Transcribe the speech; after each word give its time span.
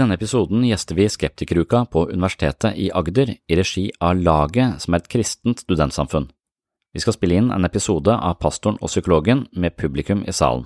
Denne 0.00 0.16
episoden 0.16 0.62
gjester 0.64 0.96
vi 0.96 1.08
Skeptikeruka 1.12 1.84
på 1.92 2.06
Universitetet 2.08 2.78
i 2.80 2.88
Agder 2.96 3.34
i 3.36 3.56
regi 3.58 3.90
av 4.00 4.16
Laget, 4.16 4.80
som 4.80 4.94
er 4.94 5.02
et 5.02 5.10
kristent 5.12 5.60
studentsamfunn. 5.60 6.30
Vi 6.94 7.02
skal 7.04 7.14
spille 7.14 7.36
inn 7.38 7.50
en 7.54 7.68
episode 7.68 8.14
av 8.16 8.38
Pastoren 8.40 8.78
og 8.80 8.90
psykologen 8.90 9.44
med 9.52 9.76
publikum 9.76 10.24
i 10.26 10.34
salen. 10.34 10.64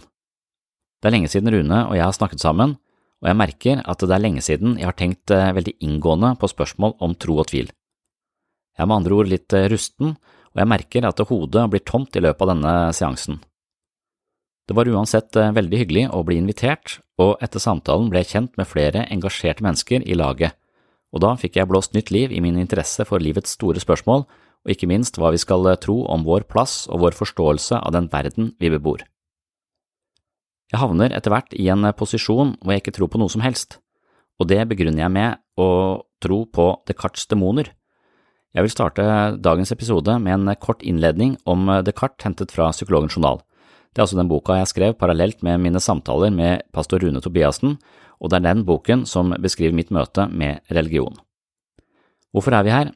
Det 1.02 1.10
er 1.10 1.16
lenge 1.16 1.30
siden 1.32 1.50
Rune 1.52 1.80
og 1.88 1.96
jeg 1.98 2.06
har 2.06 2.16
snakket 2.16 2.44
sammen, 2.44 2.76
og 3.20 3.28
jeg 3.28 3.40
merker 3.40 3.82
at 3.84 4.04
det 4.04 4.14
er 4.14 4.22
lenge 4.22 4.44
siden 4.44 4.78
jeg 4.78 4.88
har 4.88 4.96
tenkt 4.96 5.32
eh, 5.34 5.52
veldig 5.56 5.74
inngående 5.84 6.30
på 6.40 6.48
spørsmål 6.52 6.94
om 7.04 7.16
tro 7.18 7.36
og 7.42 7.50
tvil. 7.50 7.68
Jeg 7.68 8.84
er 8.84 8.88
med 8.88 9.02
andre 9.02 9.18
ord 9.18 9.30
litt 9.30 9.52
eh, 9.52 9.66
rusten, 9.72 10.14
og 10.54 10.62
jeg 10.62 10.70
merker 10.70 11.08
at 11.08 11.24
hodet 11.28 11.66
blir 11.72 11.84
tomt 11.84 12.16
i 12.16 12.22
løpet 12.22 12.46
av 12.46 12.54
denne 12.54 12.74
seansen. 12.96 13.42
Det 14.64 14.76
var 14.78 14.88
uansett 14.88 15.36
eh, 15.36 15.52
veldig 15.58 15.82
hyggelig 15.82 16.06
å 16.14 16.22
bli 16.24 16.38
invitert, 16.40 17.00
og 17.20 17.38
etter 17.44 17.62
samtalen 17.62 18.10
ble 18.10 18.22
jeg 18.24 18.32
kjent 18.32 18.56
med 18.58 18.68
flere 18.68 19.06
engasjerte 19.12 19.64
mennesker 19.64 20.02
i 20.02 20.16
laget, 20.18 20.54
og 21.14 21.22
da 21.22 21.34
fikk 21.38 21.60
jeg 21.60 21.70
blåst 21.70 21.94
nytt 21.94 22.10
liv 22.10 22.32
i 22.34 22.42
min 22.42 22.58
interesse 22.58 23.06
for 23.06 23.22
livets 23.22 23.54
store 23.54 23.82
spørsmål, 23.82 24.24
og 24.64 24.72
ikke 24.72 24.88
minst 24.90 25.18
hva 25.20 25.30
vi 25.34 25.38
skal 25.38 25.66
eh, 25.70 25.78
tro 25.78 26.00
om 26.10 26.24
vår 26.26 26.48
plass 26.50 26.88
og 26.90 27.04
vår 27.04 27.14
forståelse 27.18 27.78
av 27.78 27.94
den 27.94 28.08
verden 28.10 28.54
vi 28.58 28.72
bebor. 28.72 29.04
Jeg 30.72 30.80
havner 30.80 31.12
etter 31.14 31.30
hvert 31.30 31.54
i 31.54 31.68
en 31.70 31.86
eh, 31.86 31.94
posisjon 31.94 32.56
hvor 32.58 32.74
jeg 32.74 32.82
ikke 32.82 32.96
tror 32.98 33.12
på 33.12 33.20
noe 33.22 33.30
som 33.30 33.44
helst, 33.44 33.78
og 34.40 34.50
det 34.50 34.64
begrunner 34.72 35.04
jeg 35.04 35.14
med 35.14 35.38
å 35.60 35.68
tro 36.24 36.42
på 36.50 36.66
Descartes' 36.88 37.28
demoner. 37.30 37.70
Jeg 38.54 38.66
vil 38.66 38.72
starte 38.72 39.04
dagens 39.42 39.70
episode 39.74 40.16
med 40.22 40.34
en 40.34 40.56
kort 40.58 40.82
innledning 40.82 41.36
om 41.46 41.68
Descartes 41.86 42.26
hentet 42.26 42.54
fra 42.54 42.72
Psykologens 42.74 43.14
journal. 43.14 43.42
Det 43.94 44.02
er 44.02 44.08
altså 44.08 44.18
den 44.18 44.30
boka 44.30 44.56
jeg 44.58 44.72
skrev 44.72 44.96
parallelt 44.98 45.44
med 45.46 45.60
mine 45.62 45.78
samtaler 45.78 46.32
med 46.34 46.64
pastor 46.74 46.98
Rune 46.98 47.20
Tobiassen, 47.22 47.76
og 48.18 48.30
det 48.30 48.40
er 48.40 48.48
den 48.48 48.64
boken 48.66 49.04
som 49.06 49.30
beskriver 49.38 49.76
mitt 49.76 49.92
møte 49.94 50.26
med 50.34 50.66
religion. 50.74 51.14
Hvorfor 52.34 52.56
er 52.58 52.66
vi 52.66 52.72
her, 52.74 52.90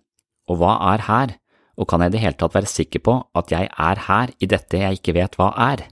og 0.50 0.58
hva 0.58 0.72
er 0.90 1.04
her, 1.06 1.36
og 1.78 1.86
kan 1.86 2.02
jeg 2.02 2.10
i 2.10 2.14
det 2.16 2.22
hele 2.24 2.38
tatt 2.40 2.56
være 2.56 2.70
sikker 2.70 3.04
på 3.06 3.14
at 3.38 3.52
jeg 3.54 3.70
er 3.70 4.02
her 4.08 4.32
i 4.42 4.48
dette 4.50 4.80
jeg 4.80 4.98
ikke 4.98 5.14
vet 5.14 5.38
hva 5.38 5.52
er? 5.68 5.84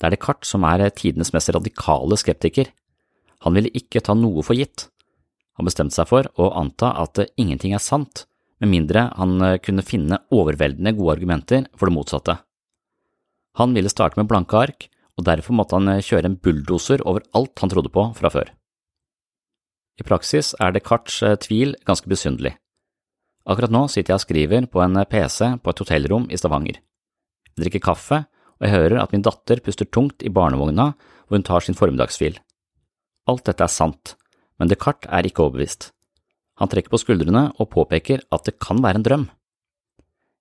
Det 0.00 0.08
er 0.08 0.16
Descartes 0.16 0.54
som 0.54 0.64
er 0.64 0.86
tidenes 0.88 1.34
mest 1.36 1.52
radikale 1.52 2.16
skeptiker. 2.16 2.70
Han 3.44 3.52
ville 3.52 3.72
ikke 3.76 4.00
ta 4.00 4.16
noe 4.16 4.40
for 4.46 4.56
gitt. 4.56 4.88
Han 5.60 5.68
bestemte 5.68 5.98
seg 5.98 6.08
for 6.08 6.30
å 6.40 6.48
anta 6.56 6.94
at 7.04 7.20
ingenting 7.36 7.76
er 7.76 7.84
sant, 7.84 8.24
med 8.62 8.72
mindre 8.72 9.10
han 9.18 9.36
kunne 9.60 9.84
finne 9.84 10.22
overveldende 10.32 10.96
gode 10.96 11.18
argumenter 11.18 11.68
for 11.76 11.90
det 11.90 11.98
motsatte. 11.98 12.38
Han 13.60 13.74
ville 13.74 13.92
starte 13.92 14.18
med 14.18 14.28
blanke 14.30 14.58
ark, 14.58 14.88
og 15.14 15.26
derfor 15.28 15.54
måtte 15.54 15.78
han 15.78 15.88
eh, 15.92 16.02
kjøre 16.02 16.30
en 16.30 16.38
bulldoser 16.42 17.04
over 17.06 17.22
alt 17.38 17.62
han 17.62 17.70
trodde 17.70 17.92
på 17.94 18.08
fra 18.18 18.30
før. 18.34 18.50
I 20.00 20.06
praksis 20.06 20.56
er 20.58 20.74
Descartes' 20.74 21.22
eh, 21.22 21.38
tvil 21.38 21.76
ganske 21.86 22.10
besynderlig. 22.10 22.56
Akkurat 23.46 23.70
nå 23.70 23.84
sitter 23.92 24.14
jeg 24.14 24.18
og 24.18 24.24
skriver 24.24 24.66
på 24.72 24.82
en 24.82 24.98
eh, 24.98 25.06
PC 25.06 25.54
på 25.62 25.70
et 25.70 25.84
hotellrom 25.84 26.26
i 26.32 26.40
Stavanger. 26.40 26.80
Jeg 27.52 27.62
drikker 27.62 27.84
kaffe, 27.92 28.24
og 28.58 28.66
jeg 28.66 28.74
hører 28.74 29.02
at 29.04 29.14
min 29.14 29.22
datter 29.22 29.62
puster 29.62 29.86
tungt 29.86 30.26
i 30.26 30.32
barnevogna 30.34 30.90
hvor 30.96 31.38
hun 31.38 31.46
tar 31.46 31.62
sin 31.62 31.78
formiddagsfil. 31.78 32.40
Alt 33.30 33.46
dette 33.46 33.64
er 33.64 33.72
sant, 33.72 34.16
men 34.58 34.70
Descartes 34.70 35.10
er 35.14 35.26
ikke 35.28 35.46
overbevist. 35.46 35.92
Han 36.58 36.70
trekker 36.70 36.90
på 36.90 37.02
skuldrene 37.02 37.48
og 37.58 37.70
påpeker 37.70 38.26
at 38.34 38.46
det 38.46 38.58
kan 38.62 38.82
være 38.82 38.98
en 38.98 39.06
drøm. 39.06 39.24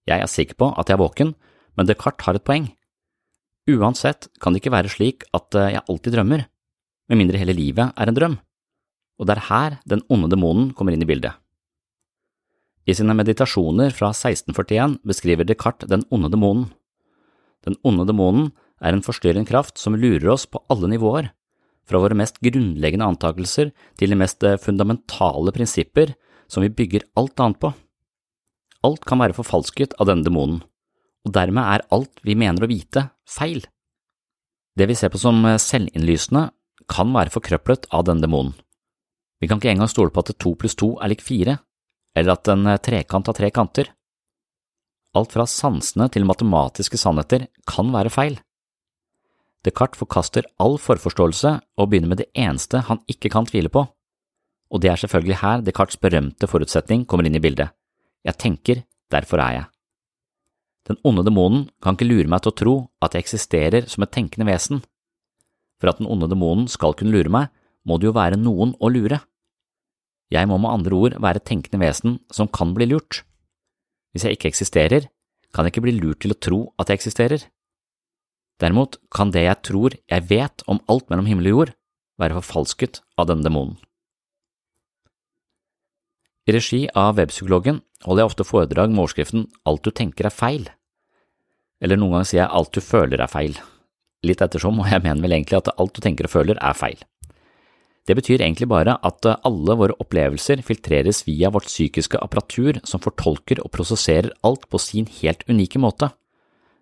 Jeg 0.09 0.19
er 0.19 0.30
sikker 0.30 0.57
på 0.57 0.74
at 0.74 0.90
jeg 0.90 0.97
er 0.97 1.06
våken, 1.06 1.35
men 1.78 1.90
Descartes 1.90 2.25
har 2.25 2.38
et 2.38 2.45
poeng. 2.45 2.74
Uansett 3.63 4.28
kan 4.44 4.51
det 4.51 4.59
ikke 4.59 4.74
være 4.74 4.91
slik 4.91 5.24
at 5.31 5.56
eh, 5.56 5.72
jeg 5.78 5.85
alltid 5.88 6.18
drømmer, 6.18 6.44
med 7.07 7.19
mindre 7.19 7.40
hele 7.40 7.56
livet 7.56 7.94
er 7.96 8.09
en 8.09 8.18
drøm, 8.18 8.35
og 9.19 9.28
det 9.28 9.38
er 9.38 9.47
her 9.47 9.78
den 9.88 10.03
onde 10.12 10.28
demonen 10.31 10.72
kommer 10.75 10.96
inn 10.96 11.03
i 11.03 11.07
bildet. 11.07 11.38
I 12.84 12.96
sine 12.97 13.16
meditasjoner 13.16 13.94
fra 13.96 14.09
1641 14.12 14.97
beskriver 15.07 15.47
Descartes 15.47 15.88
den 15.88 16.03
onde 16.12 16.31
demonen. 16.34 16.66
Den 17.63 17.78
onde 17.88 18.03
demonen 18.09 18.50
er 18.84 18.91
en 18.91 19.06
forstyrrende 19.06 19.47
kraft 19.47 19.80
som 19.80 19.95
lurer 19.95 20.34
oss 20.34 20.44
på 20.44 20.59
alle 20.68 20.91
nivåer, 20.91 21.31
fra 21.88 22.01
våre 22.03 22.18
mest 22.19 22.41
grunnleggende 22.44 23.07
antakelser 23.07 23.72
til 24.00 24.12
de 24.12 24.19
mest 24.19 24.44
eh, 24.44 24.59
fundamentale 24.59 25.56
prinsipper 25.56 26.12
som 26.51 26.68
vi 26.68 26.72
bygger 26.72 27.07
alt 27.16 27.40
annet 27.40 27.63
på. 27.63 27.72
Alt 28.84 29.07
kan 29.07 29.24
være 29.24 29.40
forfalsket 29.40 29.95
av 29.95 30.12
denne 30.12 30.28
demonen 30.28 30.59
og 31.23 31.34
dermed 31.35 31.63
er 31.63 31.85
alt 31.95 32.22
vi 32.25 32.35
mener 32.35 32.66
å 32.66 32.69
vite, 32.69 33.07
feil. 33.28 33.63
Det 34.75 34.88
vi 34.89 34.97
ser 34.97 35.13
på 35.13 35.22
som 35.22 35.44
selvinnlysende, 35.61 36.50
kan 36.89 37.13
være 37.16 37.31
forkrøplet 37.31 37.88
av 37.95 38.03
denne 38.09 38.25
demonen. 38.25 38.56
Vi 39.39 39.47
kan 39.47 39.59
ikke 39.59 39.72
engang 39.72 39.91
stole 39.91 40.12
på 40.12 40.23
at 40.23 40.33
to 40.39 40.53
pluss 40.59 40.75
to 40.79 40.94
er 41.00 41.12
lik 41.12 41.23
fire, 41.23 41.57
eller 42.16 42.35
at 42.35 42.50
en 42.51 42.67
trekant 42.83 43.29
har 43.29 43.38
tre 43.38 43.50
kanter. 43.56 43.89
Alt 45.16 45.35
fra 45.35 45.45
sansene 45.47 46.09
til 46.12 46.28
matematiske 46.28 47.00
sannheter 47.00 47.47
kan 47.69 47.91
være 47.94 48.12
feil. 48.13 48.38
Descartes 49.63 50.00
forkaster 50.01 50.47
all 50.59 50.75
forforståelse 50.81 51.53
og 51.79 51.89
begynner 51.89 52.12
med 52.12 52.23
det 52.23 52.31
eneste 52.35 52.83
han 52.89 53.00
ikke 53.07 53.31
kan 53.31 53.47
tvile 53.47 53.72
på, 53.72 53.85
og 54.73 54.81
det 54.81 54.89
er 54.89 55.00
selvfølgelig 55.00 55.39
her 55.39 55.63
Descartes' 55.63 56.01
berømte 56.01 56.50
forutsetning 56.50 57.06
kommer 57.06 57.28
inn 57.29 57.38
i 57.38 57.44
bildet. 57.44 57.72
Jeg 58.25 58.39
tenker, 58.41 58.83
derfor 59.12 59.44
er 59.44 59.59
jeg. 59.59 59.72
Den 60.89 60.99
onde 61.07 61.23
demonen 61.23 61.67
kan 61.83 61.95
ikke 61.95 62.09
lure 62.09 62.29
meg 62.31 62.44
til 62.44 62.51
å 62.51 62.57
tro 62.59 62.73
at 63.03 63.16
jeg 63.16 63.23
eksisterer 63.23 63.88
som 63.91 64.03
et 64.03 64.11
tenkende 64.11 64.47
vesen. 64.49 64.81
For 65.79 65.91
at 65.91 65.99
den 66.01 66.09
onde 66.11 66.27
demonen 66.31 66.67
skal 66.71 66.95
kunne 66.97 67.16
lure 67.16 67.31
meg, 67.31 67.51
må 67.88 67.99
det 67.99 68.09
jo 68.09 68.16
være 68.16 68.39
noen 68.39 68.75
å 68.79 68.91
lure. 68.91 69.21
Jeg 70.31 70.47
må 70.49 70.57
med 70.59 70.71
andre 70.71 70.97
ord 70.97 71.16
være 71.23 71.39
et 71.39 71.47
tenkende 71.47 71.81
vesen 71.83 72.17
som 72.33 72.49
kan 72.51 72.73
bli 72.75 72.88
lurt. 72.91 73.21
Hvis 74.11 74.27
jeg 74.27 74.38
ikke 74.38 74.51
eksisterer, 74.51 75.07
kan 75.53 75.66
jeg 75.66 75.75
ikke 75.75 75.85
bli 75.85 75.95
lurt 75.99 76.23
til 76.23 76.33
å 76.33 76.39
tro 76.39 76.59
at 76.81 76.89
jeg 76.89 77.01
eksisterer. 77.01 77.45
Derimot 78.61 79.00
kan 79.13 79.31
det 79.33 79.45
jeg 79.45 79.61
tror 79.65 79.95
jeg 79.97 80.27
vet 80.29 80.63
om 80.69 80.81
alt 80.91 81.09
mellom 81.11 81.27
himmel 81.29 81.50
og 81.51 81.57
jord, 81.57 81.73
være 82.21 82.38
forfalsket 82.39 83.01
av 83.17 83.29
denne 83.29 83.45
demonen. 83.45 83.77
I 86.44 86.52
regi 86.52 86.86
av 87.00 87.16
Webpsykologen 87.16 87.78
holder 88.04 88.24
jeg 88.24 88.30
ofte 88.31 88.46
foredrag 88.48 88.92
med 88.92 89.06
overskriften 89.06 89.46
Alt 89.70 89.86
du 89.88 89.94
tenker 89.96 90.28
er 90.28 90.36
feil, 90.36 90.66
eller 91.84 92.00
noen 92.00 92.18
ganger 92.18 92.30
sier 92.30 92.42
jeg 92.42 92.56
Alt 92.59 92.76
du 92.76 92.84
føler 92.84 93.24
er 93.24 93.31
feil. 93.31 93.56
Litt 94.24 94.44
ettersom, 94.44 94.80
og 94.80 94.88
jeg 94.88 95.04
mener 95.04 95.24
vel 95.24 95.36
egentlig 95.36 95.59
at 95.59 95.72
alt 95.76 95.96
du 95.96 96.00
tenker 96.04 96.28
og 96.28 96.31
føler 96.31 96.59
er 96.59 96.76
feil. 96.80 97.00
Det 98.08 98.16
betyr 98.20 98.42
egentlig 98.44 98.68
bare 98.72 98.98
at 99.08 99.28
alle 99.31 99.76
våre 99.80 99.96
opplevelser 100.04 100.64
filtreres 100.68 101.22
via 101.28 101.52
vårt 101.52 101.70
psykiske 101.72 102.20
apparatur 102.20 102.80
som 102.88 103.04
fortolker 103.04 103.62
og 103.64 103.72
prosesserer 103.75 104.31
alt 104.44 104.68
på 104.72 104.80
sin 104.80 105.08
helt 105.22 105.44
unike 105.48 105.80
måte. 105.80 106.12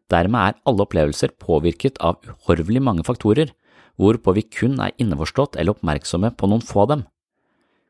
Dermed 0.09 0.41
er 0.41 0.57
alle 0.65 0.85
opplevelser 0.85 1.37
påvirket 1.41 2.01
av 2.01 2.17
uhorvelig 2.25 2.81
mange 2.81 3.05
faktorer, 3.05 3.53
hvorpå 4.01 4.33
vi 4.37 4.47
kun 4.49 4.81
er 4.81 4.97
innforstått 5.01 5.57
eller 5.61 5.77
oppmerksomme 5.77 6.33
på 6.33 6.49
noen 6.49 6.65
få 6.65 6.85
av 6.85 6.93
dem. 6.95 7.05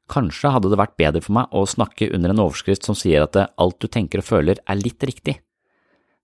Kanskje 0.10 0.52
hadde 0.56 0.72
det 0.72 0.80
vært 0.80 0.98
bedre 1.00 1.22
for 1.24 1.36
meg 1.38 1.54
å 1.54 1.68
snakke 1.70 2.10
under 2.16 2.34
en 2.34 2.42
overskrift 2.48 2.88
som 2.88 2.98
sier 2.98 3.28
at 3.28 3.38
alt 3.38 3.80
du 3.80 3.88
tenker 3.88 4.24
og 4.24 4.28
føler 4.28 4.62
er 4.66 4.80
litt 4.80 5.04
riktig. 5.04 5.38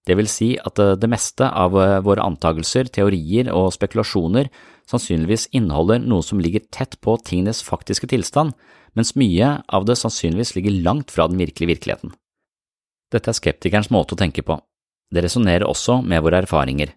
Det 0.07 0.15
vil 0.15 0.29
si 0.31 0.53
at 0.55 0.79
det 0.79 1.09
meste 1.11 1.43
av 1.51 1.75
eh, 1.75 1.97
våre 1.99 2.23
antagelser, 2.23 2.87
teorier 2.87 3.49
og 3.51 3.73
spekulasjoner 3.75 4.47
sannsynligvis 4.87 5.49
inneholder 5.57 5.99
noe 5.99 6.23
som 6.23 6.39
ligger 6.39 6.63
tett 6.71 6.95
på 7.03 7.17
tingenes 7.27 7.59
faktiske 7.65 8.07
tilstand, 8.13 8.53
mens 8.95 9.17
mye 9.19 9.57
av 9.67 9.85
det 9.85 9.97
sannsynligvis 9.99 10.55
ligger 10.55 10.79
langt 10.85 11.11
fra 11.11 11.27
den 11.27 11.41
virkelige 11.41 11.73
virkeligheten. 11.75 12.15
Dette 13.11 13.31
er 13.31 13.37
skeptikerens 13.37 13.91
måte 13.91 14.15
å 14.15 14.19
tenke 14.19 14.43
på. 14.47 14.57
Det 15.11 15.23
resonnerer 15.23 15.67
også 15.67 15.99
med 16.03 16.23
våre 16.23 16.41
erfaringer. 16.43 16.93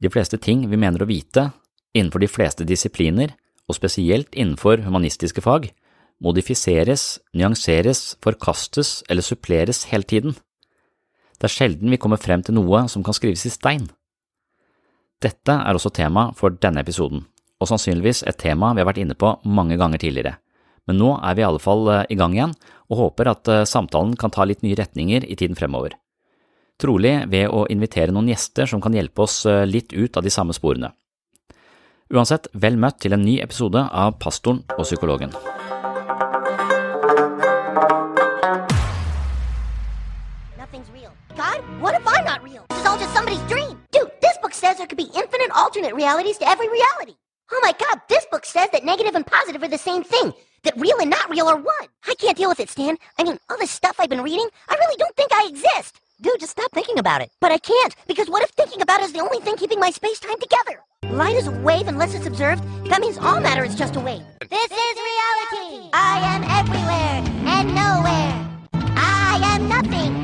De 0.00 0.12
fleste 0.12 0.38
ting 0.40 0.66
vi 0.68 0.78
mener 0.80 1.02
å 1.02 1.08
vite, 1.08 1.50
innenfor 1.96 2.22
de 2.22 2.30
fleste 2.30 2.64
disipliner, 2.68 3.34
og 3.68 3.76
spesielt 3.76 4.34
innenfor 4.34 4.84
humanistiske 4.86 5.42
fag, 5.44 5.68
modifiseres, 6.20 7.18
nyanseres, 7.34 8.16
forkastes 8.22 9.00
eller 9.08 9.24
suppleres 9.24 9.86
hele 9.90 10.04
tiden. 10.04 10.36
Det 11.40 11.48
er 11.48 11.54
sjelden 11.54 11.92
vi 11.92 11.98
kommer 12.00 12.20
frem 12.20 12.44
til 12.44 12.58
noe 12.58 12.84
som 12.92 13.04
kan 13.04 13.16
skrives 13.16 13.46
i 13.48 13.52
stein. 13.54 13.88
Dette 15.20 15.52
er 15.52 15.76
også 15.76 15.92
tema 15.92 16.30
for 16.36 16.52
denne 16.52 16.84
episoden, 16.84 17.24
og 17.60 17.68
sannsynligvis 17.68 18.22
et 18.28 18.38
tema 18.40 18.72
vi 18.72 18.80
har 18.80 18.88
vært 18.88 19.00
inne 19.02 19.16
på 19.16 19.34
mange 19.44 19.76
ganger 19.80 20.00
tidligere. 20.00 20.36
Men 20.88 21.00
nå 21.00 21.10
er 21.18 21.36
vi 21.36 21.44
i 21.44 21.48
alle 21.48 21.60
fall 21.62 21.88
eh, 21.92 22.06
i 22.12 22.16
gang 22.16 22.36
igjen, 22.36 22.54
og 22.90 23.02
håper 23.04 23.32
at 23.32 23.50
eh, 23.52 23.66
samtalen 23.68 24.16
kan 24.20 24.32
ta 24.32 24.46
litt 24.48 24.64
nye 24.64 24.78
retninger 24.80 25.28
i 25.28 25.36
tiden 25.36 25.58
fremover. 25.58 25.94
Trolig 26.80 27.14
ved 27.28 27.52
å 27.52 27.66
invitere 27.68 28.16
noen 28.16 28.32
gjester 28.32 28.68
som 28.68 28.80
kan 28.80 28.96
hjelpe 28.96 29.26
oss 29.26 29.44
eh, 29.46 29.66
litt 29.68 29.92
ut 29.92 30.16
av 30.16 30.24
de 30.24 30.32
samme 30.32 30.56
sporene. 30.56 30.94
Uansett, 32.10 32.48
vel 32.56 32.80
møtt 32.80 32.98
til 33.04 33.14
en 33.14 33.22
ny 33.22 33.38
episode 33.44 33.84
av 33.86 34.16
Pastoren 34.18 34.64
og 34.74 34.86
psykologen. 34.88 35.36
What 41.80 41.94
if 41.94 42.06
I'm 42.06 42.24
not 42.24 42.42
real? 42.44 42.66
This 42.68 42.80
is 42.80 42.86
all 42.86 42.98
just 42.98 43.14
somebody's 43.14 43.40
dream. 43.42 43.80
Dude, 43.90 44.10
this 44.20 44.36
book 44.42 44.54
says 44.54 44.76
there 44.76 44.86
could 44.86 44.98
be 44.98 45.10
infinite 45.14 45.50
alternate 45.54 45.94
realities 45.94 46.38
to 46.38 46.48
every 46.48 46.68
reality. 46.68 47.14
Oh 47.52 47.60
my 47.62 47.72
god, 47.72 48.00
this 48.08 48.26
book 48.30 48.44
says 48.44 48.68
that 48.72 48.84
negative 48.84 49.14
and 49.14 49.26
positive 49.26 49.62
are 49.62 49.68
the 49.68 49.78
same 49.78 50.04
thing. 50.04 50.32
That 50.62 50.76
real 50.76 50.98
and 51.00 51.10
not 51.10 51.30
real 51.30 51.48
are 51.48 51.56
one. 51.56 51.88
I 52.06 52.14
can't 52.14 52.36
deal 52.36 52.50
with 52.50 52.60
it, 52.60 52.68
Stan. 52.68 52.98
I 53.18 53.24
mean, 53.24 53.38
all 53.48 53.58
this 53.58 53.70
stuff 53.70 53.96
I've 53.98 54.10
been 54.10 54.22
reading, 54.22 54.46
I 54.68 54.74
really 54.74 54.96
don't 54.98 55.16
think 55.16 55.32
I 55.32 55.48
exist. 55.48 56.00
Dude, 56.20 56.38
just 56.38 56.52
stop 56.52 56.70
thinking 56.72 56.98
about 56.98 57.22
it. 57.22 57.30
But 57.40 57.50
I 57.50 57.56
can't, 57.56 57.96
because 58.06 58.28
what 58.28 58.42
if 58.42 58.50
thinking 58.50 58.82
about 58.82 59.00
it 59.00 59.04
is 59.04 59.12
the 59.12 59.20
only 59.20 59.40
thing 59.40 59.56
keeping 59.56 59.80
my 59.80 59.90
space-time 59.90 60.38
together? 60.38 60.82
Light 61.04 61.36
is 61.36 61.46
a 61.46 61.50
wave 61.62 61.88
unless 61.88 62.14
it's 62.14 62.26
observed. 62.26 62.62
That 62.90 63.00
means 63.00 63.16
all 63.16 63.40
matter 63.40 63.64
is 63.64 63.74
just 63.74 63.96
a 63.96 64.00
wave. 64.00 64.22
This 64.50 64.70
is 64.70 64.96
reality. 65.10 65.88
I 65.94 66.20
am 66.22 66.42
everywhere 66.44 67.56
and 67.56 67.74
nowhere. 67.74 68.94
I 68.96 69.40
am 69.42 69.68
nothing 69.68 70.19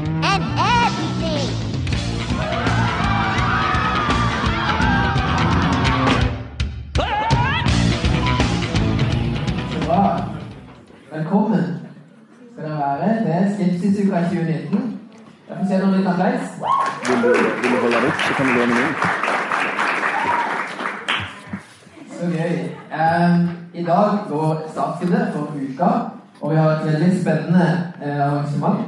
skal 12.77 13.25
Det 13.25 13.35
er 13.35 13.55
Skepsisuka 13.55 14.17
2019. 14.23 14.99
Jeg 15.49 15.57
får 15.59 15.67
se 15.69 15.79
noen 15.81 15.95
litt 15.97 16.09
applaus. 16.11 16.47
Vil 17.07 17.23
du, 17.23 17.29
vil 17.61 17.71
du 17.73 17.79
holde 17.83 18.01
deg 18.05 18.13
så 18.23 18.35
kan 18.37 18.47
du 18.47 18.53
låne 18.59 18.75
min. 18.79 18.93
Så 22.17 22.25
gøy. 22.35 22.55
Um, 23.01 23.49
I 23.75 23.85
dag 23.85 24.11
går 24.29 24.53
startskuddet 24.73 25.33
for 25.33 25.43
uka, 25.63 25.91
og 26.41 26.51
vi 26.51 26.57
har 26.57 26.71
et 26.71 26.87
veldig 26.91 27.11
spennende 27.21 27.67
eh, 28.03 28.27
arrangement. 28.27 28.79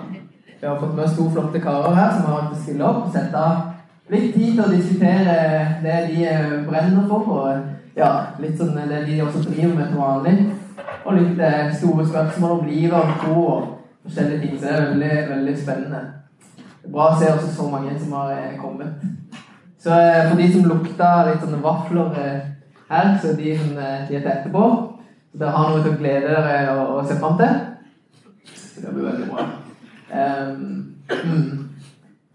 Vi 0.61 0.67
har 0.67 0.81
fått 0.81 0.95
med 0.95 1.05
oss 1.05 1.17
to 1.17 1.31
flotte 1.31 1.61
karer 1.61 1.95
her 1.95 2.13
som 2.13 2.27
har 2.27 2.37
valgt 2.39 2.57
å 2.57 2.63
stille 2.63 2.85
opp 2.85 3.09
sette 3.15 3.37
av 3.49 4.13
litt 4.13 4.35
tid 4.35 4.53
til 4.57 4.65
å 4.65 4.71
diskutere 4.73 5.35
det 5.85 5.99
de 6.11 6.29
eh, 6.29 6.55
brenner 6.69 7.09
for, 7.09 7.33
og 7.39 7.97
ja, 7.97 8.13
litt 8.43 8.61
sånn 8.61 8.77
det 8.77 9.05
de 9.09 9.23
også 9.25 9.47
driver 9.49 9.75
med 9.81 9.93
til 9.93 10.03
vanlig. 10.03 10.39
Og 11.05 11.15
litt 11.17 11.41
eh, 11.41 11.75
store 11.79 12.07
spørsmål 12.09 12.59
om 12.59 12.67
livet 12.69 12.99
og 12.99 13.21
tro 13.23 13.43
og 13.47 13.75
forskjellige 14.07 14.41
ting. 14.41 14.59
Så 14.59 14.67
det 14.67 14.75
er 14.75 14.87
veldig, 14.89 15.15
veldig 15.31 15.57
spennende. 15.63 16.01
Det 16.57 16.89
er 16.89 16.95
bra 16.95 17.09
å 17.13 17.19
se 17.21 17.33
også 17.33 17.55
så 17.57 17.69
mange 17.71 17.95
som 17.99 18.15
har 18.19 18.35
eh, 18.37 18.59
kommet. 18.61 19.09
Så 19.79 19.91
eh, 19.91 20.29
for 20.29 20.41
de 20.41 20.53
som 20.53 20.69
lukta 20.69 21.11
litt 21.29 21.43
sånne 21.43 21.63
vafler 21.63 22.21
eh, 22.23 22.39
her, 22.91 23.11
så 23.23 23.35
de 23.39 23.55
som 23.59 23.77
eh, 23.79 24.07
de 24.09 24.19
er 24.19 24.31
etterpå. 24.33 24.65
Så 25.31 25.41
dere 25.41 25.55
har 25.55 25.71
noe 25.71 25.85
til 25.85 25.95
å 25.95 26.01
glede 26.01 26.33
dere 26.35 26.75
og, 26.75 26.85
og 26.97 27.09
se 27.09 27.19
fram 27.21 27.39
til. 27.39 27.61
Så 28.59 28.83
det 28.85 28.95
blir 28.95 29.11
veldig 29.11 29.31
bra. 29.33 29.49
Um. 30.13 30.69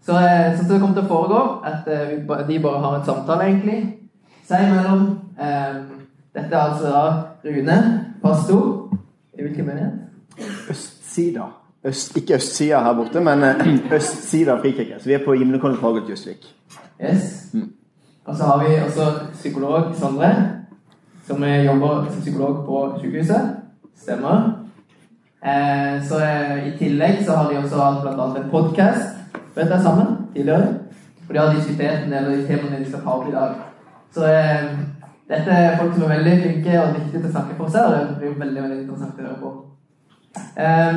Så 0.04 0.12
sånn 0.12 0.66
det 0.68 0.78
kommer 0.82 0.98
til 0.98 1.06
å 1.06 1.08
foregå, 1.08 1.38
at 1.64 1.86
vi 1.88 2.18
de 2.50 2.58
bare 2.60 2.80
har 2.82 2.98
en 2.98 3.06
samtale, 3.06 3.46
egentlig. 3.48 3.78
Seg 4.44 4.66
imellom. 4.66 5.06
Um, 5.38 5.78
dette 6.36 6.52
er 6.52 6.60
altså 6.60 6.90
da 6.92 7.04
Rune, 7.46 7.78
pastor. 8.20 8.66
I 9.32 9.46
hvilken 9.46 9.70
menighet? 9.70 10.93
Østsida. 11.14 11.42
Øst, 11.84 12.16
ikke 12.16 12.34
østsida 12.34 12.78
her 12.82 12.94
borte, 12.94 13.20
men 13.20 13.42
eh, 13.42 13.92
østsida 13.96 14.52
av 14.52 14.60
Frikirken. 14.60 15.00
Så 15.00 15.06
vi 15.06 15.14
er 15.14 15.24
på 15.24 15.34
Gimlekollen 15.34 15.78
Fagert 15.78 16.10
Jusvik. 16.10 16.54
Yes. 17.02 17.54
Og 18.24 18.36
så 18.36 18.44
har 18.44 18.64
vi 18.64 18.74
også 18.74 19.10
psykolog 19.32 19.94
Sondre, 19.94 20.30
som 21.26 21.44
jobber 21.44 22.10
som 22.10 22.20
psykolog 22.20 22.64
på 22.66 22.98
sykehuset. 23.00 23.56
Stemmer. 23.96 24.42
Eh, 25.44 26.02
så 26.08 26.18
eh, 26.18 26.68
I 26.68 26.72
tillegg 26.78 27.22
så 27.26 27.36
har 27.36 27.52
de 27.52 27.58
også 27.58 27.76
hatt 27.76 28.08
annet 28.08 28.40
en 28.42 28.50
podkast 28.50 29.82
sammen 29.82 30.06
tidligere. 30.34 30.74
For 31.26 31.32
de 31.32 31.38
har 31.38 31.54
diskutert 31.54 32.04
en 32.04 32.12
del 32.12 32.24
av 32.24 32.32
de 32.32 32.46
temaene 32.46 32.80
de 32.80 32.88
skal 32.90 33.04
ta 33.04 33.14
opp 33.14 33.28
i 33.28 33.36
dag. 33.36 33.54
Så 34.14 34.26
eh, 34.26 34.66
dette 35.28 35.50
er 35.50 35.78
folk 35.78 35.94
som 35.94 36.08
er 36.08 36.16
veldig 36.16 36.34
flinke 36.42 36.80
og 36.80 36.98
dyktige 36.98 37.20
til 37.20 37.30
å 37.30 37.36
snakke 37.36 37.60
for 37.60 37.70
seg, 37.70 37.86
og 37.86 37.94
det 37.94 38.18
blir 38.18 38.42
veldig 38.42 38.66
veldig 38.66 38.80
interessant 38.80 39.20
å 39.20 39.28
høre 39.28 39.38
på. 39.44 39.54
Eh, 40.56 40.94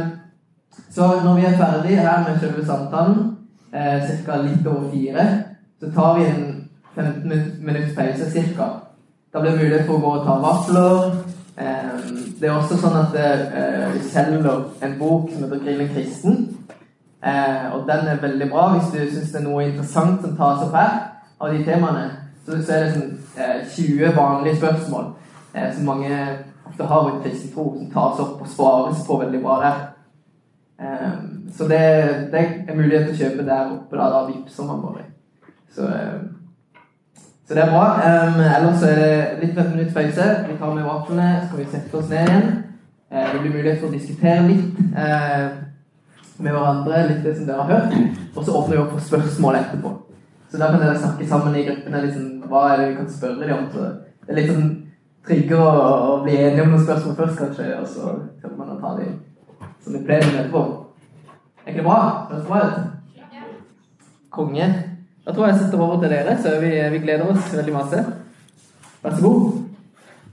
så 0.92 1.07
når 1.24 1.36
vi 1.36 1.45
er 1.45 1.57
ferdig 1.57 1.98
her 2.00 2.30
med 2.30 2.39
selve 2.39 2.66
samtalen, 2.66 3.38
eh, 3.74 4.01
ca. 4.25 4.38
litt 4.42 4.68
over 4.68 4.89
fire, 4.92 5.44
så 5.80 5.92
tar 5.95 6.18
vi 6.18 6.25
en 6.25 6.69
15 6.95 7.30
min- 7.30 7.54
minutts 7.62 7.95
pause 7.95 8.31
cirka. 8.31 8.63
Da 9.34 9.39
blir 9.39 9.51
det 9.51 9.60
mulighet 9.60 9.86
for 9.86 9.94
å 9.94 10.01
gå 10.01 10.12
og 10.19 10.25
ta 10.25 10.38
vafler. 10.42 11.16
Eh, 11.57 12.00
det 12.39 12.50
er 12.50 12.54
også 12.54 12.78
sånn 12.78 12.98
at 12.98 13.16
eh, 13.16 13.94
vi 13.94 14.10
selger 14.10 14.63
en 14.81 15.00
bok 15.00 15.30
som 15.34 15.44
heter 15.44 15.60
'Grillen 15.60 15.89
kristen'. 15.89 16.48
Eh, 17.25 17.74
og 17.74 17.88
den 17.88 18.07
er 18.07 18.22
veldig 18.22 18.50
bra 18.50 18.69
hvis 18.69 18.92
du 18.94 19.16
syns 19.16 19.31
det 19.31 19.42
er 19.42 19.50
noe 19.50 19.66
interessant 19.66 20.22
som 20.22 20.38
tas 20.38 20.68
opp 20.68 20.75
her, 20.75 21.00
av 21.42 21.54
de 21.54 21.63
temaene. 21.63 22.12
Så, 22.45 22.51
er 22.51 22.84
det 22.84 22.94
sånn 22.94 23.18
eh, 23.38 23.66
20 23.75 24.16
vanlige 24.16 24.57
spørsmål 24.57 25.13
som 25.74 25.86
mange 25.86 26.10
ofte 26.69 26.83
har 26.83 27.09
en 27.09 27.21
kristen 27.23 27.53
tro, 27.53 27.69
som 27.75 27.91
tas 27.91 28.19
opp 28.23 28.41
og 28.41 28.49
svares 28.51 29.03
på 29.07 29.19
veldig 29.21 29.41
bra 29.43 29.59
der. 29.63 29.85
Um, 30.77 31.51
så 31.53 31.67
det, 31.67 31.83
det 32.31 32.41
er 32.67 32.75
mulighet 32.77 33.07
til 33.07 33.15
å 33.15 33.21
kjøpe 33.21 33.45
der 33.47 33.71
oppe. 33.73 33.97
Da, 33.97 34.09
da 34.13 34.25
vippser 34.27 34.67
man 34.67 34.83
bare. 34.83 35.05
Så, 35.73 35.87
um, 35.87 36.27
så 37.47 37.57
det 37.57 37.63
er 37.63 37.71
bra. 37.71 37.85
Um, 37.97 38.41
ellers 38.45 38.83
er 38.85 39.01
det 39.01 39.13
litt 39.41 39.57
et 39.57 39.71
minutt 39.73 39.93
pause. 39.95 40.27
Vi 40.47 40.57
tar 40.59 40.75
med 40.75 40.85
vaflene, 40.85 41.29
så 41.41 41.53
kan 41.53 41.63
vi 41.63 41.69
sette 41.71 41.97
oss 41.97 42.11
ned 42.13 42.27
igjen. 42.29 42.51
Uh, 43.07 43.23
det 43.33 43.41
blir 43.41 43.55
mulighet 43.55 43.81
for 43.81 43.89
å 43.89 43.95
diskutere 43.95 44.47
litt 44.49 44.81
uh, 44.93 45.47
med 46.37 46.53
hverandre, 46.53 47.05
litt 47.09 47.23
det 47.25 47.37
som 47.37 47.47
dere 47.47 47.63
har 47.63 47.71
hørt. 47.73 48.19
Og 48.35 48.43
så 48.43 48.53
åpner 48.59 48.75
vi 48.75 48.83
opp 48.83 48.93
for 48.93 49.07
spørsmål 49.11 49.61
etterpå. 49.63 49.93
Så 50.51 50.59
da 50.61 50.69
kan 50.71 50.83
dere 50.83 50.99
snakke 50.99 51.27
sammen 51.27 51.55
i 51.57 51.65
gruppene. 51.67 52.03
Liksom, 52.05 52.27
hva 52.51 52.67
er 52.71 52.81
det 52.81 52.91
vi 52.91 53.00
kan 53.00 53.09
spørre 53.12 53.47
dem 53.47 53.63
om? 53.63 53.71
Så 53.74 53.88
det 54.27 54.36
er 54.36 54.39
litt 54.41 54.51
sånn 54.51 54.67
trigger 55.27 55.62
å, 55.62 55.72
å 56.10 56.17
bli 56.24 56.36
enige 56.39 56.63
om 56.63 56.74
noen 56.74 56.84
spørsmål 56.84 57.17
først, 57.19 57.39
kanskje, 57.41 57.69
og 57.77 57.88
så 57.91 58.13
kan 58.41 58.53
man 58.60 58.77
ta 58.81 58.93
dem 59.00 59.17
som 59.84 59.96
i 59.96 60.03
plenum 60.03 60.36
etterpå. 60.36 60.63
Er 61.63 61.74
ikke 61.74 61.81
det 61.81 61.88
bra? 61.88 62.00
Høres 62.29 62.43
det 62.43 62.50
bra 62.51 62.62
ut? 62.67 62.93
Konge. 64.38 64.67
Da 65.25 65.34
tror 65.34 65.48
jeg 65.48 65.55
jeg 65.55 65.63
setter 65.65 65.84
over 65.84 66.00
til 66.01 66.13
dere, 66.13 66.38
så 66.39 66.53
vi, 66.62 66.72
vi 66.93 67.03
gleder 67.03 67.31
oss 67.31 67.51
veldig 67.55 67.74
masse. 67.75 68.03
Vær 69.03 69.15
så 69.17 69.24
god. 69.24 69.48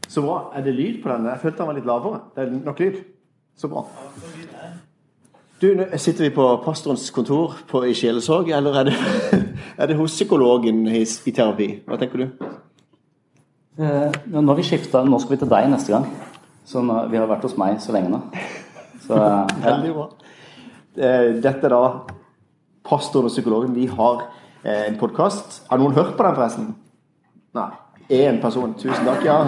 Så 0.08 0.22
bra. 0.22 0.36
Er 0.54 0.62
det 0.62 0.74
lyd 0.76 1.00
på 1.02 1.10
denne? 1.10 1.32
Jeg 1.34 1.42
følte 1.42 1.58
den 1.58 1.70
var 1.70 1.78
litt 1.78 1.88
lavere. 1.88 2.20
Det 2.34 2.44
er 2.44 2.52
nok 2.54 2.82
lyd. 2.84 3.00
Så 3.58 3.70
bra. 3.70 3.86
Du, 5.62 5.66
nå 5.74 5.86
Sitter 5.98 6.28
vi 6.28 6.34
på 6.34 6.46
pastorens 6.64 7.08
kontor 7.14 7.56
på, 7.70 7.82
i 7.86 7.94
sjelesorg, 7.96 8.50
eller 8.54 8.78
er 8.80 8.90
det, 8.90 8.94
er 9.80 9.90
det 9.90 9.98
hos 9.98 10.14
psykologen 10.14 10.84
i, 10.86 11.02
i 11.02 11.34
terapi? 11.34 11.68
Hva 11.88 11.98
tenker 11.98 12.22
du? 12.22 12.46
Eh, 13.76 14.12
nå 14.30 14.44
har 14.46 14.58
vi 14.58 14.62
skifta, 14.66 15.02
nå 15.04 15.18
skal 15.18 15.34
vi 15.34 15.40
til 15.42 15.50
deg 15.50 15.70
neste 15.72 15.94
gang. 15.94 16.04
Så 16.64 16.82
nå, 16.84 17.00
vi 17.10 17.18
har 17.18 17.26
vært 17.30 17.46
hos 17.48 17.56
meg 17.60 17.80
så 17.82 17.94
lenge 17.96 18.12
nå. 18.12 18.20
Så 19.04 19.18
ja. 19.18 19.40
Veldig 19.66 19.94
bra. 19.96 20.06
Eh, 20.94 21.30
Dette 21.42 21.66
er 21.68 21.74
da 21.74 21.82
pastoren 22.86 23.30
og 23.30 23.34
psykologen. 23.34 23.74
Vi 23.74 23.88
har 23.90 24.26
eh, 24.62 24.84
en 24.88 24.98
podkast. 25.00 25.64
Har 25.70 25.82
noen 25.82 25.96
hørt 25.96 26.14
på 26.14 26.26
den, 26.26 26.36
forresten? 26.38 26.70
Nei. 27.58 27.70
Én 28.14 28.38
person. 28.42 28.76
Tusen 28.78 29.06
takk, 29.08 29.24
ja. 29.26 29.40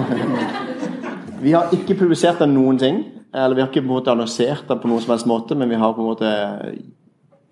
Vi 1.45 1.52
har 1.52 1.71
ikke 1.76 1.99
publisert 2.00 2.40
den 2.42 2.54
noen 2.56 2.78
ting. 2.80 3.02
Eller 3.37 3.52
vi 3.59 3.61
har 3.61 3.68
ikke 3.68 3.83
på 3.83 3.90
en 3.90 3.99
måte 3.99 4.09
annonsert 4.14 4.64
den 4.71 4.78
på 4.80 4.88
noen 4.88 5.02
som 5.04 5.11
helst 5.12 5.26
måte, 5.28 5.56
men 5.59 5.68
vi 5.68 5.76
har 5.76 5.90
på 5.92 6.00
en 6.00 6.06
måte 6.09 6.28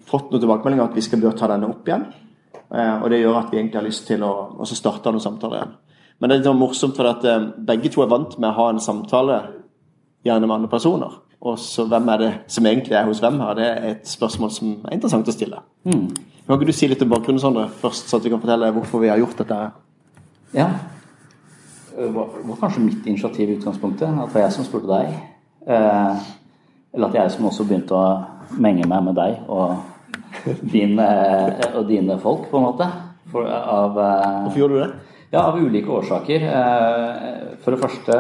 fått 0.08 0.30
noen 0.32 0.40
tilbakemeldinger 0.40 0.86
at 0.86 0.94
vi 0.96 1.02
skal 1.04 1.20
bør 1.20 1.34
ta 1.36 1.50
denne 1.50 1.68
opp 1.68 1.84
igjen. 1.90 2.06
Eh, 2.72 2.94
Og 3.02 3.10
det 3.12 3.18
gjør 3.20 3.36
at 3.42 3.50
vi 3.52 3.58
egentlig 3.60 3.76
har 3.82 3.84
lyst 3.84 4.06
til 4.08 4.24
å 4.24 4.64
starte 4.70 5.12
noen 5.12 5.20
samtaler 5.22 5.60
igjen. 5.60 5.74
Men 6.18 6.30
det 6.30 6.36
er 6.36 6.42
litt 6.42 6.58
morsomt, 6.60 6.96
for 6.96 7.10
at 7.10 7.24
eh, 7.28 7.50
begge 7.68 7.90
to 7.92 8.04
er 8.04 8.10
vant 8.12 8.36
med 8.38 8.50
å 8.50 8.56
ha 8.58 8.70
en 8.72 8.82
samtale 8.82 9.40
gjerne 10.24 10.46
med 10.46 10.56
andre 10.56 10.72
personer. 10.72 11.18
Og 11.44 11.58
så 11.60 11.84
hvem 11.88 12.06
er 12.08 12.22
det 12.22 12.30
som 12.48 12.66
egentlig 12.66 12.96
er 12.96 13.08
hos 13.08 13.20
hvem 13.20 13.40
her? 13.44 13.56
Det 13.58 13.66
er 13.68 13.88
et 13.90 14.08
spørsmål 14.08 14.52
som 14.54 14.70
er 14.86 14.96
interessant 14.96 15.28
å 15.28 15.34
stille. 15.34 15.60
Mm. 15.84 16.06
Kan 16.46 16.56
ikke 16.56 16.68
du 16.70 16.76
si 16.76 16.88
litt 16.88 17.02
om 17.04 17.12
bakgrunnen, 17.12 17.40
Sondre, 17.42 17.66
først, 17.80 18.08
så 18.08 18.18
at 18.18 18.24
vi 18.24 18.32
kan 18.32 18.40
fortelle 18.40 18.72
hvorfor 18.76 19.02
vi 19.02 19.10
har 19.12 19.20
gjort 19.20 19.42
dette? 19.42 19.58
Ja. 20.54 20.68
Det 21.94 22.08
var, 22.14 22.32
var 22.48 22.60
kanskje 22.62 22.84
mitt 22.84 23.06
initiativ 23.06 23.50
i 23.50 23.58
utgangspunktet. 23.58 24.08
At 24.08 24.32
det 24.32 24.38
var 24.38 24.46
jeg 24.46 24.56
som 24.56 24.66
spurte 24.66 24.90
deg. 24.90 25.12
Eh, 25.68 26.26
eller 26.94 27.10
at 27.10 27.18
jeg 27.18 27.34
som 27.34 27.48
også 27.50 27.66
begynte 27.68 27.96
å 27.96 28.56
menge 28.60 28.86
meg 28.88 29.04
med 29.06 29.16
deg 29.18 29.48
og 29.50 29.80
din 30.74 30.98
eh, 31.00 31.64
og 31.74 31.88
dine 31.88 32.16
folk, 32.22 32.48
på 32.50 32.60
en 32.60 32.68
måte. 32.70 32.88
For, 33.32 33.48
av, 33.48 33.98
eh, 33.98 34.38
Hvorfor 34.46 34.62
gjorde 34.62 34.78
du 34.78 34.82
det? 34.84 35.13
Ja, 35.34 35.42
av 35.50 35.58
ulike 35.58 35.90
årsaker. 35.90 36.44
Eh, 36.46 37.56
For 37.64 37.74
det 37.74 37.80
første 37.82 38.18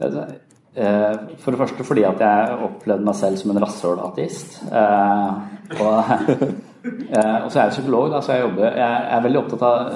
eh, 0.00 1.16
For 1.42 1.52
det 1.52 1.60
første 1.60 1.84
fordi 1.84 2.04
at 2.08 2.22
jeg 2.22 2.58
opplevde 2.68 3.06
meg 3.08 3.18
selv 3.18 3.40
som 3.40 3.52
en 3.52 3.62
rasshøl-ateist. 3.64 4.60
Eh, 4.72 5.56
Og, 5.68 5.98
og 5.98 7.48
så 7.52 7.58
er 7.58 7.64
jeg 7.66 7.72
psykolog, 7.74 8.06
da, 8.08 8.22
så 8.24 8.32
jeg 8.32 8.46
jobber 8.46 8.76
Jeg 8.78 9.08
er 9.12 9.24
veldig 9.26 9.40
opptatt 9.42 9.64
av 9.66 9.90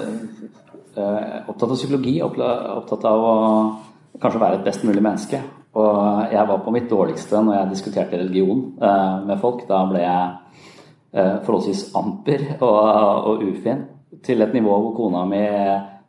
opptatt 1.48 1.70
av 1.70 1.78
psykologi, 1.78 2.12
opptatt 2.20 3.06
av 3.08 3.22
å 3.24 3.36
kanskje 4.20 4.42
være 4.42 4.58
et 4.58 4.66
best 4.66 4.84
mulig 4.84 5.00
menneske. 5.00 5.40
Og 5.80 6.34
jeg 6.34 6.44
var 6.50 6.60
på 6.66 6.74
mitt 6.74 6.90
dårligste 6.90 7.40
når 7.40 7.56
jeg 7.56 7.70
diskuterte 7.70 8.20
religion 8.20 8.60
med 9.24 9.40
folk. 9.40 9.64
Da 9.70 9.78
ble 9.88 10.02
jeg 10.02 11.32
forholdsvis 11.46 11.86
amper 11.96 12.44
og, 12.58 13.30
og 13.30 13.46
ufin. 13.48 13.86
Til 14.20 14.44
et 14.44 14.52
nivå 14.52 14.76
hvor 14.84 14.92
kona 14.98 15.24
mi 15.30 15.40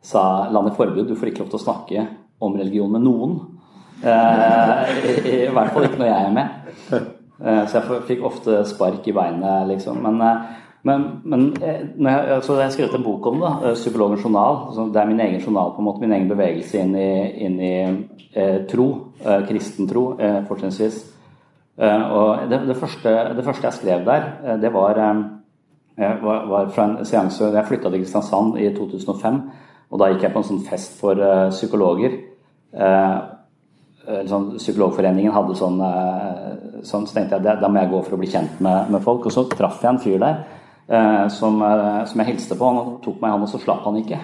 sa 0.04 0.50
landet 0.52 0.76
forbud, 0.76 1.08
du 1.08 1.16
får 1.16 1.32
ikke 1.32 1.44
lov 1.44 1.52
til 1.54 1.60
å 1.60 1.64
snakke 1.64 2.06
om 2.44 2.56
religion 2.58 2.92
med 2.92 3.04
noen. 3.06 3.38
Eh, 4.04 4.90
i, 5.24 5.36
I 5.46 5.52
hvert 5.54 5.72
fall 5.72 5.88
ikke 5.88 6.02
når 6.02 6.10
jeg 6.10 6.26
er 6.26 6.34
med. 6.34 6.58
Eh, 7.34 7.62
så 7.66 7.80
jeg 7.80 8.04
fikk 8.10 8.26
ofte 8.28 8.60
spark 8.68 9.06
i 9.08 9.14
beinet, 9.16 9.64
liksom. 9.70 10.02
Men, 10.04 10.20
eh, 10.22 10.60
men, 10.84 11.06
men 11.24 11.46
eh, 11.64 11.80
jeg, 11.96 12.20
altså 12.36 12.58
jeg 12.58 12.68
har 12.68 12.74
skrevet 12.74 12.98
en 12.98 13.06
bok 13.06 13.26
om 13.30 13.40
det, 13.40 13.52
eh, 13.70 13.74
'Psykologens 13.74 14.22
journal'. 14.26 14.92
Det 14.92 15.00
er 15.00 15.08
min 15.08 15.20
egen 15.20 15.40
journal, 15.40 15.72
på 15.72 15.82
en 15.82 15.88
måte, 15.88 16.00
min 16.00 16.12
egen 16.12 16.28
bevegelse 16.28 16.78
inn 16.82 16.94
i, 16.94 17.10
inn 17.46 17.58
i 17.60 17.74
eh, 18.34 18.58
tro. 18.68 18.88
Kristen 19.48 19.88
tro, 19.88 20.18
fortrinnsvis. 20.48 21.00
Og 21.78 22.50
det, 22.50 22.58
det, 22.68 22.76
første, 22.76 23.10
det 23.34 23.44
første 23.44 23.66
jeg 23.66 23.76
skrev 23.78 24.04
der, 24.04 24.26
det 24.60 24.70
var, 24.72 24.98
var, 25.96 26.44
var 26.50 26.68
fra 26.70 26.84
en 26.84 27.04
seanse 27.04 27.48
Jeg 27.50 27.66
flytta 27.66 27.90
til 27.90 28.02
Kristiansand 28.02 28.58
i 28.60 28.68
2005. 28.76 29.40
Og 29.92 30.00
da 30.00 30.10
gikk 30.10 30.26
jeg 30.26 30.34
på 30.34 30.42
en 30.42 30.48
sånn 30.48 30.64
fest 30.66 30.96
for 30.98 31.20
uh, 31.20 31.50
psykologer. 31.54 32.16
Uh, 32.74 33.18
sånn, 34.28 34.50
Psykologforeningen 34.58 35.34
hadde 35.34 35.56
sånn, 35.58 35.78
uh, 35.80 36.80
sånn 36.84 37.06
Så 37.06 37.16
tenkte 37.16 37.38
jeg 37.38 37.46
da- 37.46 37.60
da 37.60 37.68
må 37.68 37.80
jeg 37.80 37.92
gå 37.92 38.04
for 38.04 38.16
å 38.16 38.20
bli 38.20 38.30
kjent 38.32 38.60
med, 38.60 38.90
med 38.90 39.04
folk. 39.04 39.26
Og 39.26 39.32
så 39.32 39.46
traff 39.48 39.82
jeg 39.82 39.92
en 39.92 40.02
fyr 40.02 40.18
der 40.18 40.44
som, 41.32 41.62
som 42.04 42.20
jeg 42.20 42.26
hilste 42.28 42.58
på. 42.60 42.66
Han 42.68 42.98
tok 43.00 43.16
meg 43.22 43.30
i 43.30 43.32
hånden, 43.32 43.46
og 43.46 43.52
så 43.54 43.60
slapp 43.62 43.86
han 43.86 43.96
ikke. 44.02 44.18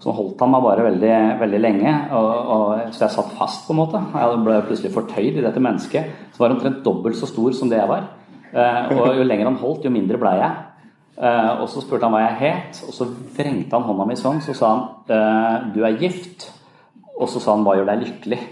Så 0.00 0.14
holdt 0.16 0.40
han 0.40 0.50
meg 0.54 0.62
bare 0.64 0.86
veldig, 0.86 1.16
veldig 1.42 1.60
lenge, 1.60 1.92
og, 2.16 2.30
og, 2.54 2.94
så 2.96 3.04
jeg 3.04 3.12
satt 3.12 3.34
fast, 3.36 3.66
på 3.66 3.74
en 3.74 3.80
måte. 3.82 4.00
Jeg 4.16 4.40
ble 4.46 4.56
plutselig 4.64 4.94
fortøyd 4.94 5.36
i 5.36 5.44
dette 5.44 5.60
mennesket. 5.60 6.16
Så 6.32 6.40
var 6.40 6.48
han 6.48 6.56
omtrent 6.56 6.80
dobbelt 6.86 7.18
så 7.20 7.28
stor 7.28 7.52
som 7.52 7.68
det 7.68 7.76
jeg 7.76 7.90
var. 7.90 8.08
Og 8.96 9.18
jo 9.18 9.26
lenger 9.28 9.50
han 9.50 9.60
holdt, 9.60 9.84
jo 9.84 9.92
mindre 9.92 10.16
blei 10.22 10.38
jeg. 10.40 10.71
Eh, 11.22 11.52
og 11.62 11.68
så 11.70 11.82
spurte 11.84 12.08
han 12.08 12.14
hva 12.16 12.24
jeg 12.24 12.38
het, 12.40 12.80
og 12.88 12.96
så 12.96 13.06
vrengte 13.36 13.78
han 13.78 13.86
hånda 13.86 14.08
mi 14.08 14.16
sånn. 14.18 14.40
Så 14.42 14.56
sa 14.58 14.72
han 14.72 14.82
eh, 15.06 15.68
'du 15.70 15.84
er 15.86 16.00
gift', 16.00 16.48
og 17.14 17.28
så 17.30 17.38
sa 17.38 17.54
han 17.54 17.62
'hva 17.62 17.76
gjør 17.78 17.90
deg 17.92 18.02
lykkelig'? 18.02 18.48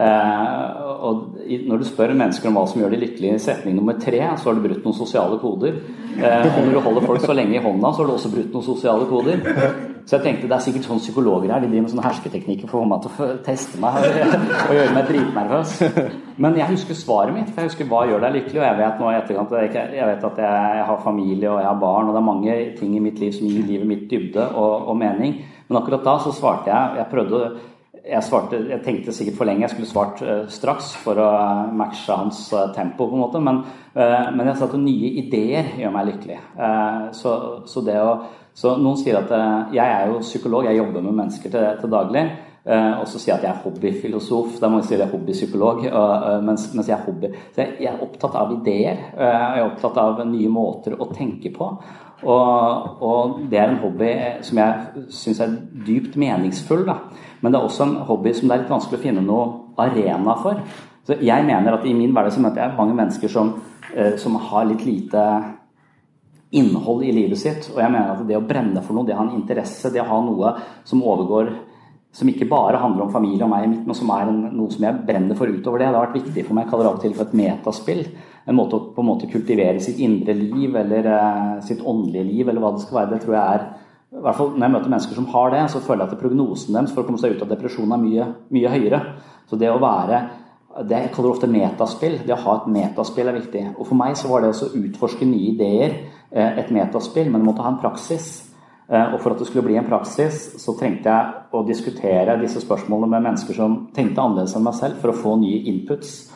Eh, 0.00 0.80
og 1.04 1.36
når 1.66 1.78
du 1.78 1.84
spør 1.84 2.14
mennesker 2.14 2.48
om 2.48 2.56
hva 2.56 2.66
som 2.70 2.80
gjør 2.80 2.94
de 2.94 3.02
lykkelige 3.04 3.34
i 3.34 3.42
setning 3.42 3.76
nummer 3.76 3.98
tre, 4.00 4.20
så 4.38 4.48
har 4.48 4.54
du 4.54 4.64
brutt 4.64 4.84
noen 4.84 4.96
sosiale 4.96 5.38
koder. 5.42 5.76
Og 6.20 6.64
når 6.64 6.72
du 6.72 6.80
holder 6.80 7.06
folk 7.06 7.20
så 7.20 7.34
lenge 7.36 7.56
i 7.56 7.64
hånda, 7.64 7.92
så 7.92 8.02
har 8.02 8.06
du 8.06 8.12
også 8.12 8.32
brutt 8.32 8.52
noen 8.52 8.64
sosiale 8.64 9.06
koder. 9.10 9.89
Så 10.10 10.16
jeg 10.18 10.24
tenkte 10.24 10.48
det 10.50 10.56
er 10.56 10.62
sikkert 10.64 10.86
sånne 10.88 11.04
psykologer 11.04 11.52
her, 11.54 11.60
de 11.62 11.68
driver 11.70 11.84
med 11.84 11.92
sånne 11.92 12.02
hersketeknikker 12.08 12.66
for 12.66 12.80
å 12.80 12.82
få 12.82 12.88
meg 12.90 13.04
til 13.04 13.12
å 13.22 13.26
teste 13.46 13.78
meg 13.78 13.98
og 14.66 14.72
gjøre 14.74 14.94
meg 14.96 15.06
dritnervøs. 15.06 15.74
Men 16.42 16.58
jeg 16.58 16.66
husker 16.72 16.98
svaret 16.98 17.36
mitt, 17.36 17.52
for 17.52 17.62
jeg 17.62 17.70
husker 17.70 17.86
hva 17.86 18.00
gjør 18.08 18.24
deg 18.24 18.34
lykkelig, 18.40 18.58
og 18.58 18.66
jeg 18.66 18.78
vet 18.80 18.98
nå 18.98 19.12
i 19.12 19.18
etterkant 19.20 19.54
jeg, 19.54 20.08
vet 20.10 20.26
at 20.32 20.42
jeg, 20.42 20.82
har 20.90 21.04
familie 21.04 21.52
og 21.52 21.62
jeg 21.62 21.68
har 21.70 21.78
barn, 21.84 22.10
og 22.10 22.18
det 22.18 22.22
er 22.24 22.26
mange 22.26 22.58
ting 22.80 22.96
i 22.98 23.04
mitt 23.04 23.22
liv 23.22 23.36
som 23.38 23.46
gir 23.46 23.68
livet 23.70 23.86
mitt 23.86 24.08
dybde 24.10 24.48
og, 24.50 24.90
og 24.90 24.98
mening. 24.98 25.38
Men 25.68 25.78
akkurat 25.78 26.02
da 26.02 26.16
så 26.18 26.34
svarte 26.34 26.72
jeg 26.74 26.98
Jeg 26.98 27.10
prøvde 27.12 27.44
jeg, 28.00 28.22
svarte, 28.24 28.58
jeg 28.70 28.80
tenkte 28.84 29.14
sikkert 29.14 29.38
for 29.38 29.48
lenge 29.48 29.64
jeg 29.64 29.74
skulle 29.74 29.90
svart 29.90 30.22
uh, 30.24 30.44
straks 30.50 30.92
for 31.02 31.20
å 31.20 31.28
matche 31.76 32.16
hans 32.16 32.42
uh, 32.56 32.70
tempo, 32.74 33.06
på 33.06 33.16
en 33.16 33.22
måte. 33.22 33.42
Men, 33.44 33.62
uh, 33.94 34.30
men 34.34 34.50
jeg 34.50 34.58
sa 34.58 34.66
at 34.66 34.76
nye 34.80 35.12
ideer 35.22 35.74
gjør 35.80 35.94
meg 35.94 36.08
lykkelig. 36.10 36.38
Så, 37.16 37.34
så, 37.70 37.82
det 37.86 37.98
å, 38.00 38.14
så 38.54 38.74
noen 38.80 38.98
sier 38.98 39.18
at 39.20 39.30
eh, 39.34 39.74
jeg 39.78 39.96
er 39.96 40.10
jo 40.10 40.22
psykolog, 40.24 40.66
jeg 40.66 40.80
jobber 40.80 41.04
med 41.04 41.18
mennesker 41.22 41.52
til, 41.52 41.66
til 41.80 41.92
daglig. 41.92 42.24
Eh, 42.60 43.00
og 43.00 43.06
så 43.08 43.16
sier 43.16 43.32
jeg 43.32 43.38
at 43.38 43.46
jeg 43.46 43.52
er 43.54 43.62
hobbyfilosof. 43.64 44.58
Da 44.60 44.68
må 44.68 44.80
jeg 44.80 44.88
si 44.88 44.94
at 44.96 45.04
jeg 45.04 45.08
er 45.08 45.14
hobbypsykolog. 45.14 45.82
eh, 45.86 46.36
mens, 46.44 46.66
mens 46.74 46.90
jeg 46.90 46.96
er 46.98 47.06
hobby. 47.06 47.32
Så 47.54 47.62
jeg, 47.62 47.76
jeg 47.86 47.90
er 47.92 48.04
opptatt 48.04 48.36
av 48.36 48.54
ideer. 48.58 49.02
jeg 49.16 49.62
er 49.62 49.66
opptatt 49.66 50.00
av 50.02 50.22
nye 50.28 50.52
måter 50.52 50.98
å 50.98 51.08
tenke 51.14 51.52
på. 51.54 51.70
Og, 52.20 52.98
og 53.00 53.38
det 53.48 53.56
er 53.56 53.70
en 53.70 53.80
hobby 53.80 54.10
som 54.44 54.60
jeg 54.60 55.06
syns 55.22 55.40
er 55.40 55.56
dypt 55.86 56.18
meningsfull. 56.20 56.84
Da. 56.88 56.98
Men 57.40 57.54
det 57.54 57.60
er 57.60 57.70
også 57.70 57.86
en 57.86 57.96
hobby 58.10 58.34
som 58.36 58.50
det 58.50 58.58
er 58.58 58.64
litt 58.64 58.74
vanskelig 58.74 59.00
å 59.00 59.04
finne 59.06 59.24
noe 59.24 59.46
arena 59.80 60.36
for. 60.42 60.60
Så 61.06 61.16
jeg 61.24 61.46
mener 61.46 61.78
at 61.78 61.86
i 61.88 61.96
min 61.96 62.12
hverdag 62.12 62.34
så 62.34 62.42
møter 62.44 62.66
jeg 62.66 62.76
mange 62.76 62.98
mennesker 62.98 63.32
som, 63.32 63.54
som 64.20 64.36
har 64.50 64.68
litt 64.68 64.84
lite 64.84 65.22
innhold 66.50 67.04
i 67.06 67.12
livet 67.14 67.38
sitt. 67.38 67.68
Og 67.74 67.80
jeg 67.82 67.92
mener 67.92 68.14
at 68.14 68.22
det 68.26 68.38
å 68.38 68.44
brenne 68.46 68.82
for 68.84 68.96
noe, 68.96 69.06
det 69.06 69.14
å 69.14 69.20
ha 69.20 69.26
en 69.28 69.36
interesse, 69.38 69.92
det 69.92 70.02
å 70.02 70.08
ha 70.08 70.20
noe 70.26 70.54
som 70.88 71.02
overgår 71.06 71.52
som 72.12 72.26
ikke 72.26 72.48
bare 72.50 72.80
handler 72.82 73.04
om 73.04 73.12
familie 73.14 73.46
og 73.46 73.52
meg 73.52 73.68
men 73.70 73.94
som 73.94 74.10
er 74.10 74.26
en, 74.26 74.40
noe 74.56 74.72
som 74.74 74.82
jeg 74.82 75.02
brenner 75.06 75.38
for 75.38 75.50
utover 75.50 75.78
det. 75.78 75.90
Det 75.92 75.98
har 75.98 76.08
vært 76.08 76.18
viktig 76.18 76.46
for 76.46 76.56
meg. 76.56 76.66
Jeg 76.66 76.72
kaller 76.72 76.86
det 76.86 76.90
av 76.90 76.98
og 76.98 77.04
til 77.04 77.14
for 77.14 77.28
et 77.28 77.36
metaspill. 77.38 78.02
En 78.50 78.58
måte 78.58 78.78
å 78.78 78.88
på 78.96 79.04
en 79.04 79.10
måte 79.12 79.30
kultivere 79.30 79.82
sitt 79.84 80.00
indre 80.02 80.34
liv 80.34 80.74
eller 80.80 81.06
eh, 81.06 81.54
sitt 81.62 81.84
åndelige 81.86 82.26
liv, 82.26 82.48
eller 82.48 82.64
hva 82.64 82.74
det 82.74 82.82
skal 82.82 83.02
være. 83.02 83.12
Det 83.14 83.22
tror 83.24 83.36
jeg 83.36 83.54
er 83.54 83.68
i 84.10 84.22
hvert 84.24 84.34
fall 84.40 84.48
Når 84.56 84.64
jeg 84.64 84.72
møter 84.74 84.90
mennesker 84.90 85.18
som 85.20 85.26
har 85.30 85.52
det, 85.54 85.64
så 85.70 85.80
føler 85.84 86.02
jeg 86.02 86.10
at 86.16 86.22
prognosen 86.24 86.74
deres 86.74 86.90
for 86.90 87.04
å 87.04 87.06
komme 87.06 87.20
seg 87.22 87.36
ut 87.36 87.44
av 87.44 87.52
depresjonen 87.52 87.92
er 87.94 88.00
mye, 88.02 88.24
mye 88.56 88.72
høyere. 88.72 88.98
Så 89.46 89.58
det 89.60 89.70
å 89.70 89.78
være 89.78 90.24
det 90.86 90.98
jeg 91.04 91.12
kaller 91.14 91.30
ofte 91.30 91.50
metaspill. 91.50 92.16
Det 92.26 92.34
å 92.34 92.40
ha 92.42 92.56
et 92.58 92.66
metaspill 92.74 93.30
er 93.30 93.38
viktig. 93.38 93.62
Og 93.76 93.86
for 93.86 93.98
meg 93.98 94.18
så 94.18 94.32
var 94.32 94.42
det 94.42 94.50
også 94.50 94.72
å 94.72 94.82
utforske 94.82 95.28
nye 95.30 95.52
ideer 95.52 95.94
et 96.32 96.70
metaspill, 96.70 97.30
men 97.30 97.40
det 97.40 97.46
måtte 97.48 97.62
ha 97.62 97.72
en 97.72 97.82
praksis. 97.82 98.50
Eh, 98.90 99.14
Og 99.14 99.20
for 99.20 99.30
at 99.30 99.38
det 99.38 99.46
skulle 99.46 99.66
bli 99.66 99.76
en 99.78 99.86
praksis, 99.86 100.56
så 100.58 100.74
trengte 100.78 101.10
jeg 101.10 101.34
å 101.52 101.66
diskutere 101.66 102.38
disse 102.40 102.60
spørsmålene 102.60 103.10
med 103.10 103.22
mennesker 103.28 103.54
som 103.54 103.88
tenkte 103.94 104.22
annerledes 104.22 104.56
enn 104.56 104.64
meg 104.66 104.74
selv, 104.74 104.96
for 104.98 105.12
å 105.12 105.18
få 105.18 105.36
nye 105.40 105.62
inputs. 105.70 106.32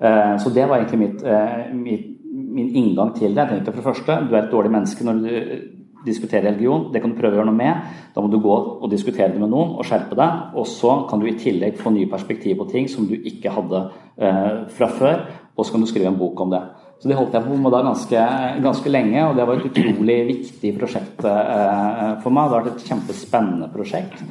Eh, 0.00 0.36
Så 0.38 0.52
det 0.54 0.68
var 0.68 0.78
egentlig 0.78 0.98
mitt, 0.98 1.22
eh, 1.22 1.74
mitt, 1.74 2.06
min 2.32 2.70
inngang 2.74 3.14
til 3.14 3.34
det. 3.34 3.48
Jeg 3.48 3.48
tenkte 3.48 3.72
for 3.72 3.82
det 3.82 3.94
første, 3.94 4.28
du 4.28 4.34
er 4.34 4.42
et 4.44 4.50
dårlig 4.50 4.70
menneske 4.70 5.04
når 5.04 5.22
du 5.22 5.60
diskuterer 6.06 6.44
religion. 6.44 6.92
Det 6.92 7.02
kan 7.02 7.10
du 7.10 7.20
prøve 7.20 7.34
å 7.34 7.36
gjøre 7.38 7.46
noe 7.46 7.54
med. 7.54 7.76
Da 8.14 8.20
må 8.20 8.30
du 8.30 8.38
gå 8.38 8.82
og 8.82 8.90
diskutere 8.90 9.32
det 9.32 9.40
med 9.40 9.50
noen 9.50 9.76
og 9.76 9.84
skjerpe 9.84 10.16
deg. 10.16 10.54
Og 10.54 10.64
så 10.66 11.08
kan 11.08 11.20
du 11.20 11.26
i 11.26 11.36
tillegg 11.36 11.76
få 11.76 11.90
nye 11.92 12.08
perspektiv 12.08 12.56
på 12.56 12.70
ting 12.70 12.88
som 12.88 13.06
du 13.06 13.16
ikke 13.16 13.50
hadde 13.50 13.90
eh, 14.16 14.64
fra 14.68 14.86
før. 14.86 15.26
Og 15.56 15.66
så 15.66 15.72
kan 15.72 15.80
du 15.80 15.86
skrive 15.86 16.06
en 16.06 16.18
bok 16.18 16.40
om 16.40 16.50
det. 16.50 16.62
Så 16.98 17.06
det 17.06 17.14
holdt 17.14 17.34
jeg 17.36 17.46
på 17.46 17.56
med 17.62 17.70
da 17.70 17.84
ganske, 17.86 18.22
ganske 18.64 18.90
lenge, 18.90 19.20
og 19.28 19.36
det 19.38 19.44
var 19.46 19.60
et 19.60 19.66
utrolig 19.68 20.16
viktig 20.32 20.72
prosjekt 20.80 21.26
eh, 21.30 22.14
for 22.24 22.34
meg. 22.34 22.48
Det 22.48 22.56
har 22.56 22.64
vært 22.64 22.72
et 22.72 22.88
kjempespennende 22.90 23.68
prosjekt. 23.70 24.22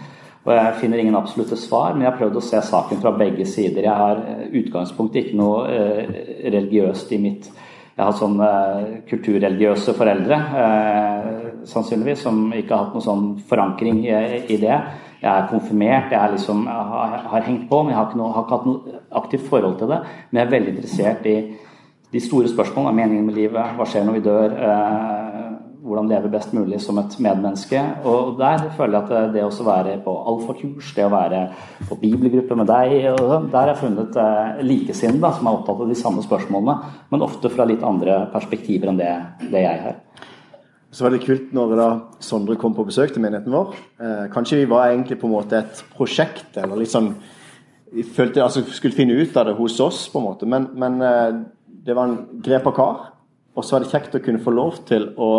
Og 0.47 0.51
jeg 0.51 0.75
finner 0.81 0.99
ingen 0.99 1.15
absolutte 1.15 1.55
svar, 1.59 1.93
men 1.93 2.03
jeg 2.03 2.11
har 2.11 2.17
prøvd 2.19 2.39
å 2.39 2.43
se 2.43 2.59
saken 2.63 2.99
fra 3.03 3.13
begge 3.15 3.47
sider. 3.47 3.87
Jeg 3.87 4.01
har 4.01 4.19
eh, 4.19 4.43
utgangspunktet 4.59 5.21
ikke 5.21 5.39
noe 5.39 5.61
eh, 5.71 6.19
religiøst 6.47 7.13
i 7.15 7.19
mitt 7.23 7.47
Jeg 7.97 8.03
har 8.03 8.17
sånne 8.19 8.47
eh, 8.47 8.89
kulturreligiøse 9.09 9.95
foreldre, 9.97 10.39
eh, 10.63 11.29
sannsynligvis, 11.71 12.25
som 12.27 12.49
ikke 12.51 12.75
har 12.75 12.83
hatt 12.83 12.97
noen 12.97 13.05
sånn 13.07 13.29
forankring 13.47 14.03
i 14.07 14.59
det. 14.59 14.81
Jeg 15.21 15.31
er 15.31 15.47
konfirmert, 15.49 16.11
jeg, 16.11 16.19
er 16.19 16.35
liksom, 16.35 16.67
jeg 16.67 16.91
har, 16.91 17.15
har, 17.31 17.47
hengt 17.47 17.65
på, 17.71 17.79
men 17.83 17.95
jeg 17.95 17.99
har 18.01 18.11
ikke, 18.11 18.19
noe, 18.19 18.35
har 18.35 18.45
ikke 18.45 18.59
hatt 18.59 18.67
noe 18.69 19.01
aktivt 19.23 19.47
forhold 19.49 19.79
til 19.79 19.95
det. 19.95 20.03
Men 20.29 20.41
jeg 20.41 20.45
er 20.45 20.53
veldig 20.57 20.75
interessert 20.75 21.31
i 21.31 21.37
de 22.13 22.23
store 22.23 22.49
spørsmålene. 22.51 22.93
Er 22.93 23.01
meningen 23.01 23.27
med 23.27 23.35
livet? 23.35 23.75
Hva 23.77 23.87
skjer 23.87 24.07
når 24.07 24.19
vi 24.19 24.25
dør? 24.27 24.57
Eh, 24.57 25.37
hvordan 25.87 26.09
leve 26.09 26.31
best 26.31 26.53
mulig 26.55 26.79
som 26.83 26.99
et 26.99 27.15
medmenneske. 27.23 27.79
Og 28.07 28.35
der 28.39 28.65
føler 28.77 28.97
jeg 28.97 29.05
at 29.07 29.33
det 29.35 29.45
å 29.45 29.67
være 29.67 29.97
på 30.03 30.15
alfakurs, 30.31 30.91
det 30.95 31.05
å 31.07 31.13
være 31.13 31.43
på 31.87 31.99
bibelgruppe 32.01 32.57
med 32.59 32.69
deg, 32.69 32.95
sånn, 33.17 33.47
der 33.53 33.61
har 33.61 33.71
jeg 33.73 33.81
funnet 33.83 34.19
eh, 34.21 34.63
likesinnede 34.67 35.31
som 35.37 35.47
er 35.47 35.59
opptatt 35.59 35.85
av 35.85 35.93
de 35.93 35.99
samme 35.99 36.25
spørsmålene, 36.25 36.93
men 37.13 37.25
ofte 37.25 37.51
fra 37.53 37.67
litt 37.69 37.85
andre 37.87 38.25
perspektiver 38.33 38.91
enn 38.91 38.99
det, 38.99 39.13
jeg 39.53 39.81
har. 39.85 40.01
Så 40.91 41.03
var 41.05 41.13
det 41.13 41.23
kult 41.25 41.51
når 41.55 41.73
da 41.77 41.87
Sondre 42.23 42.55
kom 42.59 42.73
på 42.75 42.85
besøk 42.87 43.11
til 43.13 43.23
menigheten 43.23 43.53
vår. 43.53 43.75
Eh, 44.01 44.23
kanskje 44.33 44.63
vi 44.63 44.69
var 44.71 44.91
egentlig 44.91 45.19
på 45.21 45.29
en 45.29 45.37
måte 45.37 45.61
et 45.61 45.83
prosjekt, 45.95 46.49
eller 46.59 46.85
sånn 46.87 47.15
Vi 47.87 48.03
følte 48.03 48.41
altså 48.43 48.65
skulle 48.67 48.97
finne 48.97 49.15
ut 49.15 49.37
av 49.39 49.45
det 49.47 49.53
hos 49.55 49.77
oss, 49.79 50.09
på 50.11 50.19
en 50.19 50.25
måte, 50.25 50.47
men, 50.49 50.65
men 50.75 50.97
eh, 50.99 51.37
det 51.87 51.95
var 51.95 52.09
en 52.09 52.41
grepa 52.43 52.73
kar. 52.75 53.13
Og 53.57 53.65
så 53.65 53.77
var 53.77 53.85
det 53.85 53.91
kjekt 53.93 54.17
å 54.17 54.21
kunne 54.21 54.43
få 54.43 54.53
lov 54.53 54.81
til 54.89 55.09
å 55.15 55.31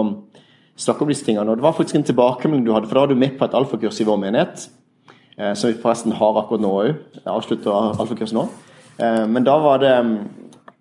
snakke 0.78 1.05
om 1.05 1.12
disse 1.12 1.26
tingene. 1.26 1.47
Og 1.52 1.61
det 1.61 1.67
var 1.67 1.76
faktisk 1.76 2.00
en 2.00 2.09
tilbakemelding 2.09 2.64
du 2.67 2.73
hadde, 2.75 2.88
for 2.88 2.99
da 2.99 3.05
var 3.05 3.12
du 3.12 3.21
med 3.21 3.37
på 3.38 3.47
et 3.47 3.57
alfakurs 3.59 4.00
i 4.00 4.07
vår 4.09 4.19
menighet. 4.25 4.67
Eh, 5.37 5.52
som 5.55 5.71
vi 5.71 5.78
forresten 5.78 6.17
har 6.19 6.40
akkurat 6.40 6.64
nå 6.64 6.73
òg. 6.81 6.90
Jeg 7.21 7.31
avslutter 7.31 7.71
alfakurset 8.00 8.35
nå. 8.35 8.49
Eh, 8.99 9.25
men 9.31 9.47
da 9.47 9.59
var 9.62 9.83
det 9.85 9.95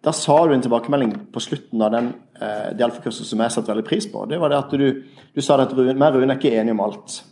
da 0.07 0.13
sa 0.15 0.37
du 0.47 0.53
en 0.55 0.61
tilbakemelding 0.63 1.13
på 1.33 1.41
slutten 1.43 1.81
av 1.83 1.91
den, 1.91 2.13
eh, 2.39 2.69
det 2.73 2.85
alfakurset 2.85 3.27
som 3.27 3.41
jeg 3.43 3.51
satte 3.51 3.73
veldig 3.73 3.85
pris 3.85 4.05
på. 4.07 4.25
Det 4.29 4.39
var 4.39 4.49
det 4.49 4.57
at 4.57 4.71
du, 4.71 5.03
du 5.35 5.41
sa 5.41 5.57
at 5.59 5.73
Rune, 5.73 5.97
meg 5.97 6.15
og 6.15 6.21
Rune 6.21 6.31
er 6.31 6.39
ikke 6.39 6.53
enige 6.55 6.71
om 6.77 6.83
alt. 6.85 7.23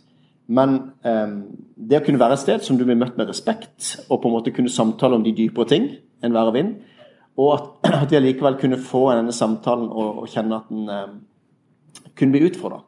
Men 0.48 0.74
eh, 1.02 1.30
det 1.76 2.02
å 2.02 2.04
kunne 2.04 2.20
være 2.20 2.36
et 2.36 2.42
sted 2.42 2.66
som 2.66 2.76
du 2.76 2.84
blir 2.84 2.98
møtt 2.98 3.16
med 3.16 3.30
respekt, 3.30 3.96
og 4.10 4.20
på 4.20 4.28
en 4.28 4.36
måte 4.36 4.52
kunne 4.52 4.68
samtale 4.68 5.16
om 5.16 5.24
de 5.24 5.32
dypere 5.32 5.70
ting 5.72 5.88
enn 6.22 6.36
vær 6.36 6.50
og 6.50 6.58
vind, 6.58 6.76
og 7.36 7.54
at, 7.54 7.64
at 8.02 8.10
vi 8.10 8.18
allikevel 8.18 8.58
kunne 8.60 8.80
få 8.82 9.08
denne 9.12 9.34
samtalen 9.34 9.88
og, 9.88 10.22
og 10.22 10.28
kjenne 10.32 10.60
at 10.60 10.70
den 10.72 10.92
eh, 10.92 11.08
kunne 12.16 12.36
bli 12.36 12.46
utfordra. 12.48 12.82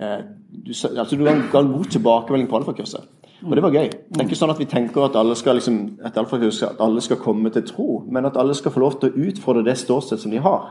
Eh, 0.00 0.20
du, 0.66 0.72
altså, 0.72 1.16
du 1.16 1.24
ga 1.24 1.34
en, 1.34 1.74
god 1.74 1.90
tilbakemelding 1.92 2.48
på 2.50 2.60
alfakurset. 2.60 3.10
Og 3.42 3.56
det 3.58 3.62
var 3.64 3.74
gøy. 3.74 3.88
Det 3.90 4.20
er 4.20 4.28
ikke 4.28 4.38
sånn 4.38 4.52
at 4.52 4.60
vi 4.60 4.68
tenker 4.70 5.02
at 5.02 5.16
alle 5.18 5.34
skal 5.34 5.56
liksom, 5.58 5.78
at 6.06 6.18
at 6.18 6.82
alle 6.84 7.02
skal 7.02 7.18
komme 7.18 7.50
til 7.50 7.64
tro, 7.66 8.04
men 8.06 8.28
at 8.28 8.36
alle 8.38 8.54
skal 8.54 8.70
få 8.70 8.80
lov 8.84 9.00
til 9.00 9.10
å 9.10 9.26
utfordre 9.26 9.64
det 9.66 9.74
ståstedet 9.80 10.22
som 10.22 10.30
de 10.30 10.38
har. 10.42 10.68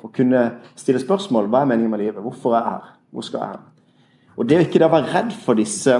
Og 0.00 0.12
kunne 0.12 0.40
stille 0.76 1.02
spørsmål. 1.02 1.50
Hva 1.52 1.62
er 1.62 1.68
meningen 1.68 1.92
med 1.92 2.00
livet? 2.00 2.22
Hvorfor 2.24 2.56
er 2.56 2.62
jeg 2.62 2.70
her? 2.70 2.90
Hvor 3.12 3.28
skal 3.28 3.40
jeg 3.40 3.52
hen? 3.52 3.70
Og 4.34 4.48
det 4.48 4.56
å 4.56 4.64
ikke 4.64 4.80
da 4.82 4.88
være 4.90 5.12
redd 5.12 5.36
for 5.44 5.60
disse 5.60 5.94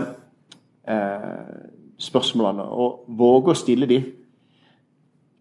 eh, 0.88 1.52
spørsmålene, 2.00 2.64
og 2.64 3.04
våge 3.20 3.52
å 3.52 3.58
stille 3.58 3.86
de 3.86 4.00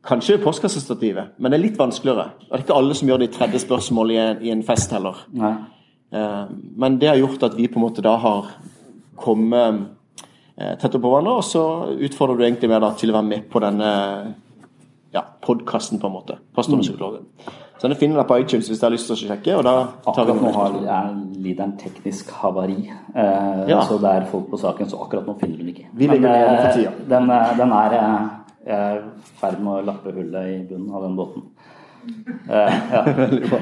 Kanskje 0.04 0.38
postkassestativet, 0.44 1.38
men 1.40 1.52
det 1.52 1.58
er 1.60 1.64
litt 1.64 1.78
vanskeligere. 1.80 2.26
Det 2.42 2.52
er 2.58 2.64
ikke 2.66 2.76
alle 2.76 2.96
som 3.00 3.08
gjør 3.08 3.22
det 3.24 3.30
i 3.30 3.34
tredje 3.38 3.60
spørsmål 3.64 4.12
i 4.12 4.18
en, 4.20 4.42
i 4.44 4.52
en 4.52 4.64
fest 4.68 4.92
heller. 4.92 5.16
Nei. 5.32 5.54
Eh, 6.12 6.46
Men 6.78 6.98
det 7.00 7.08
har 7.10 7.16
gjort 7.22 7.44
at 7.44 7.56
vi 7.58 7.68
på 7.68 7.80
en 7.80 7.86
måte 7.88 8.04
da 8.04 8.18
har 8.18 8.52
kommet 9.16 9.86
tett 10.58 10.94
oppå 10.94 11.02
på 11.02 11.10
hverandre, 11.10 11.34
og 11.40 11.44
så 11.44 11.64
utfordrer 12.06 12.38
du 12.38 12.44
egentlig 12.46 12.70
meg 12.70 12.82
da 12.84 12.92
til 13.00 13.10
å 13.10 13.16
være 13.16 13.26
med 13.26 13.48
på 13.50 13.60
denne 13.64 13.88
ja, 15.14 15.24
podkasten, 15.42 16.00
på 16.02 16.08
en 16.10 16.14
måte. 16.14 16.36
Pastoren 16.56 16.84
og 16.84 16.86
psykologen. 16.86 17.26
Så 17.82 17.90
den 17.90 17.98
finner 18.00 18.22
deg 18.22 18.28
på 18.30 18.38
iTunes 18.40 18.70
hvis 18.70 18.80
du 18.80 18.86
har 18.86 18.94
lyst 18.94 19.10
til 19.10 19.16
å 19.16 19.20
sjekke. 19.20 19.56
og 19.58 19.64
da 19.66 19.74
tar 20.06 20.28
vi 20.28 20.32
Akkurat 20.32 20.44
nå 20.44 20.52
har, 20.56 20.78
er 20.98 21.10
lideren 21.44 21.74
teknisk 21.78 22.30
havari, 22.40 22.78
eh, 23.16 23.66
Ja. 23.68 23.82
så 23.88 23.98
det 24.00 24.12
er 24.14 24.26
folk 24.32 24.50
på 24.52 24.60
saken, 24.62 24.88
så 24.90 25.02
akkurat 25.04 25.26
nå 25.28 25.36
finner 25.40 25.58
du 25.58 25.64
den 25.64 25.74
ikke. 25.74 25.88
Vi 25.94 26.08
legger 26.08 26.22
Men, 26.22 26.56
den 26.56 26.86
eh. 26.86 26.92
Den, 27.10 27.30
eh, 27.30 27.58
den 27.58 27.72
er 27.72 27.94
eh, 27.94 28.30
jeg 28.64 28.80
er 28.80 29.02
i 29.04 29.38
ferd 29.42 29.60
med 29.60 29.74
å 29.74 29.86
lappe 29.90 30.14
hullet 30.16 30.50
i 30.54 30.60
bunnen 30.70 30.94
av 30.96 31.04
den 31.04 31.16
båten. 31.20 31.46
Eh, 32.48 32.78
ja. 32.94 33.04
Veldig 33.24 33.50
bra. 33.50 33.60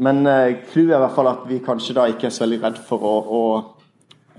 Men 0.00 0.22
eh, 0.26 0.60
clouet 0.70 0.94
er 0.94 0.96
i 0.96 1.02
hvert 1.02 1.16
fall 1.16 1.28
at 1.28 1.44
vi 1.50 1.60
kanskje 1.64 1.96
da 1.98 2.06
ikke 2.08 2.28
er 2.28 2.34
så 2.34 2.46
veldig 2.46 2.58
redd 2.62 2.78
for 2.88 3.04
å, 3.04 3.14
å 3.20 3.42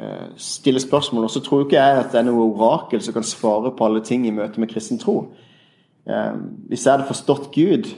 eh, 0.02 0.32
stille 0.42 0.82
spørsmål. 0.82 1.28
Og 1.28 1.34
så 1.34 1.44
tror 1.46 1.66
ikke 1.66 1.78
jeg 1.78 2.00
at 2.00 2.14
det 2.14 2.22
er 2.22 2.28
noe 2.30 2.48
orakel 2.48 3.04
som 3.04 3.18
kan 3.18 3.28
svare 3.28 3.74
på 3.76 3.88
alle 3.88 4.02
ting 4.06 4.26
i 4.26 4.34
møte 4.34 4.64
med 4.64 4.72
kristen 4.72 5.02
tro. 5.02 5.18
Eh, 6.08 6.38
hvis 6.72 6.88
jeg 6.88 6.96
hadde 6.96 7.10
forstått 7.12 7.52
Gud, 7.54 7.92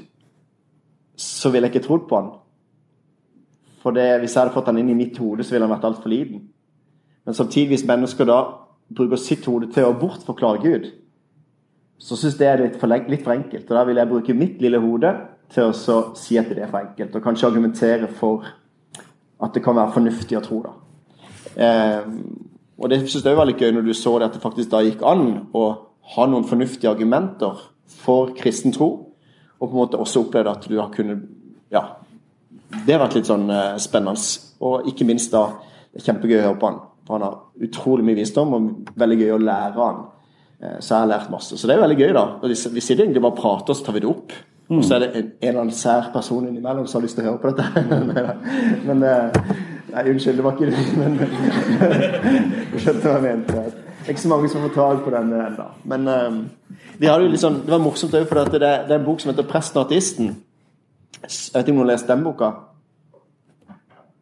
så 1.15 1.53
ville 1.53 1.69
jeg 1.69 1.77
ikke 1.77 1.87
trodd 1.87 2.09
på 2.09 2.19
han. 2.19 2.33
For 3.83 3.95
det, 3.95 4.09
hvis 4.23 4.35
jeg 4.35 4.41
hadde 4.41 4.55
fått 4.55 4.71
han 4.71 4.81
inn 4.81 4.91
i 4.91 4.97
mitt 4.97 5.17
hode, 5.21 5.45
så 5.45 5.55
ville 5.55 5.67
han 5.67 5.75
vært 5.75 5.87
altfor 5.87 6.11
liten. 6.11 6.47
Men 7.23 7.37
samtidig, 7.37 7.77
hvis 7.77 7.87
mennesker 7.87 8.27
da 8.27 8.41
bruker 8.91 9.19
sitt 9.19 9.45
hode 9.47 9.69
til 9.71 9.87
å 9.87 9.95
bortforklare 9.95 10.59
Gud, 10.63 10.91
så 11.97 12.17
syns 12.19 12.37
det 12.39 12.47
er 12.49 12.63
litt 12.65 12.79
for, 12.81 12.91
litt 12.91 13.23
for 13.23 13.35
enkelt. 13.35 13.67
Og 13.69 13.77
da 13.77 13.83
vil 13.87 13.99
jeg 13.99 14.09
bruke 14.09 14.35
mitt 14.37 14.61
lille 14.63 14.81
hode 14.83 15.13
til 15.53 15.69
å 15.69 15.99
si 16.17 16.37
at 16.39 16.49
det 16.49 16.65
er 16.65 16.71
for 16.71 16.81
enkelt, 16.81 17.15
og 17.15 17.23
kanskje 17.23 17.49
argumentere 17.49 18.09
for 18.19 18.47
at 19.43 19.53
det 19.53 19.63
kan 19.63 19.77
være 19.77 19.95
fornuftig 19.95 20.37
å 20.39 20.43
tro. 20.43 20.61
da. 20.63 20.73
Eh, 21.53 22.05
og 22.79 22.89
det 22.89 23.03
syns 23.03 23.25
jeg 23.25 23.37
var 23.37 23.47
litt 23.47 23.61
gøy 23.61 23.73
når 23.75 23.85
du 23.85 23.93
så 23.93 24.15
det 24.17 24.31
at 24.31 24.37
det 24.37 24.43
faktisk 24.43 24.71
da 24.71 24.81
gikk 24.83 25.03
an 25.05 25.27
å 25.53 25.65
ha 26.15 26.25
noen 26.27 26.47
fornuftige 26.47 26.91
argumenter 26.91 27.59
for 28.03 28.33
kristen 28.37 28.73
tro, 28.75 28.89
og 29.59 29.67
på 29.67 29.71
en 29.71 29.79
måte 29.79 29.99
også 30.01 30.25
opplevde 30.25 30.55
at 30.57 30.65
du 30.69 30.79
har 30.79 30.91
kunnet 30.93 31.29
Ja. 31.73 31.99
Det 32.73 32.93
har 32.93 33.03
vært 33.03 33.15
litt 33.19 33.29
sånn 33.29 33.49
eh, 33.53 33.77
spennende. 33.81 34.17
Og 34.65 34.87
ikke 34.89 35.05
minst 35.05 35.31
da 35.33 35.43
det 35.93 36.01
er 36.01 36.07
kjempegøy 36.07 36.39
å 36.39 36.43
høre 36.47 36.57
på 36.57 36.69
han. 36.69 36.79
For 37.05 37.17
han 37.17 37.25
har 37.27 37.65
utrolig 37.67 38.05
mye 38.07 38.17
visdom, 38.17 38.53
og 38.53 38.93
veldig 38.97 39.17
gøy 39.19 39.31
å 39.35 39.41
lære 39.41 39.77
han. 39.77 39.99
Eh, 40.61 40.79
Så 40.79 40.95
jeg 40.95 41.01
har 41.01 41.07
lært 41.07 41.31
masse. 41.31 41.57
Så 41.57 41.67
det 41.67 41.75
er 41.75 41.81
veldig 41.81 41.99
gøy, 41.99 42.13
da. 42.13 42.25
Vi 42.47 42.81
sitter 42.81 43.03
egentlig 43.05 43.21
bare 43.21 43.31
og 43.31 43.37
prater, 43.37 43.73
og 43.73 43.75
så 43.75 43.85
tar 43.85 43.93
vi 43.93 43.99
det 43.99 44.09
opp. 44.09 44.33
Og 44.69 44.83
så 44.83 44.95
er 44.95 44.99
det 44.99 45.09
en, 45.15 45.31
eller 45.41 45.61
annen 45.61 45.75
sær 45.75 46.09
person 46.13 46.47
innimellom 46.47 46.87
som 46.87 47.01
har 47.01 47.07
lyst 47.07 47.17
til 47.19 47.25
å 47.25 47.33
høre 47.33 47.41
på 47.43 47.51
dette. 47.51 48.27
men 48.87 49.03
eh, 49.03 49.41
Nei, 49.93 50.07
unnskyld, 50.09 50.39
det 50.39 50.43
var 50.43 50.55
ikke 50.55 50.71
det. 50.71 50.85
Men 50.97 51.17
du 52.71 52.79
skjønte 52.81 53.03
hva 53.03 53.17
jeg 53.19 53.25
mente. 53.27 53.65
Ikke 54.09 54.21
så 54.23 54.31
mange 54.31 54.49
som 54.49 54.63
får 54.63 54.71
tak 54.73 55.03
på 55.05 55.11
den 55.13 55.29
ennå. 55.37 55.67
Men 55.91 56.07
eh, 56.09 56.39
hadde 57.03 57.27
jo 57.27 57.33
litt 57.35 57.43
sånn, 57.43 57.59
det 57.67 57.75
var 57.75 57.83
morsomt 57.83 58.15
òg, 58.17 58.25
for 58.29 58.41
det, 58.41 58.61
det 58.63 58.89
er 58.89 58.97
en 58.97 59.05
bok 59.05 59.21
som 59.21 59.29
heter 59.29 59.45
'Presten 59.47 59.79
og 59.79 59.85
ateisten'. 59.85 60.33
Jeg 61.23 61.53
vet 61.53 61.61
ikke 61.61 61.71
om 61.71 61.77
noen 61.77 61.87
har 61.87 61.93
lest 61.93 62.09
den 62.09 62.23
boka? 62.25 62.49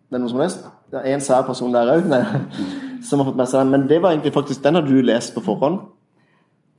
Det 0.10 0.18
er 0.18 0.20
noen 0.20 0.30
som 0.30 0.42
har 0.42 0.50
lest? 0.50 0.68
Det 0.92 1.00
er 1.00 1.14
en 1.16 1.24
sær 1.24 1.48
person 1.48 1.74
der 1.74 1.94
òg, 1.96 2.04
som 3.08 3.20
har 3.20 3.32
fått 3.32 3.40
med 3.40 3.48
seg 3.48 3.64
den. 3.64 3.72
Men 3.72 3.88
det 3.88 4.02
var 4.02 4.12
egentlig 4.12 4.34
faktisk 4.34 4.64
den 4.64 4.76
har 4.76 4.86
du 4.86 5.02
lest 5.02 5.34
på 5.34 5.46
forhånd. 5.46 5.80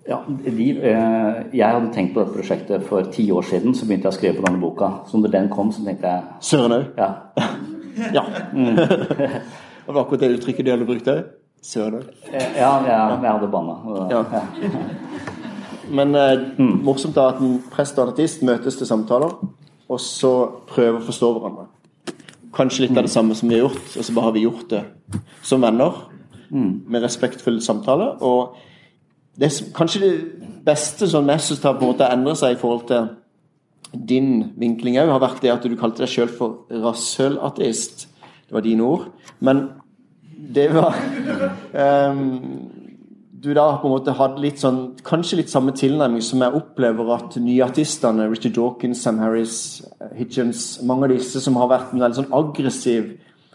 Ja, 0.08 0.18
vi, 0.26 0.70
eh, 0.70 1.42
jeg 1.54 1.62
hadde 1.62 1.92
tenkt 1.94 2.14
på 2.14 2.22
dette 2.24 2.34
prosjektet 2.34 2.82
for 2.88 3.06
ti 3.14 3.28
år 3.30 3.44
siden, 3.46 3.74
så 3.74 3.86
begynte 3.86 4.08
jeg 4.08 4.14
å 4.14 4.16
skrive 4.16 4.40
på 4.40 4.46
denne 4.48 4.58
boka. 4.62 4.88
Så 5.06 5.20
når 5.20 5.30
den 5.36 5.48
kom, 5.52 5.70
så 5.72 5.84
tenkte 5.86 6.10
jeg 6.10 6.22
Søren 6.48 6.74
òg. 6.78 6.88
ja, 6.98 7.10
Ja. 8.16 8.24
Mm. 8.52 8.74
det 9.86 9.92
var 9.94 10.00
akkurat 10.02 10.20
det 10.24 10.30
uttrykket 10.38 10.64
du 10.66 10.70
hadde 10.72 10.88
brukt 10.88 11.10
òg. 11.12 11.22
Søren 11.62 12.00
òg. 12.00 12.08
eh, 12.32 12.56
ja, 12.58 12.72
ja 12.88 13.02
jeg 13.12 13.28
hadde 13.30 13.50
banna. 13.52 13.76
Ja. 14.10 14.24
Men 15.98 16.14
eh, 16.16 16.48
morsomt 16.58 17.14
da 17.14 17.28
at 17.34 17.40
en 17.42 17.58
prest 17.70 17.98
og 17.98 18.06
en 18.08 18.14
artist 18.14 18.42
møtes 18.46 18.78
til 18.80 18.88
samtaler, 18.88 19.34
og 19.92 20.00
så 20.00 20.32
prøver 20.70 20.98
å 20.98 21.06
forstå 21.06 21.30
hverandre. 21.36 21.68
Kanskje 22.52 22.86
litt 22.86 22.96
av 22.96 23.06
det 23.06 23.12
samme 23.12 23.36
som 23.36 23.48
vi 23.48 23.58
har 23.58 23.66
gjort, 23.68 23.86
og 23.96 24.04
så 24.04 24.14
bare 24.16 24.28
har 24.30 24.34
vi 24.34 24.44
gjort 24.46 24.66
det 24.72 24.82
som 25.46 25.62
venner. 25.62 26.02
Med 26.52 27.00
respektfull 27.00 27.62
samtale. 27.64 28.10
Og 28.20 28.58
det 29.38 29.48
er 29.48 29.72
kanskje 29.76 30.00
det 30.02 30.14
beste 30.66 31.08
som 31.08 31.28
jeg 31.28 31.40
har 31.62 31.76
på 31.78 31.86
en 31.86 31.92
måte 31.94 32.08
endret 32.12 32.40
seg 32.40 32.54
i 32.54 32.60
forhold 32.60 32.86
til 32.90 33.10
din 33.92 34.52
vinkling 34.56 34.98
òg, 35.00 35.10
har 35.12 35.22
vært 35.22 35.42
det 35.44 35.52
at 35.52 35.64
du 35.68 35.76
kalte 35.76 36.04
deg 36.04 36.12
sjøl 36.12 36.30
for 36.32 36.82
rasshølateist. 36.84 38.06
Det 38.48 38.56
var 38.56 38.64
dine 38.64 38.84
ord. 38.84 39.08
Men 39.40 39.66
det 40.32 40.68
var 40.74 40.96
um, 42.10 42.70
Du 43.42 43.48
da 43.54 43.64
på 43.82 43.88
en 43.88 43.94
måte 43.96 44.12
hadde 44.14 44.38
litt 44.38 44.60
sånn 44.62 44.92
Kanskje 45.02 45.40
litt 45.40 45.50
samme 45.50 45.72
tilnærming 45.74 46.22
som 46.22 46.44
jeg 46.44 46.54
opplever 46.54 47.08
at 47.16 47.34
nyartistene, 47.42 48.28
Richard 48.30 48.54
Dawkins, 48.54 49.00
Sam 49.02 49.18
Harris, 49.18 49.56
Hitchens 50.14 50.76
Mange 50.86 51.08
av 51.08 51.14
disse 51.16 51.42
som 51.42 51.58
har 51.58 51.70
vært 51.72 51.90
en 51.90 52.04
veldig 52.04 52.20
sånn 52.20 52.36
aggressiv 52.38 53.08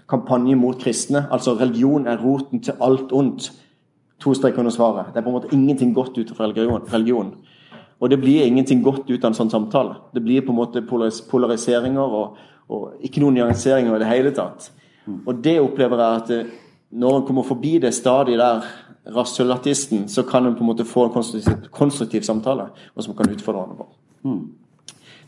kampanje 0.08 0.56
mot 0.60 0.76
kristne. 0.80 1.26
Altså 1.32 1.56
religion 1.60 2.08
er 2.08 2.20
roten 2.20 2.62
til 2.64 2.76
alt 2.84 3.14
ondt. 3.16 3.50
To 4.24 4.34
streker 4.34 4.64
under 4.64 4.74
svaret. 4.74 5.14
Det 5.14 5.22
er 5.22 5.26
på 5.26 5.30
en 5.30 5.38
måte 5.38 5.54
ingenting 5.54 5.94
godt 5.94 6.18
ut 6.18 6.32
fra 6.34 6.48
religion. 6.48 6.82
religion. 6.94 7.36
Og 8.00 8.10
det 8.10 8.20
blir 8.22 8.46
ingenting 8.46 8.84
godt 8.84 9.10
ut 9.10 9.24
av 9.24 9.32
en 9.32 9.38
sånn 9.38 9.52
samtale. 9.54 9.96
Det 10.14 10.22
blir 10.26 10.42
på 10.46 10.54
en 10.54 10.60
måte 10.60 10.82
polariseringer 10.86 12.18
og, 12.22 12.38
og 12.70 13.06
ikke 13.06 13.22
noen 13.22 13.40
nyanseringer 13.40 13.96
i 13.96 14.02
det 14.02 14.10
hele 14.10 14.34
tatt. 14.38 14.72
Og 15.26 15.38
det 15.44 15.60
opplever 15.62 16.02
jeg 16.02 16.22
at 16.22 16.52
når 16.98 17.18
en 17.18 17.26
kommer 17.28 17.48
forbi 17.48 17.78
det 17.84 17.94
stadiet 17.96 18.42
der, 18.42 18.68
rasshølartisten, 19.16 20.10
så 20.12 20.24
kan 20.28 20.46
en 20.46 20.56
på 20.56 20.66
en 20.66 20.68
måte 20.68 20.86
få 20.86 21.06
en 21.06 21.14
konstruktiv, 21.14 21.70
konstruktiv 21.72 22.22
samtale, 22.28 22.70
og 22.96 23.04
som 23.04 23.16
kan 23.16 23.30
utfordre 23.32 23.62
hverandre 23.62 23.78
på. 23.78 23.88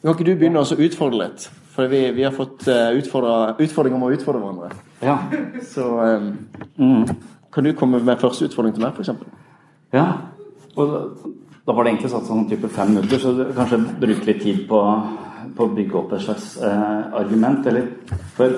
Kan 0.01 0.15
ikke 0.15 0.27
du 0.27 0.33
begynne 0.35 0.59
å 0.63 0.79
utfordre 0.83 1.21
litt? 1.21 1.45
For 1.73 1.87
vi, 1.91 2.01
vi 2.15 2.25
har 2.25 2.35
fått 2.35 2.67
eh, 2.67 2.97
utfordringer 2.99 3.95
om 3.95 4.03
å 4.07 4.11
utfordre 4.11 4.41
hverandre. 4.43 4.69
Ja. 5.03 5.15
Så 5.63 5.85
eh, 6.03 6.27
kan 7.53 7.65
du 7.65 7.73
komme 7.77 8.01
med 8.03 8.21
første 8.21 8.49
utfordring 8.49 8.75
til 8.75 8.85
meg, 8.85 8.97
f.eks.? 8.97 9.09
ja. 9.93 10.07
Og 10.77 10.91
da, 10.91 10.99
da 11.67 11.73
var 11.75 11.83
det 11.83 11.91
egentlig 11.93 12.11
satt 12.13 12.27
sånn 12.29 12.45
type 12.49 12.69
fem 12.71 12.93
minutter, 12.93 13.19
så 13.19 13.33
kanskje 13.57 13.79
bruke 13.99 14.27
litt 14.29 14.43
tid 14.43 14.61
på, 14.69 14.79
på 15.57 15.65
å 15.65 15.71
bygge 15.75 15.97
opp 15.99 16.13
et 16.15 16.23
slags 16.23 16.53
eh, 16.63 17.15
argument. 17.19 17.65
Eller 17.67 17.89
for 18.37 18.53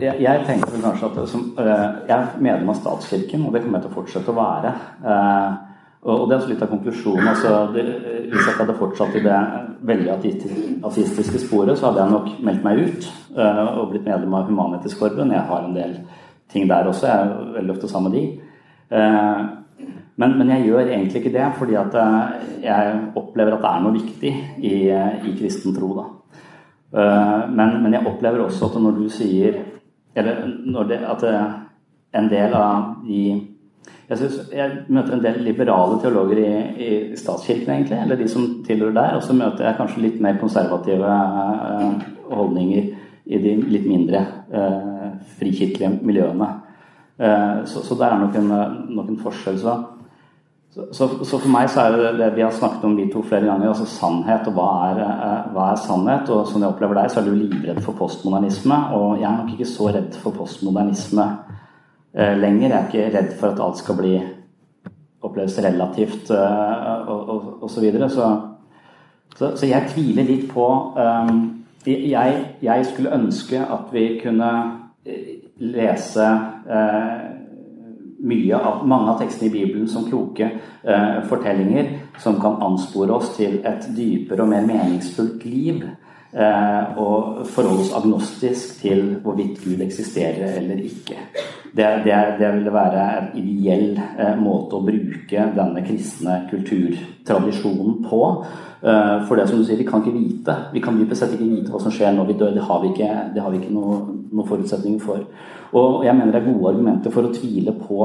jeg, 0.00 0.16
jeg 0.20 0.42
tenker 0.46 0.72
vel 0.74 0.84
kanskje 0.84 1.08
at 1.10 1.30
som, 1.30 1.44
eh, 1.60 1.86
jeg 2.08 2.16
er 2.16 2.42
medlem 2.42 2.72
av 2.72 2.80
statskirken, 2.80 3.46
og 3.46 3.54
det 3.54 3.62
kommer 3.64 3.80
jeg 3.80 3.86
til 3.86 3.92
å 3.92 3.98
fortsette 4.00 4.32
å 4.32 4.38
være. 4.38 4.72
Eh, 5.12 5.62
og, 6.06 6.26
det 6.30 6.36
er 6.36 6.50
litt 6.50 6.62
av 6.62 6.70
konklusjonen. 6.70 7.28
Altså, 7.32 7.52
det, 7.74 7.84
hvis 8.30 8.44
jeg 8.46 8.58
hadde 8.60 8.76
fortsatt 8.78 9.16
i 9.18 9.22
det 9.24 9.38
veldig 9.88 10.12
ateisti- 10.14 10.76
ateistiske 10.86 11.40
sporet, 11.42 11.78
så 11.78 11.88
hadde 11.88 12.04
jeg 12.04 12.14
nok 12.14 12.28
meldt 12.46 12.66
meg 12.66 12.82
ut 12.84 13.08
eh, 13.34 13.64
og 13.72 13.90
blitt 13.90 14.06
medlem 14.06 14.36
av 14.38 14.46
Human-Etisk 14.50 15.00
Forbund. 15.02 15.34
Jeg 15.34 15.48
har 15.50 15.66
en 15.66 15.74
del 15.74 15.96
ting 16.56 16.66
der 16.70 16.88
også. 16.88 17.06
Jeg 17.06 17.28
er 17.28 17.54
veldig 17.60 17.76
ofte 17.76 17.92
sammen 17.92 18.12
med 18.12 18.18
de. 18.18 18.26
Eh, 18.96 19.46
men, 20.16 20.38
men 20.38 20.50
jeg 20.54 20.68
gjør 20.70 20.88
egentlig 20.88 21.20
ikke 21.20 21.34
det, 21.36 21.46
fordi 21.58 21.76
at 21.76 21.96
eh, 22.00 22.36
jeg 22.64 23.00
opplever 23.20 23.56
at 23.56 23.64
det 23.64 23.72
er 23.72 23.82
noe 23.84 23.96
viktig 23.96 24.32
i, 24.64 24.76
eh, 24.88 25.26
i 25.28 25.34
kristen 25.36 25.76
tro. 25.76 25.90
Da. 25.98 26.06
Eh, 26.96 27.50
Men, 27.52 27.82
men 27.82 27.92
jeg 27.92 28.06
opplever 28.06 28.46
også 28.46 28.70
at 28.70 28.80
når 28.80 28.90
du 29.00 29.08
sier 29.10 29.56
Eller 30.16 30.46
når 30.64 30.84
det, 30.88 30.98
at 31.04 31.22
eh, 31.28 31.56
en 32.16 32.28
del 32.30 32.54
av 32.54 32.94
de 33.04 33.42
Jeg, 34.08 34.18
synes, 34.18 34.36
jeg 34.54 34.70
møter 34.88 35.12
en 35.12 35.22
del 35.24 35.42
liberale 35.42 35.98
teologer 36.00 36.38
i, 36.38 36.52
i, 36.86 37.16
statskirken, 37.16 37.72
egentlig, 37.74 37.98
eller 37.98 38.16
de 38.16 38.28
som 38.28 38.44
tilhører 38.64 38.94
der. 38.94 39.16
Og 39.16 39.22
så 39.22 39.34
møter 39.34 39.66
jeg 39.66 39.76
kanskje 39.80 40.02
litt 40.04 40.20
mer 40.22 40.38
konservative 40.38 41.10
holdninger 42.30 42.86
i 43.26 43.40
de 43.42 43.56
litt 43.66 43.88
mindre 43.90 44.20
uh, 44.54 44.95
frikirkelige 45.38 45.92
miljøene. 46.02 46.48
Uh, 47.16 47.64
så, 47.64 47.82
så, 47.82 47.96
der 47.96 48.12
er 48.12 48.24
nok 48.24 48.34
en, 48.36 48.50
nok 48.96 49.12
en 49.12 49.20
forskjell. 49.22 49.60
Så. 49.60 49.76
Så, 50.76 51.06
så, 51.24 51.38
for 51.38 51.48
meg 51.48 51.70
så 51.72 51.86
er 51.86 51.94
det 51.96 52.08
det 52.18 52.26
vi 52.34 52.42
har 52.44 52.52
snakket 52.52 52.82
om 52.84 52.98
de 52.98 53.06
to 53.08 53.22
flere 53.24 53.46
ganger, 53.48 53.70
altså 53.70 53.86
sannhet 53.88 54.44
og 54.50 54.58
hva 54.58 54.66
er, 54.90 54.98
hva 55.54 55.70
er 55.72 55.78
sannhet. 55.80 56.28
Og 56.28 56.50
som 56.50 56.60
jeg 56.60 56.68
opplever 56.68 56.98
deg, 57.00 57.08
så 57.12 57.22
er 57.22 57.30
du 57.30 57.38
livredd 57.38 57.80
for 57.84 57.96
postmodernisme. 57.96 58.80
Og 58.98 59.22
jeg 59.22 59.30
er 59.30 59.38
nok 59.40 59.54
ikke 59.54 59.70
så 59.70 59.88
redd 59.96 60.18
for 60.20 60.36
postmodernisme 60.36 61.30
Eh, 62.18 62.38
lenger. 62.38 62.68
Jeg 62.68 62.78
er 62.78 62.86
ikke 62.86 63.18
redd 63.18 63.32
for 63.36 63.52
at 63.52 63.58
alt 63.60 63.78
skal 63.78 63.96
bli 63.98 64.14
oppleves 65.26 65.58
relativt 65.60 66.30
og, 66.30 67.28
og, 67.62 67.70
så 67.70 67.80
videre. 67.80 68.08
Så, 68.10 68.28
så, 69.36 69.50
så, 69.56 69.66
jeg 69.66 69.90
tviler 69.90 70.24
litt 70.24 70.46
på 70.48 70.66
um, 70.96 71.42
jeg, 71.86 72.38
jeg, 72.62 72.86
skulle 72.86 73.12
ønske 73.12 73.60
at 73.60 73.92
vi 73.92 74.06
kunne 74.22 74.48
lese 75.58 76.26
mye 78.26 78.56
av, 78.56 78.86
mange 78.88 79.12
av 79.12 79.20
tekstene 79.20 79.50
i 79.50 79.54
Bibelen 79.54 79.88
som 79.88 80.06
kloke 80.08 80.48
uh, 80.48 81.20
fortellinger 81.28 81.92
som 82.22 82.38
kan 82.40 82.58
anspore 82.64 83.12
oss 83.16 83.34
til 83.36 83.60
et 83.66 83.88
dypere 83.96 84.44
og 84.44 84.50
mer 84.50 84.66
meningsfullt 84.66 85.44
liv. 85.46 85.84
Eh, 86.36 86.98
og 87.00 87.46
forholde 87.48 87.86
oss 87.86 87.92
agnostisk 87.96 88.80
til 88.82 89.14
hvorvidt 89.24 89.62
Gud 89.62 89.80
eksisterer 89.80 90.58
eller 90.58 90.82
ikke. 90.84 91.16
Det, 91.76 91.88
det, 92.06 92.18
det 92.38 92.52
ville 92.54 92.72
være 92.72 93.02
en 93.18 93.26
ideell 93.36 93.98
eh, 93.98 94.36
måte 94.40 94.78
å 94.78 94.84
bruke 94.84 95.48
denne 95.56 95.82
kristne 95.84 96.38
kulturtradisjonen 96.50 97.98
på. 98.06 98.20
Eh, 98.80 99.16
for 99.28 99.36
det 99.36 99.44
som 99.50 99.60
du 99.60 99.66
sier, 99.66 99.80
vi 99.80 99.88
kan 99.88 100.00
ikke 100.00 100.14
vite. 100.16 100.54
Vi 100.72 100.80
kan 100.84 100.96
dypest 100.96 101.24
sett 101.24 101.34
ikke 101.36 101.50
vite 101.50 101.74
hva 101.74 101.82
som 101.82 101.92
skjer 101.92 102.16
når 102.16 102.30
vi 102.30 102.38
dør. 102.40 102.54
Det 102.56 102.64
har 102.64 102.80
vi 102.80 102.94
ikke, 102.94 103.10
det 103.34 103.44
har 103.44 103.52
vi 103.52 103.60
ikke 103.60 103.74
noen 103.76 104.48
forutsetninger 104.48 105.04
for. 105.04 105.26
Og 105.76 106.06
jeg 106.06 106.16
mener 106.16 106.32
det 106.32 106.42
er 106.42 106.48
gode 106.48 106.72
argumenter 106.72 107.12
for 107.12 107.28
å 107.28 107.34
tvile 107.34 107.76
på 107.76 108.00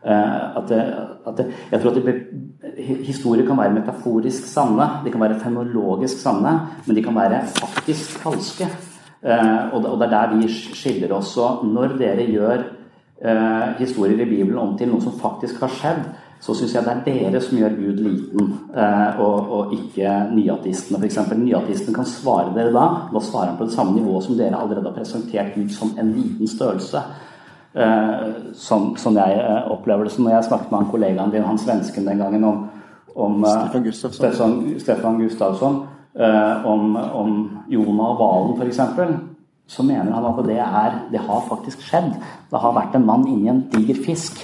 at, 0.00 0.70
det, 0.70 0.78
at 1.28 1.34
det, 1.36 1.44
Jeg 1.68 1.80
tror 1.82 1.90
at 1.90 1.98
det 2.06 2.14
historier 3.04 3.46
kan 3.46 3.58
være 3.58 3.74
metaforisk 3.74 4.46
sanne, 4.48 4.86
de 5.04 5.12
kan 5.12 5.20
være 5.20 5.40
fenologisk 5.42 6.22
sanne, 6.22 6.54
men 6.86 6.96
de 6.96 7.04
kan 7.04 7.16
være 7.16 7.42
faktisk 7.58 8.20
falske. 8.22 8.68
Eh, 9.20 9.74
og 9.74 9.98
det 10.00 10.06
er 10.06 10.12
der 10.14 10.36
vi 10.36 10.48
skiller 10.48 11.12
oss. 11.16 11.36
Og 11.36 11.64
når 11.68 11.96
dere 12.00 12.28
gjør 12.28 12.62
eh, 13.20 13.68
historier 13.78 14.20
i 14.20 14.28
Bibelen 14.30 14.58
om 14.58 14.74
til 14.78 14.90
noe 14.90 15.02
som 15.04 15.16
faktisk 15.20 15.60
har 15.64 15.72
skjedd, 15.76 16.02
så 16.40 16.54
syns 16.56 16.72
jeg 16.72 16.86
det 16.86 16.92
er 16.94 17.02
dere 17.04 17.40
som 17.44 17.58
gjør 17.60 17.76
Gud 17.76 17.98
liten, 18.00 18.52
eh, 18.72 19.20
og, 19.20 19.50
og 19.56 19.74
ikke 19.76 20.14
nyatistene 20.32 21.00
f.eks. 21.00 21.18
Nyatisten 21.36 21.96
kan 21.96 22.08
svare 22.08 22.54
dere 22.56 22.72
da. 22.72 22.86
Da 23.12 23.24
svarer 23.24 23.52
han 23.52 23.60
på 23.60 23.68
det 23.68 23.76
samme 23.76 23.96
nivået 23.98 24.24
som 24.24 24.38
dere 24.38 24.56
allerede 24.56 24.88
har 24.88 24.96
presentert 24.96 25.52
Gud 25.54 25.68
som 25.74 25.92
en 26.00 26.14
liten 26.16 26.48
størrelse. 26.48 27.04
Eh, 27.76 28.28
som, 28.56 28.94
som, 28.96 29.16
jeg 29.20 29.64
opplever 29.70 30.08
det. 30.08 30.14
som 30.16 30.24
når 30.24 30.38
jeg 30.38 30.48
snakket 30.48 30.72
med 30.72 30.80
han 30.80 30.92
kollegaen 30.94 31.34
din, 31.34 31.44
han 31.46 31.60
svensken 31.60 32.08
den 32.08 32.24
gangen, 32.24 32.44
om 32.44 32.68
om 33.14 33.44
eh, 33.44 33.50
Stefan 33.50 33.82
Gustavsson, 33.82 34.30
Stefan, 34.30 34.80
Stefan 34.80 35.18
Gustafsson 35.18 35.86
eh, 36.18 36.66
om, 36.66 36.96
om 36.96 37.50
Jona 37.68 38.02
og 38.12 38.16
hvalen 38.20 38.60
f.eks., 38.60 38.80
så 39.70 39.84
mener 39.86 40.10
han 40.10 40.26
at 40.26 40.40
det, 40.46 40.58
er, 40.58 40.96
det 41.12 41.20
har 41.22 41.44
faktisk 41.46 41.84
skjedd. 41.86 42.16
Det 42.50 42.58
har 42.58 42.74
vært 42.74 42.96
en 42.98 43.06
mann 43.06 43.28
inni 43.30 43.52
en 43.52 43.62
diger 43.70 44.00
fisk. 44.02 44.42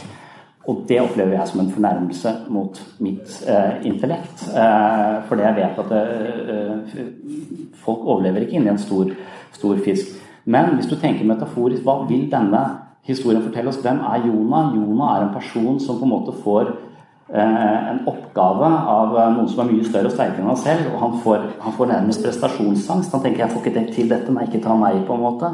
Og 0.67 0.85
det 0.87 1.01
opplever 1.03 1.35
jeg 1.37 1.51
som 1.51 1.63
en 1.63 1.71
fornærmelse 1.71 2.33
mot 2.55 2.79
mitt 3.03 3.35
eh, 3.47 3.83
intellekt. 3.87 4.47
Eh, 4.51 5.17
fordi 5.27 5.47
jeg 5.47 5.59
vet 5.59 5.81
at 5.83 5.93
det, 5.93 6.05
eh, 6.55 7.69
folk 7.83 8.07
overlever 8.07 8.47
ikke 8.47 8.59
inni 8.61 8.71
en 8.71 8.83
stor, 8.83 9.11
stor, 9.55 9.77
fisk. 9.83 10.15
Men 10.47 10.75
hvis 10.75 10.91
du 10.91 10.97
tenker 10.99 11.27
metaforisk, 11.27 11.83
hva 11.87 12.01
vil 12.07 12.27
denne 12.31 12.63
historien 13.07 13.43
fortelle 13.43 13.71
oss? 13.71 13.83
Hvem 13.83 14.03
er 14.07 14.27
Jonah? 14.27 14.75
Jonah 14.75 15.15
er 15.15 15.27
en 15.27 15.35
person 15.35 15.79
som 15.83 15.99
på 15.99 16.07
en 16.07 16.15
måte 16.15 16.35
får 16.43 16.71
Eh, 16.71 16.86
en 17.35 18.05
oppgave 18.07 18.69
av 18.87 19.17
eh, 19.19 19.33
noen 19.35 19.49
som 19.51 19.65
er 19.65 19.73
mye 19.73 19.87
større 19.87 20.13
og 20.13 20.15
sterkere 20.15 20.45
enn 20.45 20.53
han 20.53 20.61
selv. 20.63 20.93
Og 20.93 21.03
han 21.03 21.17
får, 21.25 21.49
han 21.65 21.75
får 21.75 21.91
nærmest 21.91 22.23
prestasjonsangst. 22.23 23.13
Han 23.13 23.25
tenker 23.25 23.45
'jeg 23.45 23.51
får 23.51 23.67
ikke 23.67 23.93
til 23.95 24.09
dette, 24.09 24.33
nei, 24.33 24.47
ikke 24.47 24.63
ta 24.63 24.77
meg', 24.77 25.07
på 25.07 25.15
en 25.15 25.27
måte. 25.27 25.51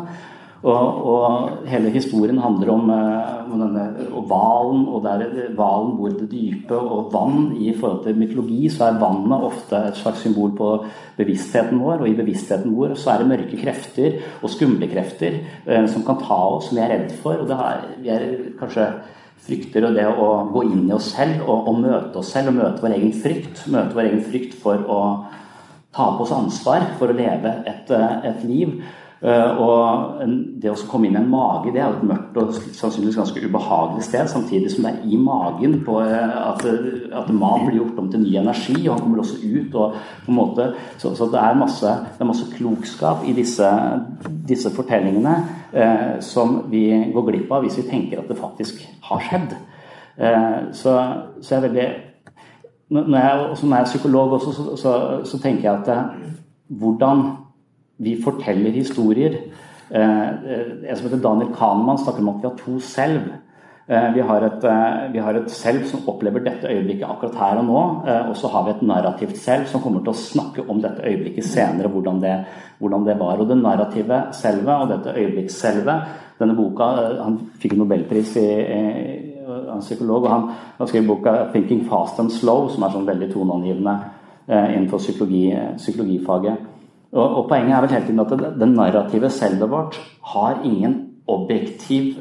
Og, 0.63 1.07
og 1.11 1.51
hele 1.67 1.91
historien 1.91 2.39
handler 2.39 2.71
om, 2.71 2.91
eh, 2.91 3.53
om 3.53 3.59
denne 3.59 3.87
hvalen, 4.29 4.85
og 4.87 5.03
der 5.03 5.25
hvalen 5.57 5.97
bor 5.97 6.09
i 6.09 6.21
det 6.21 6.29
dype, 6.31 6.77
og 6.77 7.09
vann. 7.13 7.57
I 7.57 7.73
forhold 7.73 8.05
til 8.05 8.21
mytologi 8.21 8.69
så 8.69 8.85
er 8.85 9.01
vannet 9.01 9.43
ofte 9.43 9.77
et 9.89 9.97
slags 9.97 10.21
symbol 10.21 10.53
på 10.53 10.85
bevisstheten 11.17 11.81
vår, 11.81 12.05
og 12.05 12.09
i 12.09 12.15
bevisstheten 12.15 12.77
vår 12.77 12.95
så 12.95 13.11
er 13.11 13.19
det 13.19 13.33
mørke 13.33 13.57
krefter 13.65 14.21
og 14.43 14.51
skumle 14.51 14.87
krefter 14.87 15.41
som 15.89 16.05
kan 16.05 16.21
ta 16.21 16.39
oss, 16.55 16.69
som 16.69 16.77
vi 16.77 16.85
er 16.85 16.95
redd 16.95 17.11
for. 17.11 17.43
Og 17.43 17.49
det 17.49 17.57
er, 17.59 17.83
vi 17.99 18.09
er 18.09 18.29
kanskje 18.61 18.87
frykter 19.43 19.89
og 19.89 19.97
det 19.99 20.07
å 20.07 20.29
gå 20.53 20.65
inn 20.69 20.87
i 20.87 20.95
oss 20.95 21.13
selv 21.17 21.43
og, 21.49 21.69
og, 21.71 21.79
møte 21.83 22.21
oss 22.21 22.33
selv 22.35 22.53
og 22.53 22.59
møte 22.61 22.85
vår 22.85 22.97
egen 22.99 23.15
frykt. 23.25 23.65
Møte 23.73 23.97
vår 23.99 24.11
egen 24.11 24.25
frykt 24.27 24.57
for 24.63 24.85
å 24.87 25.01
ta 25.93 26.09
på 26.17 26.25
oss 26.25 26.35
ansvar 26.37 26.87
for 27.01 27.13
å 27.13 27.17
leve 27.17 27.57
et, 27.69 27.91
et 27.91 28.45
liv. 28.49 28.79
Eh, 29.23 29.61
og 29.63 30.23
det 30.59 30.71
å 30.73 30.75
komme 30.91 31.07
inn 31.07 31.15
i 31.15 31.21
en 31.21 31.29
mage, 31.31 31.71
det 31.71 31.79
er 31.79 31.93
jo 31.93 32.01
et 32.01 32.09
mørkt 32.11 32.39
og 32.43 32.57
sannsynligvis 32.75 33.21
ganske 33.21 33.43
ubehagelig 33.45 34.07
sted. 34.09 34.31
Samtidig 34.33 34.73
som 34.73 34.89
det 34.89 34.95
er 34.97 35.05
i 35.07 35.19
magen 35.21 35.77
på 35.87 36.01
eh, 36.03 36.33
at, 36.41 36.65
at 37.21 37.31
mat 37.31 37.63
blir 37.69 37.79
gjort 37.79 38.01
om 38.03 38.09
til 38.11 38.25
ny 38.25 38.33
energi, 38.41 38.81
og 38.83 38.97
han 38.97 39.05
kommer 39.05 39.23
også 39.23 39.39
ut. 39.47 39.77
og 39.79 39.95
på 40.25 40.33
en 40.33 40.39
måte, 40.41 40.73
Så, 40.99 41.15
så 41.15 41.29
det, 41.31 41.39
er 41.39 41.55
masse, 41.59 41.87
det 41.87 42.25
er 42.25 42.31
masse 42.33 42.49
klokskap 42.57 43.23
i 43.27 43.33
disse, 43.37 43.69
disse 44.49 44.71
fortellingene 44.75 45.37
eh, 45.73 46.19
som 46.21 46.65
vi 46.71 46.89
går 47.15 47.29
glipp 47.31 47.53
av 47.53 47.63
hvis 47.63 47.79
vi 47.79 47.91
tenker 47.91 48.25
at 48.25 48.29
det 48.29 48.41
faktisk 48.41 48.83
har 49.07 49.23
skjedd. 49.23 49.55
Eh, 50.19 50.59
så, 50.73 50.97
så 51.41 51.55
jeg 51.55 51.61
er 51.61 51.69
veldig 51.69 51.91
når 52.93 53.19
jeg, 53.19 53.57
Som 53.57 53.73
er 53.73 53.85
psykolog 53.85 54.33
også, 54.37 54.53
så, 54.53 54.77
så, 54.77 54.91
så 55.25 55.39
tenker 55.41 55.71
jeg 55.71 55.79
at 55.79 55.89
eh, 55.89 56.35
hvordan 56.69 57.23
vi 58.03 58.17
forteller 58.23 58.75
historier. 58.75 59.39
Eh, 59.91 60.29
eh, 60.29 60.91
en 60.91 60.97
som 60.97 61.07
heter 61.07 61.23
Daniel 61.23 61.55
Kahneman 61.55 61.99
snakker 61.99 62.23
om 62.23 62.29
at 62.33 62.43
vi 62.43 62.49
har 62.49 62.57
to 62.59 62.79
selv. 62.81 63.33
Eh, 63.87 64.09
vi 64.15 64.21
har, 64.21 64.47
et, 64.47 64.65
vi 65.13 65.19
har, 65.19 65.35
et, 65.35 65.51
selv 65.51 65.85
som 65.91 66.07
opplever 66.09 66.41
dette 66.41 66.71
øyeblikket 66.71 67.09
akkurat 67.09 67.37
her 67.37 67.61
og 67.61 67.67
nå. 67.69 67.83
Og 68.31 68.37
så 68.37 68.49
har 68.49 68.65
vi 68.65 68.71
et 68.71 68.87
narrativt 68.89 69.37
selv 69.37 69.67
som 69.69 69.83
kommer 69.83 70.01
til 70.01 70.15
å 70.15 70.23
snakke 70.23 70.65
om 70.71 70.81
dette 70.81 71.05
øyeblikket 71.05 71.45
senere. 71.45 71.91
Hvordan 71.93 72.23
det, 72.23 72.37
hvordan 72.81 73.07
det 73.07 73.19
var. 73.21 73.43
Og 73.43 73.49
det 73.49 73.59
narrative 73.61 74.23
selve 74.33 74.79
og 74.81 74.89
dette 74.97 75.17
øyeblikksselvet 75.19 76.19
Denne 76.43 76.57
boka 76.59 76.87
Han 77.23 77.37
fikk 77.61 77.77
en 77.77 77.83
nobelpris 77.85 78.33
i, 78.41 78.47
han 79.47 79.77
er 79.77 79.85
psykolog, 79.85 80.25
og 80.25 80.31
han 80.31 80.49
han 80.79 80.89
skrev 80.89 81.07
boka 81.07 81.53
'Thinking 81.53 81.85
Fast 81.87 82.19
and 82.19 82.31
Slow', 82.31 82.69
som 82.73 82.83
er 82.83 82.91
sånn 82.91 83.07
veldig 83.07 83.29
toneangivende 83.31 83.95
innenfor 84.49 84.99
psykologi, 84.99 85.55
psykologifaget. 85.77 86.72
Og, 87.13 87.25
og, 87.25 87.49
Poenget 87.49 87.77
er 87.77 87.85
vel 87.85 87.93
hele 87.93 88.07
tiden 88.07 88.23
at 88.25 88.31
det, 88.33 88.53
det 88.61 88.69
narrative 88.73 89.31
selvet 89.31 89.71
vårt 89.71 89.99
har 90.33 90.63
ingen 90.65 90.95
objektiv 91.29 92.17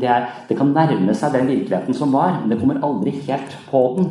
det, 0.00 0.08
er, 0.08 0.26
det, 0.48 0.56
kan 0.58 0.72
nærme 0.74 1.14
seg 1.14 1.36
den 1.36 1.50
virkeligheten 1.50 1.94
som 1.94 2.12
var, 2.12 2.40
men 2.40 2.50
det 2.50 2.58
kommer 2.60 2.80
aldri 2.84 3.12
helt 3.28 3.54
på 3.70 3.82
den. 3.98 4.08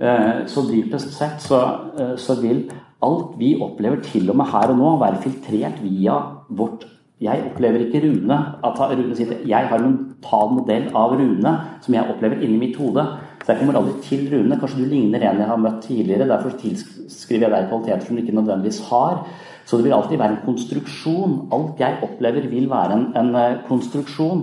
Eh, 0.00 0.42
så 0.50 0.64
dypest 0.66 1.14
sett 1.16 1.44
så, 1.44 1.60
eh, 2.00 2.16
så 2.20 2.38
vil 2.40 2.66
alt 3.04 3.36
vi 3.38 3.54
opplever 3.62 4.02
til 4.04 4.30
og 4.32 4.40
med 4.40 4.50
her 4.50 4.72
og 4.72 4.80
nå, 4.80 4.96
være 5.00 5.22
filtrert 5.24 5.80
via 5.84 6.20
vårt 6.48 6.92
Jeg 7.16 7.46
opplever 7.48 7.86
ikke 7.86 8.02
Rune 8.02 8.36
at 8.36 8.80
Rune 8.90 9.14
sier 9.16 9.38
jeg 9.48 9.68
har 9.70 9.80
en 9.80 9.94
mental 10.26 10.50
modell 10.52 10.90
av 10.92 11.14
Rune 11.16 11.52
som 11.80 11.94
jeg 11.94 12.10
opplever 12.12 12.42
inni 12.44 12.58
mitt 12.60 12.76
hode. 12.76 13.06
Så 13.46 13.52
jeg 13.52 13.60
kommer 13.60 13.76
aldri 13.78 14.00
til 14.02 14.24
Rune. 14.32 14.56
Kanskje 14.58 14.80
du 14.82 14.88
ligner 14.90 15.22
en 15.22 15.38
jeg 15.38 15.46
har 15.46 15.60
møtt 15.62 15.84
tidligere. 15.86 16.26
Derfor 16.26 16.56
tilskriver 16.58 17.46
jeg 17.46 17.52
deg 17.52 17.68
kvaliteter 17.70 18.02
som 18.02 18.16
du 18.16 18.22
ikke 18.24 18.34
nødvendigvis 18.34 18.80
har. 18.88 19.20
Så 19.62 19.78
det 19.78 19.86
vil 19.86 19.94
alltid 19.94 20.18
være 20.18 20.34
en 20.34 20.42
konstruksjon. 20.48 21.36
Alt 21.54 21.78
jeg 21.78 22.00
opplever, 22.02 22.48
vil 22.50 22.66
være 22.72 22.96
en, 22.96 23.06
en 23.20 23.30
eh, 23.38 23.60
konstruksjon. 23.68 24.42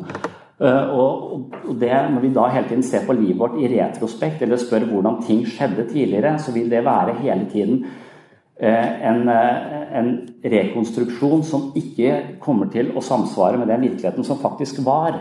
Uh, 0.63 0.95
og, 0.95 1.59
det, 1.81 1.91
Når 2.13 2.23
vi 2.23 2.31
da 2.31 2.47
hele 2.53 2.69
tiden 2.69 2.85
ser 2.87 3.03
på 3.03 3.15
livet 3.17 3.41
vårt 3.41 3.59
i 3.59 3.67
retrospekt, 3.73 4.41
eller 4.45 4.61
spør 4.61 4.85
hvordan 4.87 5.19
ting 5.27 5.43
skjedde 5.49 5.89
tidligere, 5.89 6.37
så 6.39 6.53
vil 6.55 6.69
det 6.71 6.85
være 6.85 7.17
hele 7.19 7.49
tiden 7.51 7.81
uh, 7.83 8.91
en, 9.09 9.27
en, 9.27 10.11
rekonstruksjon 10.47 11.43
som 11.43 11.71
ikke 11.75 12.39
kommer 12.39 12.71
til 12.71 12.93
å 12.95 13.03
samsvare 13.03 13.59
med 13.59 13.67
den 13.73 13.83
virkeligheten 13.89 14.23
som 14.23 14.39
faktisk 14.39 14.79
var. 14.87 15.19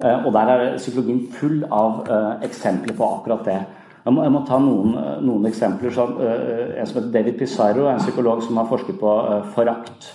Og 0.00 0.32
der 0.34 0.48
er 0.50 0.76
psykologien 0.78 1.26
full 1.30 1.60
av 1.70 2.00
eksempler 2.42 2.96
på 2.98 3.06
akkurat 3.18 3.44
det. 3.46 3.58
Jeg 4.02 4.14
må, 4.16 4.24
jeg 4.24 4.32
må 4.34 4.40
ta 4.48 4.56
noen, 4.58 4.96
noen 5.22 5.46
eksempler. 5.46 5.92
Så, 5.94 6.08
en 6.18 6.88
som 6.88 6.96
heter 6.98 7.12
David 7.14 7.36
Pizarro, 7.38 7.84
en 7.86 8.02
psykolog 8.02 8.42
som 8.42 8.58
har 8.58 8.66
forsket 8.70 8.98
på 8.98 9.12
forakt. 9.54 10.08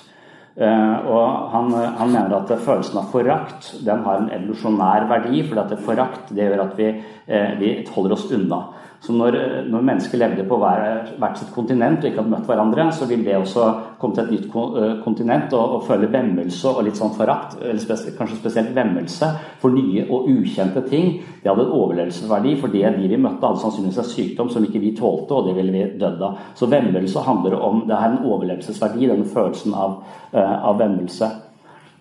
Eh, 0.57 1.05
og 1.05 1.51
han, 1.53 1.67
han, 1.69 2.09
mener 2.09 2.33
at 2.39 2.49
følelsen 2.65 2.97
av 2.97 3.11
forakt 3.13 3.75
den 3.85 3.99
har 4.07 4.23
en 4.23 4.31
evolusjonær 4.33 5.05
verdi, 5.11 5.43
fordi 5.45 5.61
at 5.61 5.83
forakt 5.85 6.31
det 6.33 6.47
gjør 6.47 6.63
at 6.63 6.79
vi, 6.79 6.87
eh, 7.29 7.51
vi 7.59 7.73
holder 7.93 8.15
oss 8.15 8.25
unna. 8.33 8.63
Så 8.99 9.13
når, 9.13 9.35
når, 9.69 9.83
mennesker 9.85 10.17
levde 10.19 10.43
på 10.49 10.57
hver, 10.57 11.11
hvert 11.21 11.37
sitt 11.37 11.51
kontinent 11.53 12.01
og 12.01 12.09
ikke 12.09 12.23
hadde 12.23 12.31
møtt 12.33 12.47
hverandre, 12.49 12.87
så 12.91 13.05
vil 13.09 13.21
det 13.25 13.35
også 13.37 13.67
komme 14.01 14.17
til 14.17 14.23
et 14.25 14.31
nytt 14.33 14.57
eh, 14.81 14.95
kontinent 15.03 15.53
og, 15.53 15.77
og 15.77 15.85
føle 15.85 16.09
vemmelse 16.11 16.73
og 16.73 16.81
litt 16.87 16.97
sånn 16.97 17.13
forakt, 17.15 17.59
eller 17.61 17.79
spes, 17.83 18.07
kanskje 18.17 18.39
spesielt 18.41 18.73
vemmelse 18.75 19.31
for 19.61 19.77
nye 19.77 20.07
og 20.09 20.27
ukjente 20.33 20.81
ting. 20.89 21.13
Det 21.43 21.51
hadde 21.51 21.67
en 21.67 21.77
overlevelsesverdi, 21.77 22.57
for 22.59 22.73
det 22.73 22.85
de 22.97 23.11
vi 23.13 23.21
møtte, 23.21 23.45
hadde 23.45 23.63
sannsynligvis 23.63 24.01
en 24.01 24.11
sykdom 24.11 24.53
som 24.53 24.65
ikke 24.65 24.81
vi 24.81 24.95
tålte, 24.97 25.37
og 25.37 25.49
det 25.49 25.57
ville 25.59 25.75
vi 25.75 25.99
dødd 26.01 26.23
av. 26.27 26.45
Så 26.57 26.69
vemmelse 26.71 27.25
handler 27.27 27.59
om 27.61 27.83
Det 27.87 27.95
er 27.95 28.09
en 28.09 28.23
overlevelsesverdi, 28.25 29.07
denne 29.07 29.27
følelsen 29.29 29.75
av, 29.77 29.99
uh, 30.33 30.55
av 30.67 30.79
vemmelse. 30.81 31.29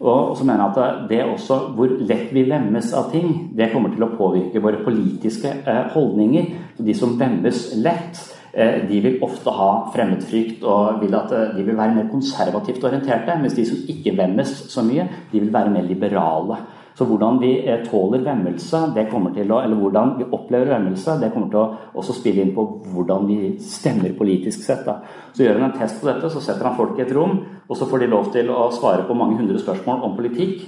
Og 0.01 0.37
så 0.37 0.45
mener 0.45 0.61
jeg 0.61 0.73
at 0.77 1.09
det 1.09 1.23
også, 1.25 1.57
hvor 1.77 1.93
lett 2.05 2.33
vi 2.37 2.43
vemmes 2.51 2.91
av 2.93 3.09
ting, 3.13 3.31
det 3.57 3.71
kommer 3.73 3.95
til 3.95 4.05
å 4.05 4.11
påvirke 4.13 4.61
våre 4.61 4.83
politiske 4.85 5.49
eh, 5.65 5.87
holdninger. 5.95 6.51
De 6.79 6.95
som 6.95 7.17
vemmes 7.19 7.61
lett, 7.81 8.21
eh, 8.53 8.83
de 8.89 9.01
vil 9.01 9.19
ofte 9.25 9.51
ha 9.51 9.71
fremmedfrykt 9.95 10.65
og 10.65 11.03
vil 11.03 11.15
at 11.17 11.33
eh, 11.33 11.53
de 11.57 11.67
vil 11.67 11.77
være 11.77 11.95
mer 11.97 12.09
konservativt 12.13 12.85
orienterte. 12.85 13.39
Mens 13.41 13.57
de 13.57 13.67
som 13.69 13.85
ikke 13.95 14.17
vemmes 14.19 14.57
så 14.73 14.85
mye, 14.87 15.09
de 15.33 15.41
vil 15.41 15.53
være 15.53 15.73
mer 15.73 15.87
liberale. 15.89 16.61
Så 16.97 17.05
hvordan 17.05 17.37
vi 17.43 17.51
tåler 17.91 18.23
vemmelse, 18.25 18.79
det 18.97 19.11
kommer 19.11 19.35
til 19.37 19.51
å, 19.53 19.59
eller 19.61 19.77
hvordan 19.77 20.15
vi 20.17 20.29
opplever 20.33 20.71
vemmelse, 20.71 21.19
det 21.21 21.29
kommer 21.35 21.51
til 21.53 21.61
å 21.61 21.99
også 22.01 22.15
spille 22.17 22.41
inn 22.41 22.55
på 22.57 22.65
hvordan 22.95 23.27
vi 23.29 23.51
stemmer 23.61 24.15
politisk 24.17 24.65
sett. 24.65 24.87
Da. 24.87 25.03
Så 25.37 25.45
gjør 25.45 25.61
han 25.61 25.67
en 25.69 25.77
test 25.77 26.01
på 26.01 26.09
dette, 26.09 26.31
så 26.33 26.41
setter 26.41 26.65
han 26.65 26.79
folk 26.79 26.97
i 26.97 27.05
et 27.05 27.13
rom, 27.13 27.43
og 27.69 27.77
så 27.77 27.89
får 27.91 28.01
de 28.01 28.09
lov 28.15 28.31
til 28.33 28.49
å 28.49 28.71
svare 28.73 29.05
på 29.05 29.19
mange 29.19 29.37
hundre 29.37 29.61
spørsmål 29.61 30.09
om 30.09 30.17
politikk. 30.17 30.65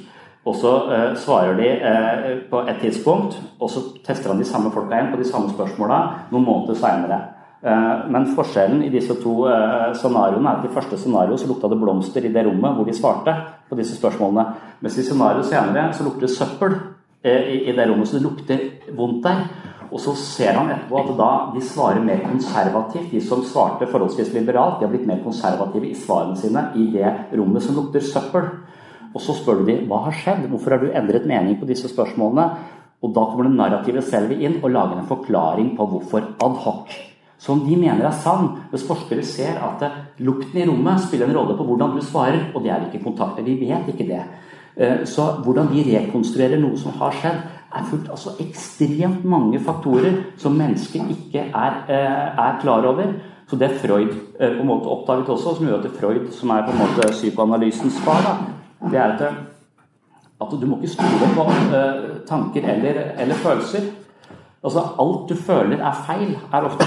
Og 0.48 0.54
så 0.56 0.74
eh, 0.88 1.08
svarer 1.20 1.58
de 1.58 1.72
eh, 1.76 2.28
på 2.48 2.62
et 2.64 2.78
tidspunkt, 2.80 3.36
og 3.60 3.70
så 3.72 3.82
tester 4.06 4.32
han 4.32 4.40
de 4.40 4.48
samme 4.48 4.72
folka 4.72 4.96
igjen 4.96 5.10
på 5.12 5.20
de 5.20 5.28
samme 5.28 5.52
spørsmåla 5.52 5.98
noen 6.32 6.46
måneder 6.46 6.78
seinere. 6.78 7.18
Eh, 7.62 8.10
men 8.10 8.28
forskjellen 8.36 8.84
i 8.86 8.90
disse 8.92 9.16
to 9.18 9.40
eh, 9.50 9.88
scenarioene 9.98 10.46
er 10.46 10.60
at 10.60 10.68
i 10.68 10.74
første 10.74 10.98
scenario 11.00 11.36
så 11.36 11.48
lukta 11.50 11.70
det 11.70 11.80
blomster 11.80 12.24
i 12.24 12.30
det 12.30 12.44
rommet 12.46 12.76
hvor 12.76 12.86
de 12.86 12.94
svarte 12.94 13.34
på 13.68 13.78
disse 13.80 13.98
spørsmålene. 13.98 14.44
Mens 14.84 14.98
i 14.98 15.06
scenarioet 15.06 15.50
senere 15.50 15.88
så 15.96 16.06
lukter 16.06 16.28
det 16.28 16.36
søppel 16.36 16.76
eh, 17.26 17.50
i 17.68 17.74
det 17.74 17.88
rommet, 17.90 18.08
så 18.08 18.20
det 18.20 18.28
lukter 18.28 18.94
vondt 18.94 19.26
der. 19.26 19.42
Og 19.88 20.00
så 20.04 20.12
ser 20.20 20.52
han 20.54 20.70
etterpå 20.70 21.00
at 21.00 21.12
da 21.18 21.30
de 21.54 21.62
svarer 21.64 22.02
mer 22.04 22.20
konservativt. 22.28 23.10
De 23.10 23.22
som 23.24 23.42
svarte 23.42 23.88
forholdsvis 23.88 24.34
liberalt, 24.36 24.78
de 24.78 24.86
har 24.86 24.92
blitt 24.92 25.08
mer 25.08 25.22
konservative 25.24 25.88
i 25.88 25.96
svarene 25.96 26.36
sine 26.38 26.66
i 26.76 26.90
det 26.92 27.10
rommet 27.32 27.64
som 27.64 27.78
lukter 27.78 28.04
søppel. 28.04 28.50
Og 29.14 29.22
så 29.24 29.36
spør 29.36 29.62
du 29.62 29.70
de 29.70 29.78
hva 29.88 30.04
har 30.06 30.16
skjedd, 30.16 30.48
hvorfor 30.50 30.76
har 30.76 30.82
du 30.82 30.90
endret 30.92 31.28
mening 31.28 31.56
på 31.60 31.68
disse 31.68 31.90
spørsmålene? 31.90 32.48
Og 33.02 33.14
da 33.14 33.28
kommer 33.28 33.46
det 33.46 33.58
narrativet 33.58 34.04
selv 34.04 34.34
inn 34.34 34.58
og 34.62 34.72
lager 34.74 34.98
en 34.98 35.08
forklaring 35.08 35.76
på 35.78 35.86
hvorfor 35.92 36.34
adhoc 36.44 36.96
som 37.38 37.60
de 37.62 37.76
mener 37.78 38.02
er 38.02 38.16
sann, 38.18 38.50
hvis 38.72 38.86
forskere 38.88 39.22
ser 39.22 39.60
at 39.62 39.84
lukten 40.26 40.58
i 40.58 40.66
rommet 40.66 41.04
spiller 41.04 41.28
en 41.28 41.36
rolle 41.38 41.54
på 41.54 41.66
hvordan 41.68 41.94
du 41.94 42.02
svarer, 42.02 42.48
og 42.54 42.64
det 42.64 42.72
er 42.74 42.88
ikke 42.88 43.04
kontakter. 43.04 43.46
Vi 43.46 43.54
vet 43.60 43.92
ikke 43.92 44.08
det. 44.08 44.24
Eh, 44.76 45.04
så 45.06 45.28
hvordan 45.44 45.70
de 45.70 45.84
rekonstruerer 45.86 46.58
noe 46.58 46.78
som 46.78 46.98
har 46.98 47.14
skjedd, 47.14 47.38
er 47.68 47.84
fullt 47.84 48.10
altså 48.10 48.32
ekstremt 48.42 49.24
mange 49.28 49.60
faktorer 49.60 50.22
som 50.40 50.56
mennesker 50.56 51.10
ikke 51.14 51.46
er, 51.52 51.82
eh, 51.86 52.28
er 52.46 52.58
klar 52.60 52.86
over. 52.90 53.14
Så 53.48 53.56
det 53.56 53.70
Freud 53.80 54.10
eh, 54.40 54.56
på 54.56 54.60
en 54.60 54.66
måte 54.66 54.90
oppdaget 54.90 55.28
også, 55.28 55.56
som 55.56 55.66
gjør 55.66 55.84
at 55.84 55.94
Freud, 56.00 56.32
som 56.32 56.50
er 56.50 56.66
på 56.66 56.74
en 56.74 56.82
måte 56.82 57.12
psykoanalysens 57.12 58.00
far, 58.02 58.22
da, 58.26 58.34
det 58.82 58.98
er 58.98 59.16
at, 59.18 59.30
at 60.40 60.52
du 60.60 60.66
må 60.66 60.76
ikke 60.76 60.92
stole 60.94 61.30
på 61.34 61.46
tanker 62.28 62.68
eller, 62.72 63.00
eller 63.18 63.34
følelser. 63.34 63.88
Altså 64.68 64.82
Alt 65.00 65.30
du 65.30 65.34
føler 65.34 65.80
er 65.80 66.00
feil, 66.04 66.34
er 66.52 66.66
ofte 66.68 66.84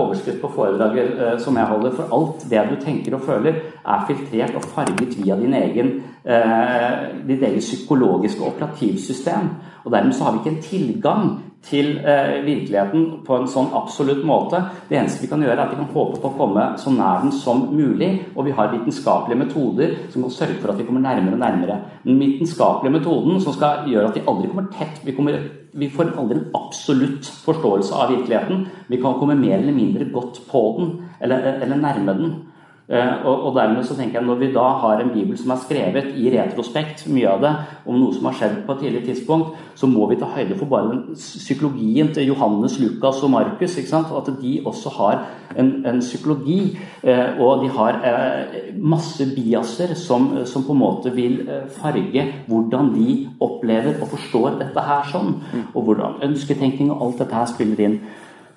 overskrift 0.00 0.40
på 0.42 0.50
foredraget 0.56 1.12
eh, 1.14 1.36
som 1.38 1.56
jeg 1.56 1.70
holder. 1.70 1.94
For 1.94 2.16
alt 2.16 2.46
det 2.50 2.64
du 2.72 2.76
tenker 2.82 3.14
og 3.14 3.22
føler, 3.28 3.60
er 3.86 4.04
filtrert 4.08 4.58
og 4.58 4.66
farget 4.74 5.14
via 5.20 5.38
din 5.38 5.54
egen, 5.54 5.92
eh, 6.26 6.90
ditt 7.28 7.42
eget 7.42 7.62
psykologiske 7.62 8.42
operativsystem. 8.42 9.50
Og 9.84 9.92
dermed 9.92 10.12
så 10.12 10.24
har 10.24 10.32
vi 10.32 10.42
ikke 10.42 10.56
en 10.56 10.62
tilgang 10.62 11.28
til 11.64 11.98
eh, 11.98 12.44
virkeligheten 12.44 13.04
på 13.24 13.36
en 13.38 13.48
sånn 13.48 13.72
absolutt 13.76 14.24
måte. 14.26 14.60
Det 14.88 14.98
eneste 14.98 15.24
vi 15.24 15.30
kan 15.30 15.42
gjøre, 15.44 15.56
er 15.56 15.64
at 15.64 15.72
vi 15.72 15.80
kan 15.80 15.92
håpe 15.94 16.20
på 16.20 16.30
å 16.30 16.36
komme 16.38 16.66
så 16.80 16.92
nær 16.92 17.22
den 17.24 17.32
som 17.32 17.66
mulig. 17.72 18.10
Og 18.34 18.48
vi 18.48 18.54
har 18.56 18.72
vitenskapelige 18.74 19.40
metoder 19.40 19.94
som 20.12 20.26
kan 20.26 20.34
sørge 20.34 20.60
for 20.60 20.72
at 20.72 20.80
vi 20.80 20.88
kommer 20.88 21.04
nærmere 21.04 21.38
og 21.38 21.44
nærmere. 21.44 21.78
Den 22.04 22.20
vitenskapelige 22.20 22.98
metoden 22.98 23.40
som 23.44 23.56
skal 23.56 23.88
gjøre 23.88 24.10
at 24.10 24.18
vi 24.18 24.26
aldri 24.28 24.50
kommer 24.52 24.72
tett 24.74 25.00
Vi, 25.04 25.12
kommer, 25.16 25.38
vi 25.74 25.90
får 25.90 26.12
aldri 26.18 26.38
en 26.38 26.50
absolutt 26.54 27.26
forståelse 27.44 27.94
av 27.98 28.12
virkeligheten. 28.12 28.66
Vi 28.86 29.00
kan 29.02 29.18
komme 29.18 29.34
mer 29.34 29.58
eller 29.58 29.74
mindre 29.74 30.06
godt 30.12 30.40
på 30.50 30.62
den, 30.78 30.92
eller, 31.20 31.42
eller 31.64 31.80
nærme 31.80 32.14
den. 32.18 32.34
Eh, 32.84 33.24
og, 33.24 33.54
dermed 33.56 33.86
så 33.88 33.94
tenker 33.96 34.18
jeg 34.18 34.26
Når 34.28 34.40
vi 34.42 34.50
da 34.52 34.64
har 34.82 35.00
en 35.00 35.08
bibel 35.08 35.38
som 35.40 35.54
er 35.54 35.60
skrevet 35.62 36.10
i 36.20 36.28
retrospekt, 36.34 37.06
mye 37.08 37.30
av 37.30 37.40
det, 37.40 37.52
om 37.88 37.96
noe 37.96 38.12
som 38.12 38.26
har 38.28 38.34
skjedd 38.36 38.58
på 38.66 38.74
et 38.74 38.82
tidlig 38.84 39.04
tidspunkt, 39.06 39.54
så 39.74 39.88
må 39.88 40.04
vi 40.10 40.18
ta 40.20 40.28
høyde 40.28 40.58
for 40.58 40.68
bare 40.68 40.90
den 40.90 41.14
psykologien 41.16 42.10
til 42.12 42.28
Johannes, 42.28 42.76
Lukas 42.82 43.22
og 43.24 43.32
Markus. 43.32 43.78
At 43.94 44.28
de 44.42 44.52
også 44.66 44.92
har 44.98 45.22
en, 45.56 45.70
en 45.86 46.00
psykologi. 46.00 46.76
Eh, 47.02 47.40
og 47.40 47.64
de 47.64 47.70
har 47.72 48.00
eh, 48.04 48.74
masse 48.76 49.24
biaser 49.32 49.94
som, 49.96 50.44
som, 50.44 50.66
på 50.66 50.76
en 50.76 50.82
måte 50.82 51.14
vil 51.14 51.40
farge 51.78 52.26
hvordan 52.48 52.92
de 52.92 53.30
opplever 53.40 53.96
og 53.96 54.12
forstår 54.12 54.58
dette 54.60 54.84
her 54.84 55.08
sånn. 55.08 55.38
Og 55.72 55.88
hvordan 55.88 56.20
ønsketenkning 56.28 56.92
og 56.92 57.06
alt 57.06 57.24
dette 57.24 57.40
her 57.40 57.48
spiller 57.48 57.80
inn. 57.86 57.96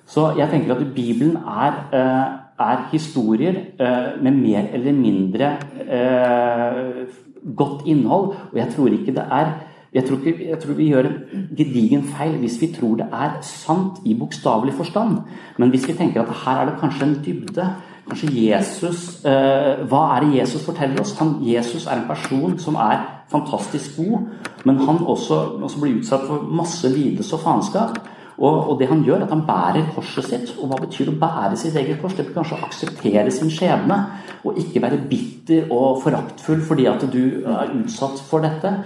Så 0.08 0.34
jeg 0.36 0.52
tenker 0.52 0.76
at 0.76 0.84
Bibelen 0.92 1.36
er 1.48 2.44
er 2.60 2.84
historier 2.92 3.54
eh, 3.78 4.22
med 4.22 4.36
mer 4.36 4.68
eller 4.72 4.92
mindre 4.92 5.50
eh, 5.84 7.08
godt 7.56 7.86
innhold. 7.86 8.34
Og 8.52 8.56
jeg 8.56 8.68
tror 8.76 8.86
ikke 8.86 9.14
det 9.14 9.24
er 9.30 9.52
jeg 9.92 10.04
tror, 10.04 10.18
ikke, 10.20 10.48
jeg 10.50 10.58
tror, 10.58 10.74
vi 10.76 10.88
gjør 10.90 11.06
en 11.08 11.44
gedigen 11.56 12.02
feil 12.02 12.34
hvis 12.36 12.58
vi 12.60 12.66
tror 12.74 12.98
det 13.00 13.06
er 13.08 13.38
sant 13.42 14.02
i 14.04 14.12
bokstavelig 14.14 14.74
forstand. 14.76 15.16
Men 15.56 15.70
hvis 15.72 15.88
vi 15.88 15.94
tenker 15.96 16.22
at 16.22 16.34
her 16.44 16.60
er 16.60 16.68
det 16.68 16.80
kanskje 16.80 17.06
en 17.06 17.20
dybde 17.24 17.70
Kanskje 18.08 18.28
Jesus 18.32 19.24
eh, 19.28 19.84
Hva 19.88 20.02
er 20.16 20.24
det 20.24 20.38
Jesus 20.38 20.64
forteller 20.64 21.00
oss? 21.02 21.12
Han, 21.20 21.38
Jesus 21.44 21.86
er 21.86 21.98
en 21.98 22.06
person 22.08 22.58
som 22.58 22.78
er 22.80 23.02
fantastisk 23.28 23.98
god, 23.98 24.30
men 24.64 24.78
han 24.80 25.02
også, 25.04 25.34
også 25.60 25.80
blir 25.82 25.98
utsatt 25.98 26.24
for 26.24 26.46
masse 26.48 26.88
lidelse 26.88 27.36
og 27.36 27.42
faenskap. 27.42 27.98
Og, 28.38 28.70
og, 28.70 28.74
det 28.78 28.86
han 28.86 29.02
gjør, 29.02 29.18
er 29.18 29.26
at 29.26 29.34
han 29.34 29.42
bærer 29.48 29.90
korset 29.96 30.28
sitt. 30.28 30.54
Og 30.58 30.70
hva 30.70 30.78
betyr 30.84 31.10
å 31.10 31.16
bære 31.18 31.58
sitt 31.58 31.76
eget 31.78 31.98
kors? 32.02 32.14
Det 32.14 32.28
betyr 32.28 32.38
kanskje 32.38 32.58
å 32.58 32.68
akseptere 32.68 33.34
sin 33.34 33.50
skjebne. 33.50 33.98
Og 34.46 34.60
ikke 34.62 34.82
være 34.84 35.02
bitter 35.10 35.72
og 35.74 35.98
foraktfull 36.04 36.62
fordi 36.66 36.86
at 36.90 37.02
du 37.10 37.22
er 37.42 37.74
utsatt 37.80 38.22
for 38.28 38.46
dette. 38.46 38.76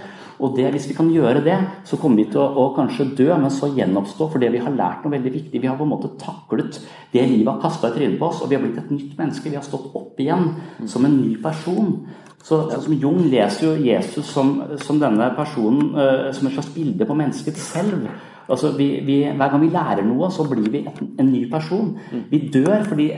Og 0.41 0.57
det, 0.57 0.65
Hvis 0.73 0.89
vi 0.89 0.95
kan 0.97 1.11
gjøre 1.13 1.43
det, 1.45 1.59
så 1.85 1.97
kommer 2.01 2.23
vi 2.23 2.31
til 2.31 2.41
å, 2.41 2.47
å, 2.49 2.65
kanskje 2.75 3.11
dø, 3.15 3.29
men 3.37 3.53
så 3.53 3.69
gjenoppstå 3.69 4.27
For 4.33 4.41
det 4.41 4.49
vi 4.55 4.63
har 4.63 4.73
lært 4.73 5.05
noe 5.05 5.13
veldig 5.13 5.33
viktig. 5.37 5.61
Vi 5.61 5.69
har 5.69 5.77
på 5.77 5.85
en 5.85 5.93
måte 5.93 6.15
taklet 6.19 6.81
det 7.13 7.27
livet 7.29 7.53
har 7.53 7.61
kasta 7.61 7.91
i 7.91 7.95
trynet 7.95 8.17
på 8.19 8.31
oss, 8.31 8.41
og 8.41 8.49
vi 8.49 8.57
har 8.57 8.65
blitt 8.65 8.81
et 8.81 8.91
nytt 8.91 9.13
menneske. 9.19 9.51
Vi 9.53 9.59
har 9.59 9.65
stått 9.65 9.93
opp 9.93 10.19
igjen 10.19 10.49
som 10.89 11.05
en 11.05 11.19
ny 11.19 11.37
person. 11.43 11.93
Så, 12.43 12.57
som 12.73 12.97
Jung 12.97 13.21
leser 13.31 13.69
jo 13.69 13.85
Jesus 13.85 14.33
som, 14.33 14.55
som 14.81 14.97
denne 14.99 15.29
personen 15.37 15.93
uh, 15.93 16.31
som 16.35 16.49
et 16.49 16.57
slags 16.57 16.73
bilde 16.73 17.05
på 17.07 17.15
mennesket 17.15 17.61
selv. 17.61 18.09
Altså, 18.49 18.73
vi, 18.77 18.87
vi, 19.05 19.19
hver 19.23 19.49
gang 19.49 19.61
vi 19.61 19.69
lærer 19.73 20.03
noe, 20.07 20.31
så 20.31 20.45
blir 20.49 20.71
vi 20.71 20.83
en, 20.87 21.13
en 21.19 21.31
ny 21.31 21.45
person. 21.51 21.93
Vi 22.31 22.49
dør 22.53 22.83
fordi 22.89 23.11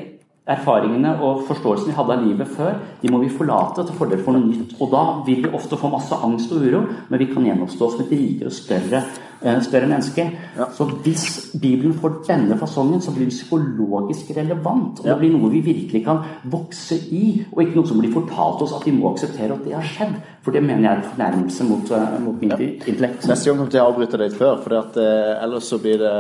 erfaringene 0.46 1.16
og 1.26 1.46
forståelsen 1.48 1.90
vi 1.90 1.96
hadde 1.98 2.16
av 2.16 2.26
livet 2.26 2.50
før, 2.54 2.76
de 3.02 3.10
må 3.10 3.18
vi 3.24 3.32
forlate 3.34 3.86
til 3.86 3.98
fordel 3.98 4.22
for 4.22 4.38
noe 4.38 4.46
nytt. 4.46 4.76
Og 4.78 4.92
da 4.92 5.04
vil 5.26 5.42
vi 5.42 5.54
ofte 5.58 5.80
få 5.82 5.90
masse 5.90 6.20
angst 6.28 6.54
og 6.54 6.62
uro, 6.62 6.84
men 7.10 7.22
vi 7.22 7.30
kan 7.32 7.48
gjenoppstå 7.48 7.88
som 7.92 8.04
et 8.04 8.14
rikere 8.14 8.52
og 8.52 8.54
større, 8.54 9.02
uh, 9.42 9.58
større 9.66 9.90
menneske. 9.90 10.28
Ja. 10.60 10.70
Så 10.78 10.86
hvis 11.02 11.26
Bibelen 11.58 11.98
får 11.98 12.22
denne 12.30 12.60
fasongen, 12.62 13.02
så 13.02 13.16
blir 13.16 13.26
den 13.26 13.34
psykologisk 13.34 14.30
relevant. 14.38 15.02
Og 15.02 15.10
det 15.10 15.18
blir 15.24 15.34
noe 15.34 15.50
vi 15.56 15.66
virkelig 15.66 16.06
kan 16.06 16.22
vokse 16.54 17.00
i, 17.10 17.26
og 17.50 17.66
ikke 17.66 17.80
noe 17.80 17.90
som 17.90 18.06
blir 18.06 18.14
fortalt 18.14 18.62
oss 18.68 18.78
at 18.78 18.86
vi 18.86 18.94
må 18.94 19.16
akseptere 19.16 19.58
at 19.58 19.66
det 19.66 19.78
har 19.80 19.92
skjedd. 19.96 20.16
For 20.46 20.54
det 20.54 20.62
mener 20.62 20.86
jeg 20.86 20.94
er 20.94 21.02
en 21.02 21.10
fornærmelse 21.10 21.70
mot, 21.74 21.90
uh, 21.90 22.18
mot 22.22 22.38
min 22.38 22.54
ja. 22.54 22.62
intellekt. 22.62 23.26
Neste 23.26 23.50
gang 23.50 23.64
kommer 23.64 23.74
jeg 23.74 23.80
til 23.80 23.86
å 23.88 23.90
avbryte 23.90 24.22
deg 24.22 24.38
før, 24.38 24.58
for 24.62 24.82
eh, 25.02 25.36
ellers 25.42 25.74
så 25.74 25.82
blir 25.82 25.98
det 26.06 26.18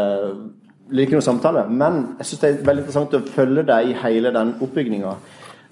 liker 0.92 1.18
noe 1.18 1.26
samtale. 1.26 1.66
Men 1.70 2.02
jeg 2.20 2.30
syns 2.30 2.44
det 2.44 2.52
er 2.52 2.62
veldig 2.68 2.86
interessant 2.86 3.18
å 3.18 3.26
følge 3.36 3.66
deg 3.68 3.90
i 3.90 3.98
hele 4.04 4.34
den 4.36 4.56
oppbygninga. 4.62 5.16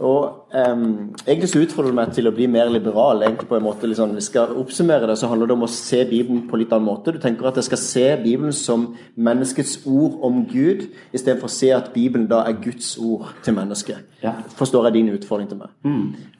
Og 0.04 0.50
um, 0.74 1.14
Egentlig 1.28 1.50
så 1.50 1.62
utfordrer 1.62 1.94
du 1.94 1.98
meg 1.98 2.14
til 2.16 2.28
å 2.28 2.34
bli 2.34 2.48
mer 2.50 2.70
liberal. 2.74 3.22
egentlig 3.22 3.48
på 3.48 3.56
en 3.56 3.64
måte 3.64 3.88
liksom, 3.88 4.16
Vi 4.16 4.22
skal 4.26 4.56
oppsummere 4.58 5.08
det, 5.08 5.18
så 5.20 5.28
handler 5.28 5.48
det 5.48 5.54
om 5.54 5.66
å 5.68 5.70
se 5.70 6.04
Bibelen 6.10 6.48
på 6.50 6.58
litt 6.58 6.74
annen 6.74 6.88
måte. 6.88 7.14
Du 7.14 7.20
tenker 7.22 7.48
at 7.48 7.60
jeg 7.62 7.70
skal 7.70 7.82
se 7.82 8.06
Bibelen 8.24 8.54
som 8.54 8.88
menneskets 9.16 9.80
ord 9.86 10.18
om 10.26 10.44
Gud, 10.50 10.88
istedenfor 11.14 11.48
å 11.48 11.56
se 11.56 11.72
at 11.76 11.94
Bibelen 11.94 12.28
da 12.28 12.42
er 12.48 12.58
Guds 12.64 12.96
ord 12.98 13.36
til 13.46 13.56
mennesket. 13.58 14.04
Ja. 14.24 14.36
Forstår 14.58 14.90
jeg 14.90 14.98
din 14.98 15.14
utfordring 15.14 15.50
til 15.52 15.62
meg. 15.62 15.72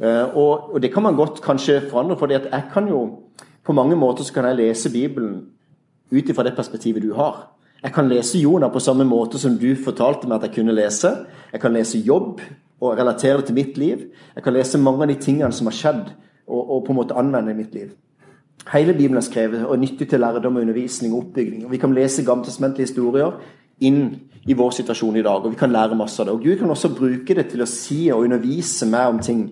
Uh, 0.02 0.36
og, 0.36 0.74
og 0.74 0.82
det 0.82 0.92
kan 0.94 1.06
man 1.06 1.20
godt 1.20 1.44
kanskje 1.46 1.84
forandre, 1.92 2.18
for 2.18 2.32
jeg 2.34 2.70
kan 2.74 2.90
jo 2.90 3.20
På 3.64 3.72
mange 3.72 3.96
måter 3.96 4.26
så 4.28 4.34
kan 4.34 4.44
jeg 4.44 4.58
lese 4.58 4.90
Bibelen 4.92 5.46
ut 6.12 6.30
ifra 6.30 6.44
det 6.44 6.52
perspektivet 6.56 7.02
du 7.02 7.14
har. 7.16 7.53
Jeg 7.84 7.92
kan 7.92 8.08
lese 8.08 8.40
Jonah 8.40 8.72
på 8.72 8.80
samme 8.80 9.04
måte 9.04 9.40
som 9.40 9.58
du 9.60 9.74
fortalte 9.76 10.28
meg 10.28 10.38
at 10.38 10.48
jeg 10.48 10.56
kunne 10.62 10.76
lese. 10.76 11.10
Jeg 11.52 11.62
kan 11.62 11.74
lese 11.76 12.00
jobb 12.00 12.40
og 12.84 12.98
relatere 12.98 13.42
det 13.42 13.50
til 13.50 13.58
mitt 13.58 13.78
liv. 13.78 14.06
Jeg 14.36 14.44
kan 14.44 14.56
lese 14.56 14.80
mange 14.80 15.04
av 15.04 15.12
de 15.12 15.18
tingene 15.20 15.52
som 15.52 15.68
har 15.68 15.76
skjedd, 15.76 16.14
og, 16.48 16.62
og 16.62 16.86
på 16.86 16.94
en 16.94 17.00
måte 17.02 17.18
anvende 17.20 17.52
i 17.52 17.58
mitt 17.58 17.76
liv. 17.76 17.92
Hele 18.72 18.94
Bibelen 18.94 19.20
er 19.20 19.26
skrevet 19.26 19.66
og 19.66 19.80
nyttig 19.80 20.08
til 20.10 20.24
lærdom, 20.24 20.58
undervisning 20.58 21.14
og 21.14 21.26
oppbygging. 21.26 21.66
Og 21.66 21.72
Vi 21.72 21.78
kan 21.78 21.94
lese 21.94 22.24
gammeltestamentlige 22.24 22.88
historier 22.88 23.36
inn 23.84 24.04
i 24.48 24.56
vår 24.56 24.72
situasjon 24.80 25.20
i 25.20 25.24
dag, 25.24 25.44
og 25.44 25.52
vi 25.52 25.60
kan 25.60 25.72
lære 25.72 25.96
masse 25.96 26.22
av 26.22 26.28
det. 26.28 26.34
Og 26.34 26.44
Gud 26.44 26.58
kan 26.58 26.70
også 26.72 26.96
bruke 26.96 27.36
det 27.36 27.50
til 27.52 27.64
å 27.64 27.68
si 27.68 28.08
og 28.12 28.24
undervise 28.24 28.88
meg 28.88 29.12
om 29.12 29.20
ting. 29.20 29.44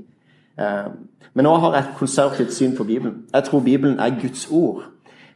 Eh, 0.59 0.87
men 1.33 1.47
nå 1.47 1.55
har 1.63 1.75
jeg 1.75 1.83
et 1.83 1.99
konservativt 1.99 2.55
syn 2.55 2.75
på 2.77 2.87
Bibelen. 2.87 3.23
Jeg 3.33 3.43
tror 3.47 3.63
Bibelen 3.63 3.99
er 3.99 4.19
Guds 4.21 4.47
ord. 4.51 4.83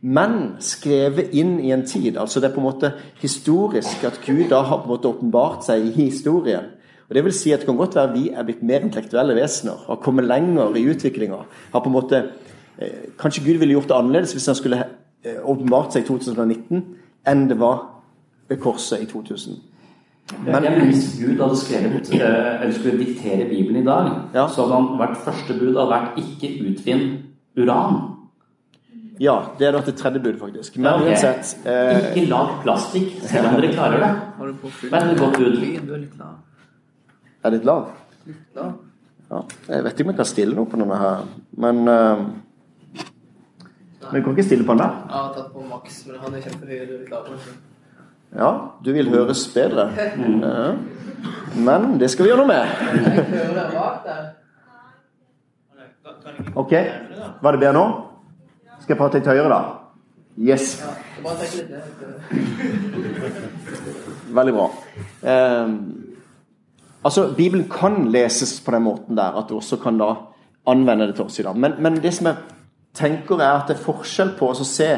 Men 0.01 0.55
skrevet 0.60 1.34
inn 1.34 1.60
i 1.60 1.71
en 1.71 1.86
tid. 1.86 2.17
altså 2.17 2.39
Det 2.39 2.49
er 2.49 2.53
på 2.55 2.62
en 2.62 2.67
måte 2.73 2.91
historisk 3.21 4.03
at 4.03 4.19
Gud 4.25 4.49
da 4.49 4.62
har 4.62 4.77
på 4.77 4.84
en 4.89 4.95
måte 4.97 5.08
åpenbart 5.10 5.65
seg 5.65 5.86
i 5.86 5.91
historien. 6.05 6.71
Og 7.10 7.15
Det 7.15 7.23
vil 7.23 7.34
si 7.34 7.51
at 7.51 7.60
det 7.60 7.67
kan 7.67 7.77
godt 7.77 7.95
være 7.95 8.13
vi 8.13 8.29
er 8.29 8.43
blitt 8.43 8.63
mer 8.63 8.79
intellektuelle 8.81 9.36
vesener, 9.36 9.77
har 9.88 9.95
kommet 9.95 10.25
lenger 10.25 10.75
i 10.75 10.86
utviklinga. 10.89 11.43
Har 11.71 11.79
på 11.81 11.89
en 11.89 11.93
måte 11.93 12.23
eh, 12.79 13.10
Kanskje 13.19 13.43
Gud 13.45 13.60
ville 13.60 13.73
gjort 13.73 13.88
det 13.88 13.97
annerledes 13.97 14.34
hvis 14.34 14.45
han 14.45 14.55
skulle 14.55 14.84
eh, 15.23 15.38
åpenbart 15.43 15.93
seg 15.93 16.03
i 16.03 16.08
2019 16.08 16.84
enn 17.27 17.47
det 17.49 17.60
var 17.60 17.84
ved 18.49 18.58
korset 18.62 19.01
i 19.01 19.05
2000. 19.05 19.62
Men, 20.45 20.63
ja, 20.63 20.71
Hvis 20.86 21.19
Gud 21.21 21.38
hadde 21.41 21.58
skrevet 21.58 22.10
eh, 22.13 22.62
eller 22.62 22.73
skulle 22.73 22.97
diktere 23.05 23.45
Bibelen 23.49 23.81
i 23.81 23.86
dag, 23.86 24.12
Ja. 24.34 24.47
så 24.47 24.65
hadde 24.65 24.73
han 24.75 24.99
vært 24.99 25.17
første 25.25 25.53
bud 25.60 25.75
hadde 25.77 25.89
vært 25.91 26.17
ikke 26.17 26.49
utvinn 26.65 27.03
uran. 27.58 27.99
Ja, 29.19 29.36
det 29.60 29.67
er 29.67 29.71
da 29.71 29.82
til 29.86 29.95
tredje 29.95 30.19
bud, 30.19 30.39
faktisk. 30.39 30.78
Men 30.78 30.89
okay. 30.93 31.13
uansett 31.13 31.67
eh, 31.67 32.10
Ikke 32.12 32.25
lag 32.28 32.56
plastikk, 32.63 33.13
selv 33.23 33.47
om 33.47 33.60
dere 33.62 33.71
klarer 33.71 34.01
det. 34.04 34.10
Har 34.38 34.49
du 34.49 34.58
på 34.60 34.71
full 34.75 34.91
Det 34.91 34.99
er 34.99 35.12
et 35.13 35.21
godt 35.21 35.38
bud. 35.39 35.60
Du 35.88 35.93
er 35.95 36.01
litt 36.01 36.17
lav. 36.19 36.34
Er 37.43 37.54
det 37.54 37.60
litt 37.60 37.69
lav? 37.69 37.86
lav. 38.58 38.73
Ja, 39.30 39.39
jeg 39.69 39.86
vet 39.86 39.93
ikke 39.93 40.06
om 40.06 40.12
jeg 40.12 40.19
kan 40.19 40.28
stille 40.30 40.58
noe 40.58 40.69
på 40.69 40.78
denne 40.82 40.97
her, 41.01 41.23
men 41.58 41.88
eh, 41.89 42.25
Men 44.06 44.19
du 44.19 44.25
kan 44.25 44.36
ikke 44.36 44.45
stille 44.45 44.67
på 44.67 44.75
den 44.75 44.84
der. 44.84 44.99
Jeg 45.08 45.15
har 45.15 45.32
tatt 45.34 45.54
på 45.54 45.63
maks, 45.69 46.01
men 46.10 46.19
han 46.21 46.36
er 46.36 46.43
kjempehøy. 46.45 46.75
Du 46.75 46.93
er 46.93 46.99
litt 46.99 47.13
lav. 47.13 47.23
kanskje. 47.32 47.56
Ja, 48.36 48.49
du 48.84 48.91
vil 48.93 49.10
høres 49.10 49.47
bedre. 49.54 49.89
Ja. 50.45 50.73
Men 51.56 51.95
det 51.97 52.10
skal 52.12 52.25
vi 52.25 52.30
gjøre 52.30 52.43
noe 52.43 52.51
med. 52.51 52.65
ok, 53.39 53.71
hva 53.71 53.86
er. 54.12 54.25
Ok, 56.56 56.73
Var 57.41 57.56
det 57.56 57.60
bedre 57.63 57.73
nå? 57.73 57.86
Skal 58.85 58.93
jeg 58.93 58.97
prate 58.99 59.17
litt 59.17 59.27
høyere, 59.31 59.49
da? 59.49 59.59
Yes. 60.37 60.75
Veldig 64.29 64.53
bra. 64.53 64.65
Eh, 65.25 65.71
altså, 67.01 67.23
Bibelen 67.33 67.65
kan 67.71 68.03
leses 68.13 68.59
på 68.61 68.75
den 68.75 68.85
måten 68.85 69.17
der, 69.17 69.39
at 69.39 69.49
du 69.49 69.55
også 69.57 69.79
kan 69.81 69.97
da 69.97 70.11
anvende 70.69 71.07
det 71.09 71.15
til 71.17 71.25
oss 71.25 71.39
i 71.41 71.47
dag. 71.47 71.57
Men, 71.57 71.79
men 71.81 71.97
det 72.03 72.13
som 72.13 72.29
jeg 72.29 72.37
tenker 72.93 73.41
er 73.41 73.55
at 73.55 73.71
det 73.71 73.79
er 73.79 73.85
forskjell 73.87 74.35
på 74.37 74.51
å 74.53 74.59
se 74.61 74.91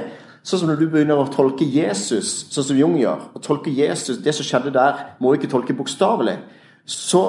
Sånn 0.47 0.61
som 0.61 0.69
når 0.69 0.77
du 0.79 0.85
begynner 0.87 1.19
å 1.19 1.25
tolke 1.27 1.65
Jesus, 1.67 2.45
sånn 2.55 2.63
som 2.63 2.77
Jung 2.79 2.93
gjør, 2.95 3.25
å 3.35 3.39
tolke 3.43 3.71
Jesus, 3.73 4.21
det 4.23 4.31
som 4.31 4.45
skjedde 4.47 4.71
der, 4.71 5.01
må 5.19 5.33
ikke 5.35 5.49
tolke 5.51 5.75
bokstavelig. 5.75 6.37
Så, 6.87 7.23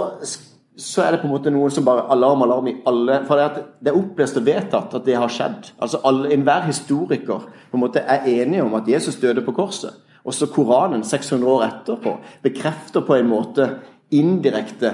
så 0.78 1.02
er 1.02 1.12
det 1.12 1.20
på 1.20 1.26
en 1.26 1.32
måte 1.32 1.50
noen 1.50 1.72
som 1.74 1.86
bare 1.86 2.04
alarm, 2.14 2.42
alarm 2.46 2.68
i 2.70 2.76
alle 2.86 3.18
For 3.26 3.38
det, 3.38 3.46
at 3.50 3.70
det 3.82 3.90
er 3.90 3.98
opplest 3.98 4.36
og 4.38 4.44
vedtatt 4.46 4.94
at 4.94 5.06
det 5.06 5.16
har 5.18 5.32
skjedd. 5.32 5.72
Altså 5.82 5.98
Enhver 6.30 6.68
historiker 6.68 7.48
på 7.70 7.78
en 7.78 7.82
måte 7.82 8.04
er 8.06 8.28
enige 8.30 8.62
om 8.62 8.76
at 8.78 8.88
Jesus 8.88 9.18
døde 9.18 9.42
på 9.42 9.56
korset. 9.56 9.96
Også 10.24 10.46
Koranen 10.52 11.02
600 11.04 11.50
år 11.50 11.64
etterpå 11.66 12.14
bekrefter 12.42 13.02
på 13.02 13.16
en 13.18 13.30
måte 13.30 13.68
indirekte 14.14 14.92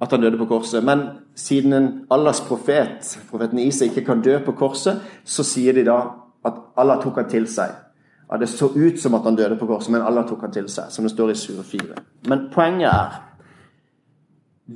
at 0.00 0.10
han 0.10 0.20
døde 0.24 0.38
på 0.40 0.48
korset. 0.50 0.84
Men 0.84 1.06
siden 1.36 1.72
en 1.72 1.88
Allahs 2.10 2.40
profet, 2.40 3.18
profeten 3.30 3.58
Isa, 3.58 3.84
ikke 3.84 4.04
kan 4.04 4.22
dø 4.24 4.38
på 4.44 4.56
korset, 4.58 4.98
så 5.24 5.44
sier 5.46 5.76
de 5.76 5.84
da 5.86 6.00
at 6.44 6.60
Allah 6.80 7.02
tok 7.02 7.20
han 7.20 7.30
til 7.30 7.46
seg. 7.46 7.70
Ja, 8.30 8.36
Det 8.36 8.48
så 8.48 8.66
ut 8.66 9.00
som 9.00 9.14
at 9.14 9.22
han 9.24 9.36
døde 9.36 9.58
på 9.58 9.66
korset, 9.66 9.92
men 9.92 10.02
Allah 10.02 10.26
tok 10.26 10.40
han 10.40 10.52
til 10.52 10.68
seg, 10.68 10.90
som 10.90 11.04
det 11.04 11.12
står 11.12 11.30
i 11.30 11.34
Sure 11.34 11.62
4. 11.62 12.02
Men 12.28 12.48
poenget 12.54 12.88
er 12.88 13.29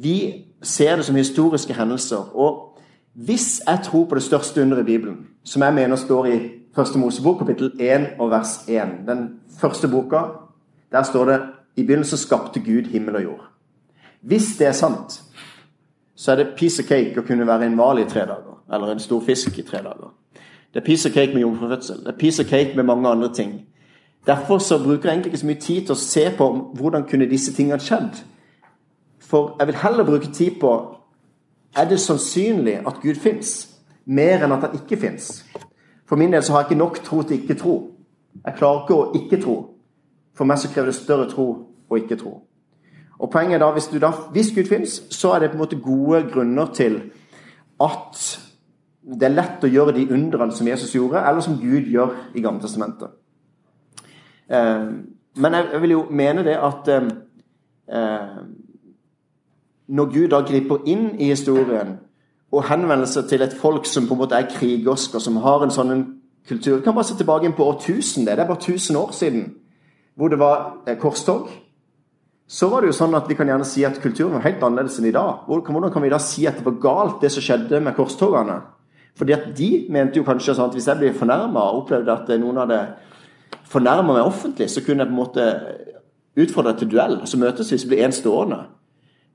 Vi 0.03 0.45
ser 0.63 0.97
det 0.97 1.05
som 1.05 1.17
historiske 1.17 1.75
hendelser. 1.75 2.37
Og 2.37 2.79
hvis 3.15 3.63
jeg 3.67 3.79
tror 3.85 4.05
på 4.05 4.15
det 4.15 4.23
største 4.23 4.63
underet 4.63 4.83
i 4.83 4.85
Bibelen, 4.85 5.17
som 5.45 5.63
jeg 5.63 5.75
mener 5.75 5.97
står 5.97 6.27
i 6.27 6.39
Første 6.75 6.99
Mosebok, 6.99 7.39
kapittel 7.39 7.73
1 7.81 8.07
og 8.19 8.31
vers 8.31 8.65
1 8.69 9.07
Den 9.07 9.29
første 9.61 9.89
boka, 9.89 10.21
der 10.93 11.03
står 11.03 11.25
det 11.25 11.41
i 11.77 11.83
begynnelsen 11.83 12.19
skapte 12.19 12.61
Gud 12.61 12.91
himmel 12.91 13.17
og 13.17 13.23
jord. 13.23 13.45
Hvis 14.21 14.57
det 14.59 14.67
er 14.67 14.73
sant, 14.73 15.23
så 16.15 16.33
er 16.33 16.37
det 16.37 16.47
piece 16.57 16.83
of 16.83 16.89
cake 16.89 17.21
å 17.21 17.27
kunne 17.27 17.47
være 17.47 17.67
en 17.67 17.79
hval 17.79 17.99
i 18.03 18.09
tre 18.11 18.21
dager. 18.27 18.59
Eller 18.73 18.93
en 18.93 19.01
stor 19.01 19.23
fisk 19.23 19.59
i 19.59 19.63
tre 19.63 19.79
dager. 19.83 20.11
Det 20.75 20.81
er 20.81 20.85
piece 20.85 21.09
of 21.09 21.15
cake 21.15 21.35
med 21.35 21.41
jomfrufødsel. 21.41 21.97
Det 21.97 22.09
er 22.15 22.19
piece 22.19 22.43
of 22.43 22.49
cake 22.49 22.73
med 22.77 22.85
mange 22.85 23.09
andre 23.09 23.35
ting. 23.35 23.61
Derfor 24.27 24.59
så 24.59 24.79
bruker 24.79 25.09
jeg 25.09 25.13
egentlig 25.13 25.33
ikke 25.33 25.39
så 25.39 25.47
mye 25.47 25.61
tid 25.61 25.87
til 25.87 25.93
å 25.93 26.01
se 26.01 26.31
på 26.39 26.49
hvordan 26.75 27.07
kunne 27.11 27.31
disse 27.31 27.53
tingene 27.55 27.81
skjedd. 27.81 28.25
For 29.35 29.57
jeg 29.59 29.67
vil 29.67 29.77
heller 29.83 30.05
bruke 30.07 30.31
tid 30.31 30.61
på 30.61 30.73
er 31.77 31.89
det 31.91 31.97
sannsynlig 32.01 32.77
at 32.87 33.01
Gud 33.03 33.19
fins, 33.19 33.67
mer 34.07 34.45
enn 34.45 34.53
at 34.55 34.69
han 34.69 34.77
ikke 34.79 34.97
fins. 35.03 35.41
For 36.07 36.21
min 36.21 36.31
del 36.31 36.43
så 36.47 36.53
har 36.53 36.63
jeg 36.63 36.71
ikke 36.71 36.79
nok 36.79 37.01
tro 37.03 37.23
til 37.23 37.41
ikke 37.43 37.57
tro. 37.59 37.73
Jeg 38.45 38.55
klarer 38.61 38.85
ikke 38.85 38.95
å 38.95 39.09
ikke 39.19 39.41
tro. 39.43 39.55
For 40.39 40.47
meg 40.47 40.61
så 40.63 40.71
krever 40.71 40.93
det 40.93 41.01
større 41.01 41.27
tro 41.33 41.47
å 41.91 41.99
ikke 41.99 42.21
tro. 42.21 42.37
Og 43.19 43.31
poenget 43.33 43.57
er 43.59 43.65
da, 43.65 43.73
hvis, 43.75 43.91
da, 43.99 44.13
hvis 44.37 44.53
Gud 44.55 44.71
fins, 44.71 45.01
så 45.11 45.33
er 45.35 45.43
det 45.43 45.51
på 45.51 45.59
en 45.59 45.65
måte 45.65 45.81
gode 45.83 46.23
grunner 46.31 46.71
til 46.77 47.01
at 47.83 48.23
det 49.19 49.27
er 49.27 49.35
lett 49.35 49.67
å 49.67 49.73
gjøre 49.73 49.97
de 49.99 50.07
undrene 50.15 50.55
som 50.55 50.69
Jesus 50.71 50.95
gjorde, 50.95 51.27
eller 51.27 51.43
som 51.43 51.59
Gud 51.59 51.91
gjør 51.91 52.15
i 52.35 52.45
Gammeltestamentet. 52.45 53.19
testamentet 54.47 55.11
men 55.37 55.55
jeg, 55.55 55.69
jeg 55.73 55.83
vil 55.83 55.95
jo 55.97 56.03
mene 56.11 56.45
det 56.47 56.55
at 56.63 56.89
eh, 56.95 57.09
eh, 57.91 58.37
når 59.89 60.13
Gud 60.13 60.29
da 60.33 60.41
griper 60.47 60.85
inn 60.89 61.11
i 61.21 61.31
historien 61.33 61.99
og 62.55 62.69
henvender 62.69 63.09
seg 63.11 63.27
til 63.29 63.43
et 63.43 63.57
folk 63.59 63.87
som 63.91 64.07
på 64.07 64.15
en 64.15 64.23
måte 64.23 64.39
er 64.39 64.49
krigersk, 64.51 65.17
og 65.17 65.23
som 65.23 65.41
har 65.43 65.65
en 65.65 65.75
sånn 65.75 66.05
kultur 66.49 66.77
Vi 66.77 66.85
kan 66.85 66.95
bare 66.95 67.09
se 67.09 67.17
tilbake 67.17 67.49
inn 67.49 67.57
på 67.57 67.65
årtusen, 67.65 68.27
det 68.27 68.35
er 68.35 68.47
bare 68.47 68.61
1000 68.61 68.97
år 69.01 69.13
siden, 69.17 69.55
hvor 70.15 70.29
det 70.29 70.39
var 70.39 70.85
eh, 70.87 70.99
korstog. 71.01 71.49
Så 72.47 72.69
var 72.69 72.83
det 72.83 72.93
jo 72.93 72.99
sånn 72.99 73.17
at 73.17 73.29
Vi 73.29 73.35
kan 73.35 73.49
gjerne 73.49 73.65
si 73.65 73.85
at 73.85 74.01
kulturen 74.03 74.37
var 74.37 74.45
helt 74.45 74.63
annerledes 74.63 74.99
enn 75.01 75.09
i 75.09 75.15
dag. 75.15 75.47
Hvordan 75.49 75.91
kan 75.93 76.05
vi 76.05 76.13
da 76.13 76.21
si 76.21 76.45
at 76.47 76.61
det 76.61 76.67
var 76.67 76.77
galt, 76.83 77.23
det 77.23 77.33
som 77.33 77.43
skjedde 77.43 77.81
med 77.81 77.97
korstogene? 77.97 78.61
Fordi 79.17 79.33
at 79.33 79.55
De 79.57 79.71
mente 79.91 80.21
jo 80.21 80.27
kanskje 80.27 80.55
sånn 80.55 80.69
at 80.69 80.77
hvis 80.77 80.89
jeg 80.91 81.01
ble 81.01 81.15
fornærma 81.17 81.65
og 81.71 81.85
opplevde 81.85 82.13
at 82.13 82.31
noen 82.39 82.61
hadde 82.61 82.81
fornærma 83.71 84.13
meg 84.13 84.29
offentlig, 84.29 84.69
så 84.71 84.83
kunne 84.85 85.05
jeg 85.05 85.11
på 85.11 85.17
en 85.17 85.23
måte 85.23 85.49
utfordre 86.37 86.77
til 86.79 86.91
duell. 86.91 87.21
Så 87.25 87.39
møtes 87.41 87.73
vi, 87.73 87.79
så 87.79 87.89
blir 87.89 88.05
én 88.05 88.15
stående. 88.15 88.65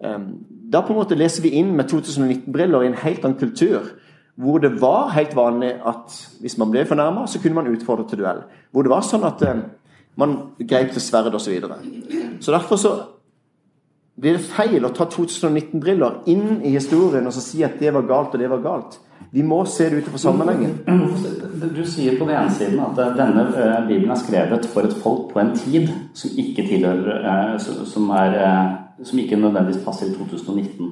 Um, 0.06 0.30
Da 0.72 0.82
på 0.86 0.94
en 0.94 1.00
måte 1.00 1.16
leser 1.18 1.42
vi 1.42 1.50
inn 1.58 1.72
med 1.76 1.90
2019-briller 1.90 2.84
i 2.84 2.88
en 2.92 3.00
helt 3.02 3.24
annen 3.26 3.40
kultur. 3.40 3.88
Hvor 4.40 4.60
det 4.62 4.76
var 4.82 5.10
helt 5.16 5.34
vanlig 5.36 5.74
at 5.86 6.14
hvis 6.42 6.58
man 6.62 6.70
ble 6.72 6.86
fornærma, 6.86 7.26
så 7.28 7.40
kunne 7.42 7.56
man 7.58 7.68
utfordre 7.74 8.06
til 8.08 8.22
duell. 8.22 8.44
Hvor 8.72 8.86
det 8.86 8.92
var 8.94 9.02
sånn 9.04 9.26
at 9.28 9.42
um, 9.50 9.64
man 10.16 10.36
grep 10.60 10.92
til 10.94 11.02
sverd 11.02 11.34
osv. 11.34 11.40
Så, 11.40 11.52
videre. 11.52 11.80
så 12.40 12.52
derfor 12.54 12.76
så 12.80 12.94
blir 14.20 14.36
det 14.38 14.46
feil 14.46 14.84
å 14.86 14.92
ta 14.96 15.06
2019-briller 15.10 16.24
inn 16.32 16.62
i 16.68 16.74
historien 16.76 17.26
og 17.28 17.34
så 17.34 17.42
si 17.44 17.62
at 17.64 17.78
det 17.80 17.94
var 17.96 18.04
galt 18.08 18.34
og 18.36 18.42
det 18.42 18.50
var 18.52 18.64
galt. 18.64 18.98
Vi 19.32 19.44
må 19.46 19.62
se 19.70 19.90
det 19.90 20.02
ut 20.04 20.10
fra 20.12 20.18
sammenhengen. 20.18 20.78
Du 21.76 21.84
sier 21.88 22.16
på 22.20 22.26
den 22.28 22.36
ene 22.36 22.52
siden 22.56 22.80
at 22.84 22.98
eh, 23.00 23.12
denne 23.18 23.44
eh, 23.54 23.80
Bibelen 23.88 24.12
er 24.16 24.20
skrevet 24.20 24.66
for 24.72 24.88
et 24.88 24.96
folk 25.04 25.32
på 25.34 25.40
en 25.42 25.52
tid 25.56 25.90
som 26.18 26.32
ikke 26.40 26.66
tilhører 26.68 27.28
eh, 27.32 27.58
som- 27.60 28.10
er, 28.16 28.38
som 29.04 29.20
ikke 29.20 29.40
nødvendigvis 29.40 29.84
passer 29.86 30.10
i 30.10 30.16
2019. 30.16 30.90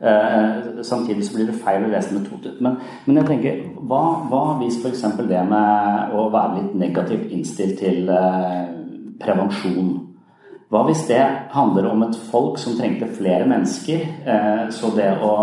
Eh, 0.00 0.82
Samtidig 0.82 1.24
så 1.26 1.36
blir 1.36 1.48
det 1.50 1.58
feil 1.58 1.84
å 1.84 1.90
lese 1.90 2.14
med 2.14 2.26
2000. 2.28 2.58
Men, 2.62 2.76
men 3.06 3.18
jeg 3.18 3.28
tenker, 3.30 3.62
hva, 3.90 4.02
hva 4.30 4.42
hvis 4.60 4.78
f.eks. 4.82 5.06
det 5.26 5.40
med 5.50 6.14
å 6.14 6.28
være 6.30 6.60
litt 6.60 6.76
negativt 6.78 7.32
innstilt 7.34 7.80
til 7.82 8.12
eh, 8.12 8.68
prevensjon 9.18 9.96
Hva 10.68 10.84
hvis 10.84 11.06
det 11.08 11.22
handler 11.54 11.88
om 11.88 12.02
et 12.04 12.16
folk 12.28 12.58
som 12.60 12.76
trengte 12.78 13.08
flere 13.16 13.48
mennesker? 13.48 14.04
Eh, 14.22 14.64
så 14.70 14.92
å 14.92 15.34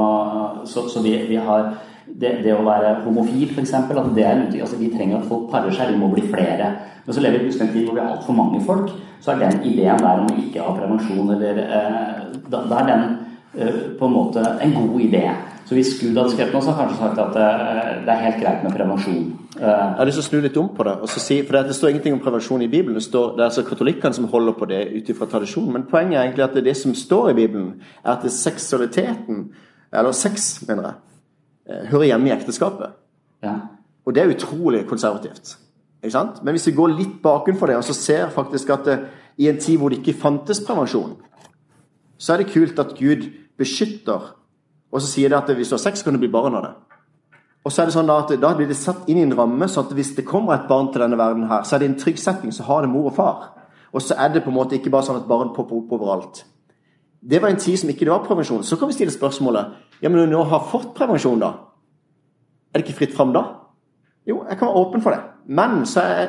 Så, 0.65 0.87
så 0.89 1.01
vi, 1.03 1.17
vi, 1.27 1.35
har 1.35 1.75
det, 2.21 2.31
det, 2.45 2.53
å 2.55 2.63
være 2.63 2.99
homofil, 3.03 3.49
f.eks. 3.51 3.73
Det 4.15 4.27
altså, 4.61 4.77
Vi 4.79 4.91
trenger 4.93 5.19
at 5.19 5.27
folk 5.29 5.49
parer 5.51 5.73
seg. 5.75 5.93
Vi 5.93 5.99
må 5.99 6.11
bli 6.13 6.23
flere. 6.29 6.71
Men 7.05 7.17
så 7.17 7.21
lever 7.21 7.43
vi 7.43 7.51
i 7.51 7.59
en 7.59 7.73
tid 7.73 7.83
hvor 7.83 7.97
vi 7.97 8.03
har 8.03 8.15
altfor 8.15 8.37
mange 8.37 8.61
folk. 8.65 8.93
Så 9.21 9.33
er 9.33 9.41
den 9.41 9.63
ideen 9.67 9.99
der 10.01 10.21
om 10.21 10.29
å 10.29 10.37
ikke 10.39 10.63
ha 10.63 10.75
prevensjon 10.77 11.35
eller 11.35 11.61
eh, 11.65 12.23
Da, 12.45 12.61
da 12.69 12.79
er 12.81 12.89
den 12.91 13.05
eh, 13.57 13.77
på 13.99 14.07
en 14.07 14.13
måte 14.13 14.41
en 14.61 14.73
god 14.75 15.01
idé. 15.01 15.25
Så 15.65 15.73
hvis 15.73 15.95
Gud 15.97 16.13
hadde 16.13 16.29
skrevet 16.29 16.53
noe, 16.53 16.61
så 16.61 16.75
hadde 16.77 16.93
kanskje 16.93 17.07
sagt 17.07 17.21
at 17.23 17.37
eh, 17.41 17.87
det 18.05 18.13
er 18.13 18.23
helt 18.27 18.37
greit 18.43 18.65
med 18.65 18.75
prevensjon. 18.75 19.23
Jeg 19.55 19.95
har 19.97 20.05
lyst 20.05 20.19
til 20.19 20.25
å 20.25 20.27
snu 20.27 20.43
litt 20.43 20.59
om 20.61 20.67
på 20.75 20.85
det. 20.85 20.93
Si, 21.09 21.39
for 21.47 21.57
Det 21.57 21.73
står 21.73 21.93
ingenting 21.93 22.17
om 22.17 22.21
prevensjon 22.21 22.61
i 22.61 22.69
Bibelen. 22.69 22.99
Det, 22.99 23.05
står, 23.07 23.33
det 23.33 23.41
er 23.41 23.49
altså 23.49 23.65
katolikkene 23.65 24.13
som 24.13 24.27
holder 24.29 24.57
på 24.59 24.67
det 24.69 24.83
ut 24.93 25.09
ifra 25.09 25.27
tradisjon. 25.31 25.71
Men 25.73 25.87
poenget 25.89 26.19
er 26.19 26.27
egentlig 26.27 26.45
at 26.45 26.53
det, 26.57 26.67
det 26.67 26.77
som 26.77 26.93
står 26.93 27.31
i 27.31 27.37
Bibelen, 27.39 27.73
er 28.03 28.13
at 28.13 28.25
det 28.25 28.29
er 28.29 28.37
seksualiteten, 28.37 29.47
eller 29.95 30.13
sex, 30.13 30.51
mener 30.67 30.89
jeg, 30.89 30.97
eh, 30.99 31.14
hører 31.65 32.11
hjemme 32.11 32.29
i 32.29 32.33
ekteskapet. 32.35 32.95
Ja. 33.43 33.55
Og 34.05 34.15
det 34.15 34.23
er 34.23 34.33
utrolig 34.33 34.85
konservativt. 34.87 35.57
Ikke 36.03 36.13
sant? 36.13 36.43
Men 36.43 36.53
hvis 36.53 36.67
vi 36.67 36.75
går 36.77 36.93
litt 36.93 37.21
bakenfor 37.23 37.71
det, 37.71 37.77
og 37.79 37.83
så 37.83 37.93
ser 37.97 38.29
faktisk 38.33 38.69
at 38.69 38.85
det, 38.85 38.99
i 39.37 39.49
en 39.49 39.59
tid 39.59 39.77
hvor 39.81 39.89
det 39.89 39.99
ikke 39.99 40.19
fantes 40.21 40.61
prevensjon, 40.63 41.17
så 42.17 42.33
er 42.33 42.43
det 42.43 42.53
kult 42.53 42.79
at 42.79 42.93
Gud 42.99 43.25
beskytter 43.57 44.35
og 44.95 45.01
så 45.03 45.11
sier 45.11 45.31
det 45.31 45.37
at 45.37 45.51
hvis 45.51 45.71
du 45.71 45.75
har 45.75 45.83
sex, 45.83 46.03
kan 46.03 46.15
du 46.15 46.21
bli 46.21 46.31
barn 46.31 46.55
av 46.55 46.63
det. 46.63 46.73
Og 47.65 47.73
så 47.73 47.81
er 47.81 47.89
det 47.89 47.95
sånn 47.97 48.07
Da 48.07 48.21
at 48.21 48.31
da 48.39 48.53
blir 48.55 48.69
det 48.69 48.77
satt 48.79 49.09
inn 49.11 49.19
i 49.19 49.25
en 49.25 49.35
ramme, 49.35 49.67
sånn 49.67 49.89
at 49.89 49.95
hvis 49.97 50.13
det 50.15 50.27
kommer 50.27 50.55
et 50.55 50.69
barn 50.69 50.91
til 50.93 51.03
denne 51.03 51.17
verden, 51.19 51.47
her, 51.49 51.65
så 51.67 51.75
er 51.75 51.83
det 51.83 51.89
en 51.89 51.99
trygg 51.99 52.21
setting, 52.21 52.53
så 52.55 52.63
har 52.63 52.85
det 52.85 52.91
mor 52.93 53.09
og 53.09 53.15
far. 53.17 53.49
Og 53.91 54.03
så 54.03 54.15
er 54.15 54.31
det 54.31 54.45
på 54.45 54.53
en 54.53 54.55
måte 54.55 54.77
ikke 54.77 54.93
bare 54.93 55.07
sånn 55.07 55.19
at 55.19 55.27
barn 55.27 55.51
popper 55.55 55.81
opp 55.81 55.91
overalt. 55.97 56.45
Det 57.29 57.41
var 57.41 57.49
en 57.49 57.59
tid 57.59 57.77
som 57.77 57.89
ikke 57.89 58.05
det 58.05 58.13
var 58.13 58.25
prevensjon. 58.25 58.63
Så 58.63 58.77
kan 58.77 58.87
vi 58.87 58.93
stille 58.93 59.13
spørsmålet 59.13 59.65
ja, 60.01 60.09
men 60.09 60.19
når 60.19 60.25
du 60.25 60.31
nå 60.31 60.43
har 60.43 60.67
fått 60.71 60.93
prevensjon, 60.97 61.39
da? 61.39 61.53
Er 62.73 62.79
det 62.79 62.85
ikke 62.85 62.97
fritt 62.97 63.15
fram 63.15 63.33
da? 63.33 63.43
Jo, 64.27 64.43
jeg 64.49 64.57
kan 64.57 64.67
være 64.67 64.81
åpen 64.81 65.01
for 65.01 65.15
det. 65.15 65.21
Men 65.47 65.85
så 65.85 66.01
er 66.01 66.27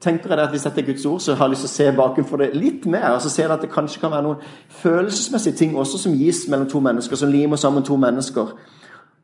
tenker 0.00 0.30
jeg 0.30 0.38
at 0.38 0.50
hvis 0.50 0.62
dette 0.62 0.80
er 0.80 0.86
Guds 0.86 1.06
ord, 1.06 1.20
så 1.20 1.34
har 1.34 1.46
jeg 1.48 1.50
lyst 1.56 1.64
til 1.66 1.70
å 1.70 1.74
se 1.74 1.96
bakenfor 1.96 2.42
det 2.42 2.48
litt 2.54 2.86
mer. 2.86 3.08
og 3.14 3.22
så 3.22 3.30
ser 3.30 3.48
jeg 3.48 3.52
at 3.52 3.64
det 3.64 3.72
kanskje 3.72 4.00
kan 4.00 4.10
være 4.10 4.22
noen 4.22 4.44
følelsesmessige 4.68 5.56
ting 5.56 5.76
også 5.76 5.98
som 5.98 6.14
gis 6.14 6.44
mellom 6.48 6.68
to 6.70 6.80
mennesker, 6.80 7.16
som 7.16 7.32
limer 7.32 7.56
sammen 7.56 7.82
to 7.82 7.96
mennesker, 7.96 8.52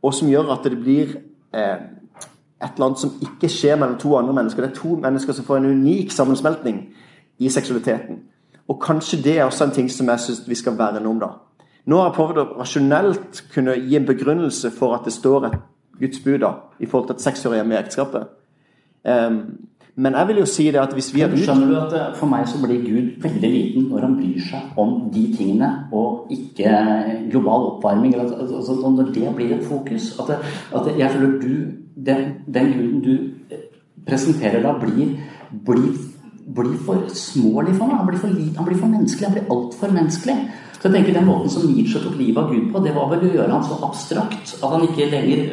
og 0.02 0.14
som 0.14 0.28
gjør 0.28 0.50
at 0.52 0.66
det 0.66 0.80
blir 0.80 1.14
eh, 1.54 1.78
et 2.62 2.74
eller 2.74 2.86
annet 2.86 2.98
som 3.00 3.14
ikke 3.22 3.48
skjer 3.48 3.78
mellom 3.78 3.98
to 3.98 4.16
andre 4.18 4.34
mennesker. 4.34 4.62
Det 4.62 4.70
er 4.70 4.80
to 4.80 4.96
mennesker 4.96 5.32
som 5.32 5.44
får 5.44 5.56
en 5.56 5.70
unik 5.70 6.12
sammensmeltning 6.12 6.82
i 7.38 7.48
seksualiteten. 7.48 8.24
Og 8.68 8.80
kanskje 8.80 9.20
det 9.24 9.38
er 9.38 9.44
også 9.44 9.68
en 9.68 9.74
ting 9.76 9.90
som 9.92 10.08
jeg 10.08 10.24
syns 10.24 10.44
vi 10.48 10.56
skal 10.58 10.78
verne 10.78 11.08
om, 11.08 11.20
da. 11.20 11.34
Nå 11.84 11.98
har 12.00 12.08
jeg 12.08 12.16
prøvd 12.16 12.40
å 12.40 12.46
rasjonelt 12.62 13.42
kunne 13.52 13.76
gi 13.76 13.98
en 13.98 14.08
begrunnelse 14.08 14.70
for 14.72 14.96
at 14.96 15.04
det 15.04 15.12
står 15.12 15.50
et 15.50 15.60
Guds 16.00 16.20
bud 16.24 16.40
da, 16.42 16.54
i 16.80 16.88
forhold 16.88 17.10
til 17.10 17.18
at 17.18 17.26
seks 17.26 17.44
år 17.46 17.52
er 17.52 17.60
hjemme 17.60 17.76
i 17.76 17.78
ekteskapet. 17.82 18.32
Um, 19.04 19.36
men 19.96 20.16
jeg 20.18 20.28
vil 20.28 20.38
jo 20.40 20.46
si 20.48 20.64
det 20.74 20.80
at 20.80 20.94
hvis 20.96 21.12
vi 21.14 21.20
har 21.22 21.30
Skjønner 21.38 21.68
du 21.70 21.74
at 21.78 21.92
eh, 21.94 22.14
For 22.18 22.26
meg 22.26 22.48
så 22.50 22.58
blir 22.62 22.80
Gud 22.82 23.10
veldig 23.22 23.50
liten 23.50 23.84
når 23.92 24.06
han 24.06 24.16
bryr 24.18 24.40
seg 24.42 24.80
om 24.80 24.94
de 25.14 25.22
tingene, 25.36 25.68
og 25.94 26.32
ikke 26.34 26.72
global 27.30 27.68
oppvarming. 27.68 28.16
Altså, 28.18 28.74
når 28.82 29.12
det 29.14 29.34
blir 29.36 29.54
et 29.54 29.66
fokus 29.68 30.16
At, 30.18 30.34
at 30.74 30.90
jeg 30.98 31.10
føler 31.10 31.38
du 31.38 31.54
den, 31.94 32.24
den, 32.54 32.72
guden 32.74 33.04
du 33.04 33.12
eh, 33.54 33.68
presenterer 34.06 34.64
da, 34.64 34.74
blir, 34.80 35.14
blir, 35.66 35.92
blir 36.54 36.76
for 36.84 37.08
smålig 37.08 37.76
for 37.78 37.88
meg. 37.88 37.96
Han 38.02 38.10
blir 38.10 38.20
for, 38.20 38.28
han 38.58 38.68
blir 38.68 38.80
for 38.80 38.92
menneskelig. 38.92 39.28
Han 39.28 39.36
blir 39.38 39.56
altfor 39.56 39.94
menneskelig. 39.94 40.36
Så 40.74 40.90
jeg 40.90 40.94
tenker 40.98 41.16
Den 41.16 41.28
måten 41.30 41.50
som 41.50 41.64
Nietzsche 41.70 42.00
tok 42.02 42.18
livet 42.18 42.42
av 42.42 42.50
Gud 42.52 42.72
på, 42.72 42.82
det 42.84 42.92
var 42.92 43.08
vel 43.14 43.24
å 43.24 43.34
gjøre 43.38 43.52
han 43.54 43.64
så 43.64 43.78
abstrakt 43.86 44.56
at 44.58 44.72
han 44.74 44.84
ikke 44.84 45.08
lenger 45.12 45.46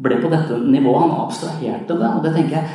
ble 0.00 0.20
på 0.20 0.30
dette 0.32 0.58
nivået. 0.64 1.02
Han 1.02 1.16
abstraherte 1.26 1.96
det. 1.98 2.08
og 2.08 2.24
Det 2.24 2.34
tenker 2.34 2.56
jeg, 2.56 2.68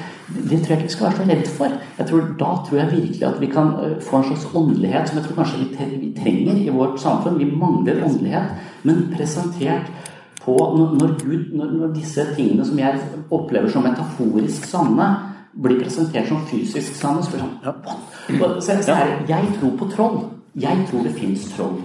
det 0.49 0.59
tror 0.61 0.73
jeg 0.73 0.77
ikke 0.77 0.89
vi 0.89 0.95
skal 0.95 1.07
være 1.07 1.17
så 1.17 1.27
redd 1.29 1.51
for. 1.57 1.77
Tror, 2.09 2.25
da 2.39 2.49
tror 2.67 2.79
jeg 2.79 2.91
virkelig 2.91 3.27
at 3.27 3.39
vi 3.41 3.51
kan 3.53 3.71
øh, 3.83 4.01
få 4.01 4.17
en 4.17 4.27
slags 4.29 4.47
åndelighet 4.55 5.09
som 5.09 5.17
jeg 5.17 5.27
tror 5.27 5.39
kanskje 5.39 5.61
vi, 6.01 6.11
trenger 6.17 6.59
i 6.61 6.73
vårt 6.73 6.99
samfunn. 7.01 7.39
Vi 7.39 7.51
mangler 7.51 8.03
åndelighet, 8.05 8.51
men 8.83 9.07
presentert 9.15 9.91
på 10.45 10.55
når, 10.77 11.15
Gud, 11.23 11.53
når, 11.57 11.71
når 11.79 11.93
disse 11.95 12.25
tingene 12.35 12.65
som 12.65 12.79
jeg 12.79 12.99
opplever 13.33 13.69
som 13.69 13.85
metaforisk 13.85 14.67
sanne, 14.69 15.07
blir 15.55 15.79
presentert 15.79 16.27
som 16.27 16.43
fysisk 16.49 16.95
sanne, 16.99 17.23
så 17.23 17.39
sånn 17.39 17.53
så, 18.61 18.75
så 18.83 18.95
er, 18.95 19.13
Jeg 19.29 19.53
tror 19.59 19.75
på 19.79 19.89
troll. 19.91 20.19
Jeg 20.55 20.87
tror 20.89 21.03
det 21.03 21.15
fins 21.15 21.49
troll. 21.55 21.77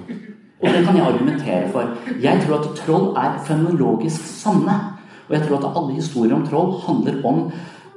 Og 0.60 0.68
det 0.68 0.84
kan 0.84 0.96
jeg 0.96 1.06
argumentere 1.06 1.68
for. 1.72 1.94
Jeg 2.20 2.42
tror 2.44 2.60
at 2.60 2.80
troll 2.82 3.06
er 3.16 3.38
fenomenologisk 3.46 4.26
sanne. 4.26 4.78
Og 5.28 5.36
jeg 5.36 5.46
tror 5.46 5.60
at 5.60 5.76
alle 5.78 5.94
historier 5.94 6.34
om 6.36 6.46
troll 6.46 6.74
handler 6.84 7.20
om 7.26 7.44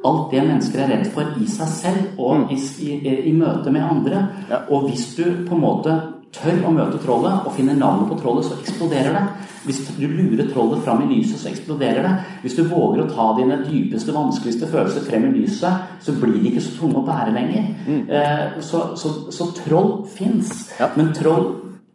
alt 0.04 0.32
det 0.32 0.44
mennesker 0.44 0.84
er 0.84 0.92
redd 0.92 1.06
for 1.16 1.36
i 1.40 1.46
seg 1.48 1.70
selv 1.72 2.20
og 2.20 2.44
mm. 2.44 2.50
i, 2.52 2.58
i, 2.92 3.14
i 3.32 3.34
møte 3.36 3.72
med 3.72 3.86
andre. 3.88 4.26
Og 4.70 4.90
hvis 4.90 5.14
du 5.18 5.24
på 5.48 5.56
en 5.56 5.64
måte 5.64 5.96
tør 6.34 6.64
å 6.66 6.74
møte 6.74 7.00
trollet 7.04 7.46
og 7.46 7.54
finner 7.56 7.78
navnet 7.78 8.10
på 8.10 8.18
trollet, 8.20 8.48
så 8.48 8.58
eksploderer 8.60 9.16
det. 9.16 9.24
Hvis 9.64 9.82
du 9.96 10.06
lurer 10.10 10.50
trollet 10.50 10.84
fram 10.84 11.04
i 11.06 11.10
lyset, 11.14 11.40
så 11.40 11.52
eksploderer 11.52 12.04
det. 12.04 12.14
Hvis 12.44 12.58
du 12.58 12.64
våger 12.68 13.04
å 13.04 13.10
ta 13.12 13.30
dine 13.38 13.62
dypeste, 13.64 14.16
vanskeligste 14.16 14.70
følelser 14.72 15.06
frem 15.08 15.30
i 15.30 15.34
lyset, 15.38 15.92
så 16.04 16.16
blir 16.20 16.40
de 16.40 16.52
ikke 16.52 16.64
så 16.66 16.78
tunge 16.80 17.00
å 17.00 17.08
bære 17.08 17.36
lenger. 17.36 17.68
Mm. 17.88 18.02
Eh, 18.10 18.48
så, 18.66 18.86
så, 19.00 19.14
så, 19.32 19.52
troll 19.62 19.94
fins. 20.12 20.72
Ja. 20.80 20.90
Men 20.98 21.14
troll 21.16 21.52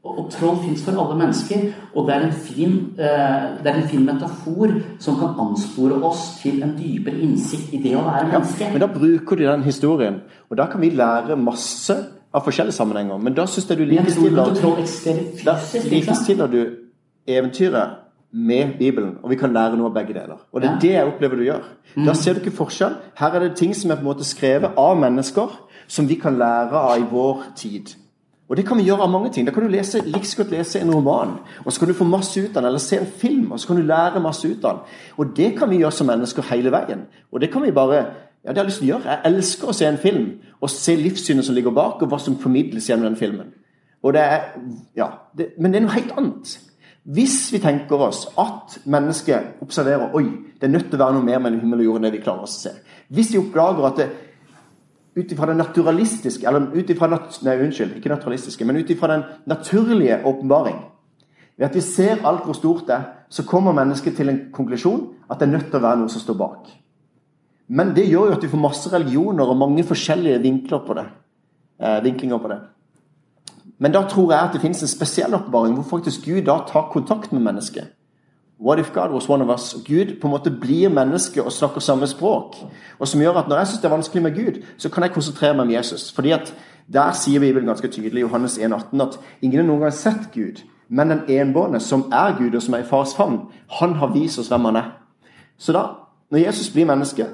og 0.09 0.31
troll 0.33 0.57
fins 0.63 0.85
for 0.87 0.97
alle 1.03 1.17
mennesker, 1.19 1.67
og 1.93 2.07
det 2.09 2.15
er, 2.15 2.23
en 2.29 2.37
fin, 2.47 2.77
eh, 2.97 3.49
det 3.61 3.69
er 3.69 3.81
en 3.83 3.89
fin 3.91 4.07
metafor 4.07 4.73
som 5.03 5.19
kan 5.21 5.35
anspore 5.43 5.99
oss 6.07 6.39
til 6.41 6.63
en 6.65 6.73
dypere 6.79 7.19
innsikt 7.27 7.75
i 7.77 7.83
det 7.83 7.93
å 7.99 8.07
være 8.07 8.31
menneske. 8.31 8.71
Ja, 8.71 8.73
men 8.73 8.85
da 8.87 8.89
bruker 8.95 9.37
de 9.37 9.51
den 9.51 9.67
historien, 9.67 10.23
og 10.49 10.57
da 10.63 10.69
kan 10.71 10.81
vi 10.81 10.95
lære 10.97 11.37
masse 11.37 11.99
av 12.35 12.45
forskjellige 12.45 12.77
sammenhenger. 12.77 13.19
Men 13.23 13.35
da 13.37 13.47
syns 13.49 13.71
jeg 13.71 13.79
du 13.79 13.85
likestiller 15.89 16.47
du 16.53 16.61
eventyret 17.29 18.05
med 18.33 18.75
Bibelen, 18.79 19.15
og 19.23 19.31
vi 19.31 19.37
kan 19.41 19.53
lære 19.53 19.77
noe 19.77 19.89
av 19.89 19.95
begge 19.95 20.13
deler. 20.13 20.43
Og 20.53 20.61
det 20.61 20.69
er 20.69 20.81
det 20.83 20.91
jeg 20.93 21.07
opplever 21.09 21.37
du 21.41 21.47
gjør. 21.47 21.63
Mm. 21.95 22.05
Da 22.05 22.15
ser 22.15 22.37
du 22.37 22.43
ikke 22.43 22.59
forskjell. 22.59 22.99
Her 23.17 23.37
er 23.37 23.47
det 23.47 23.57
ting 23.57 23.73
som 23.77 23.91
er 23.91 23.97
på 23.97 24.05
en 24.05 24.11
måte 24.11 24.27
skrevet 24.29 24.77
av 24.77 24.99
mennesker, 25.01 25.55
som 25.89 26.09
vi 26.09 26.19
kan 26.21 26.37
lære 26.37 26.77
av 26.77 26.99
i 27.01 27.09
vår 27.09 27.47
tid. 27.57 27.95
Og 28.49 28.57
det 28.57 28.65
kan 28.69 28.77
vi 28.81 28.85
gjøre 28.85 29.05
av 29.05 29.13
mange 29.13 29.31
ting. 29.33 29.47
Da 29.47 29.53
kan 29.53 29.65
du 29.65 29.73
lese, 29.73 30.01
like 30.05 30.29
godt 30.37 30.53
lese 30.53 30.81
en 30.81 30.93
roman, 30.93 31.35
og 31.65 31.73
så 31.73 31.81
kan 31.81 31.89
du 31.89 31.97
få 31.97 32.05
masse 32.09 32.41
ut 32.41 32.57
av 32.57 32.63
den, 32.63 32.69
eller 32.71 32.79
se 32.81 32.97
en 32.97 33.07
film, 33.07 33.53
og 33.53 33.61
så 33.61 33.69
kan 33.69 33.77
du 33.77 33.83
lære 33.83 34.21
masse 34.25 34.49
ut 34.49 34.65
av 34.65 34.77
den. 34.77 34.97
Og 35.17 35.37
det 35.37 35.51
kan 35.59 35.71
vi 35.71 35.81
gjøre 35.83 35.93
som 35.93 36.09
mennesker 36.09 36.49
hele 36.53 36.73
veien. 36.73 37.07
Og 37.33 37.41
det 37.41 37.53
kan 37.53 37.65
vi 37.65 37.73
bare 37.77 38.07
ja, 38.49 38.53
det 38.53 38.63
har 38.63 38.65
jeg 38.65 38.71
lyst 38.71 38.81
til 38.81 38.87
å 38.87 38.93
gjøre. 38.95 39.15
Jeg 39.15 39.29
elsker 39.29 39.69
å 39.69 39.73
se 39.77 39.85
en 39.85 39.99
film 40.01 40.29
og 40.65 40.71
se 40.73 40.95
livssynet 40.97 41.45
som 41.45 41.57
ligger 41.57 41.75
bak, 41.77 42.01
og 42.01 42.09
hva 42.09 42.17
som 42.23 42.39
formidles 42.41 42.87
gjennom 42.89 43.11
den 43.11 43.19
filmen. 43.21 43.51
Det 44.09 44.23
er, 44.23 44.47
ja, 44.97 45.09
det, 45.37 45.51
Men 45.59 45.75
det 45.75 45.83
er 45.83 45.85
noe 45.85 45.93
helt 45.93 46.15
annet. 46.17 46.55
Hvis 47.13 47.37
vi 47.53 47.61
tenker 47.61 48.01
oss 48.07 48.23
at 48.41 48.79
mennesket 48.89 49.61
observerer 49.61 50.17
oi, 50.17 50.25
det 50.57 50.65
er 50.65 50.73
nødt 50.73 50.89
til 50.89 50.97
å 50.97 51.03
være 51.03 51.19
noe 51.19 51.27
mer 51.29 51.43
mellom 51.45 51.61
himmel 51.61 51.83
og 51.83 51.91
jord 51.91 52.01
enn 52.01 52.09
det 52.09 52.15
vi 52.17 52.23
klarer 52.25 52.49
oss 52.49 52.57
å 52.57 52.63
se 52.63 52.73
Hvis 53.13 53.35
vi 53.35 53.43
oppdager 53.43 53.87
at 53.89 54.01
det, 54.01 54.09
ut 55.19 55.33
ifra 55.33 55.51
den 55.51 55.61
naturalistiske 55.61 56.49
Eller 56.49 56.73
ut 56.73 56.91
ifra 56.91 57.09
Nei, 57.13 57.59
unnskyld, 57.67 57.99
ikke 58.01 58.15
naturalistiske, 58.15 58.65
men 58.65 58.81
ut 58.81 58.91
ifra 58.91 59.13
den 59.13 59.25
naturlige 59.47 60.23
åpenbaring. 60.25 60.81
Ved 61.59 61.69
at 61.69 61.77
vi 61.77 61.85
ser 61.85 62.25
alt 62.25 62.49
hvor 62.49 62.57
stort 62.57 62.87
det 62.89 62.97
er, 62.97 63.07
så 63.29 63.45
kommer 63.45 63.77
mennesket 63.77 64.17
til 64.17 64.33
en 64.33 64.45
konklusjon 64.53 65.09
at 65.29 65.41
det 65.41 65.49
er 65.49 65.57
nødt 65.59 65.69
til 65.69 65.81
å 65.81 65.85
være 65.85 66.01
noe 66.01 66.13
som 66.13 66.25
står 66.25 66.41
bak. 66.41 66.69
Men 67.69 67.93
det 67.97 68.09
gjør 68.09 68.31
jo 68.31 68.37
at 68.39 68.43
vi 68.43 68.51
får 68.51 68.61
masse 68.63 68.93
religioner 68.93 69.49
og 69.49 69.61
mange 69.61 69.85
forskjellige 69.85 70.41
vinkler 70.43 70.81
på 70.87 70.97
det. 70.97 71.07
Eh, 71.83 72.05
vinklinger 72.05 72.39
på 72.39 72.49
det. 72.49 72.59
Men 73.79 73.93
da 73.93 74.03
tror 74.09 74.33
jeg 74.33 74.41
at 74.41 74.57
det 74.57 74.61
finnes 74.61 74.83
en 74.83 74.91
spesiell 74.91 75.35
oppbevaring 75.35 75.77
hvor 75.77 75.99
faktisk 75.99 76.25
Gud 76.25 76.43
da 76.49 76.59
tar 76.67 76.89
kontakt 76.93 77.33
med 77.33 77.45
mennesket. 77.45 77.93
What 78.61 78.79
if 78.79 78.93
God 78.93 79.13
was 79.15 79.29
one 79.29 79.45
of 79.45 79.51
us? 79.51 79.77
Gud 79.87 80.21
på 80.21 80.27
en 80.27 80.33
måte 80.35 80.51
blir 80.51 80.89
menneske 80.89 81.43
og 81.43 81.53
snakker 81.53 81.81
samme 81.81 82.07
språk. 82.07 82.57
Og 82.99 83.09
som 83.09 83.21
gjør 83.21 83.39
at 83.39 83.49
når 83.49 83.57
jeg 83.57 83.67
syns 83.67 83.81
det 83.81 83.87
er 83.87 83.95
vanskelig 83.95 84.23
med 84.23 84.35
Gud, 84.35 84.63
så 84.79 84.89
kan 84.89 85.03
jeg 85.03 85.13
konsentrere 85.13 85.55
meg 85.55 85.67
om 85.67 85.71
Jesus. 85.71 86.13
Fordi 86.13 86.31
at 86.31 86.55
Der 86.93 87.13
sier 87.13 87.41
Bibelen 87.41 87.67
ganske 87.67 87.89
tydelig 87.89 88.21
Johannes 88.21 88.59
1,18 88.59 89.03
at 89.03 89.19
ingen 89.43 89.61
har 89.61 89.67
noen 89.67 89.81
gang 89.81 89.93
sett 89.93 90.31
Gud. 90.33 90.63
Men 90.89 91.11
den 91.11 91.21
enbårne, 91.29 91.81
som 91.81 92.07
er 92.13 92.39
Gud, 92.39 92.55
og 92.55 92.63
som 92.63 92.75
er 92.75 92.79
i 92.79 92.87
fars 92.89 93.15
favn, 93.17 93.41
han 93.81 93.93
har 93.95 94.13
vist 94.15 94.39
oss 94.39 94.49
hvem 94.49 94.65
han 94.65 94.77
er. 94.77 94.87
Så 95.59 95.73
da, 95.73 95.83
når 96.31 96.39
Jesus 96.39 96.71
blir 96.73 96.87
menneske, 96.89 97.27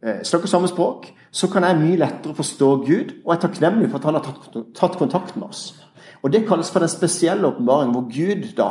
snakker 0.00 0.48
samme 0.48 0.68
språk, 0.68 1.10
så 1.30 1.48
kan 1.52 1.64
jeg 1.64 1.78
mye 1.78 1.98
lettere 2.00 2.34
forstå 2.34 2.68
Gud, 2.86 3.12
og 3.24 3.32
jeg 3.32 3.36
er 3.36 3.42
takknemlig 3.44 3.90
for 3.90 4.00
at 4.00 4.08
han 4.08 4.16
har 4.16 4.24
tatt, 4.74 4.96
kontakt 4.98 5.36
med 5.36 5.48
oss. 5.48 5.74
Og 6.22 6.32
Det 6.32 6.46
kalles 6.48 6.70
for 6.70 6.80
den 6.80 6.88
spesielle 6.88 7.46
åpenbaring 7.46 7.92
hvor 7.92 8.06
Gud 8.08 8.54
da 8.56 8.70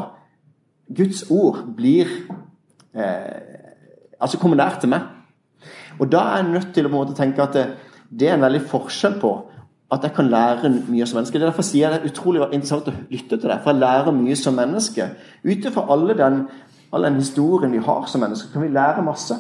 Guds 0.95 1.23
ord 1.30 1.63
blir 1.77 2.05
eh, 2.93 3.57
Altså 4.19 4.38
kommer 4.38 4.57
nær 4.57 4.80
til 4.82 4.89
meg. 4.89 5.05
Og 5.99 6.09
da 6.11 6.19
er 6.19 6.41
jeg 6.41 6.51
nødt 6.51 6.73
til 6.75 6.88
å 6.89 6.91
måte 6.91 7.13
tenke 7.15 7.39
at 7.39 7.53
det, 7.55 7.65
det, 8.11 8.27
er 8.27 8.34
en 8.36 8.43
veldig 8.43 8.65
forskjell 8.67 9.15
på 9.21 9.32
at 9.95 10.03
jeg 10.03 10.11
kan 10.17 10.27
lære 10.27 10.69
mye 10.89 11.05
som 11.07 11.17
menneske. 11.17 11.39
Det 11.39 11.45
er 11.45 11.51
Derfor 11.53 11.63
sier 11.63 11.86
jeg 11.86 11.93
det 11.93 12.01
er 12.01 12.11
utrolig 12.11 12.41
interessant 12.49 12.89
å 12.91 12.95
lytte 13.09 13.38
til 13.38 13.47
deg, 13.47 13.61
for 13.63 13.71
jeg 13.71 13.80
lærer 13.80 14.17
mye 14.17 14.36
som 14.36 14.59
menneske. 14.59 15.07
Ut 15.45 15.69
ifra 15.69 15.86
all 15.93 16.11
den 17.05 17.15
historien 17.21 17.71
vi 17.71 17.86
har 17.86 18.11
som 18.11 18.21
mennesker, 18.25 18.51
kan 18.51 18.65
vi 18.65 18.73
lære 18.75 19.05
masse. 19.07 19.39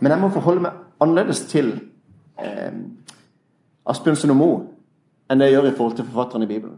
Men 0.00 0.14
jeg 0.14 0.22
må 0.24 0.32
forholde 0.32 0.64
meg 0.64 0.83
annerledes 1.00 1.44
til 1.50 1.72
eh, 2.38 2.76
Asbjørnsen 3.86 4.32
og 4.34 4.36
Moe 4.40 4.62
enn 5.30 5.40
det 5.40 5.48
jeg 5.48 5.56
gjør 5.56 5.70
i 5.70 5.76
forhold 5.76 5.96
til 5.98 6.06
forfatteren 6.10 6.44
i 6.44 6.50
Bibelen. 6.50 6.76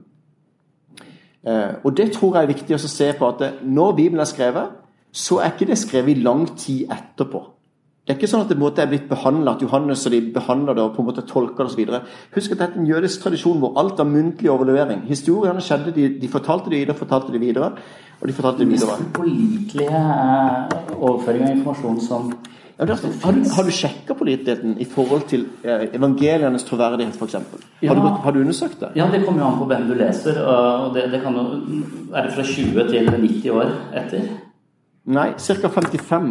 Eh, 1.47 1.75
og 1.85 1.97
det 1.97 2.13
tror 2.15 2.37
jeg 2.37 2.47
er 2.47 2.55
viktig 2.55 2.77
å 2.77 2.83
se 2.83 3.11
på 3.19 3.29
at 3.29 3.43
det, 3.43 3.51
når 3.63 3.99
Bibelen 3.99 4.23
er 4.23 4.31
skrevet, 4.31 4.73
så 5.17 5.41
er 5.41 5.55
ikke 5.55 5.71
det 5.71 5.79
skrevet 5.81 6.17
i 6.17 6.23
lang 6.23 6.47
tid 6.59 6.91
etterpå. 6.93 7.43
Det 8.07 8.13
er 8.15 8.19
ikke 8.21 8.29
sånn 8.31 8.45
at 8.45 8.51
det 8.53 8.59
måte 8.61 8.83
er 8.85 8.91
blitt 8.91 9.09
behandlet, 9.11 9.57
at 9.57 9.63
Johannes 9.65 10.05
og 10.07 10.13
de 10.15 10.21
behandler 10.31 10.77
det 10.79 10.83
og 10.85 10.93
på 10.95 11.03
en 11.03 11.09
måte 11.09 11.25
tolker 11.27 11.67
det 11.67 11.73
osv. 11.73 12.13
Husk 12.37 12.53
at 12.55 12.61
dette 12.61 12.79
er 12.79 12.83
en 12.85 12.87
jødisk 12.87 13.25
tradisjon 13.25 13.59
hvor 13.59 13.73
alt 13.83 13.99
er 13.99 14.07
muntlig 14.07 14.53
overlevering. 14.53 15.01
Historiene 15.09 15.65
skjedde, 15.65 15.95
de, 15.97 16.05
de 16.21 16.31
fortalte 16.31 16.71
det 16.71 16.79
videre, 16.85 16.95
fortalte 17.01 17.35
det 17.35 17.41
videre, 17.43 17.73
og 18.21 18.29
de 18.31 18.37
fortalte 18.37 18.63
det 18.63 18.69
videre. 18.71 18.99
Mest 19.01 19.17
pålitelige 19.17 20.05
eh, 20.05 20.95
overføring 21.01 21.49
av 21.49 21.57
informasjon 21.57 21.99
som 22.05 22.31
Ja, 22.79 22.85
men 22.85 22.91
altså, 22.91 23.09
har, 23.23 23.33
du, 23.33 23.45
har 23.57 23.71
sjekka 23.73 24.15
påliteligheten 24.15 24.75
i 24.79 24.85
forhold 24.85 25.23
til 25.31 25.47
eh, 25.65 25.87
evangelienes 25.97 26.65
troverdighet, 26.69 27.15
f.eks.? 27.17 27.37
Ja. 27.81 27.89
Har, 27.89 27.95
du, 27.97 28.09
har 28.25 28.33
du 28.33 28.41
undersøkt 28.41 28.81
det? 28.81 28.91
Ja, 28.97 29.07
det 29.13 29.23
kommer 29.25 29.43
jo 29.43 29.47
an 29.49 29.57
på 29.59 29.69
hvem 29.71 29.87
du 29.89 29.95
leser. 29.97 30.43
Og 30.45 30.93
det, 30.95 31.07
det 31.13 31.23
kan 31.23 31.39
jo 31.41 31.47
det 32.13 32.27
fra 32.35 32.45
20 32.45 32.91
til 32.91 33.09
90 33.15 33.49
år 33.57 33.73
etter? 33.97 34.29
Nei, 35.07 35.31
ca. 35.39 35.69
55. 35.69 36.29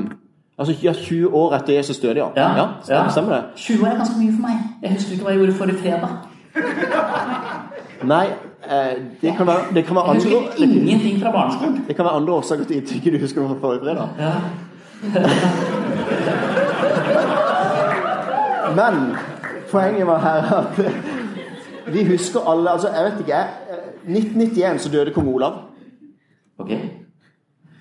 Altså 0.57 0.75
ja, 0.83 0.93
20 0.93 1.33
år 1.33 1.55
etter 1.57 1.73
Jesus 1.73 1.99
døde, 1.99 2.19
ja. 2.19 2.27
Ja, 2.35 2.67
stemmer, 2.83 3.01
ja. 3.01 3.09
stemmer 3.09 3.35
det? 3.35 3.43
20 3.55 3.81
år 3.83 3.87
er 3.87 3.97
ganske 4.03 4.19
mye 4.19 4.35
for 4.35 4.45
meg. 4.45 4.61
Jeg 4.83 4.93
husker 4.93 5.11
ikke 5.17 5.25
hva 5.25 5.33
jeg 5.33 5.41
gjorde 5.41 5.53
forrige 5.53 5.77
fredag. 5.81 6.09
Nei, 8.05 8.25
eh, 8.69 8.93
det 9.21 9.33
kan 9.37 9.47
være, 9.47 9.65
det 9.73 9.85
kan 9.85 9.95
være 9.95 10.13
Jeg 10.13 10.21
husker 10.21 10.63
ingenting 10.63 11.17
fra 11.23 11.31
barneskolen. 11.31 11.81
Det 11.87 11.95
kan 11.95 12.05
være 12.05 12.21
andre 12.21 12.33
årsaker 12.33 12.63
til 12.69 12.85
at 12.85 12.95
ikke 12.95 13.17
du 13.17 13.19
husker 13.25 13.41
noe 13.41 13.55
fra 13.55 13.59
forrige 13.65 13.79
fredag. 13.79 14.07
Ja. 14.19 14.31
Men 18.75 19.15
poenget 19.71 20.07
var 20.07 20.19
her 20.19 20.57
at 20.59 20.79
vi 21.93 22.03
husker 22.05 22.39
alle 22.49 22.71
altså 22.71 22.87
Jeg 22.89 23.05
vet 23.05 23.19
ikke, 23.19 23.35
jeg, 23.35 23.47
1991 24.07 24.81
så 24.81 24.89
døde 24.91 25.13
kong 25.13 25.27
Olav. 25.35 25.53
Ok. 26.59 26.71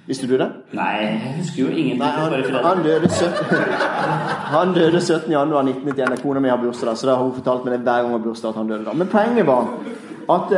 Visste 0.06 0.26
du 0.28 0.36
det? 0.36 0.50
Nei, 0.76 0.90
jeg 1.00 1.34
husker 1.38 1.62
jo 1.62 1.68
ingenting 1.68 1.98
Nei, 1.98 2.08
han, 2.08 2.32
han 2.64 2.82
døde 2.84 3.08
17, 3.08 3.30
Han 4.54 4.74
døde 4.74 5.00
17. 5.00 5.32
januar 5.32 5.62
1991. 5.64 6.22
Kona 6.22 6.40
mi 6.40 6.48
har 6.52 6.60
bursdag 6.60 6.96
så 6.96 7.08
da 7.08 7.14
har 7.16 7.24
hun 7.24 7.32
fortalt 7.34 7.64
meg 7.64 7.72
det 7.72 7.80
hver 7.86 8.02
gang 8.02 8.10
hun 8.10 8.18
har 8.18 8.26
bursdag 8.26 8.50
at 8.50 8.56
han 8.60 8.68
døde 8.68 8.84
da. 8.84 8.92
Men 8.92 9.08
poenget 9.08 9.46
var 9.46 9.70
at, 10.30 10.52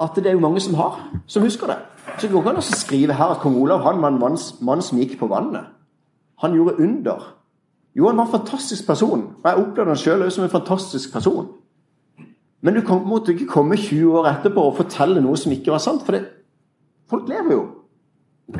at 0.00 0.16
det 0.16 0.26
er 0.26 0.38
jo 0.38 0.40
mange 0.46 0.60
som 0.60 0.74
har, 0.74 0.96
som 1.26 1.42
husker 1.42 1.66
det. 1.66 1.76
Så 2.16 2.26
det 2.26 2.32
går 2.32 2.40
ikke 2.40 2.54
an 2.54 2.62
å 2.62 2.64
skrive 2.64 3.18
her 3.20 3.34
at 3.34 3.44
kong 3.44 3.60
Olav 3.60 3.84
han 3.84 4.00
var 4.02 4.14
en 4.14 4.20
mann, 4.22 4.40
mann 4.60 4.82
som 4.82 4.98
gikk 4.98 5.18
på 5.20 5.28
vannet. 5.28 5.68
Han 6.40 6.54
gjorde 6.56 6.78
under. 6.80 7.26
Jo, 7.96 8.06
han 8.06 8.16
var 8.16 8.28
en 8.28 8.32
fantastisk 8.32 8.86
person, 8.86 9.26
og 9.42 9.48
jeg 9.48 9.58
opplevde 9.64 9.90
han 9.90 9.98
sjøl 9.98 10.30
som 10.30 10.44
en 10.44 10.52
fantastisk 10.52 11.12
person. 11.12 11.48
Men 12.60 12.76
du 12.76 12.80
kan 12.80 13.00
på 13.00 13.04
en 13.04 13.10
måte 13.10 13.32
ikke 13.32 13.48
komme 13.50 13.76
20 13.76 14.18
år 14.20 14.28
etterpå 14.30 14.62
og 14.68 14.76
fortelle 14.78 15.20
noe 15.24 15.36
som 15.40 15.52
ikke 15.52 15.72
var 15.72 15.82
sant, 15.82 16.04
for 16.06 16.16
det, 16.16 16.26
folk 17.10 17.28
lever 17.28 17.54
jo. 17.56 17.62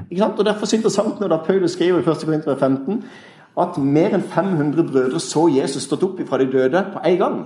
Ikke 0.09 0.23
sant? 0.23 0.39
Og 0.39 0.47
Derfor 0.47 0.67
er 0.67 0.71
det 0.71 0.81
interessant 0.81 1.21
når 1.21 1.33
da 1.33 1.39
Paulus 1.45 1.77
skriver 1.77 2.01
i 2.01 2.07
1. 2.07 2.25
Korinter 2.25 2.57
15 2.57 3.05
at 3.61 3.79
mer 3.83 4.15
enn 4.15 4.23
500 4.23 4.87
brødre 4.89 5.21
så 5.21 5.49
Jesus 5.51 5.85
stått 5.89 6.05
opp 6.07 6.21
fra 6.29 6.39
de 6.39 6.47
døde 6.51 6.85
på 6.93 7.03
en 7.05 7.19
gang. 7.19 7.41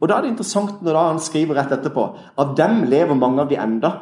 Og 0.00 0.08
Da 0.08 0.16
er 0.16 0.22
det 0.22 0.32
interessant 0.34 0.82
når 0.82 0.98
han 0.98 1.20
skriver 1.22 1.56
rett 1.56 1.72
etterpå 1.72 2.08
av 2.38 2.56
dem 2.58 2.82
lever 2.90 3.14
mange 3.14 3.40
av 3.42 3.48
de 3.48 3.56
enda. 3.56 3.92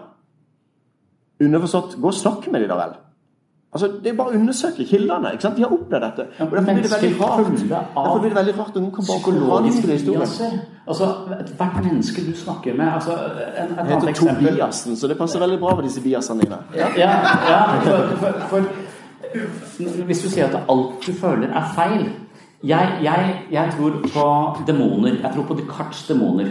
Underforstått 1.41 1.97
gå 2.01 2.09
og 2.09 2.17
snakke 2.17 2.53
med 2.53 2.65
de 2.65 2.69
da 2.69 2.79
vel. 2.81 2.95
Altså, 3.73 3.87
Det 4.03 4.11
er 4.11 4.17
bare 4.19 4.33
å 4.33 4.35
undersøke 4.35 4.85
kildene. 4.85 5.33
ikke 5.33 5.43
sant? 5.43 5.57
De 5.57 5.63
har 5.63 5.73
opplevd 5.73 6.03
dette. 6.03 6.25
Og 6.41 6.51
Derfor 6.51 6.73
blir 6.73 6.83
det 6.83 6.93
veldig 6.95 7.21
rart 7.21 7.39
Derfor 7.71 8.19
blir 8.19 8.31
det 8.31 8.39
veldig 8.39 8.55
rart 8.59 8.75
noen 8.75 8.93
kan 8.95 9.05
bare 9.07 9.21
Psykologiske 9.21 9.93
historien. 9.93 10.61
Altså, 10.87 11.07
hvert 11.59 11.85
menneske 11.85 12.25
du 12.27 12.33
snakker 12.37 12.75
med 12.75 12.89
altså, 12.95 13.13
en, 13.13 13.71
Et 13.71 13.77
Det 13.77 13.87
heter 13.87 14.13
Tobiassen, 14.13 14.47
Tobiasen, 14.47 14.97
så 14.97 15.07
det 15.09 15.19
passer 15.19 15.39
veldig 15.39 15.59
bra 15.61 15.75
med 15.77 15.85
disse 15.85 16.03
biasene 16.03 16.41
dine. 16.41 16.59
Ja, 16.77 16.89
ja, 16.97 17.11
ja 17.51 17.61
for, 17.81 18.17
for, 18.17 18.33
for 18.49 18.65
Hvis 20.05 20.23
du 20.23 20.29
sier 20.29 20.49
at 20.49 20.65
alt 20.69 21.07
du 21.07 21.13
føler 21.13 21.49
er 21.49 21.71
feil 21.75 22.09
Jeg, 22.65 22.99
jeg, 23.03 23.37
jeg 23.51 23.73
tror 23.77 23.91
på 24.15 24.27
demoner. 24.67 25.15
Jeg 25.23 25.31
tror 25.35 25.43
på 25.43 25.55
Descartes' 25.55 26.09
demoner. 26.09 26.51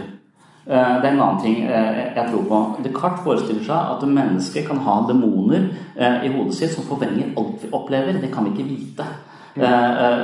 Eh, 0.70 1.02
Det 1.02 1.06
er 1.08 1.14
en 1.14 1.22
annen 1.22 1.42
ting 1.42 1.64
eh, 1.66 2.16
jeg 2.16 2.26
tror 2.30 2.44
på. 2.50 2.58
Descartes 2.86 3.24
forestiller 3.26 3.64
seg 3.66 3.94
at 3.96 4.04
mennesker 4.06 4.68
kan 4.68 4.82
ha 4.86 5.00
demoner 5.08 5.72
eh, 5.98 6.28
i 6.28 6.34
hodet 6.36 6.58
sitt 6.60 6.76
som 6.76 6.86
forvrenger 6.86 7.34
alt 7.38 7.64
vi 7.64 7.72
opplever. 7.74 8.20
Det 8.22 8.30
kan 8.34 8.46
vi 8.46 8.54
ikke 8.54 8.70
vite. 8.70 9.10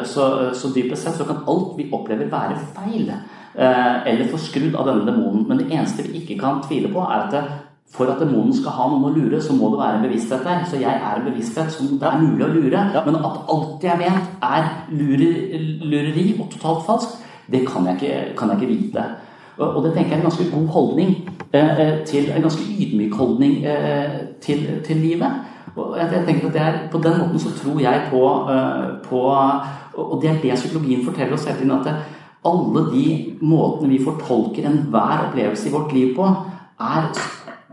Så, 0.06 0.26
så 0.56 0.70
dypest 0.72 1.04
sett 1.04 1.18
så 1.18 1.26
kan 1.28 1.42
alt 1.50 1.74
vi 1.76 1.90
opplever 1.92 2.30
være 2.32 2.60
feil. 2.76 3.10
Eller 3.58 4.30
forskrudd 4.32 4.78
av 4.78 4.86
denne 4.88 5.08
demonen. 5.10 5.48
Men 5.50 5.60
det 5.60 5.66
eneste 5.74 6.06
vi 6.06 6.22
ikke 6.22 6.38
kan 6.40 6.62
tvile 6.64 6.92
på, 6.94 7.02
er 7.02 7.26
at 7.26 7.50
for 7.92 8.12
at 8.14 8.22
demonen 8.22 8.54
skal 8.56 8.78
ha 8.78 8.88
noen 8.92 9.10
å 9.10 9.12
lure, 9.16 9.42
så 9.42 9.58
må 9.58 9.72
det 9.74 9.82
være 9.82 9.98
en 9.98 10.06
bevissthet 10.06 10.46
der. 10.46 10.64
Så 10.70 10.80
jeg 10.80 10.94
er 10.94 11.20
en 11.20 11.28
bevissthet 11.28 11.74
som 11.74 11.90
det 12.00 12.08
er 12.08 12.22
mulig 12.22 12.46
å 12.46 12.54
lure. 12.54 12.86
Men 13.10 13.20
at 13.20 13.52
alt 13.58 13.84
jeg 13.90 14.00
vet 14.06 14.48
er 14.54 14.72
lureri 14.94 16.28
og 16.38 16.50
totalt 16.54 16.86
falskt, 16.88 17.22
det 17.52 17.66
kan 17.68 17.90
jeg 17.90 18.00
ikke, 18.00 18.36
kan 18.40 18.54
jeg 18.54 18.62
ikke 18.62 18.74
vite. 18.76 19.10
Og, 19.58 19.84
det 19.84 19.94
tenker 19.94 20.12
jeg 20.12 20.20
er 20.20 20.24
en 20.24 20.30
ganske 20.30 20.48
god 20.52 20.68
holdning 20.68 21.12
eh, 21.54 21.80
eh, 21.80 22.06
til 22.08 22.32
En 22.36 22.42
ganske 22.42 22.64
ydmyk 22.64 23.14
holdning 23.16 23.66
eh, 23.66 24.18
til, 24.42 24.66
til 24.86 24.98
livet. 24.98 25.32
Og 25.76 25.98
jeg, 26.00 26.24
tenker 26.28 26.48
at 26.48 26.54
det 26.54 26.62
er, 26.62 26.80
På 26.92 26.98
den 27.04 27.20
måten 27.20 27.40
så 27.40 27.52
tror 27.56 27.80
jeg 27.80 28.02
på, 28.10 28.50
på 29.10 29.22
Og 29.94 30.22
det 30.22 30.30
er 30.30 30.42
det 30.42 30.60
psykologien 30.60 31.06
forteller 31.06 31.34
oss 31.34 31.46
hele 31.46 31.58
tiden. 31.58 31.72
At 31.72 31.88
alle 32.46 32.92
de 32.92 33.38
måtene 33.42 33.90
vi 33.90 34.04
fortolker 34.04 34.68
enhver 34.68 35.28
opplevelse 35.28 35.70
i 35.70 35.72
vårt 35.72 35.94
liv 35.94 36.16
på, 36.16 36.28
er 36.80 37.10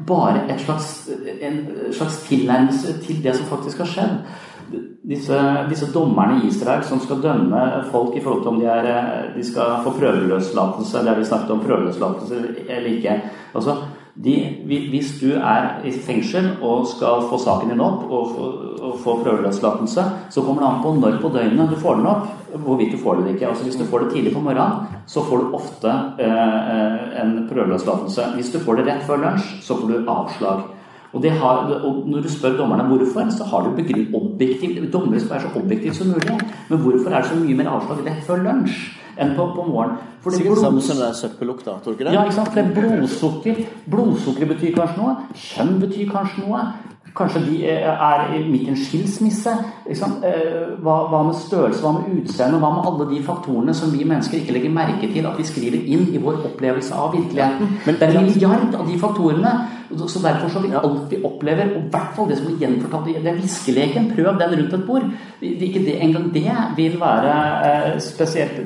bare 0.06 0.58
slags, 0.58 1.10
en 1.40 1.68
slags 1.92 2.16
tilnærmelse 2.28 2.98
til 3.02 3.24
det 3.24 3.36
som 3.36 3.46
faktisk 3.46 3.78
har 3.78 3.84
skjedd. 3.84 4.14
Disse, 5.02 5.38
disse 5.68 5.88
dommerne 5.92 6.38
i 6.40 6.46
Israel 6.46 6.84
som 6.86 7.00
skal 7.02 7.22
dømme 7.22 7.62
folk 7.90 8.14
i 8.16 8.20
forhold 8.22 8.44
til 8.44 8.52
om 8.52 8.60
de, 8.60 8.68
er, 8.70 9.32
de 9.34 9.42
skal 9.44 9.80
få 9.82 9.90
prøveløslatelse, 9.96 10.98
eller 11.00 11.18
vi 11.18 11.26
snakket 11.26 11.50
om 11.50 11.64
prøveløslatelse 11.64 12.38
eller 12.68 12.88
ikke. 12.92 13.16
Altså, 13.54 13.76
de, 14.14 14.34
hvis 14.66 15.14
du 15.20 15.30
er 15.32 15.80
i 15.88 15.92
fengsel 15.96 16.50
og 16.60 16.86
skal 16.90 17.24
få 17.30 17.38
saken 17.40 17.72
din 17.72 17.80
opp 17.80 18.04
og 18.12 18.34
få, 18.34 18.48
og 18.82 18.98
få 19.00 19.14
prøveløslatelse, 19.22 20.04
så 20.30 20.44
kommer 20.44 20.62
det 20.62 20.68
an 20.68 20.82
på 20.84 20.92
når 20.98 21.16
på 21.22 21.30
døgnet 21.32 21.70
du 21.72 21.78
får 21.80 21.96
den 21.96 22.10
opp, 22.10 22.26
hvorvidt 22.52 22.92
du 22.92 23.00
får 23.00 23.16
eller 23.16 23.32
ikke. 23.32 23.48
Altså 23.48 23.64
Hvis 23.64 23.80
du 23.80 23.86
får 23.88 24.04
det 24.04 24.12
tidlig 24.12 24.34
på 24.34 24.44
morgenen, 24.44 25.00
så 25.06 25.24
får 25.24 25.40
du 25.40 25.56
ofte 25.56 25.94
eh, 26.20 27.22
en 27.22 27.34
prøveløslatelse. 27.48 28.28
Hvis 28.36 28.52
du 28.52 28.60
får 28.60 28.80
det 28.80 28.86
rett 28.90 29.06
før 29.08 29.24
lunsj, 29.24 29.54
så 29.64 29.78
får 29.80 29.88
du 29.88 30.10
avslag. 30.12 30.62
Og, 31.12 31.22
det 31.22 31.30
har, 31.36 31.68
og 31.84 32.08
Når 32.08 32.22
du 32.24 32.28
spør 32.32 32.56
dommerne 32.56 32.86
hvorfor, 32.88 33.28
så 33.30 33.44
har 33.44 33.66
du 33.66 33.74
begrunn 33.76 34.14
objektivt 34.16 34.92
Dommere 34.92 35.20
skal 35.20 35.30
være 35.36 35.40
så 35.40 35.60
objektive 35.60 35.94
som 35.94 36.06
mulig. 36.06 36.38
Men 36.70 36.78
hvorfor 36.78 37.10
er 37.10 37.20
det 37.20 37.30
så 37.30 37.36
mye 37.36 37.56
mer 37.58 37.68
avslag 37.74 38.00
rett 38.06 38.22
før 38.26 38.44
lunsj 38.46 38.78
enn 39.20 39.34
på, 39.36 39.44
på 39.56 39.66
morgenen? 39.68 39.98
Fordi 40.24 40.36
Sikkert 40.40 40.62
samme 40.62 40.78
blods- 40.78 40.88
som 40.88 41.02
den 41.02 41.14
søppellukta, 41.18 41.74
tror 41.82 41.92
du 41.92 41.98
ikke 41.98 42.08
det? 42.08 42.14
ja, 42.14 42.22
ikke 42.24 42.34
sant? 42.38 42.48
For 42.48 42.60
det 42.62 42.64
er 42.64 42.96
blodsukker. 42.96 43.60
blodsukker 43.90 44.46
betyr 44.54 44.72
kanskje 44.78 45.02
noe. 45.02 45.14
Kjønn 45.34 45.74
betyr 45.82 46.08
kanskje 46.14 46.46
noe. 46.46 46.64
Kanskje 47.16 47.40
de 47.44 47.56
eh, 47.68 47.82
er 47.84 48.30
midt 48.48 48.62
i 48.62 48.70
en 48.72 48.76
skilsmisse. 48.76 49.52
Liksom. 49.88 50.12
Eh, 50.24 50.70
Hva, 50.82 50.94
hva 51.10 51.22
med 51.26 51.36
størrelse, 51.36 51.82
hva 51.84 51.92
med 51.98 52.22
utseende, 52.22 52.58
hva 52.58 52.70
med 52.72 52.86
alle 52.88 53.08
de 53.10 53.20
faktorene 53.26 53.74
som 53.76 53.92
vi 53.92 54.06
mennesker 54.08 54.40
ikke 54.40 54.54
legger 54.56 54.72
merke 54.72 55.10
til 55.12 55.26
at 55.28 55.36
vi 55.38 55.44
skriver 55.46 55.84
inn 55.84 56.06
i 56.10 56.22
vår 56.22 56.40
opplevelse 56.48 56.94
av 56.94 57.12
virkeligheten? 57.12 57.68
Men- 57.86 57.98
det 58.00 58.08
er 58.08 58.18
en 58.18 58.24
milliard 58.24 58.74
av 58.74 58.86
de 58.88 58.98
faktorene. 58.98 59.52
Så 59.92 60.22
derfor 60.22 60.48
så 60.48 60.58
vil 60.62 60.72
alt 60.76 61.10
vi 61.10 61.18
opplever, 61.24 61.76
og 61.76 61.82
i 61.82 61.90
hvert 61.90 62.14
fall 62.16 62.28
det 62.28 62.38
som 62.38 62.46
blir 62.46 62.62
gjenfortalt 62.64 63.06
Det 63.06 63.26
er 63.26 63.36
viskeleken. 63.36 64.12
Prøv 64.16 64.38
den 64.38 64.58
rundt 64.58 64.72
et 64.72 64.86
bord. 64.86 65.04
Ikke 65.42 65.84
det, 65.84 65.98
engang 66.00 66.32
det 66.34 66.50
vil 66.76 67.00
være 67.00 67.34
eh, 67.92 68.00
spesielt 68.00 68.56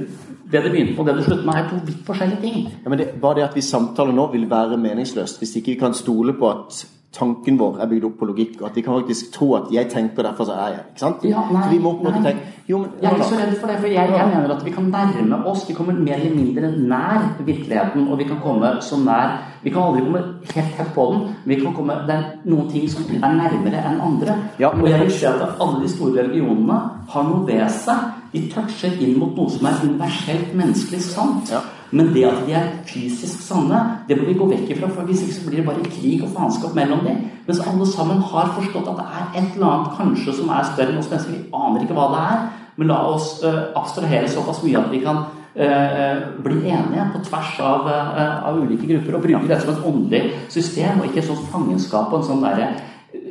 Det 0.52 0.62
det 0.62 0.70
begynte 0.70 0.94
på 0.94 1.02
og 1.02 1.06
det 1.08 1.16
det 1.16 1.24
slutter 1.24 1.44
med, 1.44 1.54
er 1.54 1.68
to 1.68 1.76
vidt 1.86 2.06
forskjellige 2.06 2.40
ting. 2.40 2.68
Ja, 2.84 2.88
men 2.88 2.98
det, 2.98 3.06
bare 3.20 3.34
det 3.34 3.42
at 3.42 3.56
vi 3.56 3.60
samtaler 3.60 4.12
nå 4.12 4.30
vil 4.32 4.50
være 4.50 4.76
meningsløst 4.78 5.38
hvis 5.38 5.56
ikke 5.56 5.72
vi 5.72 5.78
kan 5.80 5.94
stole 5.94 6.32
på 6.38 6.50
at 6.50 6.86
tanken 7.12 7.58
vår 7.58 7.78
er 7.80 7.88
bygd 7.90 8.04
opp 8.08 8.18
på 8.20 8.26
logikk, 8.28 8.60
og 8.60 8.68
at 8.68 8.76
vi 8.76 8.82
kan 8.84 8.98
faktisk 9.00 9.32
tro 9.32 9.54
at 9.54 9.72
'jeg 9.72 9.88
tenker, 9.90 10.22
derfor 10.22 10.44
så 10.44 10.52
er 10.52 10.68
jeg'. 10.74 10.86
Ikke 10.90 11.00
sant? 11.00 11.24
Ja, 11.24 11.40
nei, 11.52 11.62
så 11.62 11.70
vi 11.70 11.78
må 11.78 11.92
på 11.92 11.98
en 11.98 12.12
måte 12.12 12.22
tenke 12.24 12.42
Jo, 12.68 12.78
men 12.78 12.88
Jeg 13.02 13.10
er 13.10 13.14
ikke 13.14 13.24
så 13.24 13.36
redd 13.36 13.60
for 13.60 13.66
det, 13.68 13.76
for 13.78 13.86
jeg, 13.86 14.08
jeg 14.10 14.26
mener 14.26 14.56
at 14.56 14.64
vi 14.64 14.70
kan 14.70 14.84
nærme 14.84 15.46
oss. 15.46 15.68
Vi 15.68 15.74
kommer 15.74 15.92
mer 15.92 16.14
eller 16.14 16.34
mindre 16.34 16.70
nær 16.88 17.20
virkeligheten, 17.38 18.08
og 18.08 18.18
vi 18.18 18.24
kan 18.24 18.36
komme 18.42 18.82
så 18.82 18.96
nær 18.96 19.38
Vi 19.62 19.70
kan 19.70 19.82
aldri 19.82 20.00
komme 20.00 20.22
helt 20.54 20.76
tett 20.76 20.94
på 20.94 21.12
den, 21.12 21.20
men 21.44 21.56
vi 21.56 21.62
kan 21.62 21.74
komme, 21.74 21.92
det 22.06 22.14
er 22.14 22.24
noen 22.44 22.70
ting 22.70 22.90
som 22.90 23.04
er 23.14 23.32
nærmere 23.34 23.82
enn 23.86 24.00
andre. 24.00 24.34
Ja, 24.58 24.68
og 24.68 24.88
jeg 24.88 25.00
vil 25.00 25.10
si 25.10 25.26
at 25.26 25.42
alle 25.60 25.82
de 25.82 25.88
store 25.88 26.22
religionene 26.22 26.80
har 27.08 27.22
noe 27.22 27.46
ved 27.46 27.70
seg. 27.70 27.96
De 28.32 28.50
toucher 28.50 28.92
inn 29.00 29.18
mot 29.18 29.36
noe 29.36 29.50
som 29.50 29.66
er 29.66 29.80
universelt 29.82 30.54
menneskelig 30.54 31.02
sant. 31.02 31.50
Ja. 31.50 31.60
Men 31.90 32.10
det 32.14 32.24
at 32.26 32.42
de 32.46 32.54
er 32.58 32.70
fysisk 32.88 33.42
sanne, 33.46 33.78
det 34.08 34.18
må 34.18 34.26
vi 34.26 34.34
gå 34.38 34.48
vekk 34.50 34.70
ifra. 34.74 34.90
For 34.90 35.06
hvis 35.06 35.22
ikke 35.22 35.36
så 35.36 35.46
blir 35.46 35.60
det 35.60 35.66
bare 35.68 35.86
krig 35.86 36.24
og 36.26 36.32
faenskap 36.34 36.74
mellom 36.74 37.04
dem. 37.06 37.20
Mens 37.46 37.62
alle 37.62 37.86
sammen 37.86 38.22
har 38.32 38.52
forstått 38.56 38.90
at 38.90 39.00
det 39.00 39.06
er 39.06 39.26
et 39.40 39.54
eller 39.54 39.72
annet 39.72 39.92
kanskje 39.98 40.34
som 40.40 40.50
er 40.50 40.66
større 40.72 40.94
enn 40.94 41.02
oss 41.02 41.10
mennesker. 41.12 41.36
Vi 41.36 41.58
aner 41.60 41.84
ikke 41.84 41.98
hva 41.98 42.06
det 42.14 42.22
er. 42.24 42.46
Men 42.76 42.90
la 42.90 43.00
oss 43.08 43.28
uh, 43.44 43.60
abstrahere 43.78 44.28
såpass 44.28 44.62
mye 44.64 44.80
at 44.80 44.90
vi 44.92 45.00
kan 45.04 45.22
uh, 45.22 46.24
bli 46.44 46.58
enige 46.64 47.06
på 47.14 47.22
tvers 47.28 47.52
av, 47.64 47.86
uh, 47.86 48.48
av, 48.50 48.58
ulike 48.58 48.90
grupper. 48.90 49.18
Og 49.20 49.28
bruke 49.28 49.46
det 49.52 49.60
som 49.62 49.72
et 49.72 49.86
åndelig 49.92 50.24
system, 50.52 51.00
og 51.00 51.06
ikke 51.08 51.22
et 51.22 51.30
sånt 51.30 51.46
fangenskap 51.52 52.10
og 52.10 52.20
en 52.20 52.28
sånn 52.32 52.44
derre 52.44 52.74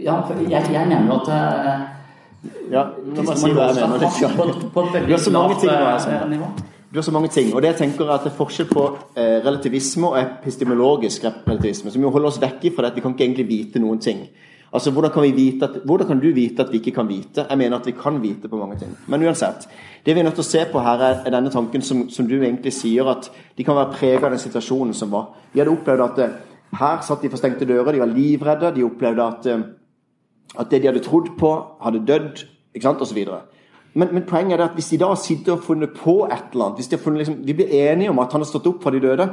Ja, 0.02 0.16
jeg, 0.50 0.64
jeg 0.74 0.88
mener 0.90 1.06
jo 1.06 1.20
at 1.20 1.28
ja, 2.72 2.82
må 3.06 3.22
jeg 3.22 3.38
si 3.38 3.52
hva 3.54 3.68
jeg 3.70 3.90
mener. 3.92 5.04
Du 5.06 5.14
har 5.14 5.22
så 5.22 5.34
mange 5.34 5.60
ting 5.60 5.70
veldig 5.70 6.16
lavt 6.16 6.32
nivå. 6.32 6.50
Du 6.96 7.00
har 7.00 7.04
så 7.04 7.12
mange 7.12 7.28
ting, 7.28 7.50
og 7.52 7.60
det 7.60 7.74
jeg 7.74 7.76
tenker 7.82 8.08
at 8.08 8.24
det 8.24 8.30
er 8.30 8.38
forskjell 8.38 8.70
på 8.70 8.84
eh, 9.20 9.42
relativisme 9.44 10.08
og 10.08 10.14
epistemologisk 10.16 11.26
relativisme, 11.28 11.92
som 11.92 12.06
jo 12.06 12.12
holder 12.16 12.30
oss 12.30 12.38
vekk 12.40 12.62
fra 12.72 12.86
det 12.86 12.94
at 12.94 12.96
vi 12.96 13.02
kan 13.04 13.12
ikke 13.12 13.26
egentlig 13.26 13.46
vite 13.50 13.82
noen 13.84 14.00
ting. 14.00 14.22
Altså, 14.72 14.94
hvordan 14.96 15.12
kan, 15.12 15.26
at, 15.28 15.76
hvordan 15.84 16.08
kan, 16.08 16.22
du 16.24 16.30
vite 16.32 16.64
at 16.64 16.72
vi 16.72 16.80
ikke 16.80 16.94
kan 16.96 17.10
vite? 17.10 17.44
Jeg 17.50 17.58
mener 17.58 17.82
at 17.82 17.90
vi 17.90 17.92
kan 18.00 18.22
vite 18.24 18.48
på 18.48 18.58
mange 18.62 18.78
ting. 18.80 18.94
Men 19.12 19.26
uansett, 19.28 19.68
det 20.06 20.16
vi 20.16 20.22
er 20.22 20.24
nødt 20.24 20.40
til 20.40 20.46
å 20.46 20.48
se 20.48 20.62
på 20.72 20.84
her, 20.86 21.04
er 21.04 21.36
denne 21.36 21.52
tanken 21.52 21.84
som, 21.84 22.06
som 22.10 22.30
du 22.32 22.38
egentlig 22.38 22.72
sier, 22.72 23.12
at 23.12 23.28
de 23.58 23.68
kan 23.68 23.76
være 23.76 23.92
preget 23.98 24.24
av 24.24 24.32
den 24.32 24.44
situasjonen 24.46 24.96
som 24.96 25.12
var. 25.12 25.34
De 25.52 25.60
hadde 25.60 25.76
opplevd 25.76 26.04
at 26.06 26.24
eh, 26.24 26.40
her 26.80 27.04
satt 27.04 27.28
de 27.28 27.34
for 27.34 27.44
stengte 27.44 27.68
dører, 27.68 27.92
de 27.92 28.06
var 28.06 28.16
livredde, 28.16 28.72
de 28.78 28.88
opplevde 28.88 29.28
at, 29.34 29.52
eh, 29.52 29.68
at 30.56 30.72
det 30.72 30.80
de 30.80 30.94
hadde 30.94 31.04
trodd 31.04 31.34
på, 31.44 31.52
hadde 31.84 32.06
dødd, 32.08 32.46
ikke 32.72 32.88
sant, 32.88 33.04
osv. 33.04 33.20
Men, 33.96 34.12
men, 34.12 34.26
poenget 34.28 34.60
er 34.60 34.66
at 34.66 34.76
hvis 34.76 34.92
de 34.92 35.00
da 35.00 35.14
sitter 35.16 35.56
og 35.56 35.64
funnet 35.64 35.96
på 35.96 36.26
et 36.26 36.52
eller 36.52 36.66
annet 36.66 36.80
hvis 36.82 36.92
De, 36.92 37.18
liksom, 37.18 37.36
de 37.48 37.54
blir 37.54 37.72
enige 37.72 38.12
om 38.12 38.20
at 38.20 38.32
han 38.32 38.44
har 38.44 38.50
stått 38.50 38.68
opp 38.68 38.84
fra 38.84 38.92
de 38.92 39.00
døde, 39.00 39.30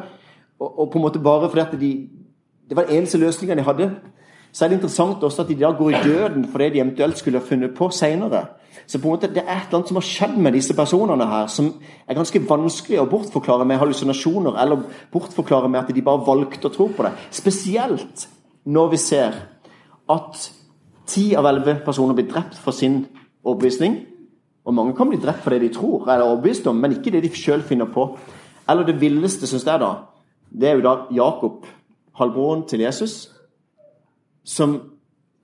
og, 0.60 0.78
og 0.78 0.90
på 0.92 0.98
en 0.98 1.02
måte 1.02 1.22
bare 1.22 1.48
fordi 1.50 1.62
at 1.62 1.80
de, 1.80 1.92
det 2.68 2.76
var 2.76 2.86
den 2.86 2.96
eneste 2.96 3.18
løsningen 3.18 3.58
de 3.58 3.64
hadde, 3.66 3.90
så 4.52 4.64
er 4.64 4.68
det 4.68 4.76
interessant 4.76 5.24
også 5.24 5.42
at 5.42 5.48
de 5.48 5.56
da 5.58 5.72
går 5.72 5.90
i 5.90 6.02
døden 6.04 6.44
for 6.44 6.60
det 6.60 6.74
de 6.74 6.80
eventuelt 6.80 7.18
skulle 7.18 7.40
ha 7.40 7.46
funnet 7.46 7.74
på 7.74 7.88
senere. 7.90 8.44
Så 8.86 8.98
på 9.00 9.08
en 9.08 9.14
måte 9.14 9.30
det 9.32 9.42
er 9.42 9.48
et 9.48 9.66
eller 9.66 9.78
annet 9.78 9.88
som 9.88 9.98
har 9.98 10.06
skjedd 10.06 10.36
med 10.36 10.52
disse 10.52 10.76
personene 10.76 11.26
her, 11.26 11.46
som 11.48 11.72
er 12.08 12.18
ganske 12.18 12.42
vanskelig 12.48 13.00
å 13.00 13.08
bortforklare 13.08 13.64
med 13.68 13.80
hallusinasjoner, 13.80 14.58
eller 14.60 14.84
bortforklare 15.12 15.68
med 15.72 15.80
at 15.80 15.94
de 15.94 16.04
bare 16.04 16.24
valgte 16.26 16.68
å 16.68 16.74
tro 16.74 16.90
på 16.92 17.06
det. 17.06 17.14
Spesielt 17.32 18.26
når 18.64 18.92
vi 18.92 19.00
ser 19.00 19.40
at 20.12 20.48
ti 21.08 21.32
av 21.36 21.48
elleve 21.48 21.80
personer 21.84 22.16
blir 22.16 22.28
drept 22.30 22.58
for 22.60 22.76
sin 22.76 23.06
overbevisning. 23.44 23.98
Og 24.64 24.74
mange 24.74 24.94
kan 24.94 25.08
bli 25.10 25.18
drept 25.18 25.42
for 25.42 25.50
det 25.50 25.64
de 25.64 25.72
tror 25.74 26.06
eller 26.06 26.28
overbevist 26.28 26.66
om, 26.70 26.78
men 26.78 26.94
ikke 26.96 27.10
det 27.14 27.24
de 27.24 27.32
sjøl 27.34 27.64
finner 27.66 27.88
på. 27.90 28.06
Eller 28.70 28.86
det 28.86 29.00
villeste, 29.00 29.46
syns 29.46 29.66
jeg, 29.66 29.80
da, 29.82 29.92
det 30.52 30.68
er 30.68 30.78
jo 30.78 30.84
da 30.86 30.94
Jakob, 31.14 31.66
halvbroren 32.18 32.66
til 32.68 32.84
Jesus, 32.84 33.30
som 34.44 34.80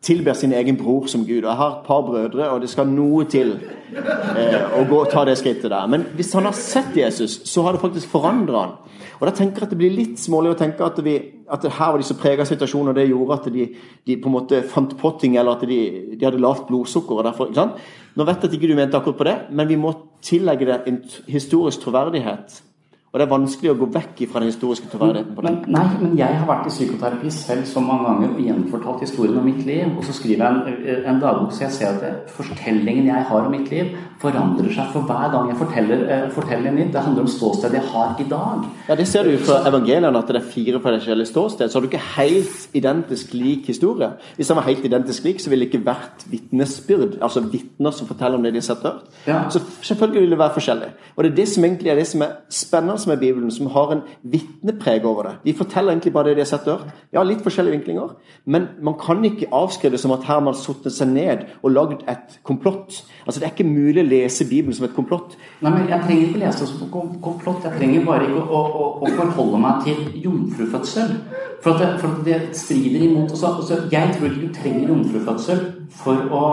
tilber 0.03 0.33
sin 0.33 0.53
egen 0.53 0.77
bror 0.79 1.07
som 1.07 1.27
Gud. 1.27 1.43
Og 1.43 1.51
Jeg 1.51 1.57
har 1.57 1.71
et 1.71 1.87
par 1.87 2.03
brødre, 2.07 2.51
og 2.51 2.61
det 2.61 2.71
skal 2.71 2.87
noe 2.87 3.25
til 3.25 3.57
eh, 3.59 4.79
å 4.79 4.85
gå 4.89 5.01
og 5.03 5.11
ta 5.11 5.25
det 5.27 5.39
skrittet 5.41 5.71
der. 5.73 5.87
Men 5.91 6.07
hvis 6.15 6.33
han 6.37 6.47
har 6.47 6.55
sett 6.55 6.97
Jesus, 6.97 7.41
så 7.45 7.63
har 7.67 7.75
det 7.75 7.83
faktisk 7.83 8.11
forandra 8.13 8.61
han. 8.61 8.77
Og 9.19 9.27
da 9.27 9.33
tenker 9.35 9.63
jeg 9.63 9.67
at 9.67 9.73
Det 9.75 9.79
blir 9.81 9.95
litt 9.95 10.21
smålig 10.23 10.53
å 10.53 10.59
tenke 10.59 10.85
at, 10.87 10.99
vi, 11.03 11.17
at 11.51 11.65
her 11.67 11.93
var 11.93 11.99
de 11.99 12.07
så 12.07 12.17
prega 12.19 12.47
situasjonen, 12.47 12.93
og 12.93 12.99
det 12.99 13.09
gjorde 13.09 13.39
at 13.39 13.49
de, 13.55 13.67
de, 14.07 14.17
på 14.17 14.31
en 14.31 14.37
måte 14.37 14.63
fant 14.71 14.95
på 14.99 15.13
ting, 15.21 15.37
eller 15.37 15.59
at 15.59 15.67
de, 15.67 15.81
de 16.15 16.29
hadde 16.29 16.43
lavt 16.43 16.69
blodsukker. 16.71 17.19
og 17.19 17.27
derfor, 17.27 17.51
ikke 17.51 17.63
sant? 17.63 17.83
Nå 18.15 18.27
vet 18.29 18.39
jeg 18.39 18.51
at 18.51 18.57
ikke 18.59 18.71
du 18.71 18.79
mente 18.79 18.99
akkurat 18.99 19.19
på 19.19 19.29
det, 19.29 19.37
men 19.51 19.71
vi 19.71 19.79
må 19.81 19.93
tillegge 20.25 20.71
det 20.71 20.81
en 20.91 21.03
historisk 21.31 21.85
troverdighet. 21.87 22.63
Og 23.09 23.17
det 23.17 23.25
er 23.25 23.31
vanskelig 23.31 23.71
å 23.73 23.77
gå 23.81 23.87
vekk 23.95 24.19
fra 24.29 24.43
den 24.43 24.51
historiske 24.51 24.91
troverdigheten 24.93 25.33
på 25.33 25.45
det. 25.45 25.51
Men, 25.55 25.73
nei, 25.73 25.85
men 26.03 26.17
jeg 26.19 26.35
har 26.41 26.45
vært 26.49 26.67
i 26.69 26.73
psykoterapi 26.75 27.31
selv 27.33 27.65
så 27.71 27.81
mange 27.81 28.05
ganger 28.05 28.35
og 28.35 28.43
gjenfortalt 28.45 29.05
historien 29.07 29.39
om 29.41 29.47
mitt 29.49 29.63
liv. 29.65 29.95
Og 29.95 30.05
så 30.05 30.13
skriver 30.13 30.45
jeg 30.45 30.75
en, 30.75 31.07
en 31.15 31.23
dagbok 31.23 31.55
så 31.57 31.65
jeg 31.65 31.77
ser 31.79 31.95
at 31.95 32.03
det, 32.05 32.11
fortellingen 32.37 33.09
jeg 33.09 33.25
har 33.31 33.47
om 33.49 33.55
mitt 33.55 33.71
liv, 33.73 33.95
forandrer 34.21 34.69
seg 34.77 34.91
for 34.93 35.09
hver 35.09 35.33
gang 35.33 35.49
jeg 35.49 35.57
forteller, 35.63 36.03
eh, 36.13 36.27
forteller 36.35 36.75
nytt. 36.77 36.91
Det 36.93 37.05
handler 37.07 37.25
om 37.25 37.31
ståstedet 37.33 37.79
jeg 37.79 37.93
har 37.95 38.21
i 38.21 38.27
dag. 38.29 38.69
Ja, 38.91 38.99
Det 39.01 39.09
ser 39.09 39.25
du 39.25 39.39
fra 39.39 39.63
evangeliene, 39.71 40.13
at 40.19 40.29
det 40.29 40.43
er 40.43 40.51
fire 40.53 40.83
forskjellige 40.85 41.33
ståsted. 41.33 41.71
Så 41.71 41.79
har 41.79 41.87
du 41.87 41.89
ikke 41.89 42.05
helt 42.19 42.77
identisk 42.77 43.33
lik 43.33 43.73
historie. 43.73 44.11
Hvis 44.37 44.53
den 44.53 44.61
var 44.61 44.69
helt 44.69 44.85
identisk 44.85 45.25
lik, 45.25 45.41
så 45.41 45.49
ville 45.49 45.65
det 45.65 45.73
ikke 45.73 45.87
vært 45.87 46.29
vitnesbyrd. 46.29 47.23
Altså 47.23 47.41
vitner 47.41 47.91
som 47.91 48.07
forteller 48.07 48.37
om 48.37 48.45
det 48.45 48.53
de 48.53 48.61
har 48.61 48.69
sett 48.69 48.85
og 48.85 48.93
hørt. 48.93 49.09
Ja. 49.27 49.41
Så 49.49 49.65
selvfølgelig 49.81 50.27
vil 50.27 50.37
det 50.37 50.39
være 50.45 50.57
forskjellig. 50.61 50.93
Og 51.17 51.25
det 51.25 51.33
er 51.33 51.37
det 51.37 51.49
som 51.49 51.65
egentlig 51.65 51.91
er 51.91 52.03
det 52.03 52.07
som 52.07 52.23
er 52.23 52.37
spennende 52.51 52.98
som 52.99 53.13
er 53.13 53.21
Bibelen, 53.21 53.51
som 53.51 53.71
har 53.75 53.93
en 53.95 54.03
vitnepreg 54.23 55.07
over 55.09 55.29
det. 55.29 55.35
De 55.45 55.55
forteller 55.59 55.93
egentlig 55.93 56.13
bare 56.13 56.31
det 56.31 56.39
de 56.39 56.45
har 56.45 56.51
sett 56.51 56.69
og 56.69 56.79
hørt. 56.79 57.03
Ja, 57.15 57.23
litt 57.27 57.45
forskjellige 57.47 57.79
vinklinger, 57.79 58.15
men 58.45 58.69
man 58.83 58.99
kan 59.01 59.25
ikke 59.25 59.51
avskrive 59.53 59.97
det 59.97 60.03
som 60.03 60.15
at 60.17 60.27
her 60.29 60.39
har 60.39 60.45
man 60.45 60.59
satt 60.59 60.87
seg 60.93 61.13
ned 61.13 61.47
og 61.63 61.73
lagd 61.75 62.05
et 62.09 62.39
komplott. 62.43 63.03
Altså, 63.27 63.41
Det 63.41 63.47
er 63.47 63.55
ikke 63.55 63.69
mulig 63.69 64.03
å 64.03 64.09
lese 64.09 64.49
Bibelen 64.49 64.75
som 64.75 64.85
et 64.89 64.97
komplott. 64.97 65.37
Nei, 65.61 65.71
men 65.71 65.89
Jeg 65.89 66.01
trenger 66.07 66.29
ikke 66.29 66.45
lese 66.45 66.65
det 66.65 66.69
som 66.69 66.91
komplott. 67.23 67.65
Jeg 67.65 67.73
trenger 67.79 68.05
bare 68.07 68.29
ikke 68.29 68.45
å, 68.45 68.63
å, 68.63 68.87
å 69.03 69.13
forholde 69.17 69.63
meg 69.63 69.85
til 69.85 70.23
jomfrufødsel. 70.25 71.17
For 71.63 71.75
at, 71.75 71.81
det, 71.81 72.01
for 72.01 72.09
at 72.09 72.25
det 72.25 72.57
strider 72.57 73.03
imot 73.09 73.33
også, 73.33 73.47
også, 73.47 73.81
Jeg 73.93 74.15
tror 74.15 74.31
ikke 74.31 74.47
du 74.47 74.55
trenger 74.55 74.89
jomfrufødsel 74.89 75.65
for 75.91 76.29
å, 76.31 76.45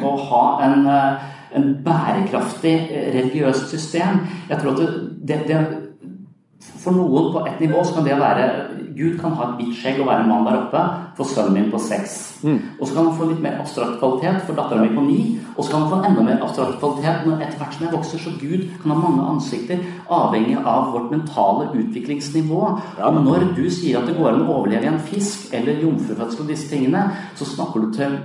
å, 0.00 0.14
ha 0.30 0.44
en 0.64 0.88
en 1.56 1.70
bærekraftig 1.84 2.74
eh, 2.90 3.12
religiøst 3.18 3.70
system. 3.70 4.24
Jeg 4.50 4.58
tror 4.58 4.70
at 4.72 4.98
det, 5.28 5.40
det, 5.48 5.66
For 6.80 6.92
noen 6.96 7.32
på 7.32 7.40
et 7.48 7.60
nivå 7.60 7.82
så 7.84 7.94
kan 7.94 8.04
det 8.04 8.16
være 8.20 8.44
Gud 8.96 9.18
kan 9.20 9.32
ha 9.36 9.46
et 9.46 9.60
hvitt 9.60 9.76
skjegg 9.78 10.00
og 10.02 10.08
være 10.10 10.24
en 10.24 10.30
mann 10.30 10.46
der 10.46 10.58
oppe 10.58 10.80
for 11.16 11.28
sønnen 11.28 11.54
min 11.56 11.70
på 11.72 11.78
seks. 11.80 12.16
Mm. 12.44 12.58
Og 12.80 12.88
så 12.88 12.94
kan 12.94 13.06
han 13.06 13.16
få 13.16 13.28
litt 13.30 13.42
mer 13.44 13.60
abstrakt 13.62 13.98
kvalitet 14.00 14.42
for 14.46 14.58
dattera 14.58 14.82
mi 14.82 14.90
på 14.94 15.04
ni. 15.04 15.20
Og 15.54 15.64
så 15.64 15.72
kan 15.72 15.84
han 15.84 15.92
få 15.92 16.00
enda 16.08 16.24
mer 16.26 16.42
abstrakt 16.44 16.78
kvalitet 16.82 17.26
når 17.28 17.44
etter 17.44 17.60
hvert 17.60 17.76
som 17.76 17.86
jeg 17.86 17.94
vokser. 17.94 18.24
Så 18.24 18.34
Gud 18.40 18.66
kan 18.82 18.92
ha 18.92 18.98
mange 18.98 19.28
ansikter, 19.34 19.84
avhengig 20.18 20.58
av 20.58 20.90
vårt 20.94 21.14
mentale 21.14 21.70
utviklingsnivå. 21.80 22.60
Ja. 22.98 23.08
Og 23.08 23.22
når 23.24 23.48
du 23.56 23.64
sier 23.70 24.00
at 24.00 24.10
det 24.10 24.18
går 24.18 24.34
an 24.34 24.44
å 24.44 24.58
overleve 24.58 24.88
i 24.88 24.92
en 24.92 25.00
fisk 25.12 25.54
eller 25.56 25.80
jomfrufødsel 25.84 26.44
og 26.44 26.52
disse 26.52 26.68
tingene, 26.72 27.06
så 27.38 27.48
snakker 27.48 27.86
du 27.86 27.96
til 27.96 28.20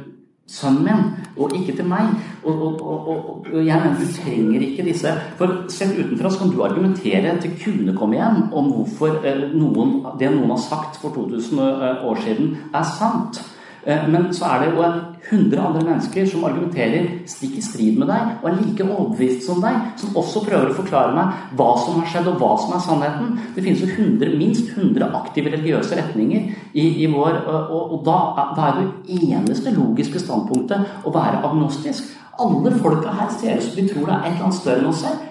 sønnen 0.47 0.83
min, 0.85 1.05
og 1.37 1.55
ikke 1.57 1.73
til 1.75 1.87
meg. 1.89 2.11
Og, 2.43 2.61
og, 2.81 3.07
og, 3.09 3.47
og 3.53 3.65
jeg 3.65 3.81
mener 3.81 3.97
du 3.97 4.11
trenger 4.13 4.67
ikke 4.67 4.85
disse. 4.85 5.13
For 5.39 5.65
selv 5.73 5.97
utenfra 6.03 6.29
så 6.29 6.43
kan 6.43 6.53
du 6.53 6.63
argumentere 6.63 7.33
til 7.41 7.57
kunne 7.63 7.97
komme 7.97 8.19
hjem 8.19 8.53
om 8.53 8.69
hvorfor 8.73 9.19
eh, 9.25 9.47
noen, 9.55 9.97
det 10.19 10.31
noen 10.35 10.53
har 10.53 10.61
sagt 10.61 11.01
for 11.01 11.15
2000 11.17 11.59
eh, 11.65 12.05
år 12.05 12.23
siden, 12.27 12.55
er 12.73 12.89
sant. 12.97 13.41
Eh, 13.85 14.07
men 14.09 14.31
så 14.33 14.47
er 14.49 14.63
det 14.63 14.71
jo 14.73 14.83
100 15.29 15.61
andre 15.61 15.83
mennesker 15.85 16.25
som 16.29 16.45
argumenterer 16.47 17.05
stikk 17.29 17.59
i 17.59 17.63
strid 17.65 17.99
med 17.99 18.09
deg 18.09 18.39
og 18.39 18.47
er 18.49 18.57
like 18.57 18.85
overbevist 18.85 19.45
som 19.45 19.61
deg, 19.61 19.77
som 20.01 20.17
også 20.17 20.41
prøver 20.45 20.71
å 20.71 20.77
forklare 20.77 21.13
meg 21.13 21.53
hva 21.57 21.69
som 21.81 21.99
har 21.99 22.09
skjedd, 22.09 22.29
og 22.31 22.41
hva 22.41 22.51
som 22.61 22.73
er 22.73 22.83
sannheten. 22.85 23.35
Det 23.55 23.65
finnes 23.65 23.83
jo 23.85 23.91
100, 23.91 24.33
minst 24.39 24.73
100 24.73 25.11
aktive 25.21 25.53
religiøse 25.53 25.99
retninger 26.01 26.49
i, 26.73 26.85
i 27.05 27.09
vår 27.11 27.41
Og, 27.45 27.93
og 27.93 28.03
da, 28.05 28.17
da, 28.57 28.67
er 28.69 28.77
det 28.79 29.17
eneste 29.19 29.73
logiske 29.75 30.19
standpunktet 30.21 31.05
å 31.05 31.13
være 31.13 31.41
agnostisk. 31.45 32.13
Alle 32.41 32.71
folka 32.81 33.13
her 33.15 33.29
ser 33.31 33.59
ut 33.59 33.65
som 33.67 33.77
de 33.79 33.85
tror 33.89 34.09
det 34.09 34.15
er 34.15 34.25
et 34.25 34.31
eller 34.33 34.47
annet 34.47 34.57
større 34.57 34.81
enn 34.81 34.89
oss 34.89 35.03
selv. 35.05 35.21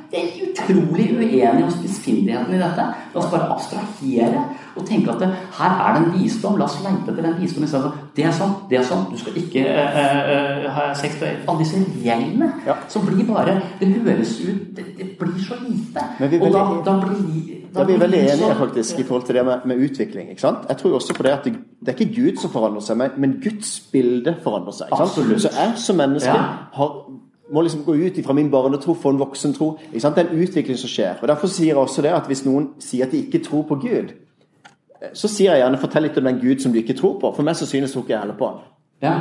Utrolig 0.54 1.08
uenige 1.16 1.52
om 1.64 1.70
spissfindigheten 1.70 2.54
i 2.54 2.60
dette. 2.60 2.84
La 3.14 3.20
oss 3.20 3.30
bare 3.32 3.50
abstrahere 3.54 4.44
og 4.74 4.86
tenke 4.86 5.10
at 5.12 5.20
det, 5.22 5.28
her 5.58 5.80
er 5.82 5.96
det 5.96 6.02
en 6.04 6.14
visdom. 6.14 6.58
La 6.58 6.66
oss 6.68 6.78
leite 6.82 7.10
etter 7.10 7.22
den 7.22 7.36
visdommen 7.40 7.68
istedenfor 7.68 7.98
det 8.14 8.26
er 8.26 8.34
sånn, 8.34 8.54
det 8.70 8.78
er 8.78 8.86
sånn, 8.86 9.04
du 9.10 9.18
skal 9.18 9.38
ikke 9.38 9.64
uh, 9.66 9.98
uh, 10.30 10.66
ha 10.76 10.86
sex 10.98 11.18
med 11.18 11.48
Alle 11.50 11.64
disse 11.64 11.80
reglene 11.82 12.50
ja. 12.66 12.76
som 12.90 13.02
blir 13.06 13.26
bare 13.26 13.56
Det 13.80 13.88
høres 13.90 14.36
ut 14.44 14.70
Det, 14.76 14.84
det 14.98 15.08
blir 15.18 15.40
så 15.42 15.58
lite. 15.62 16.04
og 16.22 16.48
da, 16.54 16.64
da 16.86 16.96
blir 17.02 17.60
da 17.74 17.82
er 17.82 17.88
vi 17.88 17.96
veldig 17.98 18.18
enige 18.18 18.54
faktisk 18.54 18.98
i 18.98 19.02
forhold 19.02 19.24
til 19.26 19.34
det 19.34 19.44
med, 19.44 19.64
med, 19.66 19.76
utvikling. 19.76 20.28
ikke 20.30 20.40
sant? 20.40 20.58
Jeg 20.68 20.76
tror 20.76 20.94
også 20.94 21.14
på 21.14 21.22
det 21.26 21.30
at 21.30 21.44
det, 21.44 21.52
det 21.80 21.88
er 21.88 21.96
ikke 21.98 22.14
Gud 22.14 22.36
som 22.38 22.50
forandrer 22.50 22.84
seg, 22.86 23.00
men 23.18 23.32
Guds 23.42 23.72
bilde 23.92 24.36
forandrer 24.44 24.76
seg. 24.76 24.92
ikke 24.92 25.08
sant? 25.10 25.40
Så 25.42 25.50
jeg 25.50 25.72
som 25.82 25.98
menneske 25.98 26.30
ja. 26.30 26.44
har, 26.78 26.92
må 27.52 27.62
liksom 27.62 27.84
gå 27.84 27.94
ut 27.94 28.20
fra 28.24 28.32
min 28.32 28.50
barnetro 28.50 28.94
for 28.94 29.12
en 29.12 29.18
voksen 29.20 29.54
tro. 29.54 29.78
ikke 29.92 30.00
sant? 30.00 30.16
Det 30.16 30.24
er 30.24 30.30
en 30.30 30.42
utvikling 30.42 30.78
som 30.78 30.88
skjer. 30.88 31.16
og 31.22 31.28
Derfor 31.28 31.46
sier 31.46 31.66
jeg 31.66 31.76
også 31.76 32.02
det 32.02 32.12
at 32.16 32.26
hvis 32.26 32.44
noen 32.46 32.68
sier 32.80 33.06
at 33.06 33.12
de 33.12 33.24
ikke 33.26 33.44
tror 33.44 33.62
på 33.68 33.74
Gud, 33.74 34.14
så 35.12 35.28
sier 35.28 35.52
jeg 35.52 35.60
gjerne 35.60 35.78
'fortell 35.78 36.02
litt 36.02 36.18
om 36.18 36.24
den 36.24 36.40
Gud 36.40 36.60
som 36.60 36.72
du 36.72 36.78
ikke 36.78 36.96
tror 36.96 37.18
på'. 37.20 37.36
For 37.36 37.42
meg 37.42 37.56
så 37.56 37.66
synes 37.66 37.92
tror 37.92 38.02
ikke 38.02 38.12
jeg 38.12 38.20
heller 38.20 38.38
på 38.38 38.46
han. 38.46 38.56
Ja. 39.02 39.20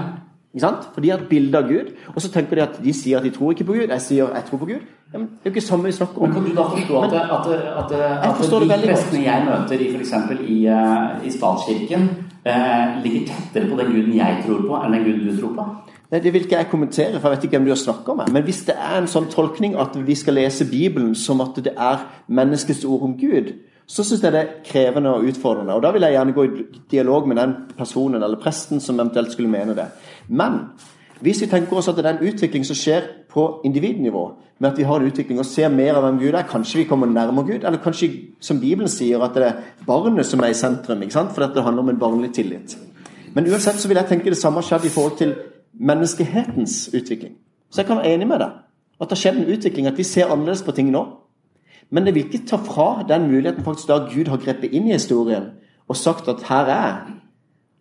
Ikke 0.53 0.67
sant? 0.67 0.89
For 0.93 1.01
de 1.01 1.09
har 1.09 1.17
et 1.17 1.29
bilde 1.29 1.57
av 1.57 1.67
Gud, 1.67 1.87
og 2.15 2.21
så 2.21 2.31
tenker 2.31 2.55
de 2.55 2.61
at 2.61 2.75
de 2.83 2.93
sier 2.93 3.17
at 3.17 3.23
de 3.23 3.29
tror 3.29 3.51
ikke 3.51 3.63
på 3.63 3.73
Gud. 3.73 3.87
Jeg 3.89 4.01
sier 4.01 4.27
jeg 4.35 4.43
tror 4.49 4.57
på 4.57 4.65
Gud. 4.65 4.83
Ja, 5.13 5.17
men 5.17 5.27
det 5.27 5.45
er 5.45 5.49
jo 5.49 5.53
ikke 5.55 5.61
samme 5.61 5.83
vi 5.83 5.91
snakker 5.91 6.21
om. 6.21 6.29
Men 6.29 6.33
Kan 6.33 6.43
du 6.49 6.55
da 6.55 6.63
forstå 6.63 7.01
at, 7.01 7.13
at, 7.13 7.47
at, 7.77 7.91
at 7.91 8.81
de 8.83 8.87
prestene 8.87 9.23
jeg 9.23 9.45
møter 9.45 9.81
i 9.81 9.87
f.eks. 9.95 10.13
I, 10.47 10.57
uh, 10.69 11.25
i 11.27 11.31
statskirken, 11.31 12.09
ligger 12.43 13.27
tettere 13.29 13.69
på 13.69 13.79
den 13.79 13.91
guden 13.93 14.15
jeg 14.17 14.43
tror 14.45 14.63
på, 14.67 14.79
enn 14.83 14.95
den 14.97 15.05
guden 15.07 15.27
du 15.29 15.41
tror 15.41 15.53
på? 15.57 15.67
Nei, 16.13 16.19
Det 16.19 16.33
vil 16.33 16.43
ikke 16.45 16.57
jeg 16.59 16.69
kommentere, 16.69 17.19
for 17.19 17.29
jeg 17.29 17.37
vet 17.37 17.43
ikke 17.47 17.57
hvem 17.57 17.65
du 17.65 17.71
har 17.73 17.81
snakka 17.81 18.13
med. 18.13 18.33
Men 18.35 18.43
hvis 18.43 18.65
det 18.67 18.75
er 18.77 18.97
en 18.99 19.09
sånn 19.09 19.31
tolkning 19.33 19.77
at 19.79 19.95
vi 19.97 20.15
skal 20.15 20.37
lese 20.37 20.67
Bibelen 20.69 21.15
som 21.17 21.41
at 21.41 21.57
det 21.65 21.73
er 21.73 22.03
menneskets 22.27 22.83
ord 22.85 23.07
om 23.07 23.15
Gud, 23.17 23.55
så 23.87 24.03
syns 24.05 24.21
jeg 24.23 24.31
det 24.35 24.41
er 24.41 24.51
krevende 24.67 25.11
og 25.11 25.25
utfordrende. 25.27 25.73
Og 25.73 25.81
da 25.83 25.91
vil 25.91 26.05
jeg 26.05 26.15
gjerne 26.15 26.35
gå 26.35 26.43
i 26.45 26.65
dialog 26.91 27.27
med 27.27 27.39
den 27.41 27.55
personen 27.77 28.23
eller 28.23 28.39
presten 28.39 28.79
som 28.79 28.99
eventuelt 28.99 29.33
skulle 29.33 29.51
mene 29.51 29.75
det. 29.75 29.87
Men 30.29 30.59
hvis 31.23 31.39
vi 31.41 31.47
tenker 31.47 31.77
oss 31.79 31.87
at 31.87 31.95
det 31.95 32.05
er 32.05 32.17
en 32.17 32.25
utvikling 32.27 32.65
som 32.67 32.75
skjer 32.75 33.05
på 33.31 33.43
individnivå, 33.63 34.23
med 34.59 34.71
at 34.71 34.77
vi 34.77 34.83
har 34.83 34.99
en 34.99 35.07
utvikling 35.07 35.39
og 35.39 35.47
ser 35.47 35.71
mer 35.71 35.95
av 35.95 36.03
hvem 36.03 36.19
Gud 36.19 36.33
er, 36.35 36.47
kanskje 36.49 36.81
vi 36.81 36.87
kommer 36.89 37.07
nærmere 37.07 37.45
Gud, 37.47 37.63
eller 37.63 37.79
kanskje, 37.83 38.09
som 38.43 38.59
Bibelen 38.59 38.91
sier, 38.91 39.23
at 39.23 39.37
det 39.37 39.45
er 39.47 39.61
barnet 39.87 40.27
som 40.27 40.43
er 40.43 40.51
i 40.51 40.57
sentrum, 40.57 41.03
for 41.09 41.45
dette 41.45 41.63
handler 41.63 41.85
om 41.85 41.93
en 41.93 42.01
barnlig 42.01 42.33
tillit. 42.35 42.75
Men 43.33 43.47
uansett 43.47 43.79
så 43.79 43.87
vil 43.87 43.97
jeg 44.01 44.09
tenke 44.11 44.29
det 44.29 44.37
samme 44.37 44.59
har 44.59 44.67
skjedd 44.67 44.85
i 44.85 44.93
forhold 44.93 45.17
til 45.17 45.33
menneskehetens 45.79 46.91
utvikling. 46.93 47.37
Så 47.71 47.81
jeg 47.81 47.87
kan 47.87 47.97
være 47.97 48.13
enig 48.13 48.27
med 48.27 48.43
deg. 48.43 48.59
At 49.01 49.09
det 49.09 49.17
har 49.17 49.23
skjedd 49.23 49.41
en 49.41 49.51
utvikling, 49.55 49.87
at 49.87 49.97
vi 49.97 50.03
ser 50.03 50.29
annerledes 50.29 50.61
på 50.67 50.75
ting 50.75 50.91
nå. 50.91 51.05
Men 51.89 52.05
det 52.05 52.13
vil 52.15 52.27
ikke 52.27 52.45
ta 52.51 52.59
fra 52.61 53.05
den 53.09 53.31
muligheten 53.31 53.63
faktisk 53.65 53.87
da 53.89 54.03
Gud 54.11 54.29
har 54.29 54.43
grepet 54.43 54.75
inn 54.75 54.91
i 54.91 54.97
historien 54.97 55.53
og 55.87 55.97
sagt 55.97 56.27
at 56.27 56.43
'her 56.43 56.65
er 56.65 56.87
jeg'. 56.87 57.22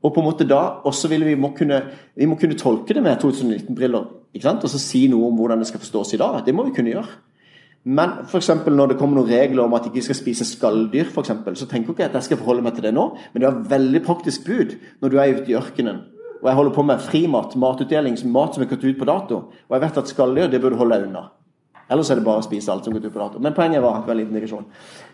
Og 0.03 0.15
på 0.15 0.21
en 0.21 0.27
måte 0.27 0.47
da 0.49 0.83
også 0.89 1.09
vil 1.13 1.27
vi 1.27 1.37
må 1.39 1.53
kunne, 1.57 1.79
vi 2.19 2.27
må 2.27 2.39
kunne 2.41 2.59
tolke 2.59 2.95
det 2.95 3.03
med 3.03 3.21
2019-briller. 3.23 4.09
ikke 4.35 4.49
sant? 4.49 4.65
Og 4.65 4.71
så 4.71 4.81
si 4.83 5.07
noe 5.09 5.29
om 5.29 5.37
hvordan 5.39 5.63
det 5.63 5.69
skal 5.71 5.83
forstås 5.83 6.15
i 6.15 6.21
dag. 6.23 6.41
Det 6.47 6.55
må 6.55 6.67
vi 6.67 6.75
kunne 6.75 6.91
gjøre. 6.95 7.21
Men 7.85 8.11
for 8.31 8.71
når 8.71 8.93
det 8.93 8.99
kommer 8.99 9.19
noen 9.19 9.31
regler 9.31 9.65
om 9.65 9.75
at 9.75 9.87
ikke 9.87 10.03
skal 10.03 10.19
spise 10.19 10.47
skalldyr, 10.47 11.11
for 11.11 11.23
eksempel, 11.23 11.57
så 11.57 11.67
tenker 11.67 11.91
jeg 11.91 11.99
ikke 11.99 12.11
at 12.11 12.19
jeg 12.19 12.31
skal 12.31 12.43
forholde 12.43 12.63
meg 12.63 12.75
til 12.75 12.87
det 12.87 12.95
nå. 12.95 13.09
Men 13.33 13.43
det 13.43 13.49
er 13.49 13.55
et 13.59 13.71
veldig 13.71 14.03
praktisk 14.07 14.47
bud 14.47 14.77
når 15.03 15.09
du 15.09 15.19
er 15.19 15.39
ute 15.39 15.51
i 15.51 15.59
ørkenen 15.59 16.03
og 16.43 16.49
jeg 16.49 16.59
holder 16.59 16.75
på 16.75 16.83
med 16.83 16.99
frimat, 16.99 17.55
matutdeling, 17.57 18.17
mat 18.35 18.55
som 18.55 18.65
er 18.65 18.69
gått 18.73 18.83
ut 18.83 18.99
på 18.99 19.07
dato. 19.07 19.37
Og 19.69 19.77
jeg 19.77 19.83
vet 19.85 19.99
at 20.01 20.09
skalldyr 20.11 20.49
det 20.51 20.59
burde 20.63 20.79
holde 20.81 20.97
deg 20.99 21.05
unna. 21.07 21.29
Ellers 21.93 22.11
er 22.11 22.19
det 22.19 22.25
bare 22.27 22.43
å 22.43 22.47
spise 22.47 22.73
alt 22.73 22.87
som 22.87 22.95
går 22.95 23.05
ut 23.07 23.15
på 23.15 23.21
dato. 23.21 23.43
Men 23.43 23.55
poenget 23.55 23.83
var 23.85 24.01
en 24.03 24.19
liten 24.19 24.35
digresjon. 24.35 24.67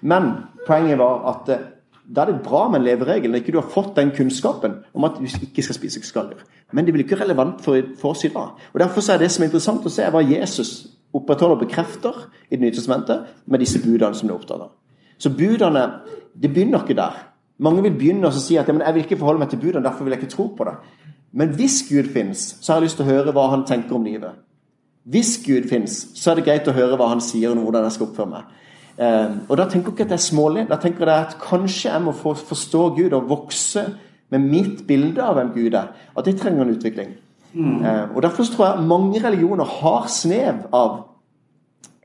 Men 0.08 0.30
poenget 0.64 0.96
var 1.00 1.26
at 1.28 1.50
eh, 1.52 1.66
da 2.08 2.22
er 2.22 2.32
det 2.32 2.42
bra 2.44 2.62
med 2.68 2.80
en 2.80 2.86
leveregel 2.86 3.30
når 3.30 3.42
ikke 3.42 3.52
du 3.52 3.60
har 3.60 3.72
fått 3.72 3.96
den 3.98 4.10
kunnskapen 4.16 4.78
om 4.96 5.04
at 5.04 5.18
du 5.18 5.26
ikke 5.28 5.64
skal 5.64 5.76
spise 5.76 6.00
skalldyr. 6.04 6.40
Men 6.72 6.86
det 6.86 6.94
blir 6.94 7.04
ikke 7.04 7.20
relevant 7.20 7.60
for, 7.64 7.76
for 8.00 8.16
oss 8.16 8.24
i 8.24 8.32
dag. 8.32 8.56
Og 8.72 8.80
Derfor 8.80 9.04
er 9.12 9.20
det 9.20 9.30
som 9.32 9.44
er 9.44 9.50
interessant 9.50 9.84
å 9.84 9.92
se, 9.92 10.06
hva 10.08 10.22
Jesus 10.24 10.70
opprettholder 11.12 11.56
og 11.56 11.64
bekrefter 11.66 12.16
i 12.50 12.56
Det 12.56 12.60
nye 12.60 12.72
testamentet 12.72 13.26
med 13.46 13.60
disse 13.60 13.80
budene 13.84 14.14
som 14.14 14.28
du 14.28 14.34
er 14.34 14.38
opptatt 14.38 14.64
av. 14.64 14.72
Så 15.18 15.30
budene 15.30 15.84
det 16.34 16.52
begynner 16.52 16.84
ikke 16.84 16.96
der. 16.96 17.16
Mange 17.58 17.82
vil 17.82 17.96
begynne 17.98 18.28
å 18.28 18.32
si 18.32 18.56
at 18.56 18.68
jeg 18.68 18.94
vil 18.94 19.04
ikke 19.04 19.18
forholde 19.18 19.42
meg 19.42 19.50
til 19.50 19.58
budene, 19.58 19.84
derfor 19.84 20.04
vil 20.04 20.14
jeg 20.14 20.22
ikke 20.22 20.34
tro 20.36 20.46
på 20.56 20.64
det. 20.64 20.76
Men 21.32 21.50
hvis 21.58 21.82
Gud 21.88 22.12
fins, 22.12 22.56
så 22.60 22.72
har 22.72 22.78
jeg 22.78 22.88
lyst 22.88 23.00
til 23.00 23.04
å 23.08 23.10
høre 23.10 23.34
hva 23.36 23.48
han 23.52 23.66
tenker 23.66 23.96
om 23.96 24.06
livet. 24.06 24.38
Hvis 25.08 25.38
Gud 25.44 25.68
fins, 25.68 26.06
så 26.14 26.30
er 26.30 26.38
det 26.38 26.44
greit 26.46 26.68
å 26.68 26.76
høre 26.76 26.96
hva 26.96 27.10
han 27.10 27.20
sier 27.24 27.50
om 27.52 27.64
hvordan 27.64 27.84
jeg 27.88 27.96
skal 27.96 28.08
oppføre 28.08 28.30
meg. 28.30 28.48
Eh, 28.98 29.30
og 29.48 29.56
Da 29.56 29.68
tenker 29.68 29.92
jeg 29.92 29.94
ikke 29.94 30.02
at 30.02 30.10
det 30.10 30.18
er 30.18 30.26
smålig. 30.26 30.66
Da 30.68 30.76
tenker 30.76 31.06
jeg 31.06 31.26
at 31.26 31.38
kanskje 31.40 31.92
jeg 31.92 32.02
må 32.02 32.12
forstå 32.12 32.88
Gud 32.96 33.12
og 33.12 33.28
vokse 33.30 33.84
med 34.30 34.38
mitt 34.38 34.86
bilde 34.86 35.22
av 35.22 35.38
hvem 35.38 35.52
Gud 35.54 35.74
er. 35.74 35.92
At 36.16 36.24
det 36.24 36.38
trenger 36.40 36.62
en 36.62 36.74
utvikling. 36.74 37.14
Mm. 37.54 37.84
Eh, 37.84 38.16
og 38.16 38.22
Derfor 38.22 38.44
tror 38.44 38.66
jeg 38.66 38.86
mange 38.86 39.24
religioner 39.24 39.64
har 39.64 40.06
snev 40.06 40.66
av 40.72 41.04